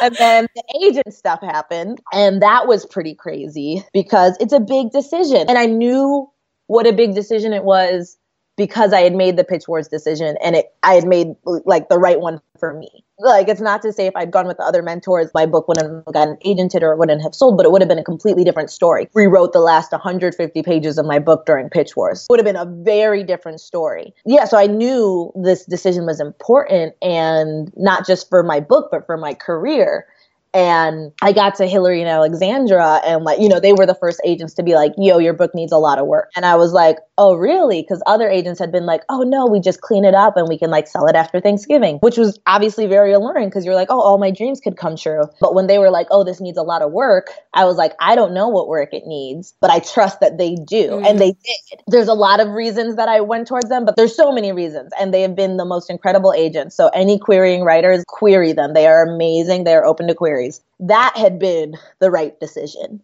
and 0.00 0.14
then 0.14 0.46
the 0.54 0.62
agent 0.80 1.12
stuff 1.12 1.40
happened. 1.40 2.00
And 2.12 2.40
that 2.40 2.68
was 2.68 2.86
pretty 2.86 3.16
crazy 3.16 3.84
because 3.92 4.36
it's 4.38 4.52
a 4.52 4.60
big 4.60 4.92
decision. 4.92 5.46
And 5.48 5.58
I 5.58 5.66
knew 5.66 6.30
what 6.68 6.86
a 6.86 6.92
big 6.92 7.16
decision 7.16 7.52
it 7.52 7.64
was 7.64 8.16
because 8.56 8.92
I 8.92 9.00
had 9.00 9.14
made 9.14 9.36
the 9.36 9.44
pitch 9.44 9.68
wars 9.68 9.88
decision 9.88 10.36
and 10.42 10.56
it 10.56 10.72
I 10.82 10.94
had 10.94 11.06
made 11.06 11.34
like 11.44 11.88
the 11.88 11.98
right 11.98 12.20
one 12.20 12.40
for 12.58 12.74
me. 12.74 13.04
Like 13.18 13.48
it's 13.48 13.60
not 13.60 13.80
to 13.82 13.92
say 13.92 14.06
if 14.06 14.16
I'd 14.16 14.32
gone 14.32 14.46
with 14.46 14.56
the 14.56 14.64
other 14.64 14.82
mentors, 14.82 15.30
my 15.34 15.46
book 15.46 15.68
wouldn't 15.68 16.04
have 16.06 16.14
gotten 16.14 16.36
agented 16.44 16.82
or 16.82 16.96
wouldn't 16.96 17.22
have 17.22 17.34
sold, 17.34 17.56
but 17.56 17.64
it 17.64 17.70
would 17.70 17.80
have 17.80 17.88
been 17.88 17.98
a 17.98 18.04
completely 18.04 18.42
different 18.42 18.70
story. 18.70 19.08
Rewrote 19.14 19.52
the 19.52 19.60
last 19.60 19.92
150 19.92 20.62
pages 20.62 20.98
of 20.98 21.06
my 21.06 21.20
book 21.20 21.46
during 21.46 21.68
pitch 21.68 21.96
wars. 21.96 22.26
Would 22.28 22.40
have 22.40 22.44
been 22.44 22.56
a 22.56 22.66
very 22.66 23.22
different 23.22 23.60
story. 23.60 24.12
Yeah, 24.26 24.44
so 24.44 24.58
I 24.58 24.66
knew 24.66 25.32
this 25.36 25.64
decision 25.64 26.06
was 26.06 26.20
important 26.20 26.94
and 27.02 27.72
not 27.76 28.06
just 28.06 28.28
for 28.28 28.42
my 28.42 28.58
book, 28.58 28.88
but 28.90 29.06
for 29.06 29.16
my 29.16 29.34
career. 29.34 30.06
And 30.54 31.10
I 31.20 31.32
got 31.32 31.56
to 31.56 31.66
Hillary 31.66 32.00
and 32.00 32.08
Alexandra, 32.08 33.00
and 33.04 33.24
like, 33.24 33.40
you 33.40 33.48
know, 33.48 33.58
they 33.58 33.72
were 33.72 33.86
the 33.86 33.94
first 33.96 34.20
agents 34.24 34.54
to 34.54 34.62
be 34.62 34.74
like, 34.74 34.92
yo, 34.96 35.18
your 35.18 35.34
book 35.34 35.52
needs 35.52 35.72
a 35.72 35.78
lot 35.78 35.98
of 35.98 36.06
work. 36.06 36.30
And 36.36 36.46
I 36.46 36.54
was 36.54 36.72
like, 36.72 36.98
oh, 37.18 37.34
really? 37.34 37.82
Because 37.82 38.02
other 38.06 38.28
agents 38.28 38.58
had 38.58 38.72
been 38.72 38.86
like, 38.86 39.02
oh, 39.08 39.22
no, 39.22 39.46
we 39.46 39.60
just 39.60 39.80
clean 39.80 40.04
it 40.04 40.14
up 40.14 40.36
and 40.36 40.48
we 40.48 40.58
can 40.58 40.70
like 40.70 40.86
sell 40.88 41.06
it 41.06 41.16
after 41.16 41.40
Thanksgiving, 41.40 41.98
which 41.98 42.16
was 42.16 42.38
obviously 42.46 42.86
very 42.86 43.12
alluring 43.12 43.48
because 43.48 43.64
you're 43.64 43.74
like, 43.74 43.88
oh, 43.90 44.00
all 44.00 44.18
my 44.18 44.30
dreams 44.30 44.60
could 44.60 44.76
come 44.76 44.96
true. 44.96 45.24
But 45.40 45.54
when 45.54 45.66
they 45.66 45.78
were 45.78 45.90
like, 45.90 46.08
oh, 46.10 46.24
this 46.24 46.40
needs 46.40 46.58
a 46.58 46.62
lot 46.62 46.82
of 46.82 46.92
work, 46.92 47.30
I 47.52 47.64
was 47.64 47.76
like, 47.76 47.92
I 48.00 48.14
don't 48.14 48.34
know 48.34 48.48
what 48.48 48.68
work 48.68 48.92
it 48.92 49.06
needs, 49.06 49.54
but 49.60 49.70
I 49.70 49.78
trust 49.78 50.20
that 50.20 50.38
they 50.38 50.54
do. 50.54 50.90
Mm-hmm. 50.90 51.06
And 51.06 51.20
they 51.20 51.32
did. 51.32 51.80
There's 51.86 52.08
a 52.08 52.14
lot 52.14 52.40
of 52.40 52.48
reasons 52.48 52.96
that 52.96 53.08
I 53.08 53.20
went 53.20 53.48
towards 53.48 53.68
them, 53.68 53.84
but 53.84 53.96
there's 53.96 54.16
so 54.16 54.32
many 54.32 54.52
reasons. 54.52 54.92
And 54.98 55.12
they 55.12 55.22
have 55.22 55.36
been 55.36 55.56
the 55.56 55.64
most 55.64 55.90
incredible 55.90 56.32
agents. 56.32 56.76
So 56.76 56.88
any 56.88 57.18
querying 57.18 57.62
writers, 57.62 58.04
query 58.06 58.52
them. 58.52 58.74
They 58.74 58.86
are 58.86 59.04
amazing. 59.04 59.64
They 59.64 59.74
are 59.74 59.84
open 59.84 60.08
to 60.08 60.14
queries 60.44 60.60
that 60.80 61.16
had 61.16 61.38
been 61.38 61.76
the 62.00 62.10
right 62.10 62.38
decision 62.40 63.00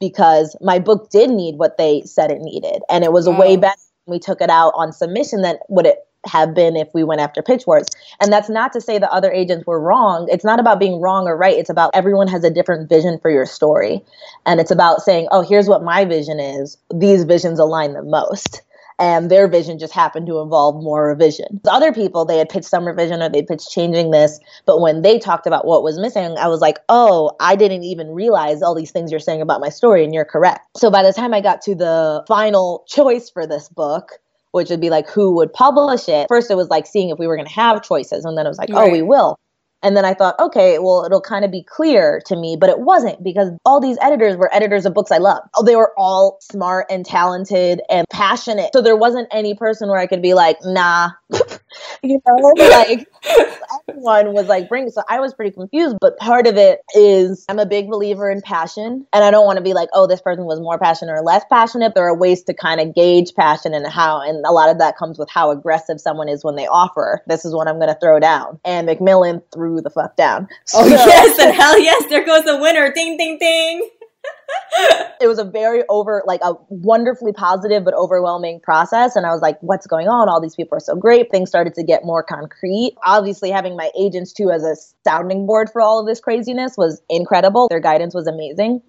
because 0.00 0.56
my 0.60 0.78
book 0.78 1.10
did 1.10 1.30
need 1.30 1.56
what 1.56 1.78
they 1.78 2.02
said 2.02 2.30
it 2.30 2.40
needed. 2.40 2.82
And 2.90 3.04
it 3.04 3.12
was 3.12 3.28
wow. 3.28 3.38
way 3.38 3.56
mm. 3.56 3.62
better 3.62 3.80
we 4.06 4.18
took 4.18 4.42
it 4.42 4.50
out 4.50 4.74
on 4.76 4.92
submission 4.92 5.40
than 5.40 5.56
would 5.70 5.86
it 5.86 6.06
have 6.26 6.54
been 6.54 6.76
if 6.76 6.88
we 6.92 7.04
went 7.04 7.22
after 7.22 7.42
pitch 7.42 7.66
wars. 7.66 7.86
And 8.20 8.30
that's 8.30 8.50
not 8.50 8.72
to 8.74 8.80
say 8.80 8.98
the 8.98 9.10
other 9.10 9.32
agents 9.32 9.66
were 9.66 9.80
wrong. 9.80 10.28
It's 10.30 10.44
not 10.44 10.60
about 10.60 10.78
being 10.78 11.00
wrong 11.00 11.26
or 11.26 11.36
right. 11.36 11.56
It's 11.56 11.70
about 11.70 11.90
everyone 11.94 12.28
has 12.28 12.44
a 12.44 12.50
different 12.50 12.88
vision 12.88 13.18
for 13.18 13.30
your 13.30 13.46
story. 13.46 14.02
And 14.44 14.60
it's 14.60 14.70
about 14.70 15.00
saying, 15.00 15.28
oh, 15.30 15.40
here's 15.40 15.68
what 15.68 15.82
my 15.82 16.04
vision 16.04 16.38
is. 16.38 16.76
These 16.94 17.24
visions 17.24 17.58
align 17.58 17.94
the 17.94 18.02
most 18.02 18.60
and 18.98 19.30
their 19.30 19.48
vision 19.48 19.78
just 19.78 19.92
happened 19.92 20.26
to 20.26 20.40
involve 20.40 20.82
more 20.82 21.08
revision. 21.08 21.60
Other 21.68 21.92
people, 21.92 22.24
they 22.24 22.38
had 22.38 22.48
pitched 22.48 22.68
some 22.68 22.86
revision 22.86 23.22
or 23.22 23.28
they 23.28 23.42
pitched 23.42 23.70
changing 23.70 24.10
this, 24.10 24.40
but 24.66 24.80
when 24.80 25.02
they 25.02 25.18
talked 25.18 25.46
about 25.46 25.66
what 25.66 25.82
was 25.82 25.98
missing, 25.98 26.36
I 26.38 26.48
was 26.48 26.60
like, 26.60 26.78
oh, 26.88 27.32
I 27.40 27.56
didn't 27.56 27.84
even 27.84 28.08
realize 28.08 28.62
all 28.62 28.74
these 28.74 28.90
things 28.90 29.10
you're 29.10 29.20
saying 29.20 29.42
about 29.42 29.60
my 29.60 29.68
story, 29.68 30.04
and 30.04 30.14
you're 30.14 30.24
correct. 30.24 30.66
So 30.76 30.90
by 30.90 31.02
the 31.02 31.12
time 31.12 31.34
I 31.34 31.40
got 31.40 31.62
to 31.62 31.74
the 31.74 32.24
final 32.28 32.84
choice 32.88 33.30
for 33.30 33.46
this 33.46 33.68
book, 33.68 34.12
which 34.54 34.70
would 34.70 34.80
be 34.80 34.88
like 34.88 35.08
who 35.08 35.34
would 35.34 35.52
publish 35.52 36.08
it. 36.08 36.28
First, 36.28 36.48
it 36.48 36.54
was 36.54 36.68
like 36.68 36.86
seeing 36.86 37.08
if 37.10 37.18
we 37.18 37.26
were 37.26 37.34
going 37.34 37.48
to 37.48 37.52
have 37.52 37.82
choices, 37.82 38.24
and 38.24 38.38
then 38.38 38.46
it 38.46 38.48
was 38.48 38.58
like, 38.58 38.68
right. 38.68 38.88
oh, 38.88 38.92
we 38.92 39.02
will. 39.02 39.36
And 39.84 39.96
then 39.96 40.04
I 40.04 40.14
thought, 40.14 40.38
okay, 40.40 40.78
well, 40.78 41.04
it'll 41.04 41.20
kind 41.20 41.44
of 41.44 41.50
be 41.50 41.62
clear 41.62 42.22
to 42.26 42.36
me, 42.36 42.56
but 42.58 42.70
it 42.70 42.80
wasn't 42.80 43.22
because 43.22 43.50
all 43.66 43.80
these 43.80 43.98
editors 44.00 44.36
were 44.36 44.52
editors 44.52 44.86
of 44.86 44.94
books 44.94 45.12
I 45.12 45.18
love. 45.18 45.42
Oh, 45.54 45.62
they 45.62 45.76
were 45.76 45.92
all 45.96 46.38
smart 46.40 46.86
and 46.90 47.04
talented 47.04 47.82
and 47.90 48.06
passionate. 48.10 48.70
So 48.72 48.80
there 48.80 48.96
wasn't 48.96 49.28
any 49.30 49.54
person 49.54 49.88
where 49.90 49.98
I 49.98 50.06
could 50.06 50.22
be 50.22 50.34
like, 50.34 50.56
nah, 50.64 51.10
you 52.02 52.20
know, 52.26 52.34
like 52.56 53.08
everyone 53.88 54.32
was 54.32 54.46
like 54.46 54.68
bring. 54.68 54.90
So 54.90 55.02
I 55.08 55.20
was 55.20 55.34
pretty 55.34 55.50
confused, 55.52 55.96
but 56.00 56.18
part 56.18 56.46
of 56.46 56.56
it 56.56 56.80
is 56.94 57.44
I'm 57.48 57.58
a 57.58 57.66
big 57.66 57.88
believer 57.88 58.30
in 58.30 58.42
passion, 58.42 59.06
and 59.12 59.24
I 59.24 59.30
don't 59.30 59.46
want 59.46 59.58
to 59.58 59.62
be 59.62 59.74
like, 59.74 59.88
oh, 59.92 60.06
this 60.06 60.20
person 60.20 60.44
was 60.44 60.60
more 60.60 60.78
passionate 60.78 61.12
or 61.12 61.22
less 61.22 61.44
passionate. 61.50 61.94
There 61.94 62.06
are 62.06 62.16
ways 62.16 62.42
to 62.44 62.54
kind 62.54 62.80
of 62.80 62.94
gauge 62.94 63.34
passion 63.34 63.74
and 63.74 63.86
how, 63.86 64.20
and 64.20 64.44
a 64.44 64.52
lot 64.52 64.70
of 64.70 64.78
that 64.78 64.96
comes 64.96 65.18
with 65.18 65.30
how 65.30 65.50
aggressive 65.50 66.00
someone 66.00 66.28
is 66.28 66.44
when 66.44 66.56
they 66.56 66.66
offer. 66.66 67.22
This 67.26 67.44
is 67.44 67.54
what 67.54 67.68
I'm 67.68 67.78
going 67.78 67.92
to 67.92 67.98
throw 68.00 68.20
down, 68.20 68.60
and 68.64 68.86
Macmillan 68.86 69.42
threw 69.52 69.80
the 69.80 69.90
fuck 69.90 70.16
down. 70.16 70.48
Oh 70.74 70.88
so, 70.88 70.94
yes, 70.94 71.38
and 71.38 71.52
hell 71.54 71.78
yes, 71.78 72.06
there 72.08 72.24
goes 72.24 72.44
the 72.44 72.58
winner. 72.58 72.92
Ding 72.92 73.16
ding 73.16 73.38
ding 73.38 73.90
it 75.20 75.28
was 75.28 75.38
a 75.38 75.44
very 75.44 75.82
over 75.88 76.22
like 76.26 76.40
a 76.42 76.54
wonderfully 76.68 77.32
positive 77.32 77.84
but 77.84 77.94
overwhelming 77.94 78.60
process 78.60 79.16
and 79.16 79.24
i 79.24 79.30
was 79.30 79.40
like 79.40 79.56
what's 79.60 79.86
going 79.86 80.08
on? 80.08 80.28
All 80.28 80.40
these 80.40 80.54
people 80.54 80.76
are 80.76 80.80
so 80.80 80.96
great. 80.96 81.30
Things 81.30 81.48
started 81.48 81.74
to 81.74 81.82
get 81.82 82.04
more 82.04 82.22
concrete. 82.22 82.94
Obviously 83.04 83.50
having 83.50 83.76
my 83.76 83.90
agents 83.98 84.32
too 84.32 84.50
as 84.50 84.64
a 84.64 84.76
sounding 85.04 85.46
board 85.46 85.70
for 85.70 85.80
all 85.80 86.00
of 86.00 86.06
this 86.06 86.20
craziness 86.20 86.76
was 86.76 87.00
incredible. 87.08 87.68
Their 87.68 87.80
guidance 87.80 88.14
was 88.14 88.26
amazing 88.26 88.82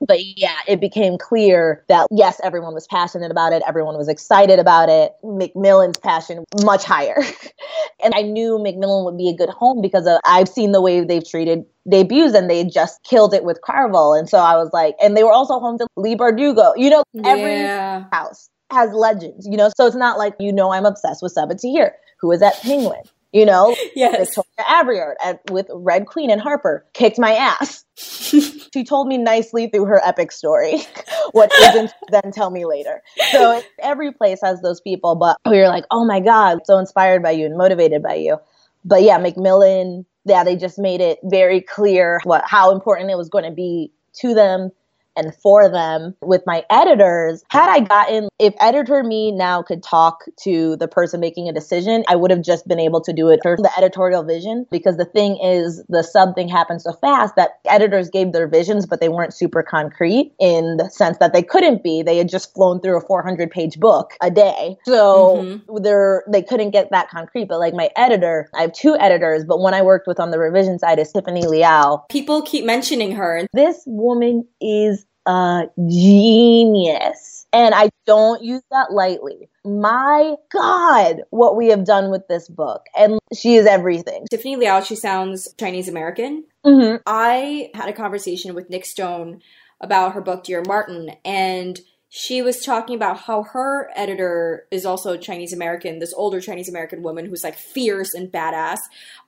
but 0.00 0.18
yeah, 0.36 0.56
it 0.66 0.80
became 0.80 1.18
clear 1.18 1.84
that 1.88 2.06
yes, 2.10 2.40
everyone 2.42 2.74
was 2.74 2.86
passionate 2.86 3.30
about 3.30 3.52
it. 3.52 3.62
Everyone 3.66 3.96
was 3.96 4.08
excited 4.08 4.58
about 4.58 4.88
it. 4.88 5.12
Macmillan's 5.22 5.98
passion 5.98 6.44
much 6.62 6.84
higher. 6.84 7.16
and 8.04 8.14
I 8.14 8.22
knew 8.22 8.58
Macmillan 8.58 9.04
would 9.04 9.16
be 9.16 9.28
a 9.28 9.34
good 9.34 9.48
home 9.48 9.80
because 9.80 10.06
of, 10.06 10.20
I've 10.26 10.48
seen 10.48 10.72
the 10.72 10.80
way 10.80 11.04
they've 11.04 11.26
treated 11.26 11.64
debuts 11.88 12.34
and 12.34 12.50
they 12.50 12.64
just 12.64 13.02
killed 13.04 13.34
it 13.34 13.44
with 13.44 13.60
Caraval. 13.66 14.18
And 14.18 14.28
so 14.28 14.38
I 14.38 14.56
was 14.56 14.70
like, 14.72 14.96
and 15.02 15.16
they 15.16 15.24
were 15.24 15.32
also 15.32 15.58
home 15.58 15.78
to 15.78 15.86
Leigh 15.96 16.16
Bardugo. 16.16 16.72
You 16.76 16.90
know, 16.90 17.04
every 17.24 17.54
yeah. 17.54 18.04
house 18.12 18.50
has 18.70 18.92
legends, 18.92 19.46
you 19.48 19.56
know, 19.56 19.70
so 19.76 19.86
it's 19.86 19.96
not 19.96 20.18
like, 20.18 20.34
you 20.40 20.52
know, 20.52 20.72
I'm 20.72 20.84
obsessed 20.84 21.22
with 21.22 21.34
Sabaa 21.34 21.60
Tahir, 21.60 21.94
who 22.20 22.32
is 22.32 22.42
at 22.42 22.60
Penguin 22.62 23.02
you 23.36 23.44
know, 23.44 23.76
yes. 23.94 24.34
Victoria 24.34 24.46
Aveyard 24.60 25.14
at, 25.22 25.50
with 25.50 25.66
Red 25.70 26.06
Queen 26.06 26.30
and 26.30 26.40
Harper 26.40 26.86
kicked 26.94 27.18
my 27.18 27.32
ass. 27.32 27.84
she 27.96 28.82
told 28.82 29.08
me 29.08 29.18
nicely 29.18 29.68
through 29.68 29.84
her 29.84 30.00
epic 30.04 30.32
story 30.32 30.78
what 31.32 31.52
agents 31.64 31.92
then 32.10 32.32
tell 32.32 32.50
me 32.50 32.64
later. 32.64 33.02
So 33.30 33.62
every 33.78 34.12
place 34.12 34.40
has 34.42 34.62
those 34.62 34.80
people, 34.80 35.14
but 35.16 35.36
we 35.48 35.60
are 35.60 35.68
like, 35.68 35.84
oh 35.90 36.06
my 36.06 36.20
God, 36.20 36.60
so 36.64 36.78
inspired 36.78 37.22
by 37.22 37.32
you 37.32 37.44
and 37.44 37.58
motivated 37.58 38.02
by 38.02 38.14
you. 38.14 38.38
But 38.86 39.02
yeah, 39.02 39.18
Macmillan, 39.18 40.06
yeah, 40.24 40.42
they 40.42 40.56
just 40.56 40.78
made 40.78 41.02
it 41.02 41.18
very 41.24 41.60
clear 41.60 42.20
what 42.24 42.42
how 42.46 42.72
important 42.72 43.10
it 43.10 43.18
was 43.18 43.28
going 43.28 43.44
to 43.44 43.50
be 43.50 43.92
to 44.20 44.32
them 44.32 44.70
and 45.16 45.34
for 45.34 45.70
them 45.70 46.14
with 46.20 46.42
my 46.46 46.64
editors. 46.70 47.42
Had 47.50 47.68
I 47.68 47.80
gotten, 47.80 48.28
if 48.38 48.54
editor 48.60 49.02
me 49.02 49.32
now 49.32 49.62
could 49.62 49.82
talk 49.82 50.24
to 50.42 50.76
the 50.76 50.88
person 50.88 51.20
making 51.20 51.48
a 51.48 51.52
decision, 51.52 52.04
I 52.08 52.16
would 52.16 52.30
have 52.30 52.42
just 52.42 52.68
been 52.68 52.80
able 52.80 53.00
to 53.02 53.12
do 53.12 53.28
it 53.28 53.40
for 53.42 53.56
the 53.56 53.70
editorial 53.76 54.22
vision. 54.22 54.66
Because 54.70 54.96
the 54.96 55.04
thing 55.04 55.38
is, 55.42 55.82
the 55.88 56.02
sub 56.02 56.34
thing 56.34 56.48
happened 56.48 56.82
so 56.82 56.92
fast 56.92 57.36
that 57.36 57.58
editors 57.64 58.10
gave 58.10 58.32
their 58.32 58.48
visions, 58.48 58.86
but 58.86 59.00
they 59.00 59.08
weren't 59.08 59.34
super 59.34 59.62
concrete 59.62 60.32
in 60.38 60.76
the 60.76 60.90
sense 60.90 61.18
that 61.18 61.32
they 61.32 61.42
couldn't 61.42 61.82
be. 61.82 62.02
They 62.02 62.18
had 62.18 62.28
just 62.28 62.52
flown 62.54 62.80
through 62.80 62.98
a 62.98 63.00
400 63.00 63.50
page 63.50 63.78
book 63.78 64.14
a 64.22 64.30
day. 64.30 64.76
So 64.84 65.36
mm-hmm. 65.36 65.82
they're, 65.82 66.24
they 66.30 66.42
couldn't 66.42 66.70
get 66.70 66.90
that 66.90 67.08
concrete. 67.08 67.48
But 67.48 67.58
like 67.58 67.74
my 67.74 67.90
editor, 67.96 68.50
I 68.54 68.62
have 68.62 68.72
two 68.72 68.96
editors, 68.96 69.44
but 69.44 69.58
one 69.58 69.74
I 69.74 69.82
worked 69.82 70.06
with 70.06 70.20
on 70.20 70.30
the 70.30 70.38
revision 70.38 70.78
side 70.78 70.98
is 70.98 71.12
Tiffany 71.12 71.46
Liao. 71.46 72.04
People 72.10 72.42
keep 72.42 72.64
mentioning 72.64 73.12
her. 73.12 73.46
This 73.52 73.82
woman 73.86 74.46
is 74.60 75.05
a 75.26 75.64
genius. 75.88 77.46
And 77.52 77.74
I 77.74 77.90
don't 78.06 78.42
use 78.42 78.62
that 78.70 78.92
lightly. 78.92 79.48
My 79.64 80.34
God, 80.50 81.22
what 81.30 81.56
we 81.56 81.68
have 81.68 81.84
done 81.84 82.10
with 82.10 82.28
this 82.28 82.48
book. 82.48 82.86
And 82.98 83.18
she 83.34 83.56
is 83.56 83.66
everything. 83.66 84.26
Tiffany 84.30 84.56
Liao, 84.56 84.80
she 84.80 84.96
sounds 84.96 85.52
Chinese 85.58 85.88
American. 85.88 86.44
Mm-hmm. 86.64 86.96
I 87.06 87.70
had 87.74 87.88
a 87.88 87.94
conversation 87.94 88.54
with 88.54 88.68
Nic 88.68 88.84
Stone 88.84 89.40
about 89.80 90.12
her 90.14 90.20
book, 90.20 90.44
Dear 90.44 90.62
Martin, 90.66 91.10
and 91.24 91.80
she 92.08 92.40
was 92.40 92.64
talking 92.64 92.96
about 92.96 93.18
how 93.18 93.42
her 93.42 93.90
editor 93.94 94.66
is 94.70 94.86
also 94.86 95.16
Chinese 95.16 95.52
American, 95.52 95.98
this 95.98 96.14
older 96.14 96.40
Chinese 96.40 96.68
American 96.68 97.02
woman 97.02 97.26
who's 97.26 97.44
like 97.44 97.56
fierce 97.56 98.14
and 98.14 98.30
badass, 98.30 98.78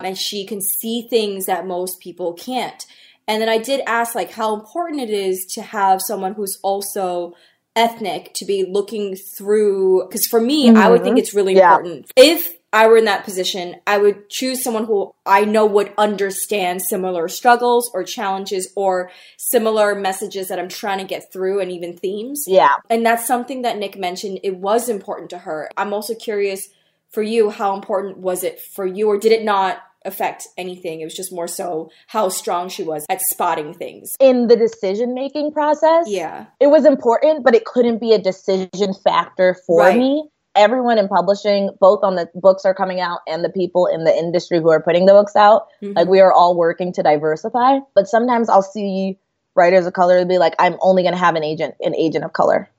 and 0.01 0.17
she 0.17 0.47
can 0.47 0.61
see 0.61 1.03
things 1.03 1.47
that 1.47 1.67
most 1.67 2.01
people 2.01 2.33
can't. 2.33 2.87
And 3.29 3.41
then 3.41 3.49
I 3.49 3.59
did 3.59 3.83
ask 3.87 4.15
like 4.15 4.33
how 4.33 4.55
important 4.55 5.03
it 5.03 5.11
is 5.11 5.47
to 5.55 5.63
have 5.63 6.03
someone 6.03 6.35
who's 6.35 6.59
also 6.63 7.35
ethnic 7.77 8.35
to 8.35 8.45
be 8.45 8.65
looking 8.65 9.15
through 9.15 10.03
because 10.09 10.27
for 10.27 10.41
me 10.41 10.67
mm-hmm. 10.67 10.79
i 10.79 10.91
would 10.91 11.01
think 11.05 11.13
mm-hmm. 11.13 11.19
it's 11.19 11.33
really 11.33 11.55
yeah. 11.55 11.77
important 11.77 12.11
if 12.17 12.59
I 12.73 12.87
were 12.87 12.99
in 12.99 13.07
that 13.07 13.25
position, 13.25 13.77
I 13.87 13.97
would 13.97 14.29
choose 14.29 14.63
someone 14.63 14.85
who 14.85 15.15
I 15.25 15.45
know 15.47 15.65
would 15.65 15.93
understand 15.97 16.83
similar 16.83 17.27
struggles 17.29 17.91
or 17.95 18.05
challenges 18.05 18.71
or 18.77 19.11
similar 19.39 19.95
messages 19.95 20.49
that 20.49 20.59
I'm 20.59 20.69
trying 20.69 20.99
to 20.99 21.05
get 21.05 21.33
through 21.33 21.61
and 21.61 21.73
even 21.73 21.97
themes. 21.97 22.45
Yeah. 22.47 22.77
And 22.91 23.07
that's 23.07 23.27
something 23.27 23.63
that 23.63 23.79
Nic 23.79 23.99
mentioned. 23.99 24.41
It 24.43 24.57
was 24.57 24.91
important 24.91 25.31
to 25.31 25.39
her. 25.39 25.71
I'm 25.79 25.95
also 25.95 26.15
curious 26.15 26.69
for 27.09 27.23
you, 27.23 27.49
how 27.49 27.75
important 27.75 28.19
was 28.19 28.45
it 28.45 28.61
for 28.61 28.85
you, 28.85 29.09
or 29.09 29.17
did 29.17 29.33
it 29.33 29.45
not 29.45 29.83
affect 30.05 30.47
anything. 30.57 31.01
It 31.01 31.05
was 31.05 31.15
just 31.15 31.33
more 31.33 31.49
so 31.49 31.91
how 32.07 32.29
strong 32.29 32.69
she 32.69 32.83
was 32.83 33.05
at 33.09 33.21
spotting 33.21 33.75
things. 33.75 34.17
In 34.21 34.47
the 34.47 34.57
decision 34.57 35.15
making 35.15 35.53
process, 35.53 36.07
yeah. 36.09 36.47
It 36.61 36.69
was 36.69 36.85
important, 36.85 37.45
but 37.45 37.55
it 37.55 37.65
couldn't 37.65 38.01
be 38.01 38.13
a 38.13 38.19
decision 38.19 38.95
factor 39.05 39.57
for 39.67 39.81
right. 39.81 39.99
me 39.99 40.29
everyone 40.59 40.99
in 40.99 41.09
publishing, 41.09 41.71
both 41.81 42.01
on 42.03 42.17
the 42.17 42.29
books 42.35 42.65
are 42.65 42.75
coming 42.75 43.01
out 43.01 43.21
and 43.27 43.45
the 43.45 43.49
people 43.49 43.87
in 43.87 44.05
the 44.05 44.15
industry 44.15 44.59
who 44.59 44.71
are 44.71 44.83
putting 44.83 45.07
the 45.07 45.13
books 45.13 45.37
out, 45.37 45.69
mm-hmm. 45.81 45.97
like 45.97 46.09
we 46.09 46.21
are 46.21 46.33
all 46.33 46.57
working 46.57 46.93
to 46.95 47.03
diversify. 47.03 47.79
But 47.95 48.09
sometimes 48.09 48.49
I'll 48.49 48.63
see 48.63 49.19
writers 49.55 49.87
of 49.87 49.93
color 49.93 50.25
be 50.25 50.39
like, 50.39 50.55
I'm 50.59 50.77
only 50.81 51.03
going 51.03 51.15
to 51.15 51.21
have 51.21 51.37
an 51.37 51.45
agent, 51.45 51.75
an 51.81 51.95
agent 51.95 52.25
of 52.25 52.33
color 52.33 52.71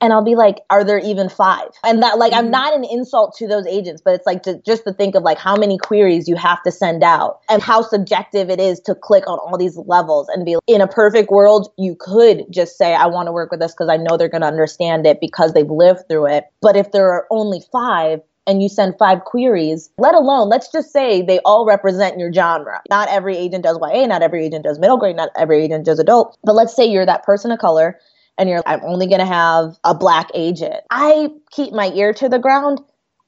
and 0.00 0.12
I'll 0.12 0.24
be 0.24 0.36
like, 0.36 0.60
are 0.70 0.84
there 0.84 0.98
even 0.98 1.28
five? 1.28 1.68
And 1.84 2.02
that, 2.02 2.18
like, 2.18 2.32
mm-hmm. 2.32 2.46
I'm 2.46 2.50
not 2.50 2.74
an 2.74 2.84
insult 2.84 3.36
to 3.38 3.48
those 3.48 3.66
agents, 3.66 4.02
but 4.04 4.14
it's 4.14 4.26
like 4.26 4.42
to, 4.44 4.60
just 4.64 4.84
to 4.84 4.92
think 4.92 5.14
of 5.14 5.22
like 5.22 5.38
how 5.38 5.56
many 5.56 5.78
queries 5.78 6.28
you 6.28 6.36
have 6.36 6.62
to 6.62 6.70
send 6.70 7.02
out 7.02 7.40
and 7.48 7.62
how 7.62 7.82
subjective 7.82 8.50
it 8.50 8.60
is 8.60 8.80
to 8.80 8.94
click 8.94 9.26
on 9.26 9.38
all 9.38 9.58
these 9.58 9.76
levels 9.76 10.28
and 10.28 10.44
be 10.44 10.54
like, 10.54 10.62
in 10.66 10.80
a 10.80 10.88
perfect 10.88 11.30
world, 11.30 11.72
you 11.76 11.96
could 11.98 12.44
just 12.50 12.78
say, 12.78 12.94
I 12.94 13.06
want 13.06 13.26
to 13.26 13.32
work 13.32 13.50
with 13.50 13.60
this 13.60 13.72
because 13.72 13.88
I 13.88 13.96
know 13.96 14.16
they're 14.16 14.28
going 14.28 14.42
to 14.42 14.46
understand 14.46 15.06
it 15.06 15.20
because 15.20 15.52
they've 15.52 15.70
lived 15.70 16.08
through 16.08 16.26
it. 16.26 16.44
But 16.62 16.76
if 16.76 16.92
there 16.92 17.12
are 17.12 17.26
only 17.30 17.62
five, 17.72 18.20
and 18.46 18.62
you 18.62 18.68
send 18.70 18.96
five 18.98 19.24
queries, 19.24 19.90
let 19.98 20.14
alone, 20.14 20.48
let's 20.48 20.72
just 20.72 20.90
say 20.90 21.20
they 21.20 21.38
all 21.40 21.66
represent 21.66 22.18
your 22.18 22.32
genre. 22.32 22.80
Not 22.88 23.10
every 23.10 23.36
agent 23.36 23.62
does 23.62 23.78
YA, 23.78 24.06
not 24.06 24.22
every 24.22 24.46
agent 24.46 24.64
does 24.64 24.78
middle 24.78 24.96
grade, 24.96 25.16
not 25.16 25.28
every 25.36 25.62
agent 25.62 25.84
does 25.84 25.98
adult. 25.98 26.38
But 26.42 26.54
let's 26.54 26.74
say 26.74 26.86
you're 26.86 27.04
that 27.04 27.24
person 27.24 27.52
of 27.52 27.58
color 27.58 28.00
and 28.38 28.48
you're 28.48 28.62
I'm 28.64 28.80
only 28.84 29.06
going 29.06 29.20
to 29.20 29.26
have 29.26 29.78
a 29.84 29.94
black 29.94 30.30
agent. 30.34 30.76
I 30.90 31.30
keep 31.50 31.72
my 31.72 31.90
ear 31.92 32.14
to 32.14 32.28
the 32.28 32.38
ground. 32.38 32.80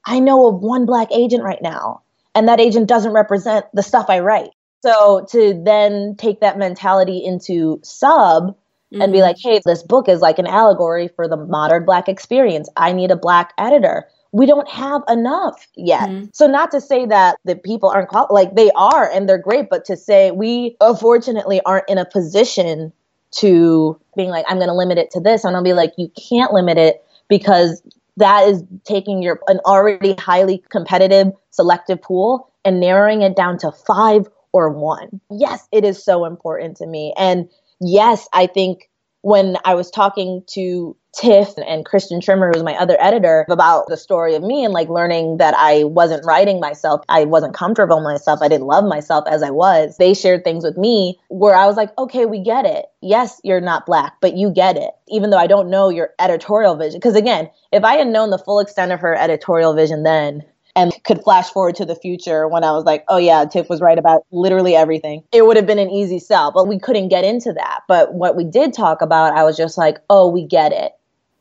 I 0.07 0.21
know 0.21 0.47
of 0.47 0.61
one 0.61 0.87
black 0.87 1.09
agent 1.13 1.43
right 1.43 1.61
now, 1.61 2.03
and 2.35 2.49
that 2.49 2.61
agent 2.61 2.89
doesn't 2.89 3.13
represent 3.13 3.67
the 3.75 3.83
stuff 3.83 4.07
I 4.09 4.21
write. 4.21 4.51
So 4.83 5.27
to 5.31 5.61
then 5.63 6.15
take 6.17 6.41
that 6.41 6.57
mentality 6.57 7.23
into 7.23 7.81
sub 7.83 8.45
mm-hmm. 8.45 9.03
and 9.03 9.13
be 9.13 9.19
mm-hmm. 9.19 9.27
like, 9.27 9.37
hey, 9.39 9.61
this 9.67 9.83
book 9.83 10.09
is 10.09 10.21
like 10.21 10.39
an 10.39 10.47
allegory 10.47 11.09
for 11.09 11.29
the 11.29 11.37
modern 11.37 11.85
black 11.85 12.09
experience. 12.09 12.69
I 12.77 12.93
need 12.93 13.11
a 13.11 13.17
black 13.17 13.53
editor. 13.59 14.09
We 14.33 14.47
don't 14.47 14.69
have 14.69 15.03
enough 15.09 15.67
yet. 15.75 16.09
Mm-hmm. 16.09 16.27
So 16.33 16.47
not 16.47 16.71
to 16.71 16.81
say 16.81 17.05
that 17.07 17.37
the 17.45 17.57
people 17.57 17.91
aren't 17.91 18.09
qual- 18.09 18.29
like 18.31 18.55
they 18.55 18.71
are 18.71 19.11
and 19.11 19.29
they're 19.29 19.39
great, 19.39 19.69
but 19.69 19.85
to 19.87 19.97
say 19.97 20.31
we 20.31 20.77
unfortunately 20.81 21.61
aren't 21.67 21.89
in 21.89 21.99
a 21.99 22.05
position 22.05 22.93
to 23.37 23.99
being 24.17 24.31
like, 24.31 24.45
I'm 24.49 24.57
going 24.57 24.69
to 24.69 24.75
limit 24.75 24.99
it 24.99 25.11
to 25.13 25.21
this. 25.21 25.45
And 25.45 25.57
I'll 25.57 25.63
be 25.63 25.73
like, 25.73 25.93
you 25.97 26.11
can't 26.17 26.53
limit 26.53 26.79
it 26.79 27.05
because 27.29 27.83
that 28.17 28.49
is 28.49 28.63
taking 28.85 29.23
your 29.23 29.41
an 29.47 29.61
already 29.65 30.15
highly 30.15 30.63
competitive 30.71 31.29
selective 31.51 32.03
pool 32.03 32.51
and 32.65 32.81
narrowing 32.81 33.23
it 33.23 33.37
down 33.37 33.59
to 33.59 33.73
five 33.73 34.29
or 34.53 34.71
one. 34.71 35.21
Yes, 35.31 35.67
it 35.73 35.85
is 35.85 36.05
so 36.05 36.25
important 36.25 36.77
to 36.79 36.87
me. 36.87 37.15
And 37.17 37.49
yes, 37.81 38.29
I 38.33 38.47
think 38.47 38.90
when 39.23 39.57
I 39.65 39.75
was 39.75 39.91
talking 39.91 40.43
to 40.49 40.97
Tiff 41.15 41.55
and 41.67 41.85
Christian 41.85 42.21
Trimmer, 42.21 42.53
who's 42.53 42.63
my 42.63 42.75
other 42.75 42.97
editor, 43.01 43.45
about 43.51 43.89
the 43.89 43.97
story 43.97 44.35
of 44.35 44.43
me 44.43 44.65
and 44.65 44.73
like 44.73 44.89
learning 44.89 45.39
that 45.39 45.55
I 45.57 45.85
wasn't 45.85 46.25
writing 46.25 46.61
myself. 46.61 47.03
I 47.09 47.25
wasn't 47.25 47.55
comfortable 47.55 48.01
myself. 48.01 48.41
I 48.43 48.49
didn't 48.49 48.67
love 48.67 48.85
myself 48.85 49.25
as 49.29 49.43
I 49.43 49.51
was. 49.51 49.97
They 49.97 50.15
shared 50.15 50.45
things 50.45 50.65
with 50.65 50.77
me 50.77 51.19
where 51.29 51.55
I 51.55 51.67
was 51.67 51.77
like, 51.77 51.91
okay, 51.99 52.27
we 52.27 52.43
get 52.43 52.65
it. 52.65 52.87
Yes, 53.03 53.41
you're 53.43 53.61
not 53.61 53.87
black, 53.87 54.15
but 54.21 54.37
you 54.37 54.51
get 54.51 54.77
it. 54.77 54.91
Even 55.09 55.31
though 55.31 55.39
I 55.39 55.49
don't 55.49 55.71
know 55.71 55.89
your 55.89 56.11
editorial 56.19 56.77
vision. 56.77 57.01
Because 57.01 57.17
again, 57.17 57.51
if 57.73 57.85
I 57.85 57.95
had 57.95 58.09
known 58.09 58.31
the 58.31 58.39
full 58.39 58.61
extent 58.61 58.93
of 58.93 59.01
her 59.01 59.15
editorial 59.17 59.75
vision 59.75 60.05
then, 60.05 60.45
and 60.81 61.05
could 61.05 61.23
flash 61.23 61.51
forward 61.51 61.75
to 61.77 61.85
the 61.85 61.95
future 61.95 62.49
when 62.49 62.65
I 62.65 62.73
was 62.73 62.85
like, 62.85 63.05
oh 63.09 63.19
yeah, 63.19 63.45
Tiff 63.45 63.69
was 63.69 63.83
right 63.83 63.99
about 63.99 64.23
literally 64.31 64.75
everything. 64.75 65.23
It 65.31 65.45
would 65.45 65.57
have 65.57 65.67
been 65.67 65.79
an 65.79 65.91
easy 65.91 66.19
sell, 66.19 66.51
but 66.53 66.67
we 66.67 66.79
couldn't 66.79 67.09
get 67.09 67.23
into 67.23 67.53
that. 67.53 67.81
But 67.87 68.15
what 68.15 68.35
we 68.35 68.45
did 68.45 68.73
talk 68.73 69.03
about, 69.03 69.35
I 69.37 69.45
was 69.45 69.57
just 69.57 69.77
like, 69.77 69.99
oh, 70.09 70.29
we 70.29 70.47
get 70.47 70.73
it. 70.73 70.93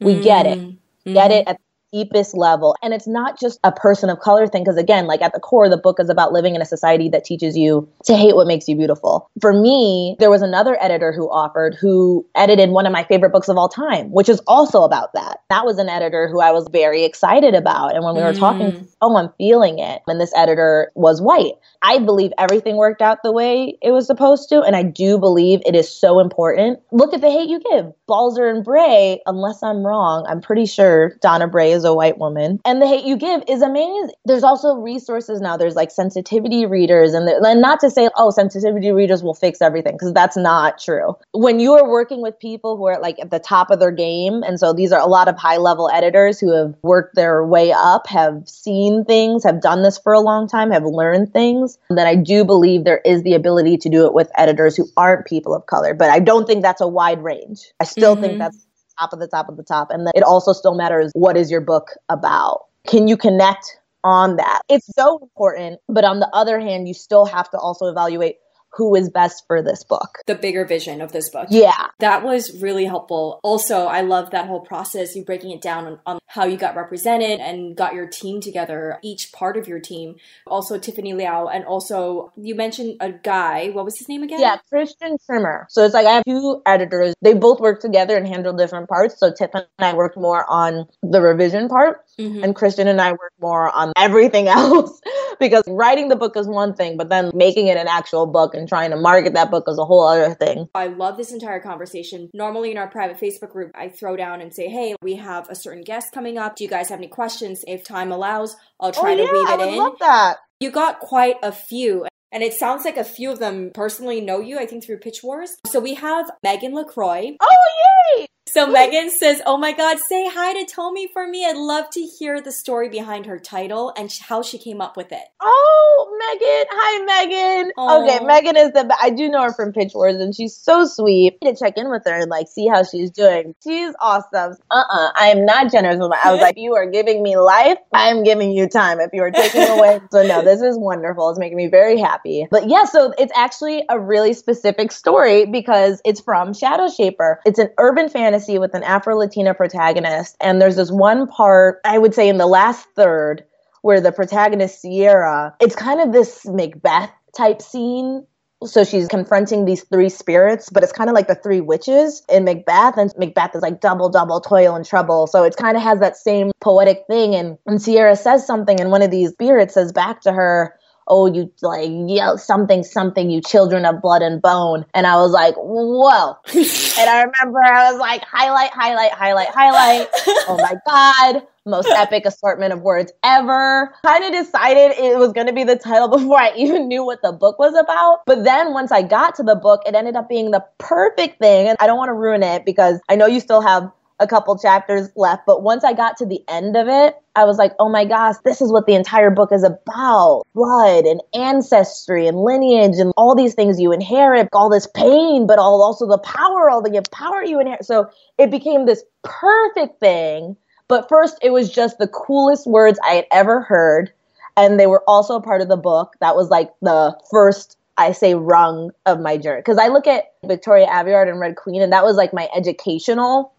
We 0.02 0.14
mm-hmm. 0.14 0.24
get 0.24 0.46
it. 0.46 0.60
Mm-hmm. 0.60 1.14
Get 1.14 1.32
it 1.32 1.48
at 1.48 1.60
deepest 1.92 2.36
level. 2.36 2.76
And 2.82 2.94
it's 2.94 3.08
not 3.08 3.40
just 3.40 3.60
a 3.64 3.72
person 3.72 4.10
of 4.10 4.20
color 4.20 4.48
thing, 4.48 4.64
because 4.64 4.78
again, 4.78 5.08
like 5.08 5.22
at 5.22 5.34
the 5.34 5.40
core, 5.40 5.70
the 5.70 5.78
book 5.78 6.00
is 6.00 6.10
about 6.10 6.32
living 6.32 6.56
in 6.56 6.62
a 6.62 6.66
society 6.66 7.10
that 7.10 7.24
teaches 7.24 7.58
you 7.58 7.88
to 8.06 8.16
hate 8.16 8.36
what 8.36 8.48
makes 8.48 8.68
you 8.68 8.76
beautiful. 8.76 9.30
For 9.42 9.54
me, 9.54 10.16
there 10.20 10.30
was 10.30 10.42
another 10.42 10.78
editor 10.82 11.12
who 11.12 11.30
offered 11.30 11.76
who 11.76 12.26
edited 12.36 12.70
one 12.70 12.86
of 12.86 12.92
my 12.92 13.04
favorite 13.04 13.32
books 13.32 13.50
of 13.50 13.58
all 13.58 13.70
time, 13.70 14.12
which 14.12 14.30
is 14.30 14.42
also 14.48 14.84
about 14.84 15.14
that. 15.14 15.40
That 15.50 15.66
was 15.66 15.78
an 15.78 15.90
editor 15.90 16.28
who 16.28 16.42
I 16.42 16.52
was 16.52 16.68
very 16.72 17.04
excited 17.04 17.56
about. 17.56 17.96
And 17.96 18.04
when 18.04 18.16
we 18.16 18.22
were 18.22 18.34
mm. 18.34 18.40
talking, 18.40 18.88
oh, 19.02 19.16
I'm 19.16 19.30
feeling 19.38 19.80
it. 19.80 20.02
And 20.08 20.20
this 20.20 20.34
editor 20.36 20.92
was 20.96 21.22
white. 21.22 21.54
I 21.82 22.00
believe 22.00 22.32
everything 22.38 22.76
worked 22.76 23.02
out 23.02 23.20
the 23.24 23.32
way 23.32 23.78
it 23.82 23.92
was 23.92 24.06
supposed 24.06 24.50
to. 24.50 24.62
And 24.62 24.76
I 24.76 24.84
do 24.84 25.18
believe 25.18 25.62
it 25.66 25.76
is 25.76 25.90
so 25.90 26.20
important. 26.20 26.80
Look 26.92 27.14
at 27.14 27.22
the 27.22 27.32
hate 27.32 27.50
you 27.50 27.62
give. 27.72 27.92
Balzer 28.08 28.48
and 28.48 28.64
Bray, 28.64 29.22
unless 29.26 29.64
I'm 29.64 29.86
wrong, 29.86 30.26
I'm 30.28 30.42
pretty 30.42 30.66
sure 30.66 31.16
Donna 31.22 31.48
Bray 31.48 31.72
is 31.72 31.79
a 31.84 31.94
white 31.94 32.18
woman. 32.18 32.60
And 32.66 32.82
the 32.82 32.88
hate 32.88 33.06
you 33.06 33.18
give 33.18 33.44
is 33.48 33.62
amazing. 33.62 34.12
There's 34.26 34.44
also 34.44 34.76
resources 34.76 35.42
now. 35.42 35.58
There's 35.58 35.76
like 35.76 35.92
sensitivity 35.92 36.66
readers, 36.66 37.14
and, 37.14 37.28
and 37.28 37.62
not 37.62 37.80
to 37.82 37.90
say, 37.90 38.10
oh, 38.18 38.32
sensitivity 38.32 38.92
readers 38.92 39.24
will 39.24 39.34
fix 39.34 39.62
everything, 39.62 39.94
because 39.94 40.14
that's 40.14 40.38
not 40.38 40.80
true. 40.80 41.16
When 41.34 41.60
you 41.60 41.74
are 41.74 41.90
working 41.90 42.22
with 42.22 42.40
people 42.40 42.78
who 42.78 42.86
are 42.86 43.00
like 43.00 43.20
at 43.20 43.32
the 43.32 43.40
top 43.40 43.72
of 43.72 43.80
their 43.80 43.92
game, 43.92 44.44
and 44.44 44.60
so 44.60 44.74
these 44.74 44.92
are 44.92 45.00
a 45.00 45.08
lot 45.08 45.28
of 45.28 45.38
high 45.38 45.58
level 45.58 45.90
editors 45.92 46.40
who 46.40 46.56
have 46.56 46.76
worked 46.82 47.16
their 47.16 47.46
way 47.46 47.72
up, 47.72 48.08
have 48.08 48.48
seen 48.48 49.06
things, 49.06 49.44
have 49.44 49.62
done 49.62 49.84
this 49.84 49.98
for 49.98 50.14
a 50.14 50.20
long 50.20 50.48
time, 50.48 50.72
have 50.72 50.86
learned 50.86 51.32
things, 51.34 51.78
then 51.90 52.08
I 52.08 52.16
do 52.16 52.44
believe 52.44 52.84
there 52.84 53.02
is 53.06 53.24
the 53.24 53.34
ability 53.34 53.78
to 53.78 53.90
do 53.90 54.06
it 54.06 54.14
with 54.14 54.30
editors 54.38 54.76
who 54.76 54.88
aren't 54.98 55.26
people 55.26 55.54
of 55.54 55.66
color. 55.66 55.94
But 55.94 56.10
I 56.10 56.20
don't 56.20 56.46
think 56.46 56.62
that's 56.62 56.82
a 56.82 56.88
wide 56.88 57.24
range. 57.24 57.72
I 57.80 57.84
still 57.84 58.14
mm-hmm. 58.14 58.24
think 58.24 58.40
that's 58.40 58.66
top 59.00 59.14
of 59.14 59.20
the 59.20 59.28
top 59.28 59.50
of 59.50 59.58
the 59.58 59.64
top. 59.64 59.90
And 59.92 60.06
then 60.06 60.12
it 60.16 60.24
also 60.24 60.54
still 60.54 60.76
matters 60.76 61.12
what 61.14 61.38
is 61.38 61.50
your 61.50 61.62
book 61.62 61.92
about? 62.10 62.66
Can 62.88 63.08
you 63.08 63.18
connect 63.18 63.78
on 64.04 64.36
that? 64.38 64.62
It's 64.70 64.88
so 64.96 65.20
important. 65.22 65.80
But 65.88 66.04
on 66.04 66.20
the 66.20 66.30
other 66.34 66.60
hand, 66.60 66.88
you 66.88 66.94
still 66.94 67.26
have 67.26 67.50
to 67.52 67.58
also 67.58 67.88
evaluate 67.88 68.38
who 68.72 68.96
is 68.96 69.10
best 69.10 69.46
for 69.48 69.62
this 69.62 69.84
book. 69.84 70.20
The 70.26 70.36
bigger 70.36 70.66
vision 70.66 71.02
of 71.02 71.12
this 71.12 71.30
book. 71.30 71.48
Yeah. 71.50 71.88
That 72.00 72.24
was 72.24 72.62
really 72.62 72.86
helpful. 72.86 73.40
Also, 73.44 73.86
I 73.86 74.02
love 74.02 74.32
that 74.32 74.48
whole 74.48 74.62
process, 74.62 75.16
you 75.16 75.24
breaking 75.24 75.52
it 75.52 75.62
down 75.62 75.86
on, 75.86 76.00
on, 76.06 76.20
how 76.28 76.46
you 76.46 76.58
got 76.58 76.76
represented 76.76 77.40
and 77.40 77.76
got 77.76 77.96
your 77.96 78.08
team 78.08 78.40
together, 78.40 79.00
each 79.02 79.32
part 79.32 79.58
of 79.58 79.68
your 79.68 79.80
team. 79.80 80.16
Also, 80.46 80.78
Tiffany 80.78 81.14
Liao, 81.14 81.48
and 81.48 81.66
also 81.66 82.32
you 82.38 82.54
mentioned 82.54 82.98
a 83.00 83.12
guy. 83.12 83.70
What 83.70 83.86
was 83.86 83.98
his 83.98 84.08
name 84.08 84.24
again? 84.24 84.40
Yeah, 84.40 84.58
Christian 84.70 85.18
Trimmer. 85.26 85.66
So 85.70 85.84
it's 85.84 85.94
like 85.94 86.06
I 86.06 86.16
have 86.16 86.26
two 86.26 86.62
editors. 86.66 87.16
They 87.22 87.34
both 87.34 87.60
work 87.60 87.82
together 87.82 88.16
and 88.16 88.28
handle 88.28 88.54
different 88.54 88.88
parts. 88.88 89.20
So 89.20 89.34
Tiff 89.34 89.50
and 89.54 89.66
I 89.80 89.94
worked 89.94 90.18
more 90.18 90.46
on 90.50 90.88
the 91.02 91.22
revision 91.22 91.68
part. 91.68 92.06
Mm-hmm. 92.20 92.44
And 92.44 92.56
Christian 92.56 92.88
and 92.88 93.00
I 93.00 93.12
work 93.14 93.34
more 93.42 93.74
on 93.76 93.94
everything 93.96 94.48
else 94.50 95.00
because 95.40 95.64
writing 95.68 96.10
the 96.10 96.16
book 96.16 96.36
is 96.36 96.48
one 96.48 96.74
thing, 96.74 96.98
but 96.98 97.10
then 97.10 97.32
making 97.34 97.68
it 97.68 97.78
an 97.78 97.88
actual 97.88 98.26
book 98.26 98.54
and 98.54 98.68
trying 98.68 98.92
to 98.92 98.98
market 98.98 99.34
that 99.34 99.50
book 99.50 99.66
is 99.68 99.78
a 99.78 99.86
whole 99.86 100.06
other 100.06 100.36
thing. 100.36 100.68
I 100.76 100.88
love 100.88 101.18
this 101.18 101.32
entire 101.32 101.60
conversation. 101.60 102.30
Normally 102.34 102.72
in 102.72 102.78
our 102.78 102.88
private 102.88 103.20
Facebook 103.20 103.52
group, 103.52 103.72
I 103.76 103.90
throw 103.90 104.16
down 104.16 104.42
and 104.42 104.54
say, 104.54 104.68
hey, 104.68 104.96
we 105.02 105.16
have 105.16 105.50
a 105.50 105.56
certain 105.56 105.84
guest 105.84 106.12
coming 106.14 106.38
up. 106.38 106.56
Do 106.56 106.64
you 106.64 106.70
guys 106.70 106.90
have 106.90 107.00
any 107.00 107.08
questions? 107.08 107.64
If 107.68 107.84
time 107.84 108.12
allows, 108.12 108.56
I'll 108.80 108.92
try 108.92 109.14
oh, 109.14 109.18
to 109.18 109.24
yeah, 109.24 109.32
weave 109.32 109.50
it 109.50 109.60
I 109.60 109.68
in. 109.68 109.78
love 109.78 109.96
that. 110.00 110.38
You 110.60 110.72
got 110.72 111.00
quite 111.00 111.38
a 111.42 111.52
few. 111.52 112.06
And 112.32 112.44
it 112.44 112.54
sounds 112.54 112.86
like 112.86 112.98
a 112.98 113.04
few 113.04 113.32
of 113.32 113.40
them 113.40 113.72
personally 113.74 114.22
know 114.22 114.40
you, 114.40 114.60
I 114.60 114.66
think, 114.66 114.84
through 114.84 115.00
Pitch 115.00 115.24
Wars. 115.24 115.58
So 115.66 115.80
we 115.80 115.96
have 115.96 116.30
Megan 116.44 116.76
LaCroix. 116.76 117.38
Oh, 117.40 118.18
yay! 118.18 118.28
So 118.52 118.66
Megan 118.66 119.12
says, 119.12 119.42
"Oh 119.46 119.58
my 119.58 119.74
God, 119.74 120.00
say 120.00 120.28
hi 120.28 120.54
to 120.54 120.66
Tomi 120.66 121.08
for 121.14 121.28
me. 121.28 121.46
I'd 121.46 121.56
love 121.56 121.90
to 121.92 122.02
hear 122.02 122.42
the 122.42 122.52
story 122.52 122.90
behind 122.90 123.28
her 123.28 123.38
title 123.38 123.94
and 123.96 124.12
how 124.28 124.42
she 124.42 124.58
came 124.58 124.82
up 124.82 124.98
with 124.98 125.12
it." 125.12 125.24
Oh, 125.40 126.18
Megan! 126.20 126.66
Hi, 126.72 127.06
Megan. 127.06 127.72
Aww. 127.78 128.04
Okay, 128.04 128.26
Megan 128.26 128.58
is 128.58 128.72
the. 128.72 128.96
I 129.00 129.12
do 129.12 129.30
know 129.30 129.44
her 129.44 129.54
from 129.54 129.72
Pitch 129.72 129.92
Wars, 129.94 130.16
and 130.16 130.34
she's 130.34 130.56
so 130.56 130.86
sweet. 130.86 131.40
to 131.44 131.56
check 131.56 131.78
in 131.78 131.92
with 131.92 132.04
her 132.06 132.22
and 132.22 132.30
like 132.30 132.48
see 132.48 132.68
how 132.68 132.84
she's 132.84 133.12
doing. 133.12 133.54
She's 133.64 133.94
awesome. 134.00 134.58
Uh 134.72 134.76
uh-uh, 134.76 135.08
uh 135.08 135.12
I 135.16 135.28
am 135.28 135.46
not 135.46 135.72
generous 135.72 136.00
with 136.00 136.10
my. 136.10 136.20
I 136.24 136.32
was 136.32 136.42
like, 136.42 136.58
you 136.58 136.76
are 136.76 136.90
giving 136.90 137.22
me 137.22 137.38
life. 137.38 137.78
I 137.94 138.10
am 138.10 138.24
giving 138.24 138.52
you 138.52 138.68
time. 138.68 139.00
If 139.00 139.12
you 139.14 139.22
are 139.22 139.32
taking 139.32 139.62
away, 139.78 140.00
so 140.12 140.24
no, 140.24 140.44
this 140.44 140.62
is 140.62 140.76
wonderful. 140.76 141.30
It's 141.30 141.40
making 141.40 141.58
me 141.58 141.68
very 141.68 142.00
happy. 142.00 142.48
But 142.50 142.68
yeah, 142.68 142.86
so 142.86 143.14
it's 143.20 143.34
actually 143.36 143.84
a 143.90 144.00
really 144.00 144.34
specific 144.34 144.92
story 144.92 145.46
because 145.46 146.02
it's 146.04 146.22
from 146.22 146.54
Shadowshaper. 146.54 147.38
It's 147.46 147.60
an 147.60 147.70
urban 147.78 148.10
fantasy 148.10 148.39
fantasy 148.40 148.60
with 148.60 148.74
an 148.74 148.84
Afro 148.84 149.18
Latina 149.18 149.54
protagonist. 149.54 150.36
And 150.40 150.62
there's 150.62 150.76
this 150.76 150.92
one 150.92 151.28
part, 151.28 151.80
I 151.84 151.98
would 151.98 152.14
say 152.14 152.30
in 152.30 152.38
the 152.38 152.48
last 152.48 152.88
third, 152.96 153.44
where 153.82 154.02
the 154.02 154.12
protagonist, 154.12 154.82
Sierra, 154.82 155.56
it's 155.60 155.76
kind 155.76 156.02
of 156.02 156.12
this 156.12 156.46
Macbeth 156.46 157.12
type 157.36 157.62
scene 157.62 158.26
so 158.66 158.84
she's 158.84 159.08
confronting 159.08 159.64
these 159.64 159.84
three 159.84 160.10
spirits, 160.10 160.70
but 160.70 160.84
it's 160.84 160.92
kind 160.92 161.10
of 161.10 161.16
like 161.16 161.28
the 161.28 161.36
three 161.36 161.62
witches 161.62 162.24
in 162.28 162.44
Macbeth, 162.44 162.98
and 162.98 163.10
Macbeth 163.18 163.56
is 163.56 163.62
like 163.62 163.80
double, 163.80 164.10
double, 164.10 164.42
toil 164.42 164.76
and 164.76 164.86
trouble. 164.86 165.28
So 165.28 165.46
it 165.46 165.56
kind 165.56 165.78
of 165.78 165.84
has 165.84 166.02
that 166.02 166.18
same 166.18 166.52
poetic 166.60 167.06
thing. 167.08 167.36
And, 167.36 167.58
and 167.66 167.82
Sierra 167.82 168.18
says 168.18 168.46
something, 168.46 168.82
and 168.82 168.92
one 168.92 169.02
of 169.02 169.12
these 169.12 169.32
spirits 169.32 169.76
says 169.76 169.94
back 169.94 170.20
to 170.24 170.34
her, 170.34 170.76
oh, 171.10 171.32
you 171.32 171.52
like 171.62 171.90
yell 172.08 172.38
something, 172.38 172.84
something, 172.84 173.30
you 173.30 173.42
children 173.42 173.86
of 173.86 174.02
blood 174.02 174.22
and 174.22 174.42
bone. 174.42 174.86
And 174.94 175.08
I 175.08 175.16
was 175.18 175.32
like, 175.32 175.56
whoa. 175.56 176.36
and 176.54 177.10
I 177.10 177.24
remember 177.24 177.64
I 177.64 177.92
was 177.92 178.00
like, 178.00 178.24
highlight, 178.24 178.72
highlight, 178.72 179.12
highlight, 179.12 179.50
highlight. 179.50 180.08
oh 180.48 180.58
my 180.62 180.76
God. 180.88 181.44
Most 181.66 181.90
epic 181.90 182.26
assortment 182.26 182.74
of 182.74 182.82
words 182.82 183.12
ever. 183.24 183.94
Kind 184.04 184.24
of 184.24 184.32
decided 184.32 184.98
it 184.98 185.20
was 185.20 185.34
going 185.34 185.48
to 185.48 185.54
be 185.54 185.64
the 185.64 185.76
title 185.76 186.08
before 186.18 186.40
I 186.40 186.52
even 186.56 186.88
knew 186.88 187.06
what 187.06 187.22
the 187.22 187.32
book 187.32 187.60
was 187.60 187.76
about. 187.76 188.22
But 188.26 188.44
then 188.44 188.74
once 188.74 188.92
I 188.92 189.04
got 189.04 189.36
to 189.36 189.44
the 189.44 189.56
book, 189.56 189.82
it 189.86 189.94
ended 189.94 190.16
up 190.16 190.30
being 190.30 190.52
the 190.52 190.66
perfect 190.80 191.40
thing. 191.40 191.68
And 191.68 191.78
I 191.80 191.86
don't 191.86 191.98
want 191.98 192.10
to 192.10 192.14
ruin 192.14 192.44
it 192.44 192.66
because 192.66 193.00
I 193.08 193.16
know 193.16 193.28
you 193.28 193.40
still 193.40 193.62
have 193.62 193.92
a 194.20 194.28
couple 194.28 194.58
chapters 194.58 195.10
left. 195.16 195.46
But 195.46 195.64
once 195.64 195.84
I 195.84 195.94
got 195.94 196.18
to 196.18 196.26
the 196.26 196.44
end 196.48 196.76
of 196.76 196.88
it, 196.88 197.16
I 197.36 197.46
was 197.46 197.58
like, 197.58 197.74
oh 197.80 197.90
my 197.90 198.06
gosh, 198.06 198.36
this 198.44 198.62
is 198.62 198.72
what 198.72 198.86
the 198.86 198.94
entire 198.94 199.30
book 199.30 199.52
is 199.52 199.64
about 199.64 200.44
blood 200.54 201.06
and 201.06 201.22
ancestry 201.34 202.28
and 202.28 202.38
lineage 202.44 202.98
and 202.98 203.14
all 203.16 203.36
these 203.36 203.54
things 203.54 203.80
you 203.80 203.94
inherit, 203.94 204.50
all 204.52 204.70
this 204.70 204.88
pain, 204.88 205.48
but 205.48 205.60
all 205.60 205.82
also 205.82 206.06
the 206.06 206.18
power, 206.18 206.70
all 206.70 206.82
the 206.82 207.02
power 207.12 207.44
you 207.44 207.60
inherit. 207.60 207.86
So 207.86 208.10
it 208.38 208.52
became 208.52 208.86
this 208.86 209.04
perfect 209.24 210.00
thing. 210.00 210.58
But 210.88 211.08
first, 211.08 211.38
it 211.42 211.52
was 211.52 211.72
just 211.72 212.00
the 212.00 212.08
coolest 212.08 212.68
words 212.68 213.00
I 213.06 213.14
had 213.14 213.26
ever 213.32 213.62
heard. 213.62 214.12
And 214.58 214.80
they 214.80 214.88
were 214.88 215.04
also 215.08 215.36
a 215.36 215.42
part 215.42 215.62
of 215.62 215.70
the 215.70 215.78
book. 215.78 216.16
That 216.20 216.36
was 216.36 216.50
like 216.50 216.72
the 216.82 217.18
first 217.32 217.78
I 217.98 218.14
say 218.14 218.34
rung 218.34 218.92
of 219.06 219.20
my 219.20 219.38
journey. 219.38 219.60
Because 219.60 219.78
I 219.78 219.88
look 219.88 220.08
at 220.08 220.34
Victoria 220.44 220.88
Aveyard 220.88 221.30
and 221.30 221.40
Red 221.40 221.58
Queen, 221.58 221.82
and 221.82 221.94
that 221.94 222.04
was 222.04 222.16
like 222.16 222.34
my 222.34 222.50
educational 222.56 223.54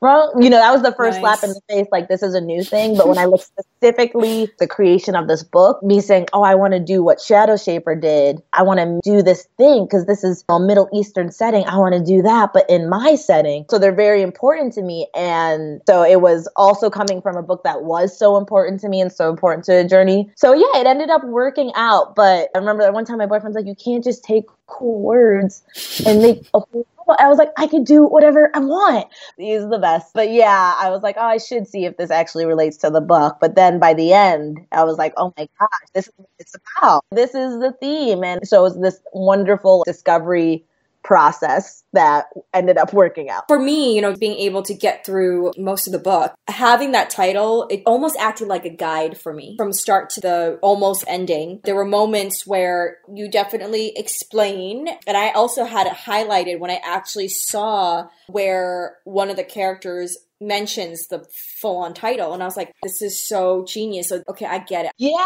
wrong. 0.00 0.32
You 0.40 0.50
know, 0.50 0.58
that 0.58 0.72
was 0.72 0.82
the 0.82 0.92
first 0.92 1.20
nice. 1.20 1.40
slap 1.40 1.44
in 1.44 1.50
the 1.50 1.60
face, 1.68 1.86
like 1.90 2.08
this 2.08 2.22
is 2.22 2.34
a 2.34 2.40
new 2.40 2.62
thing. 2.62 2.96
But 2.96 3.08
when 3.08 3.18
I 3.18 3.24
look 3.24 3.42
specifically 3.42 4.50
the 4.58 4.66
creation 4.66 5.14
of 5.14 5.28
this 5.28 5.42
book, 5.42 5.82
me 5.82 6.00
saying, 6.00 6.26
Oh, 6.32 6.42
I 6.42 6.54
want 6.54 6.74
to 6.74 6.80
do 6.80 7.02
what 7.02 7.18
Shadowshaper 7.18 8.00
did. 8.00 8.42
I 8.52 8.62
want 8.62 8.80
to 8.80 9.00
do 9.02 9.22
this 9.22 9.48
thing 9.56 9.84
because 9.84 10.06
this 10.06 10.24
is 10.24 10.44
a 10.48 10.60
Middle 10.60 10.88
Eastern 10.92 11.30
setting. 11.30 11.64
I 11.66 11.76
want 11.78 11.94
to 11.94 12.02
do 12.02 12.22
that, 12.22 12.52
but 12.52 12.68
in 12.68 12.88
my 12.88 13.14
setting. 13.14 13.64
So 13.70 13.78
they're 13.78 13.94
very 13.94 14.22
important 14.22 14.72
to 14.74 14.82
me. 14.82 15.08
And 15.14 15.80
so 15.86 16.02
it 16.02 16.20
was 16.20 16.48
also 16.56 16.90
coming 16.90 17.20
from 17.22 17.36
a 17.36 17.42
book 17.42 17.62
that 17.64 17.82
was 17.82 18.16
so 18.16 18.36
important 18.36 18.80
to 18.80 18.88
me 18.88 19.00
and 19.00 19.12
so 19.12 19.30
important 19.30 19.64
to 19.66 19.76
a 19.76 19.84
journey. 19.88 20.30
So 20.36 20.52
yeah, 20.52 20.80
it 20.80 20.86
ended 20.86 21.10
up 21.10 21.24
working 21.24 21.72
out. 21.74 22.14
But 22.14 22.50
I 22.54 22.58
remember 22.58 22.82
that 22.82 22.92
one 22.94 23.04
time 23.04 23.18
my 23.18 23.26
boyfriend's 23.26 23.56
like, 23.56 23.66
You 23.66 23.74
can't 23.74 24.04
just 24.04 24.24
take 24.24 24.44
cool 24.66 25.00
words 25.00 25.62
and 26.04 26.20
make 26.20 26.48
a 26.52 26.60
whole 26.60 26.86
I 27.08 27.28
was 27.28 27.38
like, 27.38 27.50
I 27.56 27.66
can 27.66 27.84
do 27.84 28.04
whatever 28.04 28.50
I 28.54 28.58
want. 28.60 29.06
He's 29.38 29.68
the 29.68 29.78
best. 29.78 30.12
But 30.14 30.30
yeah, 30.30 30.74
I 30.76 30.90
was 30.90 31.02
like, 31.02 31.16
oh, 31.18 31.24
I 31.26 31.38
should 31.38 31.66
see 31.66 31.84
if 31.84 31.96
this 31.96 32.10
actually 32.10 32.46
relates 32.46 32.76
to 32.78 32.90
the 32.90 33.00
book. 33.00 33.38
But 33.40 33.54
then 33.54 33.78
by 33.78 33.94
the 33.94 34.12
end, 34.12 34.58
I 34.72 34.84
was 34.84 34.98
like, 34.98 35.14
oh 35.16 35.32
my 35.36 35.48
gosh, 35.58 35.88
this 35.94 36.06
is 36.08 36.12
what 36.16 36.28
it's 36.38 36.56
about. 36.78 37.04
This 37.12 37.34
is 37.34 37.58
the 37.60 37.72
theme. 37.80 38.24
And 38.24 38.46
so 38.46 38.60
it 38.60 38.62
was 38.62 38.80
this 38.80 39.00
wonderful 39.12 39.84
discovery 39.86 40.64
process 41.06 41.84
that 41.92 42.26
ended 42.52 42.76
up 42.76 42.92
working 42.92 43.30
out. 43.30 43.44
For 43.46 43.60
me, 43.60 43.94
you 43.94 44.02
know, 44.02 44.14
being 44.16 44.36
able 44.38 44.62
to 44.64 44.74
get 44.74 45.06
through 45.06 45.52
most 45.56 45.86
of 45.86 45.92
the 45.92 46.00
book, 46.00 46.34
having 46.48 46.92
that 46.92 47.10
title, 47.10 47.66
it 47.70 47.82
almost 47.86 48.16
acted 48.18 48.48
like 48.48 48.64
a 48.64 48.70
guide 48.70 49.16
for 49.16 49.32
me 49.32 49.54
from 49.56 49.72
start 49.72 50.10
to 50.10 50.20
the 50.20 50.58
almost 50.62 51.04
ending. 51.06 51.60
There 51.62 51.76
were 51.76 51.84
moments 51.84 52.44
where 52.46 52.98
you 53.14 53.30
definitely 53.30 53.92
explain, 53.96 54.88
and 55.06 55.16
I 55.16 55.30
also 55.30 55.64
had 55.64 55.86
it 55.86 55.92
highlighted 55.92 56.58
when 56.58 56.72
I 56.72 56.80
actually 56.84 57.28
saw 57.28 58.08
where 58.26 58.96
one 59.04 59.30
of 59.30 59.36
the 59.36 59.44
characters 59.44 60.16
mentions 60.40 61.06
the 61.08 61.24
full 61.60 61.78
on 61.78 61.94
title 61.94 62.34
and 62.34 62.42
i 62.42 62.46
was 62.46 62.56
like 62.56 62.72
this 62.82 63.00
is 63.00 63.26
so 63.26 63.64
genius. 63.66 64.08
So 64.08 64.22
okay 64.28 64.46
i 64.46 64.58
get 64.58 64.86
it. 64.86 64.92
Yeah 64.98 65.16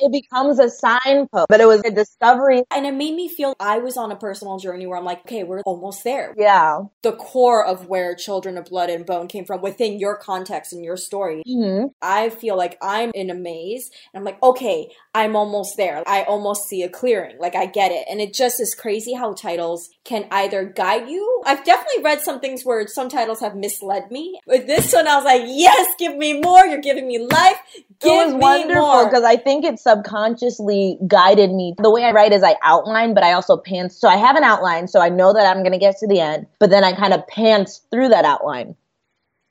it 0.00 0.12
becomes 0.12 0.58
a 0.58 0.70
signpost 0.70 1.46
but 1.48 1.60
it 1.60 1.66
was 1.66 1.82
a 1.84 1.90
discovery. 1.90 2.62
And 2.70 2.86
it 2.86 2.94
made 2.94 3.14
me 3.14 3.28
feel 3.28 3.54
i 3.60 3.78
was 3.78 3.96
on 3.96 4.12
a 4.12 4.16
personal 4.16 4.58
journey 4.58 4.86
where 4.86 4.98
i'm 4.98 5.04
like 5.04 5.20
okay 5.22 5.44
we're 5.44 5.60
almost 5.62 6.04
there. 6.04 6.34
Yeah. 6.36 6.80
The 7.02 7.12
core 7.12 7.64
of 7.64 7.86
where 7.86 8.14
children 8.14 8.56
of 8.56 8.66
blood 8.66 8.90
and 8.90 9.04
bone 9.04 9.28
came 9.28 9.44
from 9.44 9.60
within 9.60 9.98
your 9.98 10.16
context 10.16 10.72
and 10.72 10.84
your 10.84 10.96
story. 10.96 11.42
Mm-hmm. 11.48 11.86
i 12.02 12.30
feel 12.30 12.56
like 12.56 12.78
i'm 12.80 13.10
in 13.14 13.30
a 13.30 13.34
maze 13.34 13.90
and 14.12 14.20
i'm 14.20 14.24
like 14.24 14.42
okay 14.42 14.90
i'm 15.14 15.34
almost 15.34 15.76
there. 15.76 16.02
I 16.06 16.22
almost 16.22 16.68
see 16.68 16.82
a 16.82 16.88
clearing. 16.88 17.36
Like 17.38 17.56
i 17.56 17.66
get 17.66 17.90
it. 17.90 18.06
And 18.08 18.20
it 18.20 18.32
just 18.32 18.60
is 18.60 18.74
crazy 18.74 19.14
how 19.14 19.32
titles 19.32 19.90
can 20.04 20.26
either 20.30 20.64
guide 20.64 21.08
you. 21.08 21.42
I've 21.44 21.64
definitely 21.64 22.02
read 22.04 22.20
some 22.20 22.40
things 22.40 22.64
where 22.64 22.86
some 22.86 23.08
titles 23.08 23.40
have 23.40 23.56
misled 23.56 24.10
me 24.10 24.38
with 24.60 24.66
this 24.66 24.92
one, 24.92 25.06
I 25.06 25.16
was 25.16 25.24
like, 25.24 25.42
yes, 25.46 25.94
give 25.98 26.16
me 26.16 26.40
more. 26.40 26.64
You're 26.66 26.80
giving 26.80 27.06
me 27.06 27.18
life. 27.18 27.56
Give 28.00 28.12
it 28.12 28.32
was 28.32 28.34
wonderful 28.34 29.04
because 29.06 29.24
I 29.24 29.36
think 29.36 29.64
it 29.64 29.78
subconsciously 29.78 30.98
guided 31.06 31.50
me. 31.50 31.74
The 31.78 31.90
way 31.90 32.04
I 32.04 32.12
write 32.12 32.32
is 32.32 32.42
I 32.42 32.56
outline, 32.62 33.14
but 33.14 33.22
I 33.22 33.32
also 33.32 33.56
pants. 33.56 34.00
So 34.00 34.08
I 34.08 34.16
have 34.16 34.36
an 34.36 34.44
outline, 34.44 34.88
so 34.88 35.00
I 35.00 35.08
know 35.08 35.32
that 35.32 35.46
I'm 35.46 35.62
going 35.62 35.72
to 35.72 35.78
get 35.78 35.98
to 35.98 36.06
the 36.06 36.20
end, 36.20 36.46
but 36.58 36.70
then 36.70 36.84
I 36.84 36.92
kind 36.92 37.12
of 37.12 37.26
pants 37.26 37.82
through 37.90 38.08
that 38.08 38.24
outline. 38.24 38.76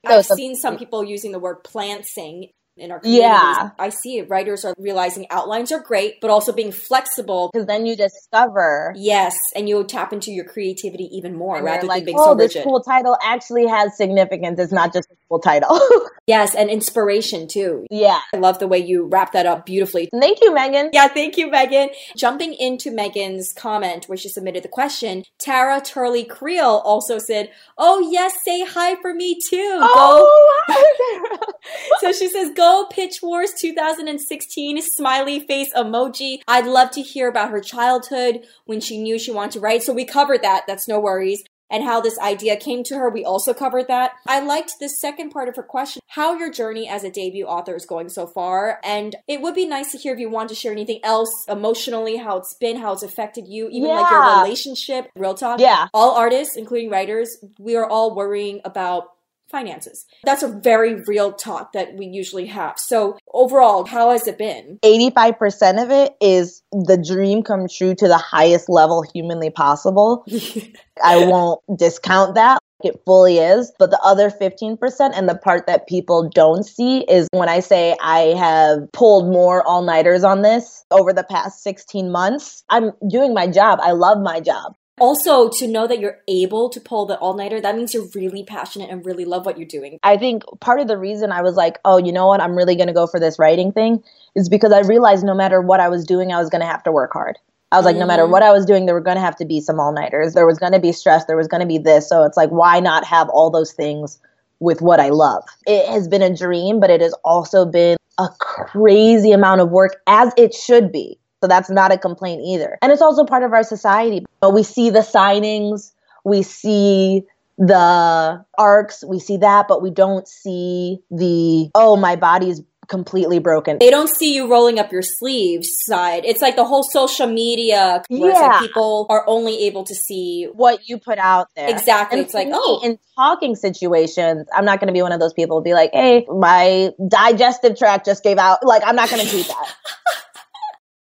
So 0.06 0.18
I've 0.18 0.26
seen 0.26 0.56
some 0.56 0.78
people 0.78 1.04
using 1.04 1.32
the 1.32 1.38
word 1.38 1.62
plantsing 1.62 2.52
in 2.76 2.90
our 2.90 3.00
communities. 3.00 3.28
Yeah. 3.28 3.70
I 3.78 3.90
see 3.90 4.18
it. 4.18 4.28
Writers 4.28 4.64
are 4.64 4.74
realizing 4.78 5.26
outlines 5.30 5.70
are 5.70 5.80
great, 5.80 6.20
but 6.20 6.30
also 6.30 6.52
being 6.52 6.72
flexible. 6.72 7.50
Because 7.52 7.66
then 7.66 7.86
you 7.86 7.96
discover. 7.96 8.94
Yes. 8.96 9.36
And 9.54 9.68
you 9.68 9.84
tap 9.84 10.12
into 10.12 10.30
your 10.30 10.44
creativity 10.44 11.08
even 11.12 11.36
more 11.36 11.56
and 11.56 11.64
rather 11.64 11.86
like, 11.86 12.00
than 12.00 12.06
being 12.06 12.18
oh, 12.18 12.24
so 12.24 12.34
rigid. 12.34 12.56
this 12.56 12.64
cool 12.64 12.80
title 12.80 13.16
actually 13.22 13.66
has 13.66 13.96
significance. 13.96 14.58
It's 14.58 14.72
not 14.72 14.92
just 14.92 15.10
a 15.10 15.16
cool 15.28 15.40
title. 15.40 15.80
yes. 16.26 16.54
And 16.54 16.70
inspiration 16.70 17.48
too. 17.48 17.86
Yeah. 17.90 18.20
I 18.34 18.38
love 18.38 18.58
the 18.58 18.68
way 18.68 18.78
you 18.78 19.06
wrap 19.06 19.32
that 19.32 19.46
up 19.46 19.66
beautifully. 19.66 20.08
Thank 20.18 20.40
you, 20.40 20.54
Megan. 20.54 20.90
Yeah. 20.92 21.08
Thank 21.08 21.36
you, 21.36 21.50
Megan. 21.50 21.90
Jumping 22.16 22.54
into 22.54 22.90
Megan's 22.90 23.52
comment 23.52 24.06
where 24.06 24.18
she 24.18 24.28
submitted 24.28 24.62
the 24.62 24.68
question, 24.68 25.24
Tara 25.38 25.80
Turley 25.80 26.24
Creel 26.24 26.82
also 26.84 27.18
said, 27.18 27.50
Oh, 27.76 28.08
yes, 28.10 28.34
say 28.44 28.64
hi 28.64 28.96
for 28.96 29.12
me 29.12 29.34
too. 29.34 29.78
Oh, 29.82 30.64
go. 30.68 30.74
hi, 30.74 31.36
so 32.00 32.12
she 32.12 32.28
says, 32.28 32.50
Go 32.54 32.69
Pitch 32.90 33.20
Wars 33.22 33.52
2016 33.60 34.82
smiley 34.82 35.40
face 35.40 35.72
emoji. 35.74 36.40
I'd 36.46 36.66
love 36.66 36.90
to 36.92 37.02
hear 37.02 37.28
about 37.28 37.50
her 37.50 37.60
childhood 37.60 38.46
when 38.64 38.80
she 38.80 38.98
knew 38.98 39.18
she 39.18 39.32
wanted 39.32 39.52
to 39.52 39.60
write. 39.60 39.82
So 39.82 39.92
we 39.92 40.04
covered 40.04 40.42
that. 40.42 40.64
That's 40.66 40.88
no 40.88 41.00
worries 41.00 41.42
and 41.70 41.84
how 41.84 42.00
this 42.00 42.18
idea 42.18 42.56
came 42.56 42.82
to 42.84 42.96
her. 42.96 43.08
We 43.08 43.24
also 43.24 43.54
covered 43.54 43.88
that. 43.88 44.12
I 44.26 44.40
liked 44.40 44.74
the 44.80 44.88
second 44.88 45.30
part 45.30 45.48
of 45.48 45.56
her 45.56 45.62
question, 45.62 46.02
how 46.08 46.36
your 46.36 46.50
journey 46.50 46.88
as 46.88 47.04
a 47.04 47.10
debut 47.10 47.46
author 47.46 47.76
is 47.76 47.86
going 47.86 48.08
so 48.08 48.26
far. 48.26 48.80
And 48.82 49.16
it 49.28 49.40
would 49.40 49.54
be 49.54 49.66
nice 49.66 49.92
to 49.92 49.98
hear 49.98 50.12
if 50.12 50.18
you 50.18 50.28
want 50.28 50.48
to 50.48 50.54
share 50.54 50.72
anything 50.72 51.00
else 51.04 51.30
emotionally, 51.48 52.16
how 52.16 52.38
it's 52.38 52.54
been, 52.54 52.76
how 52.76 52.92
it's 52.92 53.02
affected 53.02 53.46
you, 53.46 53.68
even 53.68 53.88
yeah. 53.88 54.00
like 54.00 54.10
your 54.10 54.42
relationship, 54.42 55.10
real 55.16 55.34
talk. 55.34 55.60
Yeah. 55.60 55.86
All 55.94 56.16
artists, 56.16 56.56
including 56.56 56.90
writers, 56.90 57.38
we 57.58 57.76
are 57.76 57.88
all 57.88 58.14
worrying 58.14 58.60
about 58.64 59.10
finances. 59.50 60.06
That's 60.24 60.42
a 60.42 60.48
very 60.48 61.02
real 61.06 61.32
talk 61.32 61.72
that 61.72 61.94
we 61.94 62.06
usually 62.06 62.46
have. 62.46 62.78
So, 62.78 63.18
overall, 63.32 63.84
how 63.84 64.10
has 64.10 64.26
it 64.26 64.38
been? 64.38 64.78
85% 64.84 65.82
of 65.82 65.90
it 65.90 66.14
is 66.20 66.62
the 66.72 66.96
dream 66.96 67.42
come 67.42 67.66
true 67.68 67.94
to 67.94 68.08
the 68.08 68.18
highest 68.18 68.68
level 68.68 69.02
humanly 69.02 69.50
possible. 69.50 70.24
I 71.04 71.18
won't 71.18 71.60
discount 71.76 72.34
that. 72.34 72.60
It 72.82 73.00
fully 73.04 73.38
is. 73.38 73.72
But 73.78 73.90
the 73.90 74.00
other 74.02 74.30
15% 74.30 74.78
and 75.14 75.28
the 75.28 75.34
part 75.34 75.66
that 75.66 75.86
people 75.86 76.30
don't 76.34 76.64
see 76.64 77.00
is 77.00 77.28
when 77.32 77.48
I 77.48 77.60
say 77.60 77.96
I 78.00 78.34
have 78.38 78.90
pulled 78.92 79.30
more 79.30 79.62
all 79.66 79.82
nighters 79.82 80.24
on 80.24 80.42
this 80.42 80.84
over 80.90 81.12
the 81.12 81.24
past 81.24 81.62
16 81.62 82.10
months. 82.10 82.64
I'm 82.70 82.92
doing 83.06 83.34
my 83.34 83.46
job. 83.46 83.80
I 83.82 83.92
love 83.92 84.18
my 84.22 84.40
job 84.40 84.74
also 85.00 85.48
to 85.48 85.66
know 85.66 85.86
that 85.86 85.98
you're 85.98 86.18
able 86.28 86.68
to 86.70 86.80
pull 86.80 87.06
the 87.06 87.18
all-nighter 87.18 87.60
that 87.60 87.74
means 87.74 87.92
you're 87.92 88.08
really 88.14 88.44
passionate 88.44 88.90
and 88.90 89.04
really 89.04 89.24
love 89.24 89.46
what 89.46 89.58
you're 89.58 89.66
doing. 89.66 89.98
I 90.02 90.16
think 90.16 90.44
part 90.60 90.80
of 90.80 90.88
the 90.88 90.98
reason 90.98 91.32
i 91.32 91.42
was 91.42 91.56
like 91.56 91.78
oh 91.84 91.96
you 91.96 92.12
know 92.12 92.28
what? 92.28 92.40
I'm 92.40 92.54
really 92.54 92.76
going 92.76 92.88
to 92.88 92.92
go 92.92 93.06
for 93.06 93.18
this 93.18 93.38
writing 93.38 93.72
thing 93.72 94.02
is 94.36 94.48
because 94.48 94.72
i 94.72 94.80
realized 94.80 95.24
no 95.24 95.34
matter 95.34 95.60
what 95.60 95.80
i 95.80 95.88
was 95.88 96.04
doing 96.04 96.32
i 96.32 96.38
was 96.38 96.50
going 96.50 96.60
to 96.60 96.66
have 96.66 96.82
to 96.84 96.92
work 96.92 97.12
hard. 97.12 97.38
I 97.72 97.76
was 97.76 97.84
like 97.84 97.94
mm-hmm. 97.94 98.00
no 98.00 98.06
matter 98.06 98.22
mm-hmm. 98.22 98.32
what 98.32 98.42
i 98.42 98.52
was 98.52 98.64
doing 98.66 98.86
there 98.86 98.94
were 98.94 99.00
going 99.00 99.16
to 99.16 99.22
have 99.22 99.36
to 99.36 99.44
be 99.44 99.60
some 99.60 99.80
all-nighters. 99.80 100.34
There 100.34 100.46
was 100.46 100.58
going 100.58 100.72
to 100.72 100.80
be 100.80 100.92
stress. 100.92 101.24
There 101.24 101.36
was 101.36 101.48
going 101.48 101.62
to 101.62 101.66
be 101.66 101.78
this. 101.78 102.08
So 102.08 102.24
it's 102.24 102.36
like 102.36 102.50
why 102.50 102.80
not 102.80 103.04
have 103.04 103.28
all 103.30 103.50
those 103.50 103.72
things 103.72 104.18
with 104.60 104.82
what 104.82 105.00
i 105.00 105.08
love? 105.08 105.44
It 105.66 105.86
has 105.86 106.06
been 106.08 106.22
a 106.22 106.34
dream 106.34 106.78
but 106.80 106.90
it 106.90 107.00
has 107.00 107.14
also 107.24 107.64
been 107.64 107.96
a 108.18 108.28
crazy 108.38 109.32
amount 109.32 109.62
of 109.62 109.70
work 109.70 109.96
as 110.06 110.32
it 110.36 110.52
should 110.52 110.92
be 110.92 111.18
so 111.42 111.48
that's 111.48 111.70
not 111.70 111.92
a 111.92 111.98
complaint 111.98 112.42
either. 112.44 112.78
And 112.82 112.92
it's 112.92 113.02
also 113.02 113.24
part 113.24 113.42
of 113.42 113.52
our 113.52 113.62
society. 113.62 114.24
But 114.40 114.52
we 114.52 114.62
see 114.62 114.90
the 114.90 115.00
signings, 115.00 115.92
we 116.24 116.42
see 116.42 117.22
the 117.58 118.44
arcs, 118.58 119.04
we 119.06 119.18
see 119.18 119.38
that, 119.38 119.66
but 119.68 119.82
we 119.82 119.90
don't 119.90 120.26
see 120.28 120.98
the, 121.10 121.70
oh, 121.74 121.96
my 121.96 122.16
body's 122.16 122.62
completely 122.88 123.38
broken. 123.38 123.78
They 123.78 123.88
don't 123.90 124.08
see 124.08 124.34
you 124.34 124.50
rolling 124.50 124.78
up 124.80 124.90
your 124.90 125.02
sleeves 125.02 125.68
side. 125.86 126.24
It's 126.24 126.42
like 126.42 126.56
the 126.56 126.64
whole 126.64 126.82
social 126.82 127.28
media 127.28 128.02
where 128.08 128.32
Yeah. 128.32 128.48
like 128.48 128.60
people 128.60 129.06
are 129.08 129.24
only 129.28 129.66
able 129.66 129.84
to 129.84 129.94
see 129.94 130.48
what 130.52 130.88
you 130.88 130.98
put 130.98 131.18
out 131.18 131.48
there. 131.54 131.70
exactly. 131.70 132.18
And 132.18 132.26
it's 132.26 132.34
like, 132.34 132.48
me, 132.48 132.54
oh, 132.56 132.80
in 132.82 132.98
talking 133.16 133.54
situations, 133.54 134.48
I'm 134.52 134.64
not 134.64 134.80
going 134.80 134.88
to 134.88 134.92
be 134.92 135.02
one 135.02 135.12
of 135.12 135.20
those 135.20 135.32
people 135.32 135.58
who 135.58 135.62
be 135.62 135.72
like, 135.72 135.90
"Hey, 135.92 136.26
my 136.28 136.90
digestive 137.06 137.78
tract 137.78 138.06
just 138.06 138.24
gave 138.24 138.38
out." 138.38 138.66
Like, 138.66 138.82
I'm 138.84 138.96
not 138.96 139.08
going 139.08 139.24
to 139.24 139.30
tweet 139.30 139.46
that. 139.46 139.74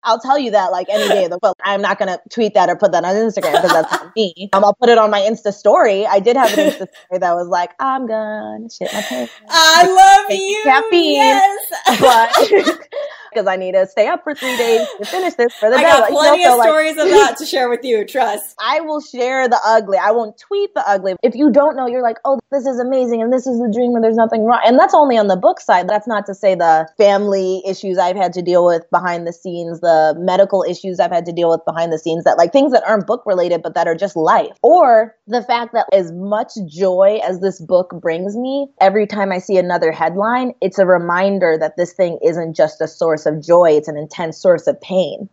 I'll 0.08 0.20
tell 0.20 0.40
you 0.40 0.52
that 0.52 0.72
like 0.72 0.88
any 0.90 1.08
day 1.10 1.26
of 1.26 1.32
the 1.32 1.40
week. 1.44 1.54
I'm 1.64 1.82
not 1.82 2.00
gonna 2.00 2.18
tweet 2.30 2.54
that 2.54 2.70
or 2.70 2.78
put 2.78 2.94
that 2.94 3.04
on 3.04 3.14
Instagram 3.14 3.62
because 3.62 3.74
that's 3.74 3.92
not 3.92 4.16
me. 4.16 4.50
Um, 4.54 4.64
I'll 4.64 4.74
put 4.74 4.88
it 4.88 4.98
on 4.98 5.12
my 5.12 5.20
Insta 5.20 5.54
story. 5.54 6.06
I 6.08 6.20
did 6.20 6.38
have 6.38 6.58
an 6.58 6.72
Insta 6.72 6.88
story 7.06 7.20
that 7.20 7.34
was 7.34 7.48
like, 7.50 7.72
I'm 7.80 8.08
gonna 8.08 8.70
shit 8.70 8.92
my 8.94 9.02
pants. 9.02 9.34
I 9.50 9.84
love 9.86 10.40
you. 10.40 10.62
caffeine. 10.64 11.16
Yes. 11.16 12.00
but 12.00 12.80
because 13.38 13.48
I 13.48 13.56
need 13.56 13.74
to 13.74 13.86
stay 13.86 14.08
up 14.08 14.24
for 14.24 14.34
three 14.34 14.58
days 14.58 14.88
to 14.98 15.06
finish 15.06 15.36
this 15.36 15.54
for 15.54 15.70
the 15.70 15.76
I 15.76 15.82
day. 15.82 15.88
got 15.88 16.00
Like, 16.02 16.10
you 16.10 16.16
know, 16.16 16.22
plenty 16.22 16.44
so, 16.44 16.52
of 16.54 16.58
like- 16.58 16.68
stories 16.68 16.98
of 16.98 17.10
that 17.10 17.38
to 17.38 17.46
share 17.46 17.70
with 17.70 17.84
you. 17.84 18.04
Trust. 18.06 18.56
I 18.60 18.82
will 18.82 19.00
share 19.00 19.48
the 19.48 19.60
ugly. 19.64 20.00
I 20.00 20.10
won't 20.12 20.38
tweet 20.40 20.74
the 20.74 20.88
ugly. 20.90 21.16
If 21.22 21.36
you 21.36 21.52
don't 21.52 21.76
know, 21.76 21.86
you're 21.86 22.02
like, 22.02 22.18
oh, 22.26 22.40
this 22.52 22.66
is 22.66 22.80
amazing 22.80 23.22
and 23.22 23.32
this 23.32 23.46
is 23.46 23.60
the 23.60 23.72
dream 23.72 23.94
and 23.94 24.04
there's 24.04 24.16
nothing 24.16 24.44
wrong. 24.46 24.60
And 24.66 24.80
that's 24.80 24.96
only 24.96 25.18
on 25.18 25.28
the 25.28 25.36
book 25.36 25.60
side. 25.60 25.88
That's 25.88 26.08
not 26.08 26.26
to 26.26 26.34
say 26.34 26.56
the 26.56 26.90
family 26.98 27.62
issues 27.68 28.00
I've 28.00 28.16
had 28.16 28.34
to 28.34 28.42
deal 28.42 28.66
with 28.66 28.90
behind 28.90 29.28
the 29.28 29.34
scenes, 29.34 29.82
the 29.82 30.16
medical 30.18 30.64
issues 30.64 31.00
I've 31.00 31.12
had 31.12 31.26
to 31.28 31.32
deal 31.32 31.50
with 31.52 31.62
behind 31.66 31.94
the 31.94 32.00
scenes, 32.00 32.24
that 32.24 32.38
like 32.40 32.52
things 32.52 32.72
that 32.72 32.84
aren't 32.88 33.06
book 33.06 33.22
related, 33.28 33.62
but 33.62 33.76
that 33.76 33.88
are 33.88 33.96
just 33.96 34.16
life. 34.16 34.58
Or 34.64 35.16
the 35.28 35.44
fact 35.44 35.74
that 35.74 35.86
as 35.94 36.12
much 36.12 36.54
joy 36.68 37.20
as 37.24 37.40
this 37.42 37.62
book 37.62 37.94
brings 38.02 38.36
me, 38.36 38.68
every 38.82 39.06
time 39.06 39.32
I 39.32 39.38
see 39.38 39.58
another 39.58 39.92
headline, 39.92 40.54
it's 40.62 40.80
a 40.80 40.86
reminder 40.88 41.58
that 41.60 41.76
this 41.78 41.94
thing 41.94 42.18
isn't 42.24 42.56
just 42.56 42.82
a 42.82 42.88
source 42.88 43.26
of 43.28 43.44
joy, 43.44 43.72
it's 43.72 43.88
an 43.88 43.98
intense 43.98 44.38
source 44.38 44.68
of 44.68 44.80
pain. 44.82 45.30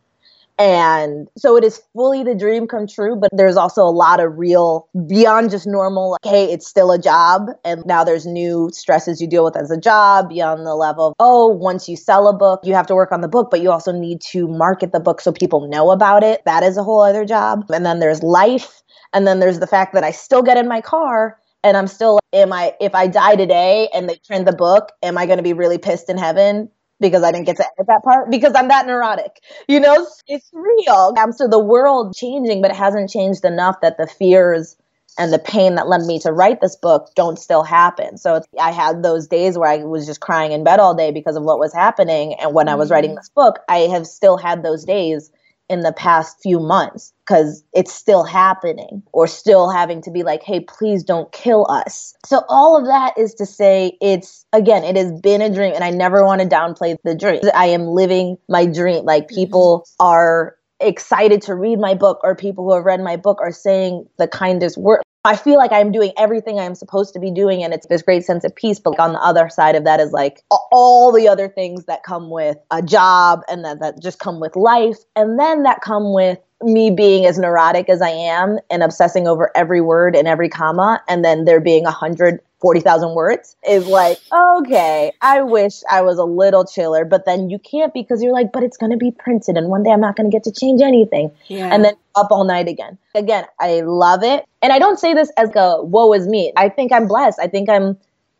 And 0.56 1.28
so 1.36 1.56
it 1.56 1.64
is 1.64 1.82
fully 1.94 2.22
the 2.22 2.34
dream 2.34 2.68
come 2.68 2.86
true, 2.86 3.16
but 3.16 3.30
there's 3.32 3.56
also 3.56 3.82
a 3.82 3.90
lot 3.90 4.20
of 4.20 4.38
real 4.38 4.88
beyond 5.08 5.50
just 5.50 5.66
normal, 5.66 6.12
like, 6.12 6.32
hey, 6.32 6.44
it's 6.44 6.66
still 6.66 6.92
a 6.92 6.98
job. 6.98 7.48
And 7.64 7.84
now 7.86 8.04
there's 8.04 8.24
new 8.24 8.70
stresses 8.72 9.20
you 9.20 9.26
deal 9.26 9.44
with 9.44 9.56
as 9.56 9.72
a 9.72 9.76
job 9.76 10.28
beyond 10.28 10.64
the 10.64 10.76
level 10.76 11.08
of, 11.08 11.14
oh, 11.18 11.48
once 11.48 11.88
you 11.88 11.96
sell 11.96 12.28
a 12.28 12.32
book, 12.32 12.60
you 12.62 12.72
have 12.74 12.86
to 12.86 12.94
work 12.94 13.10
on 13.10 13.20
the 13.20 13.28
book, 13.28 13.50
but 13.50 13.62
you 13.62 13.72
also 13.72 13.90
need 13.90 14.20
to 14.20 14.46
market 14.46 14.92
the 14.92 15.00
book 15.00 15.20
so 15.20 15.32
people 15.32 15.66
know 15.68 15.90
about 15.90 16.22
it. 16.22 16.40
That 16.44 16.62
is 16.62 16.76
a 16.76 16.84
whole 16.84 17.00
other 17.00 17.24
job. 17.24 17.64
And 17.70 17.84
then 17.84 17.98
there's 17.98 18.22
life. 18.22 18.80
And 19.12 19.26
then 19.26 19.40
there's 19.40 19.58
the 19.58 19.66
fact 19.66 19.92
that 19.94 20.04
I 20.04 20.12
still 20.12 20.42
get 20.42 20.56
in 20.56 20.68
my 20.68 20.80
car 20.80 21.36
and 21.64 21.76
I'm 21.76 21.88
still, 21.88 22.20
am 22.32 22.52
I, 22.52 22.74
if 22.80 22.94
I 22.94 23.06
die 23.06 23.36
today 23.36 23.88
and 23.94 24.08
they 24.08 24.20
print 24.26 24.44
the 24.44 24.52
book, 24.52 24.92
am 25.02 25.16
I 25.18 25.26
going 25.26 25.38
to 25.38 25.42
be 25.42 25.52
really 25.52 25.78
pissed 25.78 26.10
in 26.10 26.18
heaven? 26.18 26.68
Because 27.00 27.22
I 27.22 27.32
didn't 27.32 27.46
get 27.46 27.56
to 27.56 27.64
edit 27.64 27.86
that 27.86 28.02
part 28.02 28.30
because 28.30 28.52
I'm 28.54 28.68
that 28.68 28.86
neurotic. 28.86 29.42
You 29.68 29.80
know, 29.80 30.06
it's 30.26 30.50
real. 30.52 31.14
I'm 31.16 31.32
so 31.32 31.48
the 31.48 31.58
world 31.58 32.14
changing, 32.16 32.62
but 32.62 32.70
it 32.70 32.76
hasn't 32.76 33.10
changed 33.10 33.44
enough 33.44 33.80
that 33.82 33.98
the 33.98 34.06
fears 34.06 34.76
and 35.18 35.32
the 35.32 35.38
pain 35.38 35.76
that 35.76 35.88
led 35.88 36.02
me 36.02 36.18
to 36.20 36.32
write 36.32 36.60
this 36.60 36.76
book 36.76 37.10
don't 37.14 37.38
still 37.38 37.62
happen. 37.62 38.18
So 38.18 38.42
I 38.60 38.72
had 38.72 39.02
those 39.02 39.28
days 39.28 39.56
where 39.56 39.70
I 39.70 39.78
was 39.78 40.06
just 40.06 40.20
crying 40.20 40.52
in 40.52 40.64
bed 40.64 40.80
all 40.80 40.94
day 40.94 41.12
because 41.12 41.36
of 41.36 41.44
what 41.44 41.58
was 41.58 41.72
happening. 41.72 42.34
And 42.34 42.52
when 42.52 42.68
I 42.68 42.74
was 42.74 42.90
writing 42.90 43.10
mm-hmm. 43.10 43.18
this 43.18 43.28
book, 43.28 43.60
I 43.68 43.78
have 43.92 44.06
still 44.06 44.36
had 44.36 44.62
those 44.62 44.84
days 44.84 45.30
in 45.68 45.80
the 45.80 45.92
past 45.92 46.42
few 46.42 46.60
months 46.60 47.13
because 47.26 47.64
it's 47.72 47.92
still 47.92 48.24
happening 48.24 49.02
or 49.12 49.26
still 49.26 49.70
having 49.70 50.02
to 50.02 50.10
be 50.10 50.22
like, 50.22 50.42
hey, 50.42 50.60
please 50.60 51.02
don't 51.02 51.30
kill 51.32 51.66
us. 51.70 52.14
So, 52.24 52.42
all 52.48 52.76
of 52.78 52.86
that 52.86 53.16
is 53.18 53.34
to 53.34 53.46
say, 53.46 53.96
it's 54.00 54.44
again, 54.52 54.84
it 54.84 54.96
has 54.96 55.12
been 55.20 55.40
a 55.40 55.52
dream, 55.52 55.74
and 55.74 55.84
I 55.84 55.90
never 55.90 56.24
want 56.24 56.40
to 56.42 56.46
downplay 56.46 56.96
the 57.04 57.14
dream. 57.14 57.40
I 57.54 57.66
am 57.66 57.86
living 57.86 58.36
my 58.48 58.66
dream. 58.66 59.04
Like, 59.04 59.24
mm-hmm. 59.24 59.34
people 59.34 59.86
are 60.00 60.56
excited 60.80 61.40
to 61.42 61.54
read 61.54 61.78
my 61.78 61.94
book, 61.94 62.20
or 62.22 62.34
people 62.34 62.64
who 62.64 62.74
have 62.74 62.84
read 62.84 63.00
my 63.00 63.16
book 63.16 63.38
are 63.40 63.52
saying 63.52 64.06
the 64.18 64.28
kindest 64.28 64.76
word. 64.76 65.02
I 65.26 65.36
feel 65.36 65.56
like 65.56 65.72
I'm 65.72 65.90
doing 65.90 66.12
everything 66.18 66.60
I'm 66.60 66.74
supposed 66.74 67.14
to 67.14 67.18
be 67.18 67.30
doing, 67.30 67.64
and 67.64 67.72
it's 67.72 67.86
this 67.86 68.02
great 68.02 68.24
sense 68.24 68.44
of 68.44 68.54
peace. 68.54 68.78
But 68.78 68.98
on 68.98 69.14
the 69.14 69.20
other 69.20 69.48
side 69.48 69.74
of 69.74 69.84
that 69.84 69.98
is 69.98 70.12
like 70.12 70.42
all 70.50 71.12
the 71.12 71.28
other 71.28 71.48
things 71.48 71.86
that 71.86 72.02
come 72.02 72.28
with 72.28 72.58
a 72.70 72.82
job 72.82 73.40
and 73.48 73.64
that, 73.64 73.80
that 73.80 74.02
just 74.02 74.18
come 74.18 74.38
with 74.38 74.54
life, 74.54 74.98
and 75.16 75.38
then 75.40 75.62
that 75.62 75.80
come 75.80 76.12
with 76.12 76.38
me 76.64 76.90
being 76.90 77.26
as 77.26 77.38
neurotic 77.38 77.88
as 77.88 78.02
I 78.02 78.10
am 78.10 78.58
and 78.70 78.82
obsessing 78.82 79.28
over 79.28 79.50
every 79.54 79.80
word 79.80 80.16
and 80.16 80.26
every 80.26 80.48
comma, 80.48 81.02
and 81.08 81.24
then 81.24 81.44
there 81.44 81.60
being 81.60 81.86
a 81.86 81.90
hundred 81.90 82.40
forty 82.60 82.80
thousand 82.80 83.14
words 83.14 83.56
is 83.68 83.86
like, 83.86 84.18
okay, 84.32 85.12
I 85.20 85.42
wish 85.42 85.82
I 85.90 86.00
was 86.00 86.18
a 86.18 86.24
little 86.24 86.64
chiller, 86.64 87.04
but 87.04 87.26
then 87.26 87.50
you 87.50 87.58
can't 87.58 87.92
because 87.92 88.22
you're 88.22 88.32
like, 88.32 88.52
but 88.52 88.62
it's 88.62 88.76
gonna 88.76 88.96
be 88.96 89.10
printed, 89.10 89.56
and 89.56 89.68
one 89.68 89.82
day 89.82 89.90
I'm 89.90 90.00
not 90.00 90.16
gonna 90.16 90.30
get 90.30 90.44
to 90.44 90.52
change 90.52 90.80
anything, 90.80 91.30
Yeah. 91.48 91.68
and 91.72 91.84
then 91.84 91.94
up 92.16 92.28
all 92.30 92.44
night 92.44 92.68
again. 92.68 92.96
Again, 93.14 93.44
I 93.60 93.80
love 93.82 94.22
it, 94.22 94.44
and 94.62 94.72
I 94.72 94.78
don't 94.78 94.98
say 94.98 95.14
this 95.14 95.30
as 95.36 95.50
a 95.54 95.82
woe 95.82 96.12
is 96.14 96.26
me. 96.26 96.52
I 96.56 96.68
think 96.68 96.92
I'm 96.92 97.06
blessed. 97.06 97.38
I 97.40 97.48
think 97.48 97.68
I'm 97.68 97.98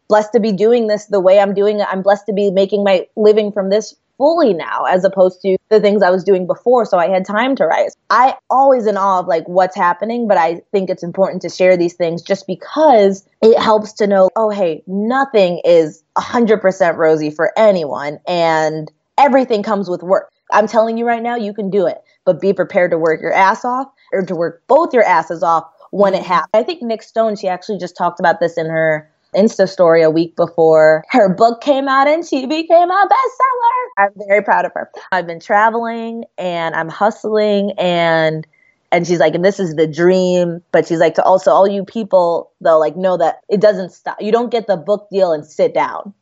blessed 0.08 0.32
to 0.32 0.40
be 0.40 0.52
doing 0.52 0.86
this 0.86 1.06
the 1.06 1.20
way 1.20 1.38
I'm 1.40 1.54
doing 1.54 1.80
it. 1.80 1.86
I'm 1.90 2.02
blessed 2.02 2.26
to 2.26 2.32
be 2.32 2.50
making 2.50 2.84
my 2.84 3.06
living 3.16 3.52
from 3.52 3.70
this 3.70 3.94
fully 4.18 4.54
now 4.54 4.84
as 4.84 5.04
opposed 5.04 5.40
to 5.42 5.56
the 5.70 5.80
things 5.80 6.02
I 6.02 6.10
was 6.10 6.24
doing 6.24 6.46
before 6.46 6.84
so 6.86 6.98
I 6.98 7.08
had 7.08 7.24
time 7.24 7.56
to 7.56 7.66
write. 7.66 7.90
I 8.10 8.34
always 8.50 8.86
in 8.86 8.96
awe 8.96 9.20
of 9.20 9.26
like 9.26 9.46
what's 9.48 9.76
happening, 9.76 10.28
but 10.28 10.36
I 10.36 10.62
think 10.72 10.90
it's 10.90 11.02
important 11.02 11.42
to 11.42 11.48
share 11.48 11.76
these 11.76 11.94
things 11.94 12.22
just 12.22 12.46
because 12.46 13.26
it 13.42 13.58
helps 13.58 13.92
to 13.94 14.06
know, 14.06 14.30
oh 14.36 14.50
hey, 14.50 14.82
nothing 14.86 15.60
is 15.64 16.02
100% 16.16 16.96
rosy 16.96 17.30
for 17.30 17.52
anyone 17.56 18.18
and 18.26 18.90
everything 19.18 19.62
comes 19.62 19.88
with 19.88 20.02
work. 20.02 20.30
I'm 20.52 20.66
telling 20.66 20.98
you 20.98 21.06
right 21.06 21.22
now, 21.22 21.36
you 21.36 21.54
can 21.54 21.70
do 21.70 21.86
it, 21.86 21.98
but 22.24 22.40
be 22.40 22.52
prepared 22.52 22.90
to 22.90 22.98
work 22.98 23.20
your 23.20 23.32
ass 23.32 23.64
off 23.64 23.88
or 24.12 24.22
to 24.22 24.34
work 24.34 24.62
both 24.68 24.92
your 24.92 25.02
asses 25.02 25.42
off 25.42 25.64
when 25.90 26.14
it 26.14 26.18
mm-hmm. 26.18 26.26
happens. 26.26 26.50
I 26.54 26.62
think 26.62 26.82
Nic 26.82 27.02
Stone, 27.02 27.36
she 27.36 27.48
actually 27.48 27.78
just 27.78 27.96
talked 27.96 28.20
about 28.20 28.40
this 28.40 28.58
in 28.58 28.66
her 28.66 29.10
Insta 29.34 29.68
story 29.68 30.02
a 30.02 30.10
week 30.10 30.36
before 30.36 31.04
her 31.10 31.28
book 31.28 31.60
came 31.60 31.88
out 31.88 32.08
and 32.08 32.26
she 32.26 32.46
became 32.46 32.90
a 32.90 33.08
bestseller. 33.08 33.88
I'm 33.98 34.10
very 34.28 34.42
proud 34.42 34.64
of 34.64 34.72
her. 34.74 34.90
I've 35.12 35.26
been 35.26 35.40
traveling 35.40 36.24
and 36.38 36.74
I'm 36.74 36.88
hustling 36.88 37.72
and 37.78 38.46
and 38.92 39.06
she's 39.06 39.18
like, 39.18 39.34
and 39.34 39.44
this 39.44 39.58
is 39.58 39.74
the 39.74 39.88
dream. 39.88 40.62
But 40.70 40.86
she's 40.86 41.00
like, 41.00 41.14
to 41.14 41.22
also 41.24 41.50
all 41.50 41.66
you 41.68 41.84
people 41.84 42.52
though, 42.60 42.78
like 42.78 42.96
know 42.96 43.16
that 43.16 43.40
it 43.48 43.60
doesn't 43.60 43.90
stop. 43.92 44.16
You 44.20 44.32
don't 44.32 44.50
get 44.50 44.66
the 44.68 44.76
book 44.76 45.08
deal 45.10 45.32
and 45.32 45.44
sit 45.44 45.74
down. 45.74 46.14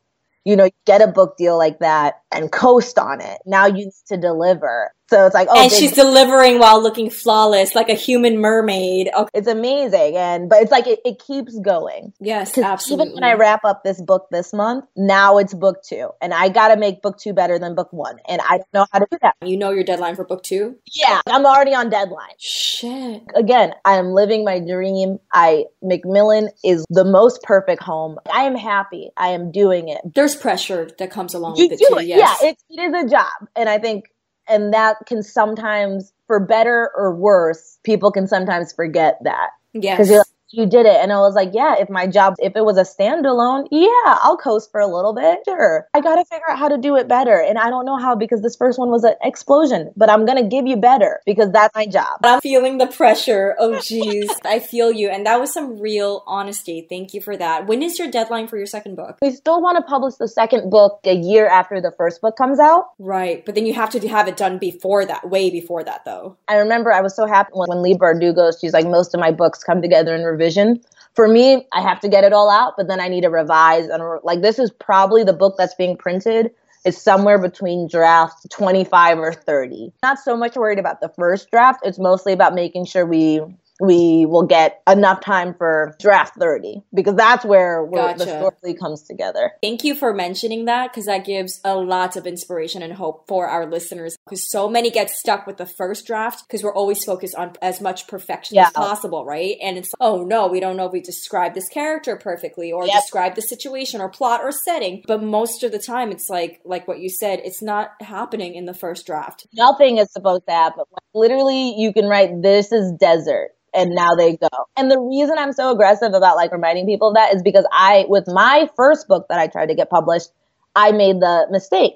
You 0.44 0.56
know, 0.56 0.70
get 0.86 1.02
a 1.02 1.06
book 1.06 1.36
deal 1.36 1.56
like 1.58 1.78
that 1.80 2.22
and 2.32 2.50
coast 2.50 2.98
on 2.98 3.20
it. 3.20 3.38
Now 3.46 3.66
you 3.66 3.86
need 3.86 3.92
to 4.08 4.16
deliver. 4.16 4.92
So 5.12 5.26
it's 5.26 5.34
like, 5.34 5.48
oh, 5.50 5.60
and 5.60 5.68
big- 5.68 5.78
she's 5.78 5.92
delivering 5.92 6.58
while 6.58 6.82
looking 6.82 7.10
flawless, 7.10 7.74
like 7.74 7.90
a 7.90 7.94
human 7.94 8.38
mermaid. 8.38 9.10
Okay. 9.14 9.30
it's 9.34 9.46
amazing. 9.46 10.16
And 10.16 10.48
but 10.48 10.62
it's 10.62 10.72
like 10.72 10.86
it, 10.86 11.00
it 11.04 11.18
keeps 11.18 11.58
going. 11.58 12.14
Yes, 12.18 12.56
absolutely. 12.56 13.08
even 13.08 13.14
when 13.16 13.24
I 13.24 13.34
wrap 13.34 13.62
up 13.66 13.84
this 13.84 14.00
book 14.00 14.28
this 14.30 14.54
month, 14.54 14.86
now 14.96 15.36
it's 15.36 15.52
book 15.52 15.82
two, 15.82 16.08
and 16.22 16.32
I 16.32 16.48
got 16.48 16.68
to 16.68 16.78
make 16.78 17.02
book 17.02 17.18
two 17.18 17.34
better 17.34 17.58
than 17.58 17.74
book 17.74 17.92
one, 17.92 18.20
and 18.26 18.40
I 18.40 18.56
don't 18.56 18.72
know 18.72 18.86
how 18.90 19.00
to 19.00 19.06
do 19.10 19.18
that. 19.20 19.34
you 19.44 19.58
know 19.58 19.70
your 19.70 19.84
deadline 19.84 20.16
for 20.16 20.24
book 20.24 20.42
two? 20.42 20.76
Yeah, 20.90 21.20
I'm 21.26 21.44
already 21.44 21.74
on 21.74 21.90
deadline. 21.90 22.32
Shit. 22.38 23.22
Again, 23.34 23.74
I 23.84 23.96
am 23.96 24.12
living 24.12 24.46
my 24.46 24.60
dream. 24.60 25.18
I 25.30 25.66
Macmillan 25.82 26.48
is 26.64 26.86
the 26.88 27.04
most 27.04 27.42
perfect 27.42 27.82
home. 27.82 28.18
I 28.32 28.44
am 28.44 28.56
happy. 28.56 29.10
I 29.16 29.28
am 29.28 29.52
doing 29.52 29.88
it. 29.88 29.98
There's 30.14 30.34
pressure 30.34 30.88
that 30.98 31.10
comes 31.10 31.34
along 31.34 31.56
You 31.56 31.68
with 31.68 31.82
it 31.82 31.86
too. 31.86 31.98
it. 31.98 32.06
Yes. 32.06 32.38
Yeah, 32.42 32.48
it, 32.48 32.56
it 32.70 32.80
is 32.80 33.04
a 33.04 33.08
job, 33.10 33.48
and 33.54 33.68
I 33.68 33.76
think, 33.78 34.06
and 34.48 34.72
that 34.72 34.96
can 35.06 35.22
sometimes, 35.22 36.12
for 36.26 36.40
better 36.40 36.90
or 36.96 37.14
worse, 37.14 37.78
people 37.84 38.10
can 38.10 38.26
sometimes 38.26 38.72
forget 38.72 39.18
that. 39.24 39.50
yes. 39.72 39.96
because 39.96 40.10
you're 40.10 40.18
like, 40.18 40.26
you 40.52 40.66
did 40.66 40.86
it 40.86 40.96
and 41.00 41.12
i 41.12 41.16
was 41.16 41.34
like 41.34 41.50
yeah 41.52 41.74
if 41.78 41.88
my 41.88 42.06
job 42.06 42.34
if 42.38 42.54
it 42.56 42.64
was 42.64 42.76
a 42.76 42.82
standalone 42.82 43.66
yeah 43.70 44.18
i'll 44.22 44.36
coast 44.36 44.70
for 44.70 44.80
a 44.80 44.86
little 44.86 45.14
bit 45.14 45.40
sure 45.44 45.86
i 45.94 46.00
gotta 46.00 46.24
figure 46.24 46.50
out 46.50 46.58
how 46.58 46.68
to 46.68 46.78
do 46.78 46.96
it 46.96 47.08
better 47.08 47.40
and 47.40 47.58
i 47.58 47.68
don't 47.70 47.84
know 47.84 47.96
how 47.96 48.14
because 48.14 48.42
this 48.42 48.56
first 48.56 48.78
one 48.78 48.90
was 48.90 49.04
an 49.04 49.14
explosion 49.22 49.90
but 49.96 50.10
i'm 50.10 50.24
gonna 50.24 50.46
give 50.46 50.66
you 50.66 50.76
better 50.76 51.20
because 51.26 51.50
that's 51.52 51.74
my 51.74 51.86
job 51.86 52.20
I'm 52.24 52.40
feeling 52.40 52.78
the 52.78 52.86
pressure. 52.86 53.54
Oh, 53.58 53.72
jeez. 53.72 54.30
I 54.44 54.58
feel 54.58 54.92
you. 54.92 55.08
And 55.08 55.26
that 55.26 55.40
was 55.40 55.52
some 55.52 55.78
real 55.78 56.22
honesty. 56.26 56.86
Thank 56.88 57.14
you 57.14 57.20
for 57.20 57.36
that. 57.36 57.66
When 57.66 57.82
is 57.82 57.98
your 57.98 58.10
deadline 58.10 58.48
for 58.48 58.56
your 58.56 58.66
second 58.66 58.96
book? 58.96 59.18
we 59.20 59.30
still 59.30 59.60
want 59.60 59.76
to 59.76 59.82
publish 59.82 60.14
the 60.14 60.28
second 60.28 60.70
book 60.70 61.00
a 61.04 61.14
year 61.14 61.46
after 61.46 61.80
the 61.80 61.92
first 61.96 62.20
book 62.20 62.36
comes 62.36 62.58
out 62.58 62.86
Right. 62.98 63.44
But 63.44 63.54
then 63.54 63.66
you 63.66 63.74
have 63.74 63.90
to 63.90 64.08
have 64.08 64.28
it 64.28 64.36
done 64.36 64.58
before 64.58 65.04
that, 65.06 65.28
way 65.28 65.50
before 65.50 65.84
that, 65.84 66.04
though. 66.04 66.36
I 66.48 66.56
remember 66.56 66.92
I 66.92 67.00
was 67.00 67.14
so 67.14 67.26
happy 67.26 67.50
when, 67.52 67.68
when 67.68 67.82
Leigh 67.82 67.94
Bardugo, 67.94 68.52
she's 68.58 68.72
like, 68.72 68.86
most 68.86 69.14
of 69.14 69.20
my 69.20 69.30
books 69.30 69.62
come 69.64 69.82
together 69.82 70.14
in 70.14 70.22
revision. 70.42 70.80
For 71.14 71.28
me, 71.28 71.66
I 71.72 71.80
have 71.82 72.00
to 72.00 72.08
get 72.08 72.24
it 72.24 72.32
all 72.32 72.50
out, 72.50 72.74
but 72.76 72.88
then 72.88 73.00
I 73.00 73.08
need 73.08 73.20
to 73.22 73.28
revise. 73.30 73.88
And 73.88 74.02
re- 74.02 74.18
like, 74.22 74.40
this 74.40 74.58
is 74.58 74.70
probably 74.70 75.24
the 75.24 75.32
book 75.32 75.54
that's 75.58 75.74
being 75.74 75.96
printed 75.96 76.50
is 76.84 77.00
somewhere 77.00 77.38
between 77.38 77.86
draft 77.86 78.50
25 78.50 79.18
or 79.18 79.32
30. 79.32 79.92
Not 80.02 80.18
so 80.18 80.36
much 80.36 80.56
worried 80.56 80.78
about 80.78 81.00
the 81.00 81.10
first 81.10 81.50
draft. 81.50 81.80
It's 81.84 81.98
mostly 81.98 82.32
about 82.32 82.54
making 82.54 82.86
sure 82.86 83.06
we 83.06 83.40
we 83.80 84.26
will 84.26 84.46
get 84.46 84.82
enough 84.88 85.20
time 85.20 85.54
for 85.54 85.96
draft 85.98 86.36
30 86.38 86.82
because 86.94 87.14
that's 87.14 87.44
where 87.44 87.86
gotcha. 87.92 88.24
the 88.24 88.24
story 88.26 88.74
comes 88.74 89.02
together. 89.02 89.52
Thank 89.62 89.84
you 89.84 89.94
for 89.94 90.12
mentioning 90.12 90.66
that 90.66 90.92
because 90.92 91.06
that 91.06 91.24
gives 91.24 91.60
a 91.64 91.76
lot 91.76 92.16
of 92.16 92.26
inspiration 92.26 92.82
and 92.82 92.92
hope 92.92 93.26
for 93.26 93.48
our 93.48 93.66
listeners 93.66 94.16
because 94.24 94.50
so 94.50 94.68
many 94.68 94.90
get 94.90 95.10
stuck 95.10 95.46
with 95.46 95.56
the 95.56 95.66
first 95.66 96.06
draft 96.06 96.44
because 96.46 96.62
we're 96.62 96.74
always 96.74 97.04
focused 97.04 97.34
on 97.34 97.54
as 97.62 97.80
much 97.80 98.06
perfection 98.06 98.56
yeah. 98.56 98.66
as 98.66 98.72
possible, 98.72 99.24
right? 99.24 99.56
And 99.62 99.78
it's, 99.78 99.90
oh 100.00 100.22
no, 100.22 100.46
we 100.48 100.60
don't 100.60 100.76
know 100.76 100.86
if 100.86 100.92
we 100.92 101.00
describe 101.00 101.54
this 101.54 101.68
character 101.68 102.16
perfectly 102.16 102.72
or 102.72 102.86
yep. 102.86 102.96
describe 102.96 103.34
the 103.34 103.42
situation 103.42 104.00
or 104.00 104.08
plot 104.08 104.42
or 104.42 104.52
setting. 104.52 105.02
But 105.06 105.22
most 105.22 105.62
of 105.62 105.72
the 105.72 105.78
time, 105.78 106.12
it's 106.12 106.28
like, 106.28 106.60
like 106.64 106.86
what 106.86 107.00
you 107.00 107.08
said, 107.08 107.40
it's 107.44 107.62
not 107.62 107.90
happening 108.00 108.54
in 108.54 108.66
the 108.66 108.74
first 108.74 109.06
draft. 109.06 109.46
Nothing 109.54 109.98
is 109.98 110.12
supposed 110.12 110.46
to 110.46 110.52
happen. 110.52 110.84
Literally, 111.14 111.74
you 111.76 111.92
can 111.92 112.06
write, 112.06 112.42
this 112.42 112.70
is 112.72 112.92
desert 112.92 113.50
and 113.74 113.90
now 113.94 114.14
they 114.16 114.36
go. 114.36 114.48
And 114.76 114.90
the 114.90 115.00
reason 115.00 115.36
I'm 115.38 115.52
so 115.52 115.70
aggressive 115.70 116.12
about 116.14 116.36
like 116.36 116.52
reminding 116.52 116.86
people 116.86 117.08
of 117.08 117.14
that 117.14 117.34
is 117.34 117.42
because 117.42 117.66
I, 117.72 118.06
with 118.08 118.24
my 118.26 118.68
first 118.76 119.08
book 119.08 119.26
that 119.28 119.38
I 119.38 119.46
tried 119.46 119.66
to 119.66 119.74
get 119.74 119.90
published, 119.90 120.30
I 120.74 120.92
made 120.92 121.20
the 121.20 121.46
mistake. 121.50 121.94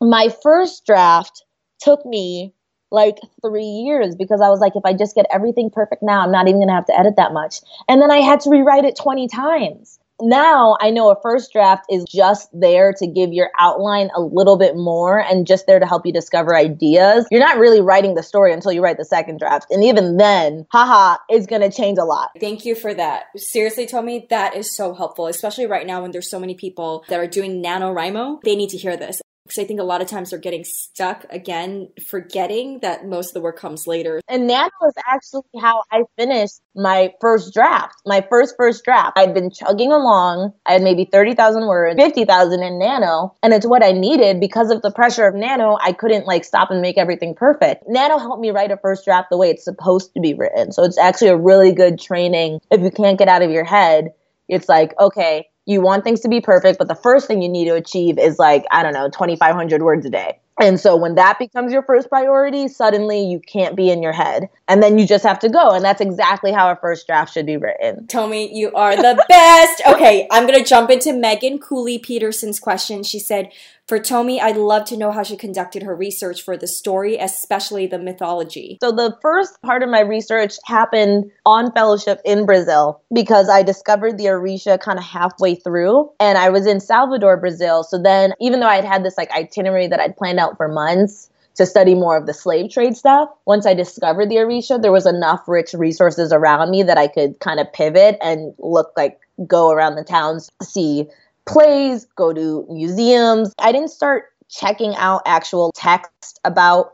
My 0.00 0.28
first 0.42 0.84
draft 0.86 1.44
took 1.80 2.04
me 2.04 2.52
like 2.90 3.18
three 3.42 3.64
years 3.64 4.14
because 4.14 4.40
I 4.40 4.48
was 4.48 4.60
like, 4.60 4.76
if 4.76 4.84
I 4.84 4.92
just 4.92 5.14
get 5.14 5.26
everything 5.32 5.70
perfect 5.70 6.02
now, 6.02 6.20
I'm 6.22 6.32
not 6.32 6.48
even 6.48 6.60
going 6.60 6.68
to 6.68 6.74
have 6.74 6.86
to 6.86 6.98
edit 6.98 7.14
that 7.16 7.32
much. 7.32 7.60
And 7.88 8.00
then 8.00 8.10
I 8.10 8.18
had 8.18 8.40
to 8.40 8.50
rewrite 8.50 8.84
it 8.84 8.96
20 8.96 9.28
times 9.28 9.98
now 10.20 10.76
I 10.80 10.90
know 10.90 11.10
a 11.10 11.20
first 11.20 11.52
draft 11.52 11.84
is 11.90 12.04
just 12.08 12.48
there 12.52 12.92
to 12.98 13.06
give 13.06 13.32
your 13.32 13.50
outline 13.58 14.10
a 14.14 14.20
little 14.20 14.56
bit 14.56 14.76
more 14.76 15.20
and 15.20 15.46
just 15.46 15.66
there 15.66 15.78
to 15.78 15.86
help 15.86 16.06
you 16.06 16.12
discover 16.12 16.56
ideas. 16.56 17.26
You're 17.30 17.40
not 17.40 17.58
really 17.58 17.80
writing 17.80 18.14
the 18.14 18.22
story 18.22 18.52
until 18.52 18.72
you 18.72 18.82
write 18.82 18.98
the 18.98 19.04
second 19.04 19.38
draft. 19.38 19.66
And 19.70 19.84
even 19.84 20.16
then, 20.16 20.66
haha, 20.70 21.18
it's 21.28 21.46
going 21.46 21.62
to 21.62 21.70
change 21.70 21.98
a 21.98 22.04
lot. 22.04 22.30
Thank 22.40 22.64
you 22.64 22.74
for 22.74 22.94
that. 22.94 23.26
Seriously, 23.36 23.86
Tomi, 23.86 24.26
that 24.30 24.56
is 24.56 24.74
so 24.74 24.94
helpful, 24.94 25.26
especially 25.26 25.66
right 25.66 25.86
now 25.86 26.02
when 26.02 26.10
there's 26.10 26.30
so 26.30 26.40
many 26.40 26.54
people 26.54 27.04
that 27.08 27.20
are 27.20 27.26
doing 27.26 27.62
NaNoWriMo. 27.62 28.42
They 28.42 28.56
need 28.56 28.70
to 28.70 28.78
hear 28.78 28.96
this 28.96 29.20
because 29.46 29.62
I 29.62 29.66
think 29.66 29.80
a 29.80 29.84
lot 29.84 30.02
of 30.02 30.08
times 30.08 30.30
they're 30.30 30.38
getting 30.38 30.64
stuck 30.64 31.24
again, 31.30 31.88
forgetting 32.06 32.80
that 32.80 33.06
most 33.06 33.28
of 33.28 33.34
the 33.34 33.40
work 33.40 33.58
comes 33.58 33.86
later. 33.86 34.20
And 34.28 34.46
Nano 34.46 34.70
is 34.88 34.94
actually 35.08 35.42
how 35.60 35.84
I 35.92 36.02
finished 36.16 36.60
my 36.74 37.12
first 37.20 37.54
draft, 37.54 37.94
my 38.04 38.26
first 38.28 38.54
first 38.56 38.84
draft. 38.84 39.16
I'd 39.16 39.34
been 39.34 39.50
chugging 39.50 39.92
along. 39.92 40.52
I 40.66 40.74
had 40.74 40.82
maybe 40.82 41.08
30,000 41.10 41.66
words, 41.66 42.00
50,000 42.00 42.62
in 42.62 42.78
Nano, 42.78 43.34
and 43.42 43.54
it's 43.54 43.66
what 43.66 43.84
I 43.84 43.92
needed 43.92 44.40
because 44.40 44.70
of 44.70 44.82
the 44.82 44.90
pressure 44.90 45.26
of 45.26 45.34
Nano. 45.34 45.78
I 45.80 45.92
couldn't 45.92 46.26
like 46.26 46.44
stop 46.44 46.70
and 46.70 46.82
make 46.82 46.98
everything 46.98 47.34
perfect. 47.34 47.84
Nano 47.86 48.18
helped 48.18 48.40
me 48.40 48.50
write 48.50 48.72
a 48.72 48.76
first 48.76 49.04
draft 49.04 49.28
the 49.30 49.38
way 49.38 49.50
it's 49.50 49.64
supposed 49.64 50.12
to 50.14 50.20
be 50.20 50.34
written. 50.34 50.72
So 50.72 50.82
it's 50.82 50.98
actually 50.98 51.28
a 51.28 51.36
really 51.36 51.72
good 51.72 52.00
training 52.00 52.60
if 52.70 52.80
you 52.80 52.90
can't 52.90 53.18
get 53.18 53.28
out 53.28 53.42
of 53.42 53.50
your 53.50 53.64
head. 53.64 54.08
It's 54.48 54.68
like, 54.68 54.94
okay, 54.98 55.48
you 55.66 55.80
want 55.80 56.04
things 56.04 56.20
to 56.20 56.28
be 56.28 56.40
perfect, 56.40 56.78
but 56.78 56.88
the 56.88 56.94
first 56.94 57.26
thing 57.26 57.42
you 57.42 57.48
need 57.48 57.66
to 57.66 57.74
achieve 57.74 58.18
is 58.18 58.38
like, 58.38 58.64
I 58.70 58.82
don't 58.82 58.94
know, 58.94 59.08
2,500 59.10 59.82
words 59.82 60.06
a 60.06 60.10
day. 60.10 60.38
And 60.58 60.80
so 60.80 60.96
when 60.96 61.16
that 61.16 61.38
becomes 61.38 61.70
your 61.70 61.82
first 61.82 62.08
priority, 62.08 62.68
suddenly 62.68 63.22
you 63.22 63.40
can't 63.40 63.76
be 63.76 63.90
in 63.90 64.02
your 64.02 64.12
head. 64.12 64.48
And 64.68 64.82
then 64.82 64.98
you 64.98 65.06
just 65.06 65.22
have 65.24 65.38
to 65.40 65.50
go. 65.50 65.72
And 65.72 65.84
that's 65.84 66.00
exactly 66.00 66.50
how 66.50 66.70
a 66.70 66.76
first 66.76 67.06
draft 67.06 67.34
should 67.34 67.44
be 67.44 67.58
written. 67.58 68.06
Tomi, 68.06 68.56
you 68.56 68.72
are 68.72 68.96
the 68.96 69.22
best. 69.28 69.82
Okay, 69.86 70.26
I'm 70.30 70.46
going 70.46 70.58
to 70.58 70.64
jump 70.64 70.88
into 70.88 71.12
Megan 71.12 71.58
Cooley 71.58 71.98
Peterson's 71.98 72.58
question. 72.58 73.02
She 73.02 73.18
said, 73.18 73.52
for 73.86 74.00
Tomi, 74.00 74.40
I'd 74.40 74.56
love 74.56 74.84
to 74.86 74.96
know 74.96 75.12
how 75.12 75.22
she 75.22 75.36
conducted 75.36 75.84
her 75.84 75.94
research 75.94 76.42
for 76.42 76.56
the 76.56 76.66
story, 76.66 77.16
especially 77.16 77.86
the 77.86 77.98
mythology. 77.98 78.78
So, 78.82 78.90
the 78.90 79.16
first 79.22 79.62
part 79.62 79.82
of 79.82 79.88
my 79.88 80.00
research 80.00 80.56
happened 80.64 81.30
on 81.44 81.72
fellowship 81.72 82.20
in 82.24 82.46
Brazil 82.46 83.00
because 83.14 83.48
I 83.48 83.62
discovered 83.62 84.18
the 84.18 84.24
Orisha 84.24 84.80
kind 84.80 84.98
of 84.98 85.04
halfway 85.04 85.54
through 85.54 86.10
and 86.18 86.36
I 86.36 86.48
was 86.48 86.66
in 86.66 86.80
Salvador, 86.80 87.36
Brazil. 87.36 87.84
So, 87.84 88.02
then 88.02 88.32
even 88.40 88.60
though 88.60 88.66
I 88.66 88.76
had 88.76 88.84
had 88.84 89.04
this 89.04 89.16
like 89.16 89.30
itinerary 89.30 89.86
that 89.86 90.00
I'd 90.00 90.16
planned 90.16 90.40
out 90.40 90.56
for 90.56 90.68
months, 90.68 91.30
to 91.56 91.64
study 91.64 91.94
more 91.94 92.18
of 92.18 92.26
the 92.26 92.34
slave 92.34 92.70
trade 92.70 92.94
stuff. 92.94 93.30
Once 93.46 93.64
I 93.64 93.72
discovered 93.72 94.28
the 94.28 94.36
Orisha, 94.36 94.80
there 94.80 94.92
was 94.92 95.06
enough 95.06 95.48
rich 95.48 95.72
resources 95.72 96.30
around 96.30 96.70
me 96.70 96.82
that 96.82 96.98
I 96.98 97.08
could 97.08 97.40
kind 97.40 97.60
of 97.60 97.72
pivot 97.72 98.18
and 98.20 98.54
look 98.58 98.92
like 98.94 99.18
go 99.46 99.70
around 99.70 99.96
the 99.96 100.04
towns, 100.04 100.50
see 100.62 101.06
plays, 101.46 102.06
go 102.16 102.32
to 102.32 102.66
museums. 102.70 103.52
I 103.58 103.72
didn't 103.72 103.90
start 103.90 104.24
checking 104.48 104.94
out 104.96 105.22
actual 105.26 105.72
text 105.74 106.40
about 106.44 106.90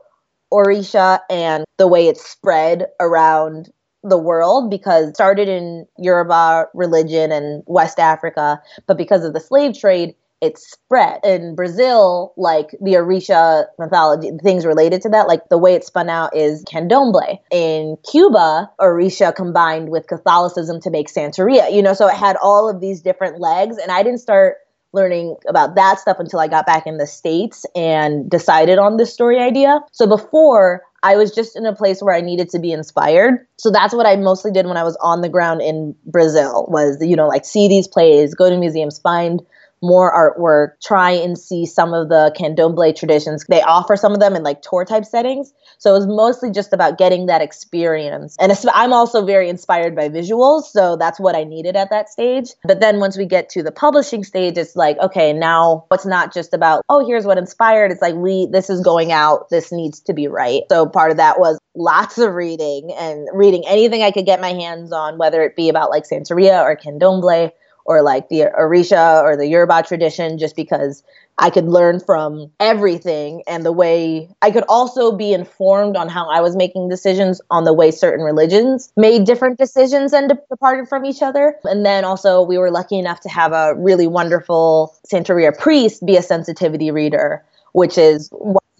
Orisha 0.52 1.20
and 1.30 1.64
the 1.78 1.88
way 1.88 2.08
it 2.08 2.18
spread 2.18 2.86
around 3.00 3.70
the 4.04 4.18
world 4.18 4.70
because 4.70 5.08
it 5.08 5.14
started 5.14 5.48
in 5.48 5.86
Yoruba 5.98 6.66
religion 6.74 7.30
and 7.32 7.62
West 7.66 7.98
Africa, 7.98 8.60
but 8.86 8.98
because 8.98 9.24
of 9.24 9.32
the 9.32 9.40
slave 9.40 9.78
trade, 9.78 10.14
it 10.42 10.58
spread. 10.58 11.20
In 11.24 11.54
Brazil, 11.54 12.34
like 12.36 12.72
the 12.80 12.94
Orisha 12.94 13.66
mythology, 13.78 14.30
things 14.42 14.66
related 14.66 15.00
to 15.02 15.08
that, 15.10 15.28
like 15.28 15.48
the 15.48 15.56
way 15.56 15.74
it 15.74 15.84
spun 15.84 16.10
out 16.10 16.36
is 16.36 16.64
candomblé. 16.64 17.38
In 17.52 17.96
Cuba, 18.10 18.68
Orisha 18.80 19.34
combined 19.34 19.88
with 19.88 20.08
Catholicism 20.08 20.80
to 20.80 20.90
make 20.90 21.08
Santeria, 21.08 21.72
you 21.72 21.80
know, 21.80 21.94
so 21.94 22.08
it 22.08 22.16
had 22.16 22.36
all 22.42 22.68
of 22.68 22.80
these 22.80 23.00
different 23.00 23.40
legs. 23.40 23.78
And 23.78 23.92
I 23.92 24.02
didn't 24.02 24.18
start 24.18 24.56
learning 24.92 25.36
about 25.48 25.76
that 25.76 26.00
stuff 26.00 26.18
until 26.18 26.40
I 26.40 26.48
got 26.48 26.66
back 26.66 26.86
in 26.86 26.98
the 26.98 27.06
States 27.06 27.64
and 27.74 28.28
decided 28.28 28.78
on 28.78 28.96
this 28.96 29.14
story 29.14 29.38
idea. 29.38 29.80
So 29.92 30.06
before, 30.06 30.82
I 31.04 31.16
was 31.16 31.34
just 31.34 31.56
in 31.56 31.64
a 31.66 31.74
place 31.74 32.02
where 32.02 32.14
I 32.14 32.20
needed 32.20 32.50
to 32.50 32.58
be 32.58 32.72
inspired. 32.72 33.46
So 33.58 33.70
that's 33.70 33.94
what 33.94 34.06
I 34.06 34.16
mostly 34.16 34.50
did 34.50 34.66
when 34.66 34.76
I 34.76 34.82
was 34.82 34.96
on 35.00 35.20
the 35.20 35.28
ground 35.28 35.62
in 35.62 35.94
Brazil 36.04 36.66
was, 36.68 36.98
you 37.00 37.16
know, 37.16 37.28
like 37.28 37.44
see 37.44 37.68
these 37.68 37.88
plays, 37.88 38.34
go 38.34 38.50
to 38.50 38.56
museums, 38.56 38.98
find 38.98 39.40
more 39.82 40.12
artwork, 40.12 40.80
try 40.82 41.10
and 41.10 41.36
see 41.36 41.66
some 41.66 41.92
of 41.92 42.08
the 42.08 42.34
candomblé 42.38 42.94
traditions. 42.94 43.44
They 43.48 43.62
offer 43.62 43.96
some 43.96 44.12
of 44.12 44.20
them 44.20 44.36
in 44.36 44.42
like 44.42 44.62
tour 44.62 44.84
type 44.84 45.04
settings. 45.04 45.52
So 45.78 45.90
it 45.90 45.98
was 45.98 46.06
mostly 46.06 46.50
just 46.50 46.72
about 46.72 46.98
getting 46.98 47.26
that 47.26 47.42
experience. 47.42 48.36
And 48.38 48.52
I'm 48.72 48.92
also 48.92 49.24
very 49.24 49.48
inspired 49.48 49.96
by 49.96 50.08
visuals. 50.08 50.64
So 50.64 50.96
that's 50.96 51.18
what 51.18 51.34
I 51.34 51.44
needed 51.44 51.76
at 51.76 51.90
that 51.90 52.08
stage. 52.08 52.50
But 52.64 52.80
then 52.80 53.00
once 53.00 53.18
we 53.18 53.26
get 53.26 53.48
to 53.50 53.62
the 53.62 53.72
publishing 53.72 54.22
stage, 54.22 54.56
it's 54.56 54.76
like, 54.76 54.98
okay, 54.98 55.32
now 55.32 55.86
it's 55.90 56.06
not 56.06 56.32
just 56.32 56.54
about, 56.54 56.82
oh, 56.88 57.04
here's 57.04 57.26
what 57.26 57.38
inspired. 57.38 57.90
It's 57.90 58.02
like, 58.02 58.14
we, 58.14 58.46
this 58.52 58.70
is 58.70 58.80
going 58.80 59.10
out. 59.10 59.50
This 59.50 59.72
needs 59.72 60.00
to 60.00 60.12
be 60.12 60.28
right. 60.28 60.62
So 60.70 60.86
part 60.86 61.10
of 61.10 61.16
that 61.16 61.40
was 61.40 61.58
lots 61.74 62.18
of 62.18 62.34
reading 62.34 62.92
and 62.96 63.28
reading 63.32 63.64
anything 63.66 64.02
I 64.02 64.10
could 64.10 64.26
get 64.26 64.40
my 64.40 64.52
hands 64.52 64.92
on, 64.92 65.18
whether 65.18 65.42
it 65.42 65.56
be 65.56 65.68
about 65.68 65.90
like 65.90 66.04
Santeria 66.04 66.62
or 66.62 66.76
Candomblé 66.76 67.50
or 67.84 68.02
like 68.02 68.28
the 68.28 68.48
Orisha 68.58 69.22
or 69.22 69.36
the 69.36 69.46
Yoruba 69.46 69.82
tradition, 69.82 70.38
just 70.38 70.56
because 70.56 71.02
I 71.38 71.50
could 71.50 71.66
learn 71.66 71.98
from 72.00 72.50
everything 72.60 73.42
and 73.46 73.64
the 73.64 73.72
way 73.72 74.28
I 74.42 74.50
could 74.50 74.64
also 74.68 75.12
be 75.12 75.32
informed 75.32 75.96
on 75.96 76.08
how 76.08 76.30
I 76.30 76.40
was 76.40 76.54
making 76.54 76.88
decisions 76.88 77.40
on 77.50 77.64
the 77.64 77.72
way 77.72 77.90
certain 77.90 78.24
religions 78.24 78.92
made 78.96 79.24
different 79.24 79.58
decisions 79.58 80.12
and 80.12 80.32
departed 80.50 80.88
from 80.88 81.04
each 81.04 81.22
other. 81.22 81.56
And 81.64 81.84
then 81.84 82.04
also, 82.04 82.42
we 82.42 82.58
were 82.58 82.70
lucky 82.70 82.98
enough 82.98 83.20
to 83.20 83.28
have 83.28 83.52
a 83.52 83.74
really 83.74 84.06
wonderful 84.06 84.94
Santeria 85.10 85.56
priest 85.56 86.04
be 86.04 86.16
a 86.16 86.22
sensitivity 86.22 86.90
reader, 86.90 87.44
which 87.72 87.96
is 87.96 88.30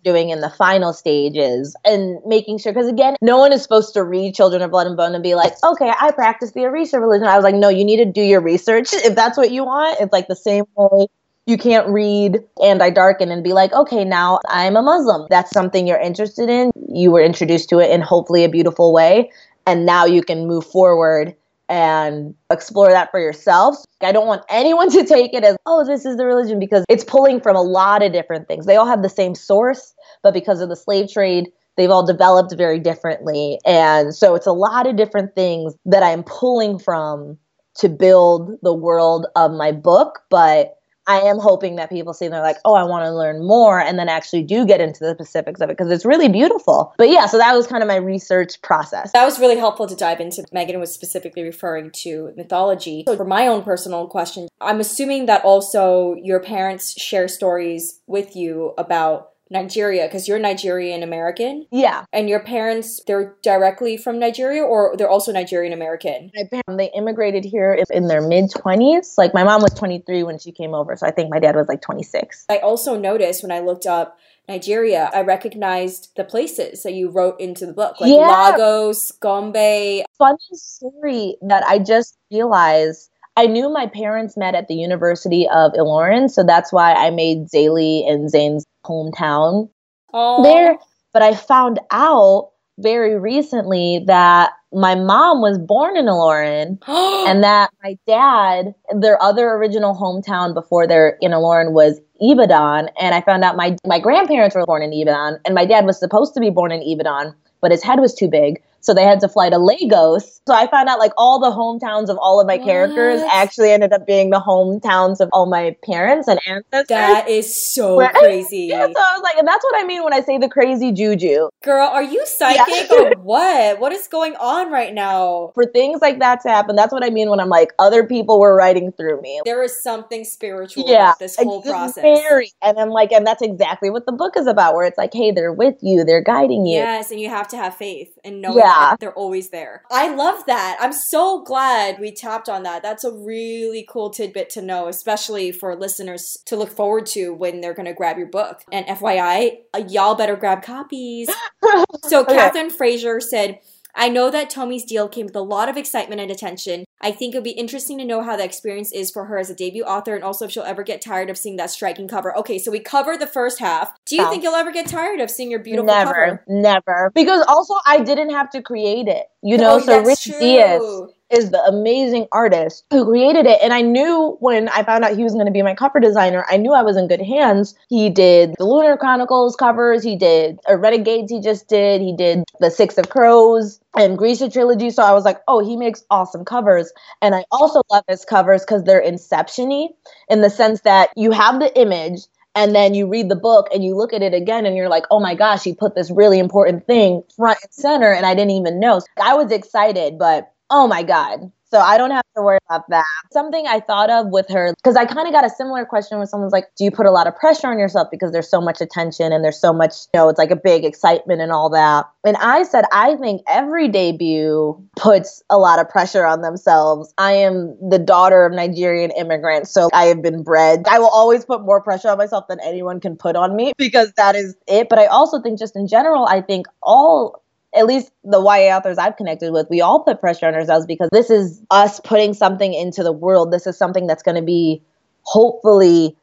doing 0.05 0.31
in 0.31 0.41
the 0.41 0.51
final 0.51 0.93
stages 0.93 1.77
and 1.85 2.19
making 2.27 2.59
sure 2.59 2.73
because 2.73 2.89
again 2.89 3.17
no 3.21 3.39
one 3.39 3.53
is 3.53 3.63
supposed 3.63 3.95
to 3.95 4.03
read 4.03 4.35
children 4.35 4.63
of 4.63 4.71
blood 4.71 4.87
and 4.87 4.97
bone 4.97 5.15
and 5.15 5.23
be 5.23 5.35
like 5.35 5.53
okay 5.65 5.93
i 6.01 6.11
practice 6.11 6.53
the 6.53 6.61
orisha 6.61 7.01
religion. 7.01 7.27
I 7.27 7.37
was 7.37 7.45
like 7.45 7.55
no 7.55 7.69
you 7.69 7.85
need 7.85 7.99
to 7.99 8.05
do 8.05 8.23
your 8.23 8.41
research 8.41 8.89
if 8.93 9.15
that's 9.15 9.37
what 9.37 9.51
you 9.51 9.65
want. 9.65 10.01
It's 10.01 10.13
like 10.13 10.29
the 10.29 10.37
same 10.37 10.65
way 10.77 11.07
you 11.47 11.59
can't 11.59 11.89
read 11.89 12.39
and 12.63 12.83
i 12.83 12.91
darken 12.91 13.31
and 13.31 13.43
be 13.43 13.53
like 13.53 13.73
okay 13.73 14.05
now 14.05 14.39
i'm 14.47 14.77
a 14.77 14.83
muslim 14.83 15.27
that's 15.29 15.51
something 15.51 15.87
you're 15.87 15.99
interested 15.99 16.49
in. 16.49 16.71
You 16.89 17.11
were 17.11 17.23
introduced 17.23 17.69
to 17.71 17.81
it 17.81 17.91
in 17.91 18.01
hopefully 18.01 18.45
a 18.45 18.49
beautiful 18.49 18.93
way 18.93 19.31
and 19.67 19.87
now 19.87 20.05
you 20.05 20.23
can 20.23 20.47
move 20.47 20.67
forward 20.67 21.35
and 21.73 22.35
explore 22.51 22.91
that 22.91 23.11
for 23.11 23.19
yourself. 23.19 23.77
I 24.03 24.13
don't 24.13 24.27
want 24.27 24.45
anyone 24.51 24.91
to 24.93 25.05
take 25.07 25.33
it 25.33 25.43
as, 25.43 25.57
oh, 25.65 25.85
this 25.87 26.05
is 26.05 26.19
the 26.19 26.27
religion 26.27 26.59
because 26.59 26.85
it's 26.89 27.03
pulling 27.03 27.41
from 27.41 27.57
a 27.57 27.63
lot 27.63 28.03
of 28.03 28.13
different 28.13 28.47
things. 28.47 28.67
They 28.67 28.77
all 28.77 28.87
have 28.87 29.03
the 29.03 29.09
same 29.09 29.35
source, 29.35 29.95
but 30.23 30.35
because 30.35 30.61
of 30.61 30.69
the 30.69 30.77
slave 30.77 31.11
trade, 31.11 31.51
they've 31.79 31.91
all 31.91 32.07
developed 32.07 32.55
very 32.59 32.79
differently. 32.79 33.59
And 33.65 34.15
so 34.15 34.35
it's 34.35 34.47
a 34.47 34.53
lot 34.53 34.87
of 34.87 34.97
different 34.97 35.35
things 35.35 35.75
that 35.87 36.03
I'm 36.03 36.23
pulling 36.25 36.79
from 36.79 37.39
to 37.77 37.89
build 37.89 38.51
the 38.63 38.75
world 38.75 39.27
of 39.35 39.53
my 39.53 39.73
book, 39.73 40.21
but 40.29 40.77
I 41.07 41.21
am 41.21 41.39
hoping 41.39 41.77
that 41.77 41.91
people 41.91 42.15
see 42.15 42.27
and 42.27 42.35
they're 42.35 42.43
like, 42.43 42.59
oh, 42.65 42.75
I 42.75 42.85
want 42.85 43.05
to 43.05 43.13
learn 43.13 43.45
more, 43.47 43.81
and 43.81 43.99
then 43.99 44.09
actually 44.09 44.43
do 44.43 44.65
get 44.65 44.81
into 44.81 45.01
the 45.01 45.15
specifics 45.15 45.61
of 45.61 45.71
it 45.71 45.77
because 45.77 45.91
it's 45.91 46.05
really 46.05 46.29
beautiful. 46.29 46.95
But 46.99 47.11
yeah, 47.11 47.27
so 47.27 47.39
that 47.39 47.55
was 47.55 47.67
kind 47.67 47.83
of 47.83 47.89
my 47.89 47.97
research 47.97 48.61
process. 48.63 49.13
That 49.13 49.25
was 49.25 49.41
really 49.41 49.57
helpful 49.57 49.87
to 49.87 49.97
dive 49.97 50.21
into. 50.21 50.45
Megan 50.53 50.79
was 50.79 50.93
specifically 50.93 51.43
referring 51.43 51.91
to 52.03 52.33
mythology. 52.37 53.05
So, 53.07 53.17
for 53.17 53.25
my 53.25 53.47
own 53.47 53.63
personal 53.63 54.07
question, 54.07 54.49
I'm 54.61 54.81
assuming 54.81 55.27
that 55.27 55.45
also 55.45 56.15
your 56.23 56.41
parents 56.41 57.01
share 57.01 57.29
stories 57.29 58.01
with 58.07 58.37
you 58.37 58.75
about 58.79 59.32
Nigeria 59.53 60.07
because 60.07 60.27
you're 60.27 60.39
Nigerian 60.39 61.03
American. 61.03 61.67
Yeah. 61.71 62.07
And 62.13 62.29
your 62.29 62.41
parents, 62.41 63.01
they're 63.07 63.37
directly 63.43 63.97
from 63.97 64.19
Nigeria 64.19 64.63
or 64.63 64.95
they're 64.97 65.09
also 65.09 65.31
Nigerian 65.31 65.73
American? 65.73 66.33
They 66.67 66.91
immigrated 66.97 67.45
here 67.45 67.79
in 67.91 68.09
their 68.09 68.27
mid 68.27 68.51
20s. 68.51 69.15
Like 69.19 69.35
my 69.35 69.45
mom 69.45 69.63
was 69.63 69.75
23 69.75 70.23
when 70.23 70.39
she 70.39 70.51
came 70.51 70.75
over. 70.75 70.97
So 70.97 71.07
I 71.07 71.11
think 71.11 71.31
my 71.31 71.39
dad 71.39 71.55
was 71.55 71.69
like 71.69 71.83
26. 71.83 72.47
I 72.49 72.59
also 72.59 72.99
noticed 72.99 73.43
when 73.43 73.53
I 73.53 73.61
looked 73.61 73.87
up 73.87 74.19
Nigeria, 74.49 75.09
I 75.15 75.21
recognized 75.23 76.11
the 76.17 76.25
places 76.25 76.83
that 76.83 76.95
you 76.95 77.11
wrote 77.11 77.41
into 77.41 77.65
the 77.65 77.73
book, 77.73 78.01
like 78.01 78.11
yeah. 78.11 78.51
Lagos, 78.51 79.13
Gombe. 79.13 80.03
Funny 80.19 80.39
story 80.53 81.37
that 81.43 81.63
I 81.65 81.79
just 81.79 82.19
realized. 82.31 83.11
I 83.37 83.47
knew 83.47 83.71
my 83.71 83.87
parents 83.87 84.37
met 84.37 84.55
at 84.55 84.69
the 84.69 84.75
University 84.75 85.49
of 85.49 85.73
Ilorin, 85.73 86.31
so 86.31 86.45
that's 86.45 86.73
why 86.73 86.93
I 86.93 87.11
made 87.11 87.49
Zélie 87.49 88.09
and 88.09 88.29
Tzain's 88.29 88.65
hometown 88.85 89.71
there. 90.13 90.79
But 91.13 91.23
I 91.23 91.35
found 91.35 91.81
out 91.91 92.51
very 92.79 93.19
recently 93.19 94.03
that 94.07 94.51
my 94.73 94.95
mom 94.95 95.41
was 95.41 95.59
born 95.59 95.97
in 95.97 96.07
Ilorin 96.07 96.79
and 96.89 97.45
that 97.45 97.71
my 97.83 97.97
dad, 98.07 98.75
their 98.99 99.23
other 99.23 99.49
original 99.51 99.95
hometown 99.95 100.55
before 100.55 100.87
they're 100.87 101.19
in 101.21 101.33
Ilorin 101.33 101.73
was 101.73 102.01
Ibadan. 102.21 102.89
And 103.01 103.15
I 103.15 103.21
found 103.21 103.45
out 103.45 103.57
my, 103.57 103.77
my 103.87 103.99
grandparents 103.99 104.55
were 104.55 104.65
born 104.65 104.83
in 104.83 104.93
Ibadan 104.93 105.39
and 105.45 105.55
my 105.55 105.67
dad 105.67 105.85
was 105.85 105.99
supposed 105.99 106.35
to 106.35 106.41
be 106.41 106.51
born 106.51 106.73
in 106.73 106.83
Ibadan, 106.83 107.35
but 107.61 107.71
his 107.71 107.83
head 107.83 108.01
was 108.01 108.15
too 108.15 108.29
big. 108.29 108.63
So 108.83 108.93
they 108.93 109.05
had 109.05 109.21
to 109.21 109.29
fly 109.29 109.49
to 109.49 109.59
Lagos. 109.59 110.41
So 110.47 110.55
I 110.55 110.67
found 110.67 110.89
out 110.89 110.99
like 110.99 111.13
all 111.17 111.39
the 111.39 111.51
hometowns 111.51 112.09
of 112.09 112.19
all 112.19 112.41
of 112.41 112.49
my 112.49 112.57
what? 112.57 112.67
characters 112.67 113.23
actually 113.33 113.71
ended 113.71 113.93
up 113.93 114.07
being 114.07 114.31
the 114.31 114.41
hometowns 114.41 115.21
of 115.21 115.29
all 115.33 115.47
my 115.47 115.77
parents 115.85 116.27
and 116.27 116.41
ancestors. 116.47 116.89
That 116.89 117.29
is 117.29 117.75
so 117.75 117.97
Where, 117.97 118.09
crazy. 118.15 118.67
Yeah, 118.71 118.87
so 118.87 118.93
I 118.99 119.13
was 119.15 119.23
like, 119.23 119.37
and 119.37 119.47
that's 119.47 119.63
what 119.63 119.81
I 119.81 119.85
mean 119.85 120.03
when 120.03 120.13
I 120.13 120.21
say 120.21 120.37
the 120.37 120.49
crazy 120.49 120.91
juju. 120.91 121.49
Girl, 121.63 121.87
are 121.87 122.03
you 122.03 122.27
psychic 122.27 122.91
yeah. 122.91 122.97
or 122.97 123.11
what? 123.23 123.79
What 123.79 123.93
is 123.93 124.09
going 124.09 124.35
on 124.37 124.73
right 124.73 124.93
now? 124.93 125.53
For 125.55 125.65
things 125.65 126.01
like 126.01 126.19
that 126.19 126.41
to 126.43 126.49
happen, 126.49 126.75
that's 126.75 126.93
what 126.93 127.05
I 127.05 127.11
mean 127.11 127.31
when 127.31 127.39
I'm 127.39 127.49
like, 127.49 127.73
other 127.79 128.05
people 128.05 128.41
were 128.41 128.57
writing 128.57 128.91
through 128.91 129.21
me. 129.21 129.41
There 129.45 129.63
is 129.63 129.81
something 129.81 130.25
spiritual 130.25 130.89
yeah, 130.89 131.15
this 131.21 131.37
whole 131.37 131.63
process. 131.63 132.03
Very, 132.03 132.51
and 132.61 132.79
I'm 132.79 132.91
like, 132.91 133.13
and 133.13 133.25
that's 133.25 133.43
exactly 133.43 133.91
what 133.91 134.07
the 134.07 134.13
book 134.13 134.37
is 134.37 134.49
about, 134.49 134.75
where 134.75 134.87
it's 134.87 134.99
like, 134.99 135.15
hey, 135.15 135.31
they're 135.31 135.53
with 135.53 135.77
you, 135.83 136.03
they're 136.05 136.23
guiding 136.23 136.67
you. 136.67 136.79
Yes, 136.79 137.13
and 137.13 137.21
you 137.21 137.29
have 137.29 137.47
to 137.49 137.57
have 137.57 137.77
faith 137.77 138.19
and 138.25 138.41
know 138.41 138.57
yeah 138.57 138.72
yeah. 138.73 138.97
they're 138.99 139.15
always 139.15 139.51
there. 139.51 139.83
I 139.91 140.15
love 140.15 140.45
that. 140.47 140.77
I'm 140.81 140.93
so 140.93 141.43
glad 141.43 141.99
we 142.01 142.13
tapped 142.13 142.49
on 142.49 142.63
that. 142.65 142.83
That's 142.83 143.05
a 143.05 143.13
really 143.13 143.87
cool 143.89 144.11
tidbit 144.11 144.51
to 144.51 144.63
know, 144.63 144.89
especially 144.89 145.53
for 145.53 145.77
listeners 145.77 146.39
to 146.47 146.57
look 146.57 146.71
forward 146.71 147.07
to 147.07 147.35
when 147.35 147.61
they're 147.61 147.75
going 147.75 147.87
to 147.87 147.95
grab 147.95 148.19
your 148.19 148.29
book. 148.29 148.63
And 148.71 148.87
FYI, 148.87 149.59
y'all 149.89 150.15
better 150.15 150.37
grab 150.37 150.63
copies. 150.63 151.31
so, 152.05 152.23
okay. 152.23 152.35
Catherine 152.35 152.71
Fraser 152.71 153.21
said, 153.21 153.61
I 153.95 154.09
know 154.09 154.31
that 154.31 154.51
Tomi's 154.51 154.85
deal 154.85 155.09
came 155.09 155.27
with 155.27 155.37
a 155.37 155.41
lot 155.41 155.69
of 155.69 155.77
excitement 155.77 156.21
and 156.21 156.31
attention. 156.31 156.85
I 157.01 157.11
think 157.11 157.35
it 157.35 157.39
would 157.39 157.45
be 157.45 157.51
interesting 157.51 157.99
to 157.99 158.05
know 158.05 158.23
how 158.23 158.37
the 158.37 158.45
experience 158.45 158.93
is 158.93 159.11
for 159.11 159.27
her 159.27 159.39
as 159.39 159.51
a 159.51 159.55
debut 159.55 159.83
author 159.83 160.15
and 160.15 160.25
also 160.25 160.45
if 160.45 160.53
she'll 160.53 160.63
ever 160.63 160.83
get 160.83 161.03
tired 161.03 161.29
of 161.29 161.37
seeing 161.37 161.57
that 161.57 161.71
striking 161.71 162.09
cover. 162.09 162.37
Okay, 162.39 162.59
so 162.59 162.71
we 162.71 162.81
covered 162.81 163.21
the 163.21 163.27
first 163.27 163.59
half. 163.59 163.93
Do 164.07 164.17
you 164.17 164.29
think 164.31 164.43
you'll 164.43 164.55
ever 164.55 164.73
get 164.73 164.87
tired 164.87 165.21
of 165.21 165.31
seeing 165.31 165.51
your 165.51 165.61
beautiful 165.61 165.87
never, 165.87 166.13
cover? 166.13 166.45
Never, 166.49 166.83
never. 166.89 167.13
Because 167.15 167.45
also 167.47 167.75
I 167.87 168.01
didn't 168.01 168.31
have 168.31 168.51
to 168.51 168.63
create 168.63 169.09
it. 169.09 169.27
You 169.43 169.59
know, 169.59 169.75
oh, 169.75 169.79
so 169.81 170.03
Rich 170.03 170.25
true. 170.25 170.39
Deas 170.39 171.13
is 171.33 171.51
the 171.51 171.63
amazing 171.65 172.29
artist 172.31 172.85
who 172.91 173.05
created 173.07 173.47
it. 173.47 173.59
And 173.63 173.73
I 173.73 173.81
knew 173.81 174.37
when 174.41 174.69
I 174.69 174.83
found 174.83 175.03
out 175.03 175.17
he 175.17 175.25
was 175.25 175.33
going 175.33 175.47
to 175.47 175.53
be 175.53 175.63
my 175.63 175.75
cover 175.75 175.99
designer, 175.99 176.45
I 176.49 176.59
knew 176.59 176.73
I 176.73 176.83
was 176.83 176.97
in 176.97 177.09
good 177.09 177.23
hands. 177.23 177.75
He 177.89 178.11
did 178.11 178.55
the 178.59 178.65
Lunar 178.65 178.97
Chronicles 178.97 179.57
covers, 179.57 180.03
he 180.03 180.15
did 180.15 180.61
a 180.69 180.77
Renegades, 180.77 181.33
he 181.33 181.41
just 181.41 181.69
did, 181.69 182.03
he 182.03 182.15
did 182.15 182.45
the 182.61 182.71
Six 182.71 182.99
of 182.99 183.09
Crows 183.09 183.81
and 183.97 184.19
Grisha 184.19 184.51
trilogy. 184.51 184.91
So 184.91 185.03
I 185.03 185.13
was 185.13 185.25
like, 185.25 185.41
oh, 185.49 185.65
he 185.65 185.77
makes 185.77 186.05
awesome 186.11 186.45
covers. 186.45 186.93
And 187.23 187.35
I 187.35 187.45
also 187.51 187.83
love 187.91 188.05
his 188.09 188.25
covers 188.25 188.63
because 188.63 188.85
they're 188.85 189.01
inception-y 189.01 189.89
in 190.29 190.43
the 190.43 190.51
sense 190.51 190.83
that 190.83 191.11
you 191.17 191.31
have 191.31 191.61
the 191.61 191.81
image 191.81 192.27
and 192.55 192.75
then 192.75 192.95
you 192.95 193.07
read 193.09 193.29
the 193.29 193.37
book 193.37 193.69
and 193.73 193.85
you 193.85 193.97
look 193.97 194.13
at 194.13 194.23
it 194.23 194.35
again 194.35 194.67
and 194.67 194.77
you're 194.77 194.89
like 194.89 195.05
oh 195.11 195.21
my 195.21 195.35
gosh 195.35 195.65
he 195.65 195.75
put 195.75 195.95
this 195.95 196.11
really 196.11 196.39
important 196.39 196.87
thing 196.87 197.23
front 197.37 197.59
and 197.63 197.73
center 197.73 198.13
and 198.13 198.27
i 198.27 198.35
didn't 198.35 198.51
even 198.51 198.81
know 198.81 199.01
i 199.21 199.35
was 199.35 199.51
excited 199.51 200.19
but 200.19 200.53
Oh 200.75 200.89
my 200.89 201.03
God. 201.03 201.53
So 201.73 201.81
I 201.81 201.97
don't 201.97 202.11
have 202.11 202.25
to 202.37 202.43
worry 202.43 202.59
about 202.69 202.87
that. 202.91 203.07
Something 203.33 203.67
I 203.67 203.81
thought 203.81 204.11
of 204.11 204.27
with 204.29 204.47
her, 204.51 204.75
because 204.77 204.95
I 204.95 205.07
kind 205.07 205.27
of 205.27 205.33
got 205.33 205.47
a 205.47 205.49
similar 205.49 205.87
question 205.87 206.19
when 206.19 206.27
someone's 206.27 206.53
like, 206.53 206.67
Do 206.77 206.85
you 206.85 206.91
put 206.91 207.07
a 207.07 207.11
lot 207.11 207.27
of 207.27 207.35
pressure 207.35 207.67
on 207.67 207.79
yourself 207.79 208.09
because 208.11 208.31
there's 208.31 208.51
so 208.51 208.61
much 208.61 208.83
attention 208.83 209.33
and 209.33 209.43
there's 209.43 209.59
so 209.59 209.73
much, 209.73 209.95
you 210.13 210.21
know, 210.21 210.29
it's 210.29 210.39
like 210.39 210.51
a 210.51 210.57
big 210.57 210.85
excitement 210.85 211.41
and 211.41 211.51
all 211.51 211.71
that. 211.71 212.05
And 212.27 212.37
I 212.37 212.65
said, 212.65 212.85
I 212.93 213.17
think 213.17 213.41
every 213.49 213.89
debut 213.89 214.87
puts 214.97 215.43
a 215.49 215.57
lot 215.57 215.79
of 215.79 215.89
pressure 215.89 216.27
on 216.27 216.43
themselves. 216.43 217.15
I 217.17 217.33
am 217.33 217.75
the 217.81 217.99
daughter 217.99 218.45
of 218.45 218.53
Nigerian 218.53 219.11
immigrants, 219.11 219.73
so 219.73 219.89
I 219.95 220.05
have 220.05 220.21
been 220.21 220.43
bred. 220.43 220.85
I 220.91 220.99
will 220.99 221.09
always 221.09 221.47
put 221.47 221.63
more 221.63 221.81
pressure 221.81 222.11
on 222.11 222.19
myself 222.19 222.49
than 222.49 222.61
anyone 222.61 223.01
can 223.01 223.17
put 223.17 223.35
on 223.35 223.57
me 223.57 223.73
because 223.79 224.13
that 224.19 224.37
is 224.37 224.55
it. 224.69 224.91
But 224.91 224.99
I 224.99 225.07
also 225.07 225.41
think, 225.41 225.59
just 225.59 225.75
in 225.75 225.89
general, 225.89 226.27
I 226.27 226.43
think 226.43 226.67
all 226.83 227.43
at 227.75 227.87
least 227.87 228.13
the 228.25 228.41
YA 228.41 228.77
authors 228.77 228.99
I've 228.99 229.17
connected 229.17 229.53
with, 229.53 229.69
we 229.71 229.81
all 229.81 230.01
put 230.01 230.21
pressure 230.21 230.47
on 230.47 230.55
ourselves 230.55 230.87
because 230.87 231.09
this 231.13 231.31
is 231.31 231.63
us 231.71 232.01
putting 232.01 232.35
something 232.35 232.75
into 232.75 233.03
the 233.03 233.13
world. 233.13 233.53
This 233.53 233.67
is 233.67 233.77
something 233.77 234.07
that's 234.07 234.23
going 234.23 234.37
to 234.37 234.43
be 234.43 234.83
hopefully 235.23 236.17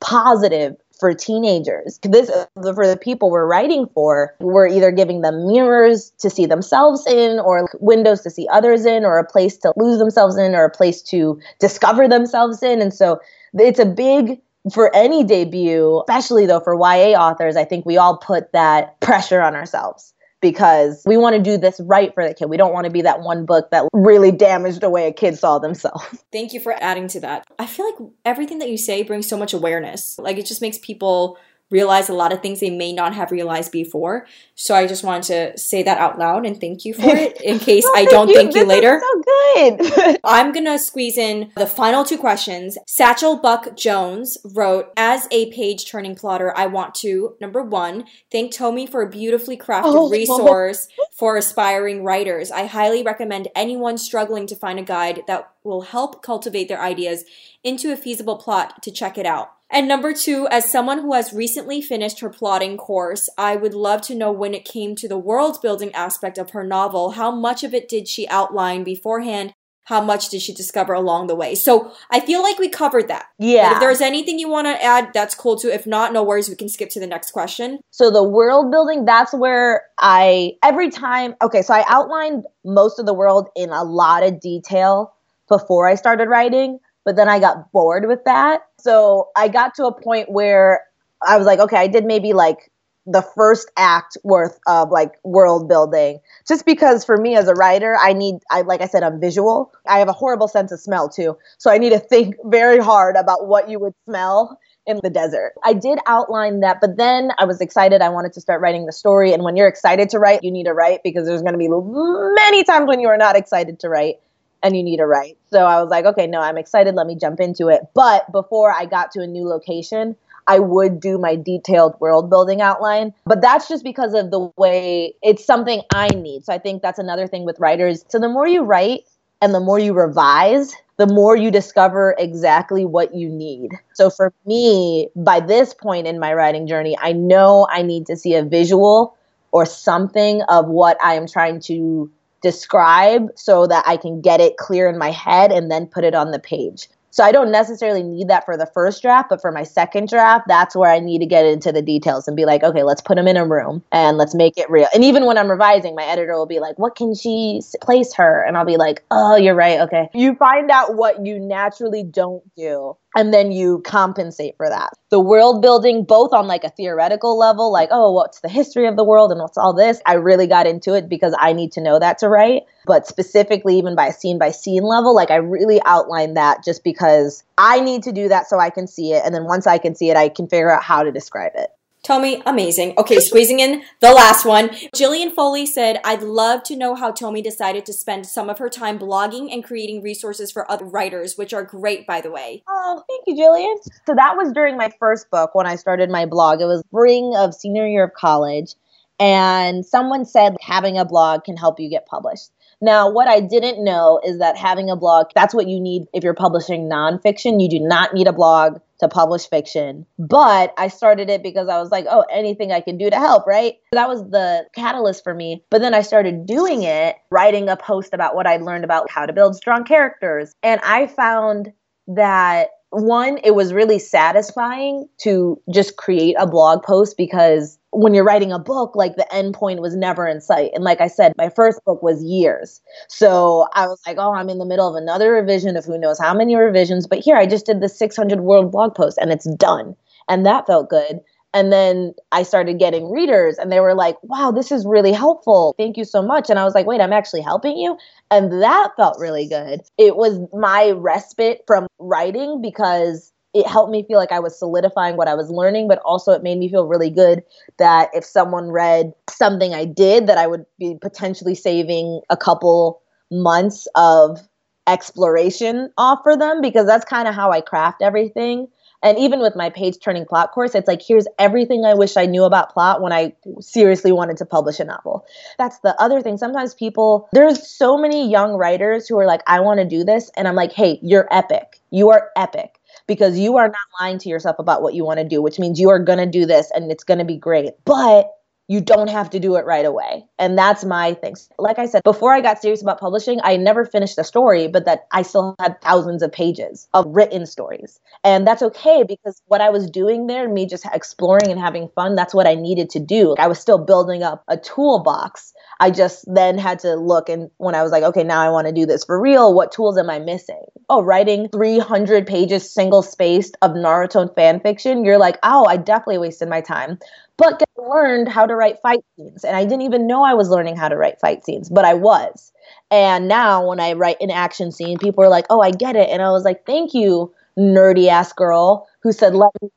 positive 0.00 0.76
for 1.00 1.12
teenagers. 1.12 1.98
This 2.02 2.30
for 2.54 2.86
the 2.86 2.96
people 3.00 3.30
we're 3.30 3.46
writing 3.46 3.86
for. 3.94 4.36
We're 4.38 4.68
either 4.68 4.92
giving 4.92 5.22
them 5.22 5.48
mirrors 5.48 6.12
to 6.18 6.30
see 6.30 6.46
themselves 6.46 7.04
in, 7.06 7.40
or 7.40 7.68
windows 7.80 8.20
to 8.20 8.30
see 8.30 8.46
others 8.52 8.86
in, 8.86 9.04
or 9.04 9.18
a 9.18 9.24
place 9.24 9.56
to 9.58 9.72
lose 9.76 9.98
themselves 9.98 10.36
in, 10.36 10.54
or 10.54 10.64
a 10.64 10.70
place 10.70 11.02
to 11.02 11.40
discover 11.58 12.06
themselves 12.06 12.62
in. 12.62 12.80
And 12.80 12.94
so 12.94 13.20
it's 13.54 13.80
a 13.80 13.86
big 13.86 14.40
for 14.72 14.94
any 14.94 15.24
debut, 15.24 16.00
especially 16.08 16.46
though 16.46 16.60
for 16.60 16.74
YA 16.74 17.18
authors, 17.18 17.56
I 17.56 17.64
think 17.64 17.84
we 17.84 17.98
all 17.98 18.16
put 18.16 18.52
that 18.52 18.98
pressure 19.00 19.42
on 19.42 19.54
ourselves 19.54 20.14
because 20.44 21.02
we 21.06 21.16
want 21.16 21.34
to 21.34 21.42
do 21.42 21.56
this 21.56 21.80
right 21.80 22.12
for 22.12 22.28
the 22.28 22.34
kid. 22.34 22.50
We 22.50 22.58
don't 22.58 22.74
want 22.74 22.84
to 22.84 22.90
be 22.90 23.00
that 23.00 23.22
one 23.22 23.46
book 23.46 23.70
that 23.70 23.88
really 23.94 24.30
damaged 24.30 24.82
the 24.82 24.90
way 24.90 25.06
a 25.06 25.12
kid 25.12 25.38
saw 25.38 25.58
themselves. 25.58 26.04
Thank 26.32 26.52
you 26.52 26.60
for 26.60 26.74
adding 26.82 27.08
to 27.08 27.20
that. 27.20 27.46
I 27.58 27.64
feel 27.64 27.86
like 27.86 28.10
everything 28.26 28.58
that 28.58 28.68
you 28.68 28.76
say 28.76 29.02
brings 29.04 29.26
so 29.26 29.38
much 29.38 29.54
awareness. 29.54 30.18
Like 30.18 30.36
it 30.36 30.44
just 30.44 30.60
makes 30.60 30.76
people 30.76 31.38
realize 31.70 32.08
a 32.08 32.14
lot 32.14 32.32
of 32.32 32.40
things 32.40 32.60
they 32.60 32.70
may 32.70 32.92
not 32.92 33.14
have 33.14 33.30
realized 33.30 33.72
before. 33.72 34.26
So 34.54 34.74
I 34.74 34.86
just 34.86 35.02
wanted 35.02 35.24
to 35.54 35.58
say 35.58 35.82
that 35.82 35.98
out 35.98 36.18
loud 36.18 36.46
and 36.46 36.60
thank 36.60 36.84
you 36.84 36.94
for 36.94 37.08
it 37.08 37.40
in 37.40 37.58
case 37.70 37.84
I 37.94 38.06
oh, 38.08 38.10
don't 38.10 38.28
you. 38.28 38.34
thank 38.34 38.54
you 38.54 38.64
later. 38.64 39.00
so 39.00 39.22
good. 39.54 40.20
I'm 40.24 40.52
gonna 40.52 40.78
squeeze 40.78 41.18
in 41.18 41.50
the 41.56 41.66
final 41.66 42.04
two 42.04 42.18
questions. 42.18 42.78
Satchel 42.86 43.36
Buck 43.36 43.76
Jones 43.76 44.38
wrote, 44.44 44.92
as 44.96 45.26
a 45.30 45.50
page 45.52 45.90
turning 45.90 46.14
plotter, 46.14 46.56
I 46.56 46.66
want 46.66 46.94
to 46.96 47.36
number 47.40 47.62
one 47.62 48.04
thank 48.30 48.52
Tomi 48.52 48.86
for 48.86 49.02
a 49.02 49.10
beautifully 49.10 49.56
crafted 49.56 49.82
oh, 49.86 50.10
resource 50.10 50.88
for 51.12 51.36
aspiring 51.36 52.04
writers. 52.04 52.50
I 52.50 52.66
highly 52.66 53.02
recommend 53.02 53.48
anyone 53.56 53.98
struggling 53.98 54.46
to 54.46 54.56
find 54.56 54.78
a 54.78 54.82
guide 54.82 55.22
that 55.26 55.50
will 55.64 55.82
help 55.82 56.22
cultivate 56.22 56.68
their 56.68 56.80
ideas 56.80 57.24
into 57.62 57.92
a 57.92 57.96
feasible 57.96 58.36
plot 58.36 58.82
to 58.82 58.90
check 58.90 59.18
it 59.18 59.26
out. 59.26 59.53
And 59.70 59.88
number 59.88 60.12
two, 60.12 60.46
as 60.50 60.70
someone 60.70 61.00
who 61.00 61.14
has 61.14 61.32
recently 61.32 61.80
finished 61.80 62.20
her 62.20 62.30
plotting 62.30 62.76
course, 62.76 63.28
I 63.36 63.56
would 63.56 63.74
love 63.74 64.02
to 64.02 64.14
know 64.14 64.30
when 64.30 64.54
it 64.54 64.64
came 64.64 64.94
to 64.96 65.08
the 65.08 65.18
world 65.18 65.60
building 65.62 65.92
aspect 65.94 66.38
of 66.38 66.50
her 66.50 66.64
novel, 66.64 67.12
how 67.12 67.30
much 67.30 67.64
of 67.64 67.74
it 67.74 67.88
did 67.88 68.06
she 68.06 68.28
outline 68.28 68.84
beforehand? 68.84 69.54
How 69.86 70.00
much 70.00 70.30
did 70.30 70.40
she 70.40 70.54
discover 70.54 70.94
along 70.94 71.26
the 71.26 71.34
way? 71.34 71.54
So 71.54 71.92
I 72.10 72.20
feel 72.20 72.42
like 72.42 72.58
we 72.58 72.70
covered 72.70 73.08
that. 73.08 73.26
Yeah. 73.38 73.68
But 73.68 73.74
if 73.74 73.80
there's 73.80 74.00
anything 74.00 74.38
you 74.38 74.48
want 74.48 74.66
to 74.66 74.82
add, 74.82 75.10
that's 75.12 75.34
cool 75.34 75.58
too. 75.58 75.68
If 75.68 75.86
not, 75.86 76.12
no 76.12 76.22
worries. 76.22 76.48
We 76.48 76.56
can 76.56 76.70
skip 76.70 76.88
to 76.90 77.00
the 77.00 77.06
next 77.06 77.32
question. 77.32 77.80
So 77.90 78.10
the 78.10 78.24
world 78.24 78.70
building, 78.70 79.04
that's 79.04 79.34
where 79.34 79.82
I, 79.98 80.52
every 80.62 80.90
time, 80.90 81.34
okay, 81.42 81.60
so 81.60 81.74
I 81.74 81.84
outlined 81.86 82.46
most 82.64 82.98
of 82.98 83.04
the 83.04 83.12
world 83.12 83.48
in 83.54 83.70
a 83.70 83.84
lot 83.84 84.22
of 84.22 84.40
detail 84.40 85.12
before 85.48 85.86
I 85.86 85.96
started 85.96 86.28
writing 86.28 86.78
but 87.04 87.16
then 87.16 87.28
I 87.28 87.38
got 87.38 87.70
bored 87.70 88.06
with 88.06 88.24
that. 88.24 88.62
So 88.84 89.30
I 89.34 89.48
got 89.48 89.74
to 89.76 89.86
a 89.86 89.98
point 89.98 90.30
where 90.30 90.82
I 91.26 91.38
was 91.38 91.46
like, 91.46 91.58
okay, 91.58 91.78
I 91.78 91.86
did 91.86 92.04
maybe 92.04 92.34
like 92.34 92.70
the 93.06 93.22
first 93.22 93.70
act 93.78 94.18
worth 94.24 94.58
of 94.66 94.90
like 94.90 95.12
world 95.24 95.70
building. 95.70 96.20
Just 96.46 96.66
because 96.66 97.02
for 97.02 97.16
me 97.16 97.34
as 97.34 97.48
a 97.48 97.54
writer 97.54 97.96
i 98.00 98.12
need 98.14 98.36
i 98.50 98.62
like 98.62 98.80
i 98.80 98.86
said 98.86 99.02
i'm 99.02 99.20
visual. 99.20 99.72
I 99.86 99.98
have 99.98 100.08
a 100.08 100.12
horrible 100.12 100.48
sense 100.48 100.72
of 100.72 100.80
smell 100.80 101.08
too. 101.08 101.36
So 101.58 101.70
i 101.70 101.78
need 101.78 101.90
to 101.90 101.98
think 101.98 102.36
very 102.44 102.78
hard 102.78 103.16
about 103.16 103.46
what 103.46 103.68
you 103.70 103.78
would 103.78 103.94
smell 104.06 104.58
in 104.86 105.00
the 105.02 105.08
desert. 105.08 105.52
I 105.62 105.72
did 105.72 105.98
outline 106.06 106.60
that 106.60 106.80
but 106.80 106.96
then 106.96 107.30
i 107.38 107.44
was 107.44 107.60
excited. 107.60 108.02
I 108.02 108.10
wanted 108.10 108.34
to 108.34 108.40
start 108.40 108.60
writing 108.60 108.86
the 108.86 108.92
story. 108.92 109.32
And 109.32 109.42
when 109.44 109.56
you're 109.56 109.68
excited 109.68 110.10
to 110.10 110.18
write 110.18 110.42
you 110.42 110.50
need 110.50 110.64
to 110.64 110.74
write 110.74 111.02
because 111.02 111.26
there's 111.26 111.42
going 111.42 111.54
to 111.54 111.58
be 111.58 111.68
many 111.68 112.64
times 112.64 112.86
when 112.86 113.00
you 113.00 113.08
are 113.08 113.18
not 113.18 113.36
excited 113.36 113.80
to 113.80 113.88
write 113.88 114.16
and 114.64 114.74
you 114.76 114.82
need 114.82 114.96
to 114.96 115.06
write. 115.06 115.36
So 115.50 115.66
I 115.66 115.80
was 115.80 115.90
like, 115.90 116.06
okay, 116.06 116.26
no, 116.26 116.40
I'm 116.40 116.56
excited. 116.56 116.94
Let 116.94 117.06
me 117.06 117.14
jump 117.14 117.38
into 117.38 117.68
it. 117.68 117.82
But 117.94 118.32
before 118.32 118.72
I 118.72 118.86
got 118.86 119.12
to 119.12 119.20
a 119.20 119.26
new 119.26 119.46
location, 119.46 120.16
I 120.46 120.58
would 120.58 121.00
do 121.00 121.18
my 121.18 121.36
detailed 121.36 122.00
world 122.00 122.28
building 122.30 122.60
outline. 122.60 123.12
But 123.26 123.42
that's 123.42 123.68
just 123.68 123.84
because 123.84 124.14
of 124.14 124.30
the 124.30 124.50
way 124.56 125.14
it's 125.22 125.44
something 125.44 125.82
I 125.94 126.08
need. 126.08 126.44
So 126.44 126.52
I 126.52 126.58
think 126.58 126.82
that's 126.82 126.98
another 126.98 127.26
thing 127.26 127.44
with 127.44 127.60
writers. 127.60 128.04
So 128.08 128.18
the 128.18 128.28
more 128.28 128.48
you 128.48 128.62
write 128.62 129.02
and 129.42 129.54
the 129.54 129.60
more 129.60 129.78
you 129.78 129.92
revise, 129.92 130.74
the 130.96 131.06
more 131.06 131.36
you 131.36 131.50
discover 131.50 132.14
exactly 132.18 132.84
what 132.84 133.14
you 133.14 133.28
need. 133.28 133.70
So 133.92 134.08
for 134.08 134.32
me, 134.46 135.08
by 135.14 135.40
this 135.40 135.74
point 135.74 136.06
in 136.06 136.18
my 136.18 136.32
writing 136.32 136.66
journey, 136.66 136.96
I 136.98 137.12
know 137.12 137.66
I 137.70 137.82
need 137.82 138.06
to 138.06 138.16
see 138.16 138.34
a 138.34 138.42
visual 138.42 139.16
or 139.52 139.66
something 139.66 140.42
of 140.48 140.68
what 140.68 140.96
I 141.02 141.14
am 141.14 141.26
trying 141.26 141.60
to 141.62 142.10
describe 142.44 143.30
so 143.36 143.66
that 143.66 143.82
I 143.86 143.96
can 143.96 144.20
get 144.20 144.38
it 144.38 144.58
clear 144.58 144.86
in 144.86 144.98
my 144.98 145.10
head 145.10 145.50
and 145.50 145.70
then 145.70 145.86
put 145.86 146.04
it 146.04 146.14
on 146.14 146.30
the 146.30 146.38
page. 146.38 146.88
So 147.10 147.24
I 147.24 147.32
don't 147.32 147.50
necessarily 147.50 148.02
need 148.02 148.28
that 148.28 148.44
for 148.44 148.56
the 148.56 148.66
first 148.66 149.00
draft, 149.00 149.30
but 149.30 149.40
for 149.40 149.50
my 149.50 149.62
second 149.62 150.08
draft, 150.08 150.46
that's 150.46 150.76
where 150.76 150.90
I 150.90 150.98
need 150.98 151.20
to 151.20 151.26
get 151.26 151.46
into 151.46 151.70
the 151.72 151.80
details 151.80 152.26
and 152.26 152.36
be 152.36 152.44
like, 152.44 152.62
okay, 152.62 152.82
let's 152.82 153.00
put 153.00 153.14
them 153.14 153.28
in 153.28 153.36
a 153.36 153.46
room 153.46 153.82
and 153.92 154.18
let's 154.18 154.34
make 154.34 154.58
it 154.58 154.68
real. 154.68 154.88
And 154.92 155.04
even 155.04 155.24
when 155.24 155.38
I'm 155.38 155.48
revising, 155.48 155.94
my 155.94 156.04
editor 156.04 156.34
will 156.34 156.44
be 156.44 156.58
like, 156.58 156.76
what 156.76 156.96
can 156.96 157.14
she 157.14 157.62
place 157.80 158.12
her? 158.14 158.42
And 158.42 158.58
I'll 158.58 158.66
be 158.66 158.76
like, 158.76 159.04
oh, 159.12 159.36
you're 159.36 159.54
right. 159.54 159.80
Okay. 159.80 160.08
You 160.12 160.34
find 160.34 160.70
out 160.70 160.96
what 160.96 161.24
you 161.24 161.38
naturally 161.38 162.02
don't 162.02 162.42
do 162.56 162.96
and 163.14 163.32
then 163.32 163.52
you 163.52 163.80
compensate 163.82 164.56
for 164.56 164.68
that. 164.68 164.90
The 165.10 165.20
world 165.20 165.62
building, 165.62 166.04
both 166.04 166.32
on 166.32 166.46
like 166.46 166.64
a 166.64 166.70
theoretical 166.70 167.38
level, 167.38 167.72
like, 167.72 167.88
oh, 167.92 168.12
what's 168.12 168.40
the 168.40 168.48
history 168.48 168.86
of 168.86 168.96
the 168.96 169.04
world 169.04 169.30
and 169.30 169.40
what's 169.40 169.58
all 169.58 169.72
this? 169.72 170.00
I 170.06 170.14
really 170.14 170.46
got 170.46 170.66
into 170.66 170.94
it 170.94 171.08
because 171.08 171.34
I 171.38 171.52
need 171.52 171.72
to 171.72 171.80
know 171.80 171.98
that 171.98 172.18
to 172.18 172.28
write. 172.28 172.62
But 172.86 173.06
specifically, 173.06 173.78
even 173.78 173.94
by 173.94 174.10
scene 174.10 174.38
by 174.38 174.50
scene 174.50 174.82
level, 174.82 175.14
like 175.14 175.30
I 175.30 175.36
really 175.36 175.80
outlined 175.84 176.36
that 176.36 176.64
just 176.64 176.84
because 176.84 177.44
I 177.56 177.80
need 177.80 178.02
to 178.04 178.12
do 178.12 178.28
that 178.28 178.48
so 178.48 178.58
I 178.58 178.70
can 178.70 178.86
see 178.86 179.12
it. 179.12 179.22
And 179.24 179.34
then 179.34 179.44
once 179.44 179.66
I 179.66 179.78
can 179.78 179.94
see 179.94 180.10
it, 180.10 180.16
I 180.16 180.28
can 180.28 180.48
figure 180.48 180.70
out 180.70 180.82
how 180.82 181.02
to 181.02 181.12
describe 181.12 181.52
it. 181.54 181.70
Tomi, 182.04 182.42
amazing. 182.44 182.92
Okay, 182.98 183.18
squeezing 183.18 183.60
in 183.60 183.82
the 184.00 184.12
last 184.12 184.44
one. 184.44 184.68
Jillian 184.94 185.32
Foley 185.32 185.64
said, 185.64 186.00
I'd 186.04 186.22
love 186.22 186.62
to 186.64 186.76
know 186.76 186.94
how 186.94 187.10
Tomi 187.10 187.40
decided 187.40 187.86
to 187.86 187.94
spend 187.94 188.26
some 188.26 188.50
of 188.50 188.58
her 188.58 188.68
time 188.68 188.98
blogging 188.98 189.50
and 189.50 189.64
creating 189.64 190.02
resources 190.02 190.52
for 190.52 190.70
other 190.70 190.84
writers, 190.84 191.38
which 191.38 191.54
are 191.54 191.64
great, 191.64 192.06
by 192.06 192.20
the 192.20 192.30
way. 192.30 192.62
Oh, 192.68 193.02
thank 193.08 193.24
you, 193.26 193.42
Jillian. 193.42 193.76
So 194.06 194.14
that 194.14 194.36
was 194.36 194.52
during 194.52 194.76
my 194.76 194.90
first 194.98 195.30
book 195.30 195.54
when 195.54 195.66
I 195.66 195.76
started 195.76 196.10
my 196.10 196.26
blog. 196.26 196.60
It 196.60 196.66
was 196.66 196.80
spring 196.80 197.32
of 197.36 197.54
senior 197.54 197.86
year 197.86 198.04
of 198.04 198.12
college. 198.12 198.74
And 199.18 199.86
someone 199.86 200.26
said 200.26 200.56
having 200.60 200.98
a 200.98 201.06
blog 201.06 201.44
can 201.44 201.56
help 201.56 201.80
you 201.80 201.88
get 201.88 202.04
published. 202.06 202.50
Now, 202.82 203.10
what 203.10 203.28
I 203.28 203.40
didn't 203.40 203.82
know 203.82 204.20
is 204.22 204.40
that 204.40 204.58
having 204.58 204.90
a 204.90 204.96
blog, 204.96 205.28
that's 205.34 205.54
what 205.54 205.68
you 205.68 205.80
need 205.80 206.06
if 206.12 206.22
you're 206.22 206.34
publishing 206.34 206.88
nonfiction. 206.90 207.62
You 207.62 207.68
do 207.70 207.80
not 207.80 208.12
need 208.12 208.26
a 208.26 208.32
blog 208.32 208.80
to 209.04 209.14
publish 209.14 209.48
fiction. 209.48 210.06
But 210.18 210.74
I 210.78 210.88
started 210.88 211.30
it 211.30 211.42
because 211.42 211.68
I 211.68 211.78
was 211.78 211.90
like, 211.90 212.06
oh, 212.10 212.24
anything 212.30 212.72
I 212.72 212.80
can 212.80 212.98
do 212.98 213.10
to 213.10 213.16
help, 213.16 213.46
right? 213.46 213.74
That 213.92 214.08
was 214.08 214.22
the 214.22 214.66
catalyst 214.74 215.22
for 215.22 215.34
me. 215.34 215.64
But 215.70 215.80
then 215.80 215.94
I 215.94 216.02
started 216.02 216.46
doing 216.46 216.82
it, 216.82 217.16
writing 217.30 217.68
a 217.68 217.76
post 217.76 218.14
about 218.14 218.34
what 218.34 218.46
I'd 218.46 218.62
learned 218.62 218.84
about 218.84 219.10
how 219.10 219.26
to 219.26 219.32
build 219.32 219.56
strong 219.56 219.84
characters. 219.84 220.52
And 220.62 220.80
I 220.82 221.06
found 221.06 221.72
that 222.08 222.68
one, 222.90 223.38
it 223.42 223.54
was 223.54 223.72
really 223.72 223.98
satisfying 223.98 225.08
to 225.22 225.60
just 225.72 225.96
create 225.96 226.36
a 226.38 226.46
blog 226.46 226.82
post 226.82 227.16
because 227.16 227.78
when 227.94 228.12
you're 228.12 228.24
writing 228.24 228.52
a 228.52 228.58
book, 228.58 228.96
like 228.96 229.16
the 229.16 229.32
end 229.32 229.54
point 229.54 229.80
was 229.80 229.94
never 229.96 230.26
in 230.26 230.40
sight. 230.40 230.70
And 230.74 230.84
like 230.84 231.00
I 231.00 231.06
said, 231.06 231.32
my 231.38 231.48
first 231.48 231.84
book 231.84 232.02
was 232.02 232.22
years. 232.22 232.80
So 233.08 233.68
I 233.74 233.86
was 233.86 234.00
like, 234.06 234.16
oh, 234.18 234.34
I'm 234.34 234.50
in 234.50 234.58
the 234.58 234.66
middle 234.66 234.88
of 234.88 235.00
another 235.00 235.32
revision 235.32 235.76
of 235.76 235.84
who 235.84 235.98
knows 235.98 236.18
how 236.18 236.34
many 236.34 236.56
revisions. 236.56 237.06
But 237.06 237.20
here 237.20 237.36
I 237.36 237.46
just 237.46 237.66
did 237.66 237.80
the 237.80 237.88
600 237.88 238.40
word 238.40 238.70
blog 238.70 238.94
post 238.94 239.18
and 239.18 239.30
it's 239.30 239.48
done. 239.56 239.94
And 240.28 240.44
that 240.44 240.66
felt 240.66 240.90
good. 240.90 241.20
And 241.54 241.72
then 241.72 242.14
I 242.32 242.42
started 242.42 242.80
getting 242.80 243.12
readers 243.12 243.58
and 243.58 243.70
they 243.70 243.78
were 243.78 243.94
like, 243.94 244.16
wow, 244.24 244.50
this 244.50 244.72
is 244.72 244.84
really 244.84 245.12
helpful. 245.12 245.76
Thank 245.78 245.96
you 245.96 246.04
so 246.04 246.20
much. 246.20 246.50
And 246.50 246.58
I 246.58 246.64
was 246.64 246.74
like, 246.74 246.86
wait, 246.86 247.00
I'm 247.00 247.12
actually 247.12 247.42
helping 247.42 247.76
you. 247.78 247.96
And 248.32 248.60
that 248.60 248.90
felt 248.96 249.20
really 249.20 249.46
good. 249.46 249.80
It 249.96 250.16
was 250.16 250.40
my 250.52 250.90
respite 250.90 251.60
from 251.68 251.86
writing 252.00 252.60
because 252.60 253.32
it 253.54 253.66
helped 253.68 253.92
me 253.92 254.02
feel 254.02 254.18
like 254.18 254.32
I 254.32 254.40
was 254.40 254.58
solidifying 254.58 255.16
what 255.16 255.28
I 255.28 255.34
was 255.34 255.48
learning, 255.48 255.86
but 255.86 256.00
also 256.00 256.32
it 256.32 256.42
made 256.42 256.58
me 256.58 256.68
feel 256.68 256.86
really 256.86 257.10
good 257.10 257.44
that 257.78 258.10
if 258.12 258.24
someone 258.24 258.70
read 258.70 259.14
something 259.30 259.72
I 259.72 259.84
did, 259.84 260.26
that 260.26 260.38
I 260.38 260.48
would 260.48 260.66
be 260.78 260.98
potentially 261.00 261.54
saving 261.54 262.20
a 262.28 262.36
couple 262.36 263.00
months 263.30 263.86
of 263.94 264.40
exploration 264.86 265.90
off 265.96 266.20
for 266.24 266.36
them 266.36 266.60
because 266.60 266.86
that's 266.86 267.04
kind 267.04 267.28
of 267.28 267.34
how 267.34 267.52
I 267.52 267.60
craft 267.60 268.02
everything. 268.02 268.66
And 269.04 269.18
even 269.18 269.40
with 269.40 269.54
my 269.54 269.70
page 269.70 269.98
turning 270.02 270.24
plot 270.24 270.52
course, 270.52 270.74
it's 270.74 270.88
like, 270.88 271.02
here's 271.06 271.26
everything 271.38 271.84
I 271.84 271.94
wish 271.94 272.16
I 272.16 272.24
knew 272.24 272.44
about 272.44 272.72
plot 272.72 273.02
when 273.02 273.12
I 273.12 273.34
seriously 273.60 274.12
wanted 274.12 274.38
to 274.38 274.46
publish 274.46 274.80
a 274.80 274.84
novel. 274.84 275.26
That's 275.58 275.78
the 275.80 275.94
other 276.00 276.22
thing. 276.22 276.38
Sometimes 276.38 276.74
people, 276.74 277.28
there's 277.32 277.68
so 277.68 277.98
many 277.98 278.28
young 278.28 278.54
writers 278.54 279.06
who 279.06 279.18
are 279.18 279.26
like, 279.26 279.42
I 279.46 279.60
want 279.60 279.80
to 279.80 279.86
do 279.86 280.04
this. 280.04 280.30
And 280.36 280.48
I'm 280.48 280.54
like, 280.54 280.72
hey, 280.72 280.98
you're 281.02 281.28
epic. 281.30 281.80
You 281.90 282.10
are 282.10 282.30
epic 282.34 282.80
because 283.06 283.38
you 283.38 283.56
are 283.56 283.68
not 283.68 283.76
lying 284.00 284.18
to 284.18 284.28
yourself 284.28 284.56
about 284.58 284.82
what 284.82 284.94
you 284.94 285.04
want 285.04 285.18
to 285.18 285.28
do, 285.28 285.42
which 285.42 285.58
means 285.58 285.80
you 285.80 285.90
are 285.90 285.98
going 285.98 286.18
to 286.18 286.26
do 286.26 286.46
this 286.46 286.70
and 286.74 286.90
it's 286.90 287.04
going 287.04 287.18
to 287.18 287.24
be 287.24 287.36
great. 287.36 287.72
But 287.84 288.30
you 288.68 288.80
don't 288.80 289.10
have 289.10 289.30
to 289.30 289.40
do 289.40 289.56
it 289.56 289.66
right 289.66 289.84
away. 289.84 290.24
And 290.38 290.56
that's 290.56 290.84
my 290.84 291.14
thing. 291.14 291.34
Like 291.58 291.78
I 291.78 291.86
said, 291.86 292.02
before 292.02 292.32
I 292.32 292.40
got 292.40 292.60
serious 292.60 292.82
about 292.82 292.98
publishing, 292.98 293.40
I 293.42 293.56
never 293.56 293.84
finished 293.84 294.18
a 294.18 294.24
story, 294.24 294.68
but 294.68 294.86
that 294.86 295.06
I 295.12 295.22
still 295.22 295.54
had 295.58 295.80
thousands 295.82 296.22
of 296.22 296.32
pages 296.32 296.88
of 296.94 297.04
written 297.08 297.46
stories. 297.46 298.00
And 298.22 298.46
that's 298.46 298.62
okay 298.62 299.04
because 299.06 299.42
what 299.46 299.60
I 299.60 299.70
was 299.70 299.90
doing 299.90 300.26
there, 300.26 300.48
me 300.48 300.66
just 300.66 300.86
exploring 300.92 301.50
and 301.50 301.60
having 301.60 301.88
fun, 301.94 302.14
that's 302.14 302.34
what 302.34 302.46
I 302.46 302.54
needed 302.54 302.90
to 302.90 303.00
do. 303.00 303.34
I 303.38 303.48
was 303.48 303.58
still 303.58 303.78
building 303.78 304.22
up 304.22 304.42
a 304.48 304.56
toolbox 304.56 305.52
I 305.80 305.90
just 305.90 306.24
then 306.32 306.58
had 306.58 306.78
to 306.80 306.94
look 306.94 307.28
and 307.28 307.50
when 307.58 307.74
I 307.74 307.82
was 307.82 307.92
like, 307.92 308.02
okay, 308.02 308.24
now 308.24 308.40
I 308.40 308.50
want 308.50 308.66
to 308.66 308.72
do 308.72 308.86
this 308.86 309.04
for 309.04 309.20
real, 309.20 309.54
what 309.54 309.72
tools 309.72 309.98
am 309.98 310.10
I 310.10 310.18
missing? 310.18 310.62
Oh, 310.88 311.02
writing 311.02 311.48
300 311.48 312.26
pages 312.26 312.72
single 312.72 313.02
spaced 313.02 313.56
of 313.62 313.72
Naruto 313.72 314.34
fan 314.34 314.60
fiction, 314.60 315.04
you're 315.04 315.18
like, 315.18 315.38
oh, 315.42 315.66
I 315.66 315.76
definitely 315.76 316.18
wasted 316.18 316.48
my 316.48 316.60
time. 316.60 316.98
But 317.36 317.62
I 317.62 317.80
learned 317.82 318.28
how 318.28 318.46
to 318.46 318.54
write 318.54 318.80
fight 318.80 319.00
scenes. 319.16 319.44
And 319.44 319.56
I 319.56 319.64
didn't 319.64 319.82
even 319.82 320.06
know 320.06 320.22
I 320.22 320.34
was 320.34 320.48
learning 320.50 320.76
how 320.76 320.88
to 320.88 320.96
write 320.96 321.20
fight 321.20 321.44
scenes, 321.44 321.68
but 321.68 321.84
I 321.84 321.94
was. 321.94 322.52
And 322.90 323.28
now 323.28 323.66
when 323.68 323.80
I 323.80 323.92
write 323.94 324.18
an 324.20 324.30
action 324.30 324.70
scene, 324.70 324.98
people 324.98 325.24
are 325.24 325.28
like, 325.28 325.46
oh, 325.50 325.60
I 325.60 325.70
get 325.70 325.96
it. 325.96 326.08
And 326.10 326.22
I 326.22 326.30
was 326.30 326.44
like, 326.44 326.64
thank 326.64 326.94
you, 326.94 327.32
nerdy 327.58 328.08
ass 328.08 328.32
girl 328.32 328.88
who 329.02 329.12
said, 329.12 329.34
let 329.34 329.50
me 329.60 329.68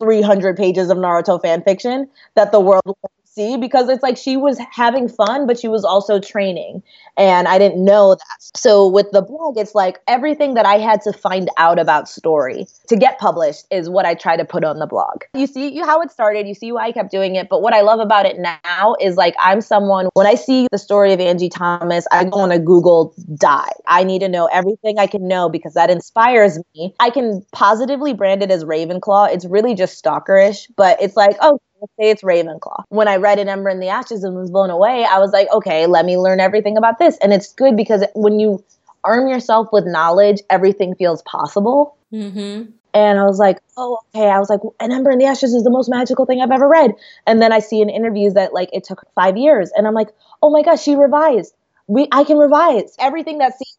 300 0.00 0.56
pages 0.56 0.90
of 0.90 0.98
Naruto 0.98 1.40
fan 1.40 1.62
fiction 1.62 2.08
that 2.34 2.50
the 2.50 2.60
world 2.60 2.96
see 3.34 3.56
because 3.56 3.88
it's 3.88 4.02
like 4.02 4.16
she 4.16 4.36
was 4.36 4.58
having 4.70 5.08
fun 5.08 5.46
but 5.46 5.58
she 5.58 5.68
was 5.68 5.84
also 5.84 6.20
training 6.20 6.82
and 7.16 7.48
i 7.48 7.58
didn't 7.58 7.82
know 7.84 8.14
that. 8.14 8.56
So 8.56 8.86
with 8.86 9.10
the 9.12 9.22
blog 9.22 9.58
it's 9.58 9.74
like 9.74 10.00
everything 10.06 10.54
that 10.54 10.66
i 10.66 10.78
had 10.78 11.00
to 11.02 11.12
find 11.12 11.48
out 11.56 11.78
about 11.78 12.08
story 12.08 12.66
to 12.88 12.96
get 12.96 13.18
published 13.18 13.66
is 13.70 13.88
what 13.88 14.04
i 14.04 14.14
try 14.14 14.36
to 14.36 14.44
put 14.44 14.64
on 14.64 14.78
the 14.78 14.86
blog. 14.86 15.22
You 15.34 15.46
see 15.46 15.72
you 15.72 15.84
how 15.84 16.00
it 16.02 16.10
started 16.10 16.46
you 16.46 16.54
see 16.54 16.72
why 16.72 16.86
i 16.86 16.92
kept 16.92 17.10
doing 17.10 17.36
it 17.36 17.48
but 17.48 17.62
what 17.62 17.74
i 17.74 17.80
love 17.80 18.00
about 18.00 18.26
it 18.26 18.38
now 18.38 18.94
is 19.00 19.16
like 19.16 19.34
i'm 19.38 19.60
someone 19.60 20.08
when 20.14 20.26
i 20.26 20.34
see 20.34 20.68
the 20.70 20.78
story 20.78 21.12
of 21.12 21.20
angie 21.20 21.48
thomas 21.48 22.06
i 22.12 22.24
go 22.24 22.40
on 22.40 22.52
a 22.52 22.58
google 22.58 23.14
dive. 23.36 23.68
I 23.86 24.04
need 24.04 24.20
to 24.20 24.28
know 24.28 24.46
everything 24.46 24.98
i 24.98 25.06
can 25.06 25.26
know 25.26 25.48
because 25.48 25.74
that 25.74 25.90
inspires 25.90 26.58
me. 26.74 26.94
I 27.00 27.10
can 27.10 27.44
positively 27.52 28.12
brand 28.12 28.42
it 28.42 28.50
as 28.50 28.64
ravenclaw. 28.64 29.32
It's 29.32 29.44
really 29.46 29.74
just 29.74 30.02
stalkerish 30.02 30.70
but 30.76 31.00
it's 31.00 31.16
like 31.16 31.36
oh 31.40 31.60
say 31.98 32.10
it's 32.10 32.22
Ravenclaw. 32.22 32.84
When 32.88 33.08
I 33.08 33.16
read 33.16 33.38
An 33.38 33.48
Ember 33.48 33.70
in 33.70 33.80
the 33.80 33.88
Ashes 33.88 34.24
and 34.24 34.34
was 34.36 34.50
blown 34.50 34.70
away, 34.70 35.04
I 35.04 35.18
was 35.18 35.32
like, 35.32 35.48
okay, 35.52 35.86
let 35.86 36.04
me 36.04 36.18
learn 36.18 36.40
everything 36.40 36.76
about 36.76 36.98
this. 36.98 37.16
And 37.18 37.32
it's 37.32 37.52
good 37.52 37.76
because 37.76 38.04
when 38.14 38.40
you 38.40 38.62
arm 39.04 39.28
yourself 39.28 39.68
with 39.72 39.84
knowledge, 39.86 40.40
everything 40.50 40.94
feels 40.94 41.22
possible. 41.22 41.96
Mm-hmm. 42.12 42.70
And 42.94 43.18
I 43.18 43.24
was 43.24 43.38
like, 43.38 43.58
oh, 43.76 43.98
okay. 44.14 44.28
I 44.28 44.38
was 44.38 44.50
like, 44.50 44.60
An 44.80 44.92
Ember 44.92 45.10
in 45.10 45.18
the 45.18 45.24
Ashes 45.24 45.54
is 45.54 45.64
the 45.64 45.70
most 45.70 45.88
magical 45.88 46.26
thing 46.26 46.40
I've 46.40 46.50
ever 46.50 46.68
read. 46.68 46.92
And 47.26 47.40
then 47.40 47.52
I 47.52 47.58
see 47.58 47.80
in 47.80 47.88
interviews 47.88 48.34
that 48.34 48.52
like 48.52 48.68
it 48.72 48.84
took 48.84 49.04
five 49.14 49.36
years. 49.36 49.70
And 49.76 49.86
I'm 49.86 49.94
like, 49.94 50.08
oh 50.42 50.50
my 50.50 50.62
gosh, 50.62 50.82
she 50.82 50.94
revised. 50.94 51.54
We 51.86 52.06
I 52.12 52.24
can 52.24 52.36
revise. 52.36 52.94
Everything 52.98 53.38
that 53.38 53.52
seems 53.52 53.71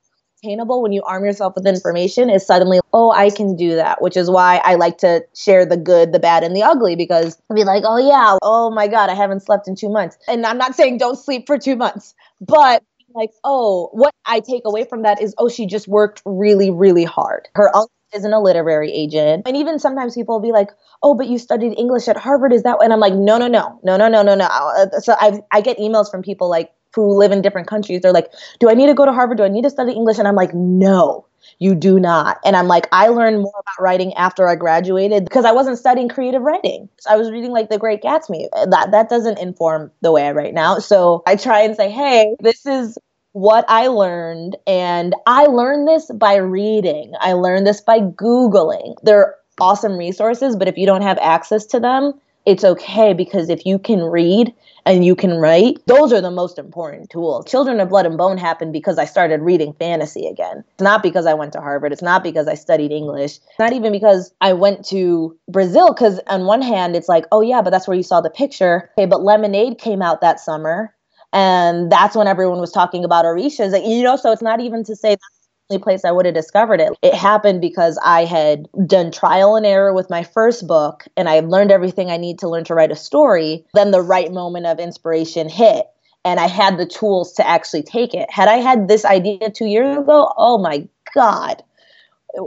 attainable 0.44 0.82
when 0.82 0.92
you 0.92 1.02
arm 1.04 1.26
yourself 1.26 1.56
with 1.56 1.66
information 1.66 2.30
is 2.30 2.46
suddenly, 2.46 2.80
oh, 2.92 3.12
I 3.12 3.30
can 3.30 3.56
do 3.56 3.76
that, 3.76 4.02
which 4.02 4.18
is 4.18 4.30
why 4.30 4.62
I 4.64 4.76
like 4.76 4.98
to 5.00 5.24
share 5.36 5.66
the 5.66 5.78
good, 5.78 6.12
the 6.12 6.20
bad, 6.20 6.44
and 6.44 6.56
the 6.56 6.64
ugly 6.64 6.96
because 6.96 7.38
I'll 7.50 7.56
be 7.56 7.64
like, 7.64 7.84
oh, 7.86 7.98
yeah, 7.98 8.38
oh 8.42 8.70
my 8.70 8.88
God, 8.88 9.10
I 9.10 9.16
haven't 9.16 9.42
slept 9.42 9.68
in 9.68 9.76
two 9.76 9.90
months. 9.90 10.18
And 10.28 10.46
I'm 10.46 10.58
not 10.58 10.76
saying 10.76 10.98
don't 10.98 11.18
sleep 11.18 11.48
for 11.48 11.58
two 11.58 11.76
months, 11.76 12.14
but 12.42 12.84
like, 13.16 13.32
oh, 13.44 13.90
what 13.94 14.14
I 14.26 14.40
take 14.40 14.64
away 14.66 14.86
from 14.86 15.04
that 15.04 15.22
is, 15.22 15.36
oh, 15.38 15.48
she 15.48 15.66
just 15.68 15.88
worked 15.88 16.22
really, 16.26 16.72
really 16.72 17.04
hard. 17.04 17.48
Her 17.54 17.70
uncle 17.76 17.92
isn't 18.14 18.34
a 18.34 18.40
literary 18.40 18.92
agent. 18.92 19.44
And 19.46 19.56
even 19.56 19.80
sometimes 19.80 20.16
people 20.16 20.36
will 20.36 20.48
be 20.48 20.52
like, 20.52 20.70
oh, 21.02 21.14
but 21.14 21.28
you 21.28 21.38
studied 21.38 21.78
English 21.78 22.08
at 22.08 22.18
Harvard, 22.18 22.54
is 22.54 22.64
that? 22.64 22.78
And 22.82 22.92
I'm 22.92 23.00
like, 23.00 23.14
no, 23.14 23.38
no, 23.38 23.48
no, 23.48 23.80
no, 23.84 23.98
no, 23.98 24.08
no, 24.08 24.24
no, 24.24 24.36
no. 24.36 24.46
Uh, 24.46 25.00
so 25.00 25.16
I 25.20 25.42
I 25.52 25.62
get 25.62 25.78
emails 25.78 26.10
from 26.10 26.22
people 26.22 26.50
like, 26.50 26.72
who 26.96 27.18
live 27.18 27.32
in 27.32 27.42
different 27.42 27.68
countries. 27.68 28.02
They're 28.02 28.12
like, 28.12 28.32
do 28.60 28.70
I 28.70 28.74
need 28.74 28.88
to 28.88 28.94
go 28.94 29.06
to 29.06 29.14
Harvard? 29.14 29.38
Do 29.38 29.44
I 29.44 29.50
need 29.50 29.64
to 29.64 29.70
study 29.70 29.94
English? 29.94 30.20
And 30.20 30.28
I'm 30.28 30.36
like, 30.36 30.54
no. 30.54 31.26
You 31.60 31.76
do 31.76 32.00
not. 32.00 32.40
And 32.46 32.56
I'm 32.56 32.68
like, 32.68 32.88
I 32.92 33.10
learned 33.10 33.42
more 33.42 33.54
about 33.54 33.84
writing 33.84 34.14
after 34.14 34.48
I 34.48 34.56
graduated 34.56 35.26
because 35.26 35.46
I 35.46 35.52
wasn't 35.52 35.78
studying 35.78 36.08
creative 36.10 36.42
writing. 36.42 36.90
I 37.10 37.18
was 37.18 37.32
reading 37.32 37.52
like 37.52 37.70
The 37.70 37.78
Great 37.78 38.02
Gatsby. 38.02 38.48
That 38.70 38.92
that 38.92 39.10
doesn't 39.10 39.40
inform 39.40 39.92
the 40.02 40.12
way 40.12 40.28
I 40.28 40.32
write 40.32 40.54
now. 40.54 40.80
So 40.80 41.22
I 41.28 41.36
try 41.36 41.62
and 41.62 41.76
say, 41.76 41.90
hey, 41.90 42.36
this 42.40 42.66
is 42.66 42.98
what 43.34 43.66
I 43.68 43.88
learned. 43.88 44.56
And 44.68 45.16
I 45.28 45.46
learned 45.46 45.88
this 45.88 46.10
by 46.12 46.36
reading. 46.36 47.14
I 47.20 47.34
learned 47.34 47.68
this 47.68 47.82
by 47.82 48.00
Googling. 48.00 48.96
They're 49.04 49.36
awesome 49.60 49.98
resources, 49.98 50.56
but 50.56 50.68
if 50.68 50.78
you 50.78 50.86
don't 50.86 51.02
have 51.02 51.18
access 51.20 51.66
to 51.68 51.80
them, 51.80 52.14
it's 52.46 52.64
okay 52.64 53.14
because 53.14 53.50
if 53.50 53.66
you 53.66 53.80
can 53.80 54.02
read 54.02 54.54
and 54.86 55.06
you 55.06 55.16
can 55.16 55.36
write, 55.36 55.78
those 55.88 56.12
are 56.12 56.22
the 56.22 56.32
most 56.32 56.60
important 56.60 57.10
tools. 57.10 57.46
Children 57.50 57.80
of 57.80 57.90
Blood 57.90 58.06
and 58.06 58.18
Bone 58.18 58.38
happened 58.38 58.74
because 58.74 58.98
I 58.98 59.06
started 59.06 59.42
reading 59.42 59.74
fantasy 59.74 60.28
again. 60.28 60.64
It's 60.74 60.84
not 60.84 61.02
because 61.04 61.26
I 61.26 61.34
went 61.34 61.54
to 61.54 61.62
Harvard. 61.62 61.94
It's 61.94 62.02
not 62.02 62.24
because 62.24 62.48
I 62.48 62.56
studied 62.56 62.92
English. 62.92 63.38
It's 63.38 63.60
not 63.60 63.74
even 63.74 63.92
because 63.92 64.34
I 64.42 64.54
went 64.54 64.86
to 64.88 65.38
Brazil. 65.48 65.94
Because 65.94 66.20
on 66.28 66.46
one 66.46 66.62
hand, 66.62 66.96
it's 66.96 67.08
like, 67.10 67.26
oh 67.32 67.42
yeah, 67.42 67.62
but 67.62 67.70
that's 67.70 67.88
where 67.88 67.98
you 67.98 68.04
saw 68.04 68.22
the 68.22 68.30
picture. 68.30 68.92
Okay, 68.98 69.06
but 69.06 69.24
Lemonade 69.24 69.78
came 69.78 70.02
out 70.02 70.22
that 70.22 70.40
summer. 70.40 70.94
And 71.32 71.92
that's 71.92 72.16
when 72.16 72.28
everyone 72.28 72.60
was 72.60 72.72
talking 72.72 73.04
about 73.04 73.26
Orisha. 73.26 73.72
Like, 73.72 73.86
you 73.86 74.04
know, 74.04 74.18
so 74.18 74.32
it's 74.32 74.42
not 74.44 74.62
even 74.62 74.84
to 74.84 74.96
say 74.96 75.10
only 75.12 75.43
place 75.82 76.06
I 76.06 76.12
would 76.12 76.26
have 76.26 76.36
discovered 76.36 76.80
it. 76.80 76.94
It 77.02 77.14
happened 77.14 77.62
because 77.62 78.00
I 78.04 78.26
had 78.26 78.68
done 78.86 79.12
trial 79.12 79.56
and 79.56 79.66
error 79.66 79.94
with 79.94 80.10
my 80.10 80.24
first 80.24 80.68
book 80.68 81.06
and 81.18 81.28
I 81.30 81.40
learned 81.40 81.72
everything 81.72 82.12
I 82.12 82.18
need 82.18 82.40
to 82.40 82.50
learn 82.50 82.64
to 82.66 82.76
write 82.76 82.92
a 82.92 82.96
story. 82.96 83.66
Then 83.74 83.92
the 83.92 84.02
right 84.02 84.32
moment 84.32 84.66
of 84.66 84.80
inspiration 84.80 85.50
hit 85.50 85.88
and 86.26 86.40
I 86.40 86.48
had 86.48 86.78
the 86.78 86.86
tools 86.86 87.34
to 87.34 87.48
actually 87.48 87.84
take 87.84 88.14
it. 88.14 88.30
Had 88.32 88.48
I 88.48 88.56
had 88.56 88.88
this 88.88 89.06
idea 89.06 89.50
two 89.50 89.66
years 89.66 89.98
ago, 89.98 90.32
oh 90.38 90.58
my 90.58 90.88
God, 91.14 91.64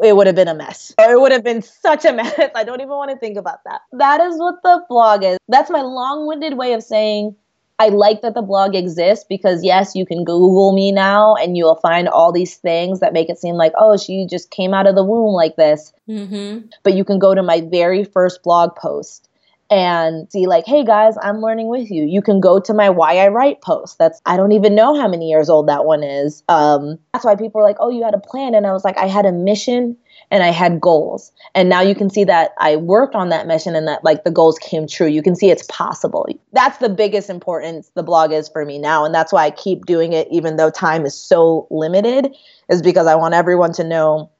it 0.02 0.16
would 0.16 0.26
have 0.26 0.36
been 0.36 0.48
a 0.48 0.54
mess. 0.54 0.94
It 0.98 1.20
would 1.20 1.32
have 1.32 1.44
been 1.44 1.62
such 1.62 2.04
a 2.04 2.12
mess. 2.14 2.50
I 2.54 2.64
don't 2.64 2.80
even 2.80 2.90
want 2.90 3.10
to 3.10 3.16
think 3.16 3.36
about 3.36 3.64
that. 3.64 3.82
That 3.92 4.20
is 4.20 4.38
what 4.38 4.56
the 4.62 4.84
blog 4.88 5.22
is. 5.24 5.38
That's 5.48 5.70
my 5.70 5.82
long 5.82 6.26
winded 6.26 6.56
way 6.56 6.72
of 6.72 6.82
saying 6.82 7.36
I 7.78 7.88
like 7.88 8.22
that 8.22 8.34
the 8.34 8.42
blog 8.42 8.74
exists 8.74 9.26
because 9.28 9.62
yes, 9.62 9.94
you 9.94 10.06
can 10.06 10.24
Google 10.24 10.72
me 10.72 10.92
now 10.92 11.34
and 11.34 11.56
you'll 11.56 11.76
find 11.76 12.08
all 12.08 12.32
these 12.32 12.56
things 12.56 13.00
that 13.00 13.12
make 13.12 13.28
it 13.28 13.38
seem 13.38 13.56
like, 13.56 13.72
oh, 13.78 13.96
she 13.98 14.26
just 14.28 14.50
came 14.50 14.72
out 14.72 14.86
of 14.86 14.94
the 14.94 15.04
womb 15.04 15.34
like 15.34 15.56
this. 15.56 15.92
Mm-hmm. 16.08 16.68
But 16.82 16.94
you 16.94 17.04
can 17.04 17.18
go 17.18 17.34
to 17.34 17.42
my 17.42 17.60
very 17.60 18.02
first 18.04 18.42
blog 18.42 18.74
post 18.76 19.28
and 19.70 20.30
see 20.30 20.46
like, 20.46 20.64
hey 20.64 20.84
guys, 20.84 21.16
I'm 21.20 21.40
learning 21.40 21.68
with 21.68 21.90
you. 21.90 22.04
You 22.04 22.22
can 22.22 22.40
go 22.40 22.60
to 22.60 22.72
my 22.72 22.88
why 22.88 23.18
I 23.18 23.28
write 23.28 23.60
post. 23.60 23.98
That's 23.98 24.20
I 24.24 24.36
don't 24.36 24.52
even 24.52 24.74
know 24.74 24.98
how 24.98 25.08
many 25.08 25.28
years 25.28 25.50
old 25.50 25.68
that 25.68 25.84
one 25.84 26.02
is. 26.02 26.42
Um, 26.48 26.98
that's 27.12 27.24
why 27.24 27.36
people 27.36 27.60
are 27.60 27.64
like, 27.64 27.76
oh, 27.80 27.90
you 27.90 28.04
had 28.04 28.14
a 28.14 28.18
plan, 28.18 28.54
and 28.54 28.66
I 28.66 28.72
was 28.72 28.84
like, 28.84 28.96
I 28.96 29.06
had 29.06 29.26
a 29.26 29.32
mission 29.32 29.96
and 30.30 30.42
I 30.42 30.50
had 30.50 30.80
goals. 30.80 31.32
And 31.54 31.68
now 31.68 31.80
you 31.80 31.94
can 31.94 32.10
see 32.10 32.24
that 32.24 32.52
I 32.58 32.76
worked 32.76 33.14
on 33.14 33.28
that 33.28 33.46
mission 33.46 33.74
and 33.74 33.86
that 33.86 34.04
like 34.04 34.24
the 34.24 34.30
goals 34.30 34.58
came 34.58 34.86
true. 34.86 35.06
You 35.06 35.22
can 35.22 35.36
see 35.36 35.50
it's 35.50 35.66
possible. 35.68 36.26
That's 36.52 36.78
the 36.78 36.88
biggest 36.88 37.30
importance 37.30 37.90
the 37.94 38.02
blog 38.02 38.32
is 38.32 38.48
for 38.48 38.64
me 38.64 38.78
now. 38.78 39.04
And 39.04 39.14
that's 39.14 39.32
why 39.32 39.44
I 39.44 39.50
keep 39.50 39.86
doing 39.86 40.12
it 40.12 40.28
even 40.30 40.56
though 40.56 40.70
time 40.70 41.06
is 41.06 41.14
so 41.14 41.66
limited, 41.70 42.34
is 42.68 42.82
because 42.82 43.06
I 43.06 43.14
want 43.14 43.34
everyone 43.34 43.72
to 43.74 43.84
know 43.84 44.30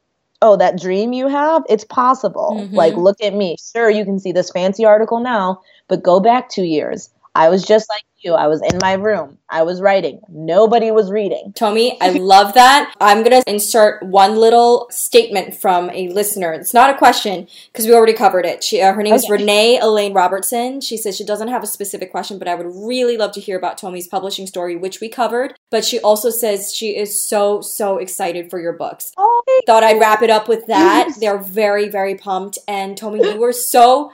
oh, 0.43 0.57
that 0.57 0.79
dream 0.79 1.13
you 1.13 1.29
have, 1.29 1.63
it's 1.69 1.85
possible. 1.85 2.59
Mm-hmm. 2.61 2.75
Like, 2.75 2.95
look 2.95 3.21
at 3.23 3.35
me. 3.35 3.57
Sure, 3.73 3.91
you 3.91 4.05
can 4.05 4.19
see 4.19 4.33
this 4.33 4.51
fancy 4.51 4.85
article 4.85 5.21
now, 5.21 5.63
but 5.89 6.03
go 6.03 6.21
back 6.21 6.49
two 6.49 6.65
years. 6.65 7.11
I 7.37 7.51
was 7.51 7.65
just 7.65 7.89
like 7.91 8.03
you. 8.17 8.33
I 8.33 8.47
was 8.47 8.63
in 8.63 8.79
my 8.81 8.95
room. 8.95 9.39
I 9.49 9.63
was 9.63 9.81
writing. 9.81 10.21
Nobody 10.29 10.91
was 10.91 11.11
reading. 11.11 11.53
Tomi, 11.55 12.01
I 12.01 12.11
love 12.11 12.55
that. 12.55 12.95
I'm 12.99 13.23
going 13.23 13.43
to 13.43 13.51
insert 13.51 14.03
one 14.03 14.37
little 14.37 14.87
statement 14.91 15.55
from 15.55 15.91
a 15.91 16.09
listener. 16.09 16.53
It's 16.55 16.73
not 16.73 16.89
a 16.89 16.97
question 16.97 17.47
because 17.71 17.87
we 17.87 17.93
already 17.93 18.15
covered 18.15 18.47
it. 18.47 18.65
She, 18.65 18.81
uh, 18.81 18.95
her 18.95 19.03
name 19.03 19.15
is. 19.15 19.29
Renee 19.29 19.79
Elaine 19.79 20.15
Robertson. 20.15 20.81
She 20.81 20.97
says 20.97 21.17
she 21.17 21.25
doesn't 21.25 21.49
have 21.49 21.63
a 21.63 21.67
specific 21.67 22.11
question, 22.11 22.39
but 22.39 22.49
I 22.49 22.55
would 22.55 22.67
really 22.67 23.19
love 23.19 23.33
to 23.33 23.41
hear 23.41 23.59
about 23.59 23.77
Tomi's 23.77 24.09
publishing 24.09 24.47
story, 24.47 24.77
which 24.77 25.01
we 25.01 25.09
covered. 25.09 25.55
But 25.71 25.85
she 25.85 26.01
also 26.01 26.31
says 26.31 26.73
she 26.75 26.97
is 26.97 27.23
so, 27.23 27.61
so 27.61 27.99
excited 27.99 28.51
for 28.51 28.59
your 28.59 28.73
books. 28.73 29.13
Oh, 29.19 29.43
Thought 29.67 29.85
I'd 29.85 30.01
wrap 30.01 30.23
it 30.23 30.31
up 30.31 30.49
with 30.49 30.67
that. 30.67 31.11
They're 31.21 31.39
very, 31.39 31.89
very 31.89 32.15
pumped. 32.15 32.59
And 32.67 32.97
Tomi, 32.97 33.21
you 33.23 33.37
were 33.41 33.53
so 33.53 34.11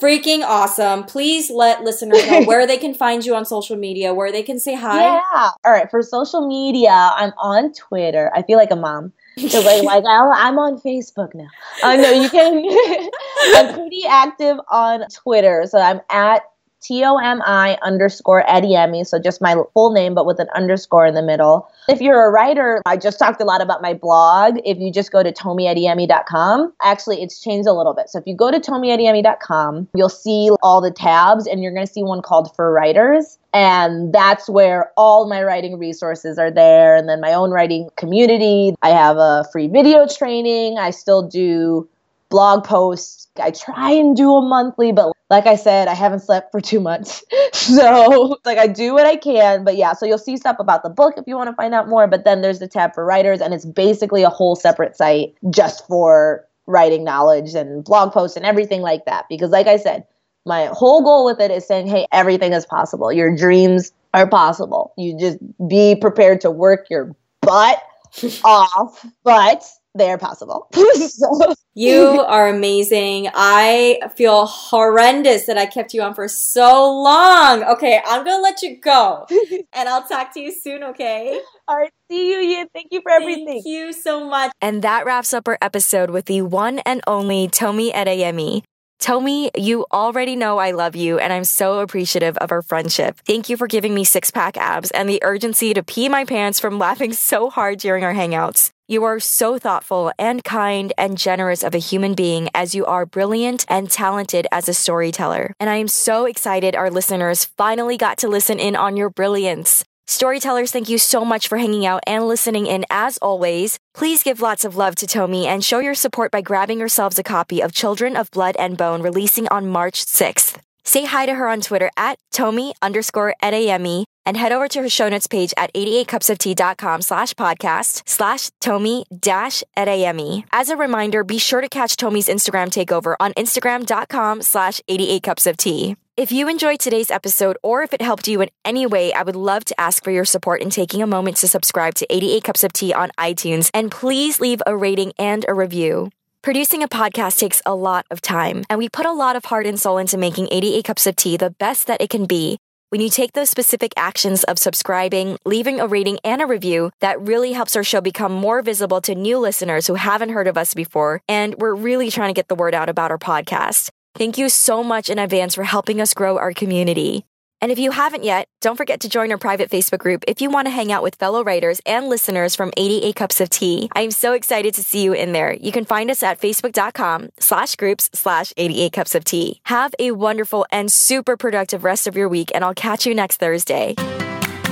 freaking 0.00 0.42
awesome. 0.42 1.04
Please 1.04 1.50
let 1.50 1.82
listeners 1.82 2.26
know 2.28 2.44
where 2.44 2.66
they 2.66 2.76
can 2.76 2.94
find 2.94 3.24
you 3.24 3.34
on 3.34 3.44
social 3.44 3.76
media, 3.76 4.14
where 4.14 4.32
they 4.32 4.42
can 4.42 4.58
say 4.58 4.74
hi. 4.74 5.02
Yeah. 5.02 5.50
All 5.64 5.72
right. 5.72 5.90
For 5.90 6.02
social 6.02 6.46
media, 6.46 6.90
I'm 6.90 7.32
on 7.38 7.72
Twitter. 7.72 8.30
I 8.34 8.42
feel 8.42 8.58
like 8.58 8.70
a 8.70 8.76
mom. 8.76 9.12
Like, 9.36 9.52
like 9.84 10.04
I'm 10.06 10.58
on 10.58 10.78
Facebook 10.80 11.34
now. 11.34 11.48
I 11.82 11.96
uh, 11.96 12.00
know 12.00 12.10
you 12.10 12.28
can. 12.28 13.10
I'm 13.56 13.74
pretty 13.74 14.04
active 14.08 14.58
on 14.70 15.08
Twitter, 15.08 15.64
so 15.68 15.78
I'm 15.78 16.00
at 16.10 16.42
T 16.82 17.04
O 17.04 17.16
M 17.16 17.40
I 17.44 17.78
underscore 17.82 18.44
Adeyemi. 18.44 19.06
So 19.06 19.18
just 19.18 19.40
my 19.40 19.56
full 19.74 19.92
name, 19.92 20.14
but 20.14 20.26
with 20.26 20.38
an 20.40 20.48
underscore 20.54 21.06
in 21.06 21.14
the 21.14 21.22
middle. 21.22 21.68
If 21.88 22.00
you're 22.00 22.26
a 22.26 22.30
writer, 22.30 22.82
I 22.86 22.96
just 22.96 23.18
talked 23.18 23.40
a 23.40 23.44
lot 23.44 23.60
about 23.60 23.82
my 23.82 23.94
blog. 23.94 24.58
If 24.64 24.78
you 24.78 24.92
just 24.92 25.10
go 25.12 25.22
to 25.22 25.32
tomiadeyemi.com, 25.32 26.72
actually, 26.82 27.22
it's 27.22 27.40
changed 27.40 27.68
a 27.68 27.72
little 27.72 27.94
bit. 27.94 28.08
So 28.08 28.18
if 28.18 28.26
you 28.26 28.36
go 28.36 28.50
to 28.50 28.60
tomiadeyemi.com, 28.60 29.88
you'll 29.94 30.08
see 30.08 30.50
all 30.62 30.80
the 30.80 30.90
tabs 30.90 31.46
and 31.46 31.62
you're 31.62 31.72
going 31.74 31.86
to 31.86 31.92
see 31.92 32.02
one 32.02 32.22
called 32.22 32.54
for 32.54 32.72
writers. 32.72 33.38
And 33.54 34.12
that's 34.14 34.48
where 34.48 34.92
all 34.96 35.28
my 35.28 35.42
writing 35.42 35.78
resources 35.78 36.38
are 36.38 36.50
there. 36.50 36.96
And 36.96 37.08
then 37.08 37.20
my 37.20 37.34
own 37.34 37.50
writing 37.50 37.90
community. 37.96 38.74
I 38.82 38.90
have 38.90 39.18
a 39.18 39.44
free 39.52 39.68
video 39.68 40.06
training. 40.06 40.78
I 40.78 40.90
still 40.90 41.22
do 41.28 41.88
blog 42.32 42.64
posts. 42.64 43.28
I 43.40 43.50
try 43.50 43.90
and 43.92 44.16
do 44.16 44.34
a 44.34 44.42
monthly, 44.42 44.90
but 44.90 45.12
like 45.28 45.46
I 45.46 45.54
said, 45.54 45.86
I 45.86 45.94
haven't 45.94 46.20
slept 46.20 46.50
for 46.50 46.62
two 46.62 46.80
months. 46.80 47.22
so, 47.52 48.38
like, 48.46 48.56
I 48.56 48.66
do 48.66 48.94
what 48.94 49.06
I 49.06 49.16
can. 49.16 49.64
But 49.64 49.76
yeah, 49.76 49.92
so 49.92 50.06
you'll 50.06 50.16
see 50.16 50.38
stuff 50.38 50.56
about 50.58 50.82
the 50.82 50.88
book 50.88 51.14
if 51.18 51.24
you 51.26 51.36
want 51.36 51.50
to 51.50 51.54
find 51.54 51.74
out 51.74 51.88
more. 51.88 52.08
But 52.08 52.24
then 52.24 52.40
there's 52.40 52.58
the 52.58 52.68
tab 52.68 52.94
for 52.94 53.04
writers, 53.04 53.42
and 53.42 53.52
it's 53.52 53.66
basically 53.66 54.22
a 54.22 54.30
whole 54.30 54.56
separate 54.56 54.96
site 54.96 55.34
just 55.50 55.86
for 55.86 56.48
writing 56.66 57.04
knowledge 57.04 57.54
and 57.54 57.84
blog 57.84 58.12
posts 58.12 58.36
and 58.36 58.46
everything 58.46 58.80
like 58.80 59.04
that. 59.04 59.26
Because, 59.28 59.50
like 59.50 59.66
I 59.66 59.76
said, 59.76 60.06
my 60.46 60.66
whole 60.72 61.02
goal 61.02 61.26
with 61.26 61.38
it 61.38 61.50
is 61.50 61.66
saying, 61.66 61.86
hey, 61.88 62.06
everything 62.12 62.54
is 62.54 62.64
possible. 62.64 63.12
Your 63.12 63.36
dreams 63.36 63.92
are 64.14 64.26
possible. 64.26 64.94
You 64.96 65.18
just 65.18 65.38
be 65.68 65.96
prepared 65.96 66.40
to 66.40 66.50
work 66.50 66.88
your 66.88 67.14
butt 67.42 67.82
off, 68.44 69.06
but 69.22 69.64
they're 69.94 70.18
possible. 70.18 70.68
so. 71.08 71.54
You 71.74 72.20
are 72.20 72.48
amazing. 72.48 73.30
I 73.32 74.00
feel 74.14 74.44
horrendous 74.44 75.46
that 75.46 75.56
I 75.56 75.64
kept 75.64 75.94
you 75.94 76.02
on 76.02 76.14
for 76.14 76.28
so 76.28 77.02
long. 77.02 77.62
Okay, 77.64 78.00
I'm 78.04 78.24
gonna 78.24 78.42
let 78.42 78.60
you 78.60 78.78
go, 78.78 79.26
and 79.72 79.88
I'll 79.88 80.06
talk 80.06 80.34
to 80.34 80.40
you 80.40 80.52
soon. 80.52 80.82
Okay. 80.84 81.40
All 81.66 81.76
right. 81.76 81.90
See 82.10 82.30
you. 82.30 82.38
Yeah. 82.38 82.64
Thank 82.74 82.88
you 82.90 83.00
for 83.00 83.10
everything. 83.10 83.46
Thank 83.46 83.66
you 83.66 83.92
so 83.94 84.28
much. 84.28 84.52
And 84.60 84.82
that 84.82 85.06
wraps 85.06 85.32
up 85.32 85.48
our 85.48 85.56
episode 85.62 86.10
with 86.10 86.26
the 86.26 86.42
one 86.42 86.80
and 86.80 87.00
only 87.06 87.48
Tomi 87.48 87.90
Adeyemi. 87.92 88.64
Tomi, 89.02 89.50
you 89.56 89.84
already 89.92 90.36
know 90.36 90.58
I 90.58 90.70
love 90.70 90.94
you, 90.94 91.18
and 91.18 91.32
I'm 91.32 91.42
so 91.42 91.80
appreciative 91.80 92.36
of 92.36 92.52
our 92.52 92.62
friendship. 92.62 93.18
Thank 93.26 93.48
you 93.48 93.56
for 93.56 93.66
giving 93.66 93.94
me 93.94 94.04
six 94.04 94.30
pack 94.30 94.56
abs 94.56 94.92
and 94.92 95.08
the 95.08 95.20
urgency 95.24 95.74
to 95.74 95.82
pee 95.82 96.08
my 96.08 96.24
pants 96.24 96.60
from 96.60 96.78
laughing 96.78 97.12
so 97.12 97.50
hard 97.50 97.78
during 97.78 98.04
our 98.04 98.14
hangouts. 98.14 98.70
You 98.92 99.04
are 99.04 99.20
so 99.20 99.58
thoughtful 99.58 100.12
and 100.18 100.44
kind 100.44 100.92
and 100.98 101.16
generous 101.16 101.62
of 101.62 101.74
a 101.74 101.78
human 101.78 102.12
being 102.12 102.50
as 102.54 102.74
you 102.74 102.84
are 102.84 103.06
brilliant 103.06 103.64
and 103.66 103.90
talented 103.90 104.46
as 104.52 104.68
a 104.68 104.74
storyteller. 104.74 105.54
And 105.58 105.70
I 105.70 105.76
am 105.76 105.88
so 105.88 106.26
excited 106.26 106.76
our 106.76 106.90
listeners 106.90 107.46
finally 107.46 107.96
got 107.96 108.18
to 108.18 108.28
listen 108.28 108.60
in 108.60 108.76
on 108.76 108.98
your 108.98 109.08
brilliance. 109.08 109.82
Storytellers, 110.08 110.72
thank 110.72 110.90
you 110.90 110.98
so 110.98 111.24
much 111.24 111.48
for 111.48 111.56
hanging 111.56 111.86
out 111.86 112.02
and 112.06 112.28
listening 112.28 112.66
in 112.66 112.84
as 112.90 113.16
always. 113.22 113.78
Please 113.94 114.22
give 114.22 114.42
lots 114.42 114.62
of 114.62 114.76
love 114.76 114.94
to 114.96 115.06
Tomi 115.06 115.46
and 115.46 115.64
show 115.64 115.78
your 115.78 115.94
support 115.94 116.30
by 116.30 116.42
grabbing 116.42 116.78
yourselves 116.78 117.18
a 117.18 117.22
copy 117.22 117.62
of 117.62 117.72
Children 117.72 118.14
of 118.14 118.30
Blood 118.30 118.56
and 118.58 118.76
Bone 118.76 119.00
releasing 119.00 119.48
on 119.48 119.68
March 119.68 120.04
6th. 120.04 120.58
Say 120.84 121.06
hi 121.06 121.24
to 121.24 121.32
her 121.32 121.48
on 121.48 121.62
Twitter 121.62 121.90
at 121.96 122.18
Tomi 122.30 122.74
underscore 122.82 123.34
Adeyemi 123.42 124.04
and 124.24 124.36
head 124.36 124.52
over 124.52 124.68
to 124.68 124.82
her 124.82 124.88
show 124.88 125.08
notes 125.08 125.26
page 125.26 125.52
at 125.56 125.72
88cupsoftea.com 125.74 127.02
slash 127.02 127.34
podcast 127.34 128.08
slash 128.08 128.50
Tomi 128.60 129.04
dash 129.16 129.62
Adeyemi. 129.76 130.44
As 130.52 130.68
a 130.68 130.76
reminder, 130.76 131.24
be 131.24 131.38
sure 131.38 131.60
to 131.60 131.68
catch 131.68 131.96
Tomi's 131.96 132.28
Instagram 132.28 132.68
takeover 132.68 133.16
on 133.20 133.32
Instagram.com 133.34 134.42
slash 134.42 134.80
88cupsoftea. 134.88 135.96
If 136.14 136.30
you 136.30 136.48
enjoyed 136.48 136.78
today's 136.78 137.10
episode 137.10 137.56
or 137.62 137.82
if 137.82 137.94
it 137.94 138.02
helped 138.02 138.28
you 138.28 138.42
in 138.42 138.50
any 138.66 138.84
way, 138.84 139.14
I 139.14 139.22
would 139.22 139.34
love 139.34 139.64
to 139.64 139.80
ask 139.80 140.04
for 140.04 140.10
your 140.10 140.26
support 140.26 140.60
in 140.60 140.68
taking 140.68 141.00
a 141.00 141.06
moment 141.06 141.38
to 141.38 141.48
subscribe 141.48 141.94
to 141.94 142.06
88 142.14 142.44
Cups 142.44 142.64
of 142.64 142.72
Tea 142.74 142.92
on 142.92 143.10
iTunes 143.18 143.70
and 143.72 143.90
please 143.90 144.38
leave 144.38 144.62
a 144.66 144.76
rating 144.76 145.12
and 145.18 145.46
a 145.48 145.54
review. 145.54 146.10
Producing 146.42 146.82
a 146.82 146.88
podcast 146.88 147.38
takes 147.38 147.62
a 147.64 147.74
lot 147.74 148.04
of 148.10 148.20
time, 148.20 148.64
and 148.68 148.76
we 148.76 148.88
put 148.88 149.06
a 149.06 149.12
lot 149.12 149.36
of 149.36 149.44
heart 149.44 149.64
and 149.64 149.80
soul 149.80 149.96
into 149.96 150.18
making 150.18 150.48
88 150.50 150.84
Cups 150.84 151.06
of 151.06 151.14
Tea 151.14 151.36
the 151.36 151.50
best 151.50 151.86
that 151.86 152.02
it 152.02 152.10
can 152.10 152.26
be. 152.26 152.58
When 152.92 153.00
you 153.00 153.08
take 153.08 153.32
those 153.32 153.48
specific 153.48 153.94
actions 153.96 154.44
of 154.44 154.58
subscribing, 154.58 155.38
leaving 155.46 155.80
a 155.80 155.86
rating 155.86 156.18
and 156.24 156.42
a 156.42 156.46
review, 156.46 156.90
that 157.00 157.18
really 157.26 157.52
helps 157.52 157.74
our 157.74 157.82
show 157.82 158.02
become 158.02 158.32
more 158.32 158.60
visible 158.60 159.00
to 159.00 159.14
new 159.14 159.38
listeners 159.38 159.86
who 159.86 159.94
haven't 159.94 160.28
heard 160.28 160.46
of 160.46 160.58
us 160.58 160.74
before, 160.74 161.22
and 161.26 161.54
we're 161.54 161.74
really 161.74 162.10
trying 162.10 162.28
to 162.28 162.38
get 162.38 162.48
the 162.48 162.54
word 162.54 162.74
out 162.74 162.90
about 162.90 163.10
our 163.10 163.16
podcast. 163.16 163.88
Thank 164.14 164.36
you 164.36 164.50
so 164.50 164.84
much 164.84 165.08
in 165.08 165.18
advance 165.18 165.54
for 165.54 165.64
helping 165.64 166.02
us 166.02 166.12
grow 166.12 166.36
our 166.36 166.52
community. 166.52 167.24
And 167.62 167.70
if 167.70 167.78
you 167.78 167.92
haven't 167.92 168.24
yet, 168.24 168.48
don't 168.60 168.76
forget 168.76 169.00
to 169.00 169.08
join 169.08 169.30
our 169.30 169.38
private 169.38 169.70
Facebook 169.70 170.00
group 170.00 170.24
if 170.26 170.42
you 170.42 170.50
want 170.50 170.66
to 170.66 170.70
hang 170.70 170.90
out 170.90 171.04
with 171.04 171.14
fellow 171.14 171.44
writers 171.44 171.80
and 171.86 172.08
listeners 172.08 172.56
from 172.56 172.72
88 172.76 173.14
Cups 173.14 173.40
of 173.40 173.50
Tea. 173.50 173.88
I'm 173.94 174.10
so 174.10 174.32
excited 174.32 174.74
to 174.74 174.82
see 174.82 175.04
you 175.04 175.12
in 175.12 175.30
there. 175.30 175.54
You 175.54 175.70
can 175.70 175.84
find 175.84 176.10
us 176.10 176.24
at 176.24 176.40
facebook.com 176.40 177.30
slash 177.38 177.76
groups 177.76 178.10
slash 178.12 178.52
88 178.56 178.92
Cups 178.92 179.14
of 179.14 179.24
Tea. 179.24 179.60
Have 179.66 179.94
a 180.00 180.10
wonderful 180.10 180.66
and 180.72 180.90
super 180.90 181.36
productive 181.36 181.84
rest 181.84 182.08
of 182.08 182.16
your 182.16 182.28
week, 182.28 182.50
and 182.52 182.64
I'll 182.64 182.74
catch 182.74 183.06
you 183.06 183.14
next 183.14 183.36
Thursday. 183.36 183.94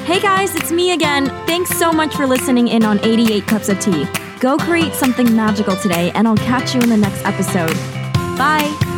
Hey 0.05 0.21
guys, 0.21 0.57
it's 0.57 0.73
me 0.73 0.91
again. 0.91 1.27
Thanks 1.47 1.71
so 1.79 1.93
much 1.93 2.17
for 2.17 2.27
listening 2.27 2.67
in 2.67 2.85
on 2.85 2.99
88 3.05 3.47
Cups 3.47 3.69
of 3.69 3.79
Tea. 3.79 4.05
Go 4.41 4.57
create 4.57 4.95
something 4.95 5.37
magical 5.37 5.77
today, 5.77 6.11
and 6.17 6.27
I'll 6.27 6.37
catch 6.37 6.75
you 6.75 6.81
in 6.81 6.89
the 6.89 6.97
next 6.97 7.25
episode. 7.25 7.75
Bye. 8.37 8.90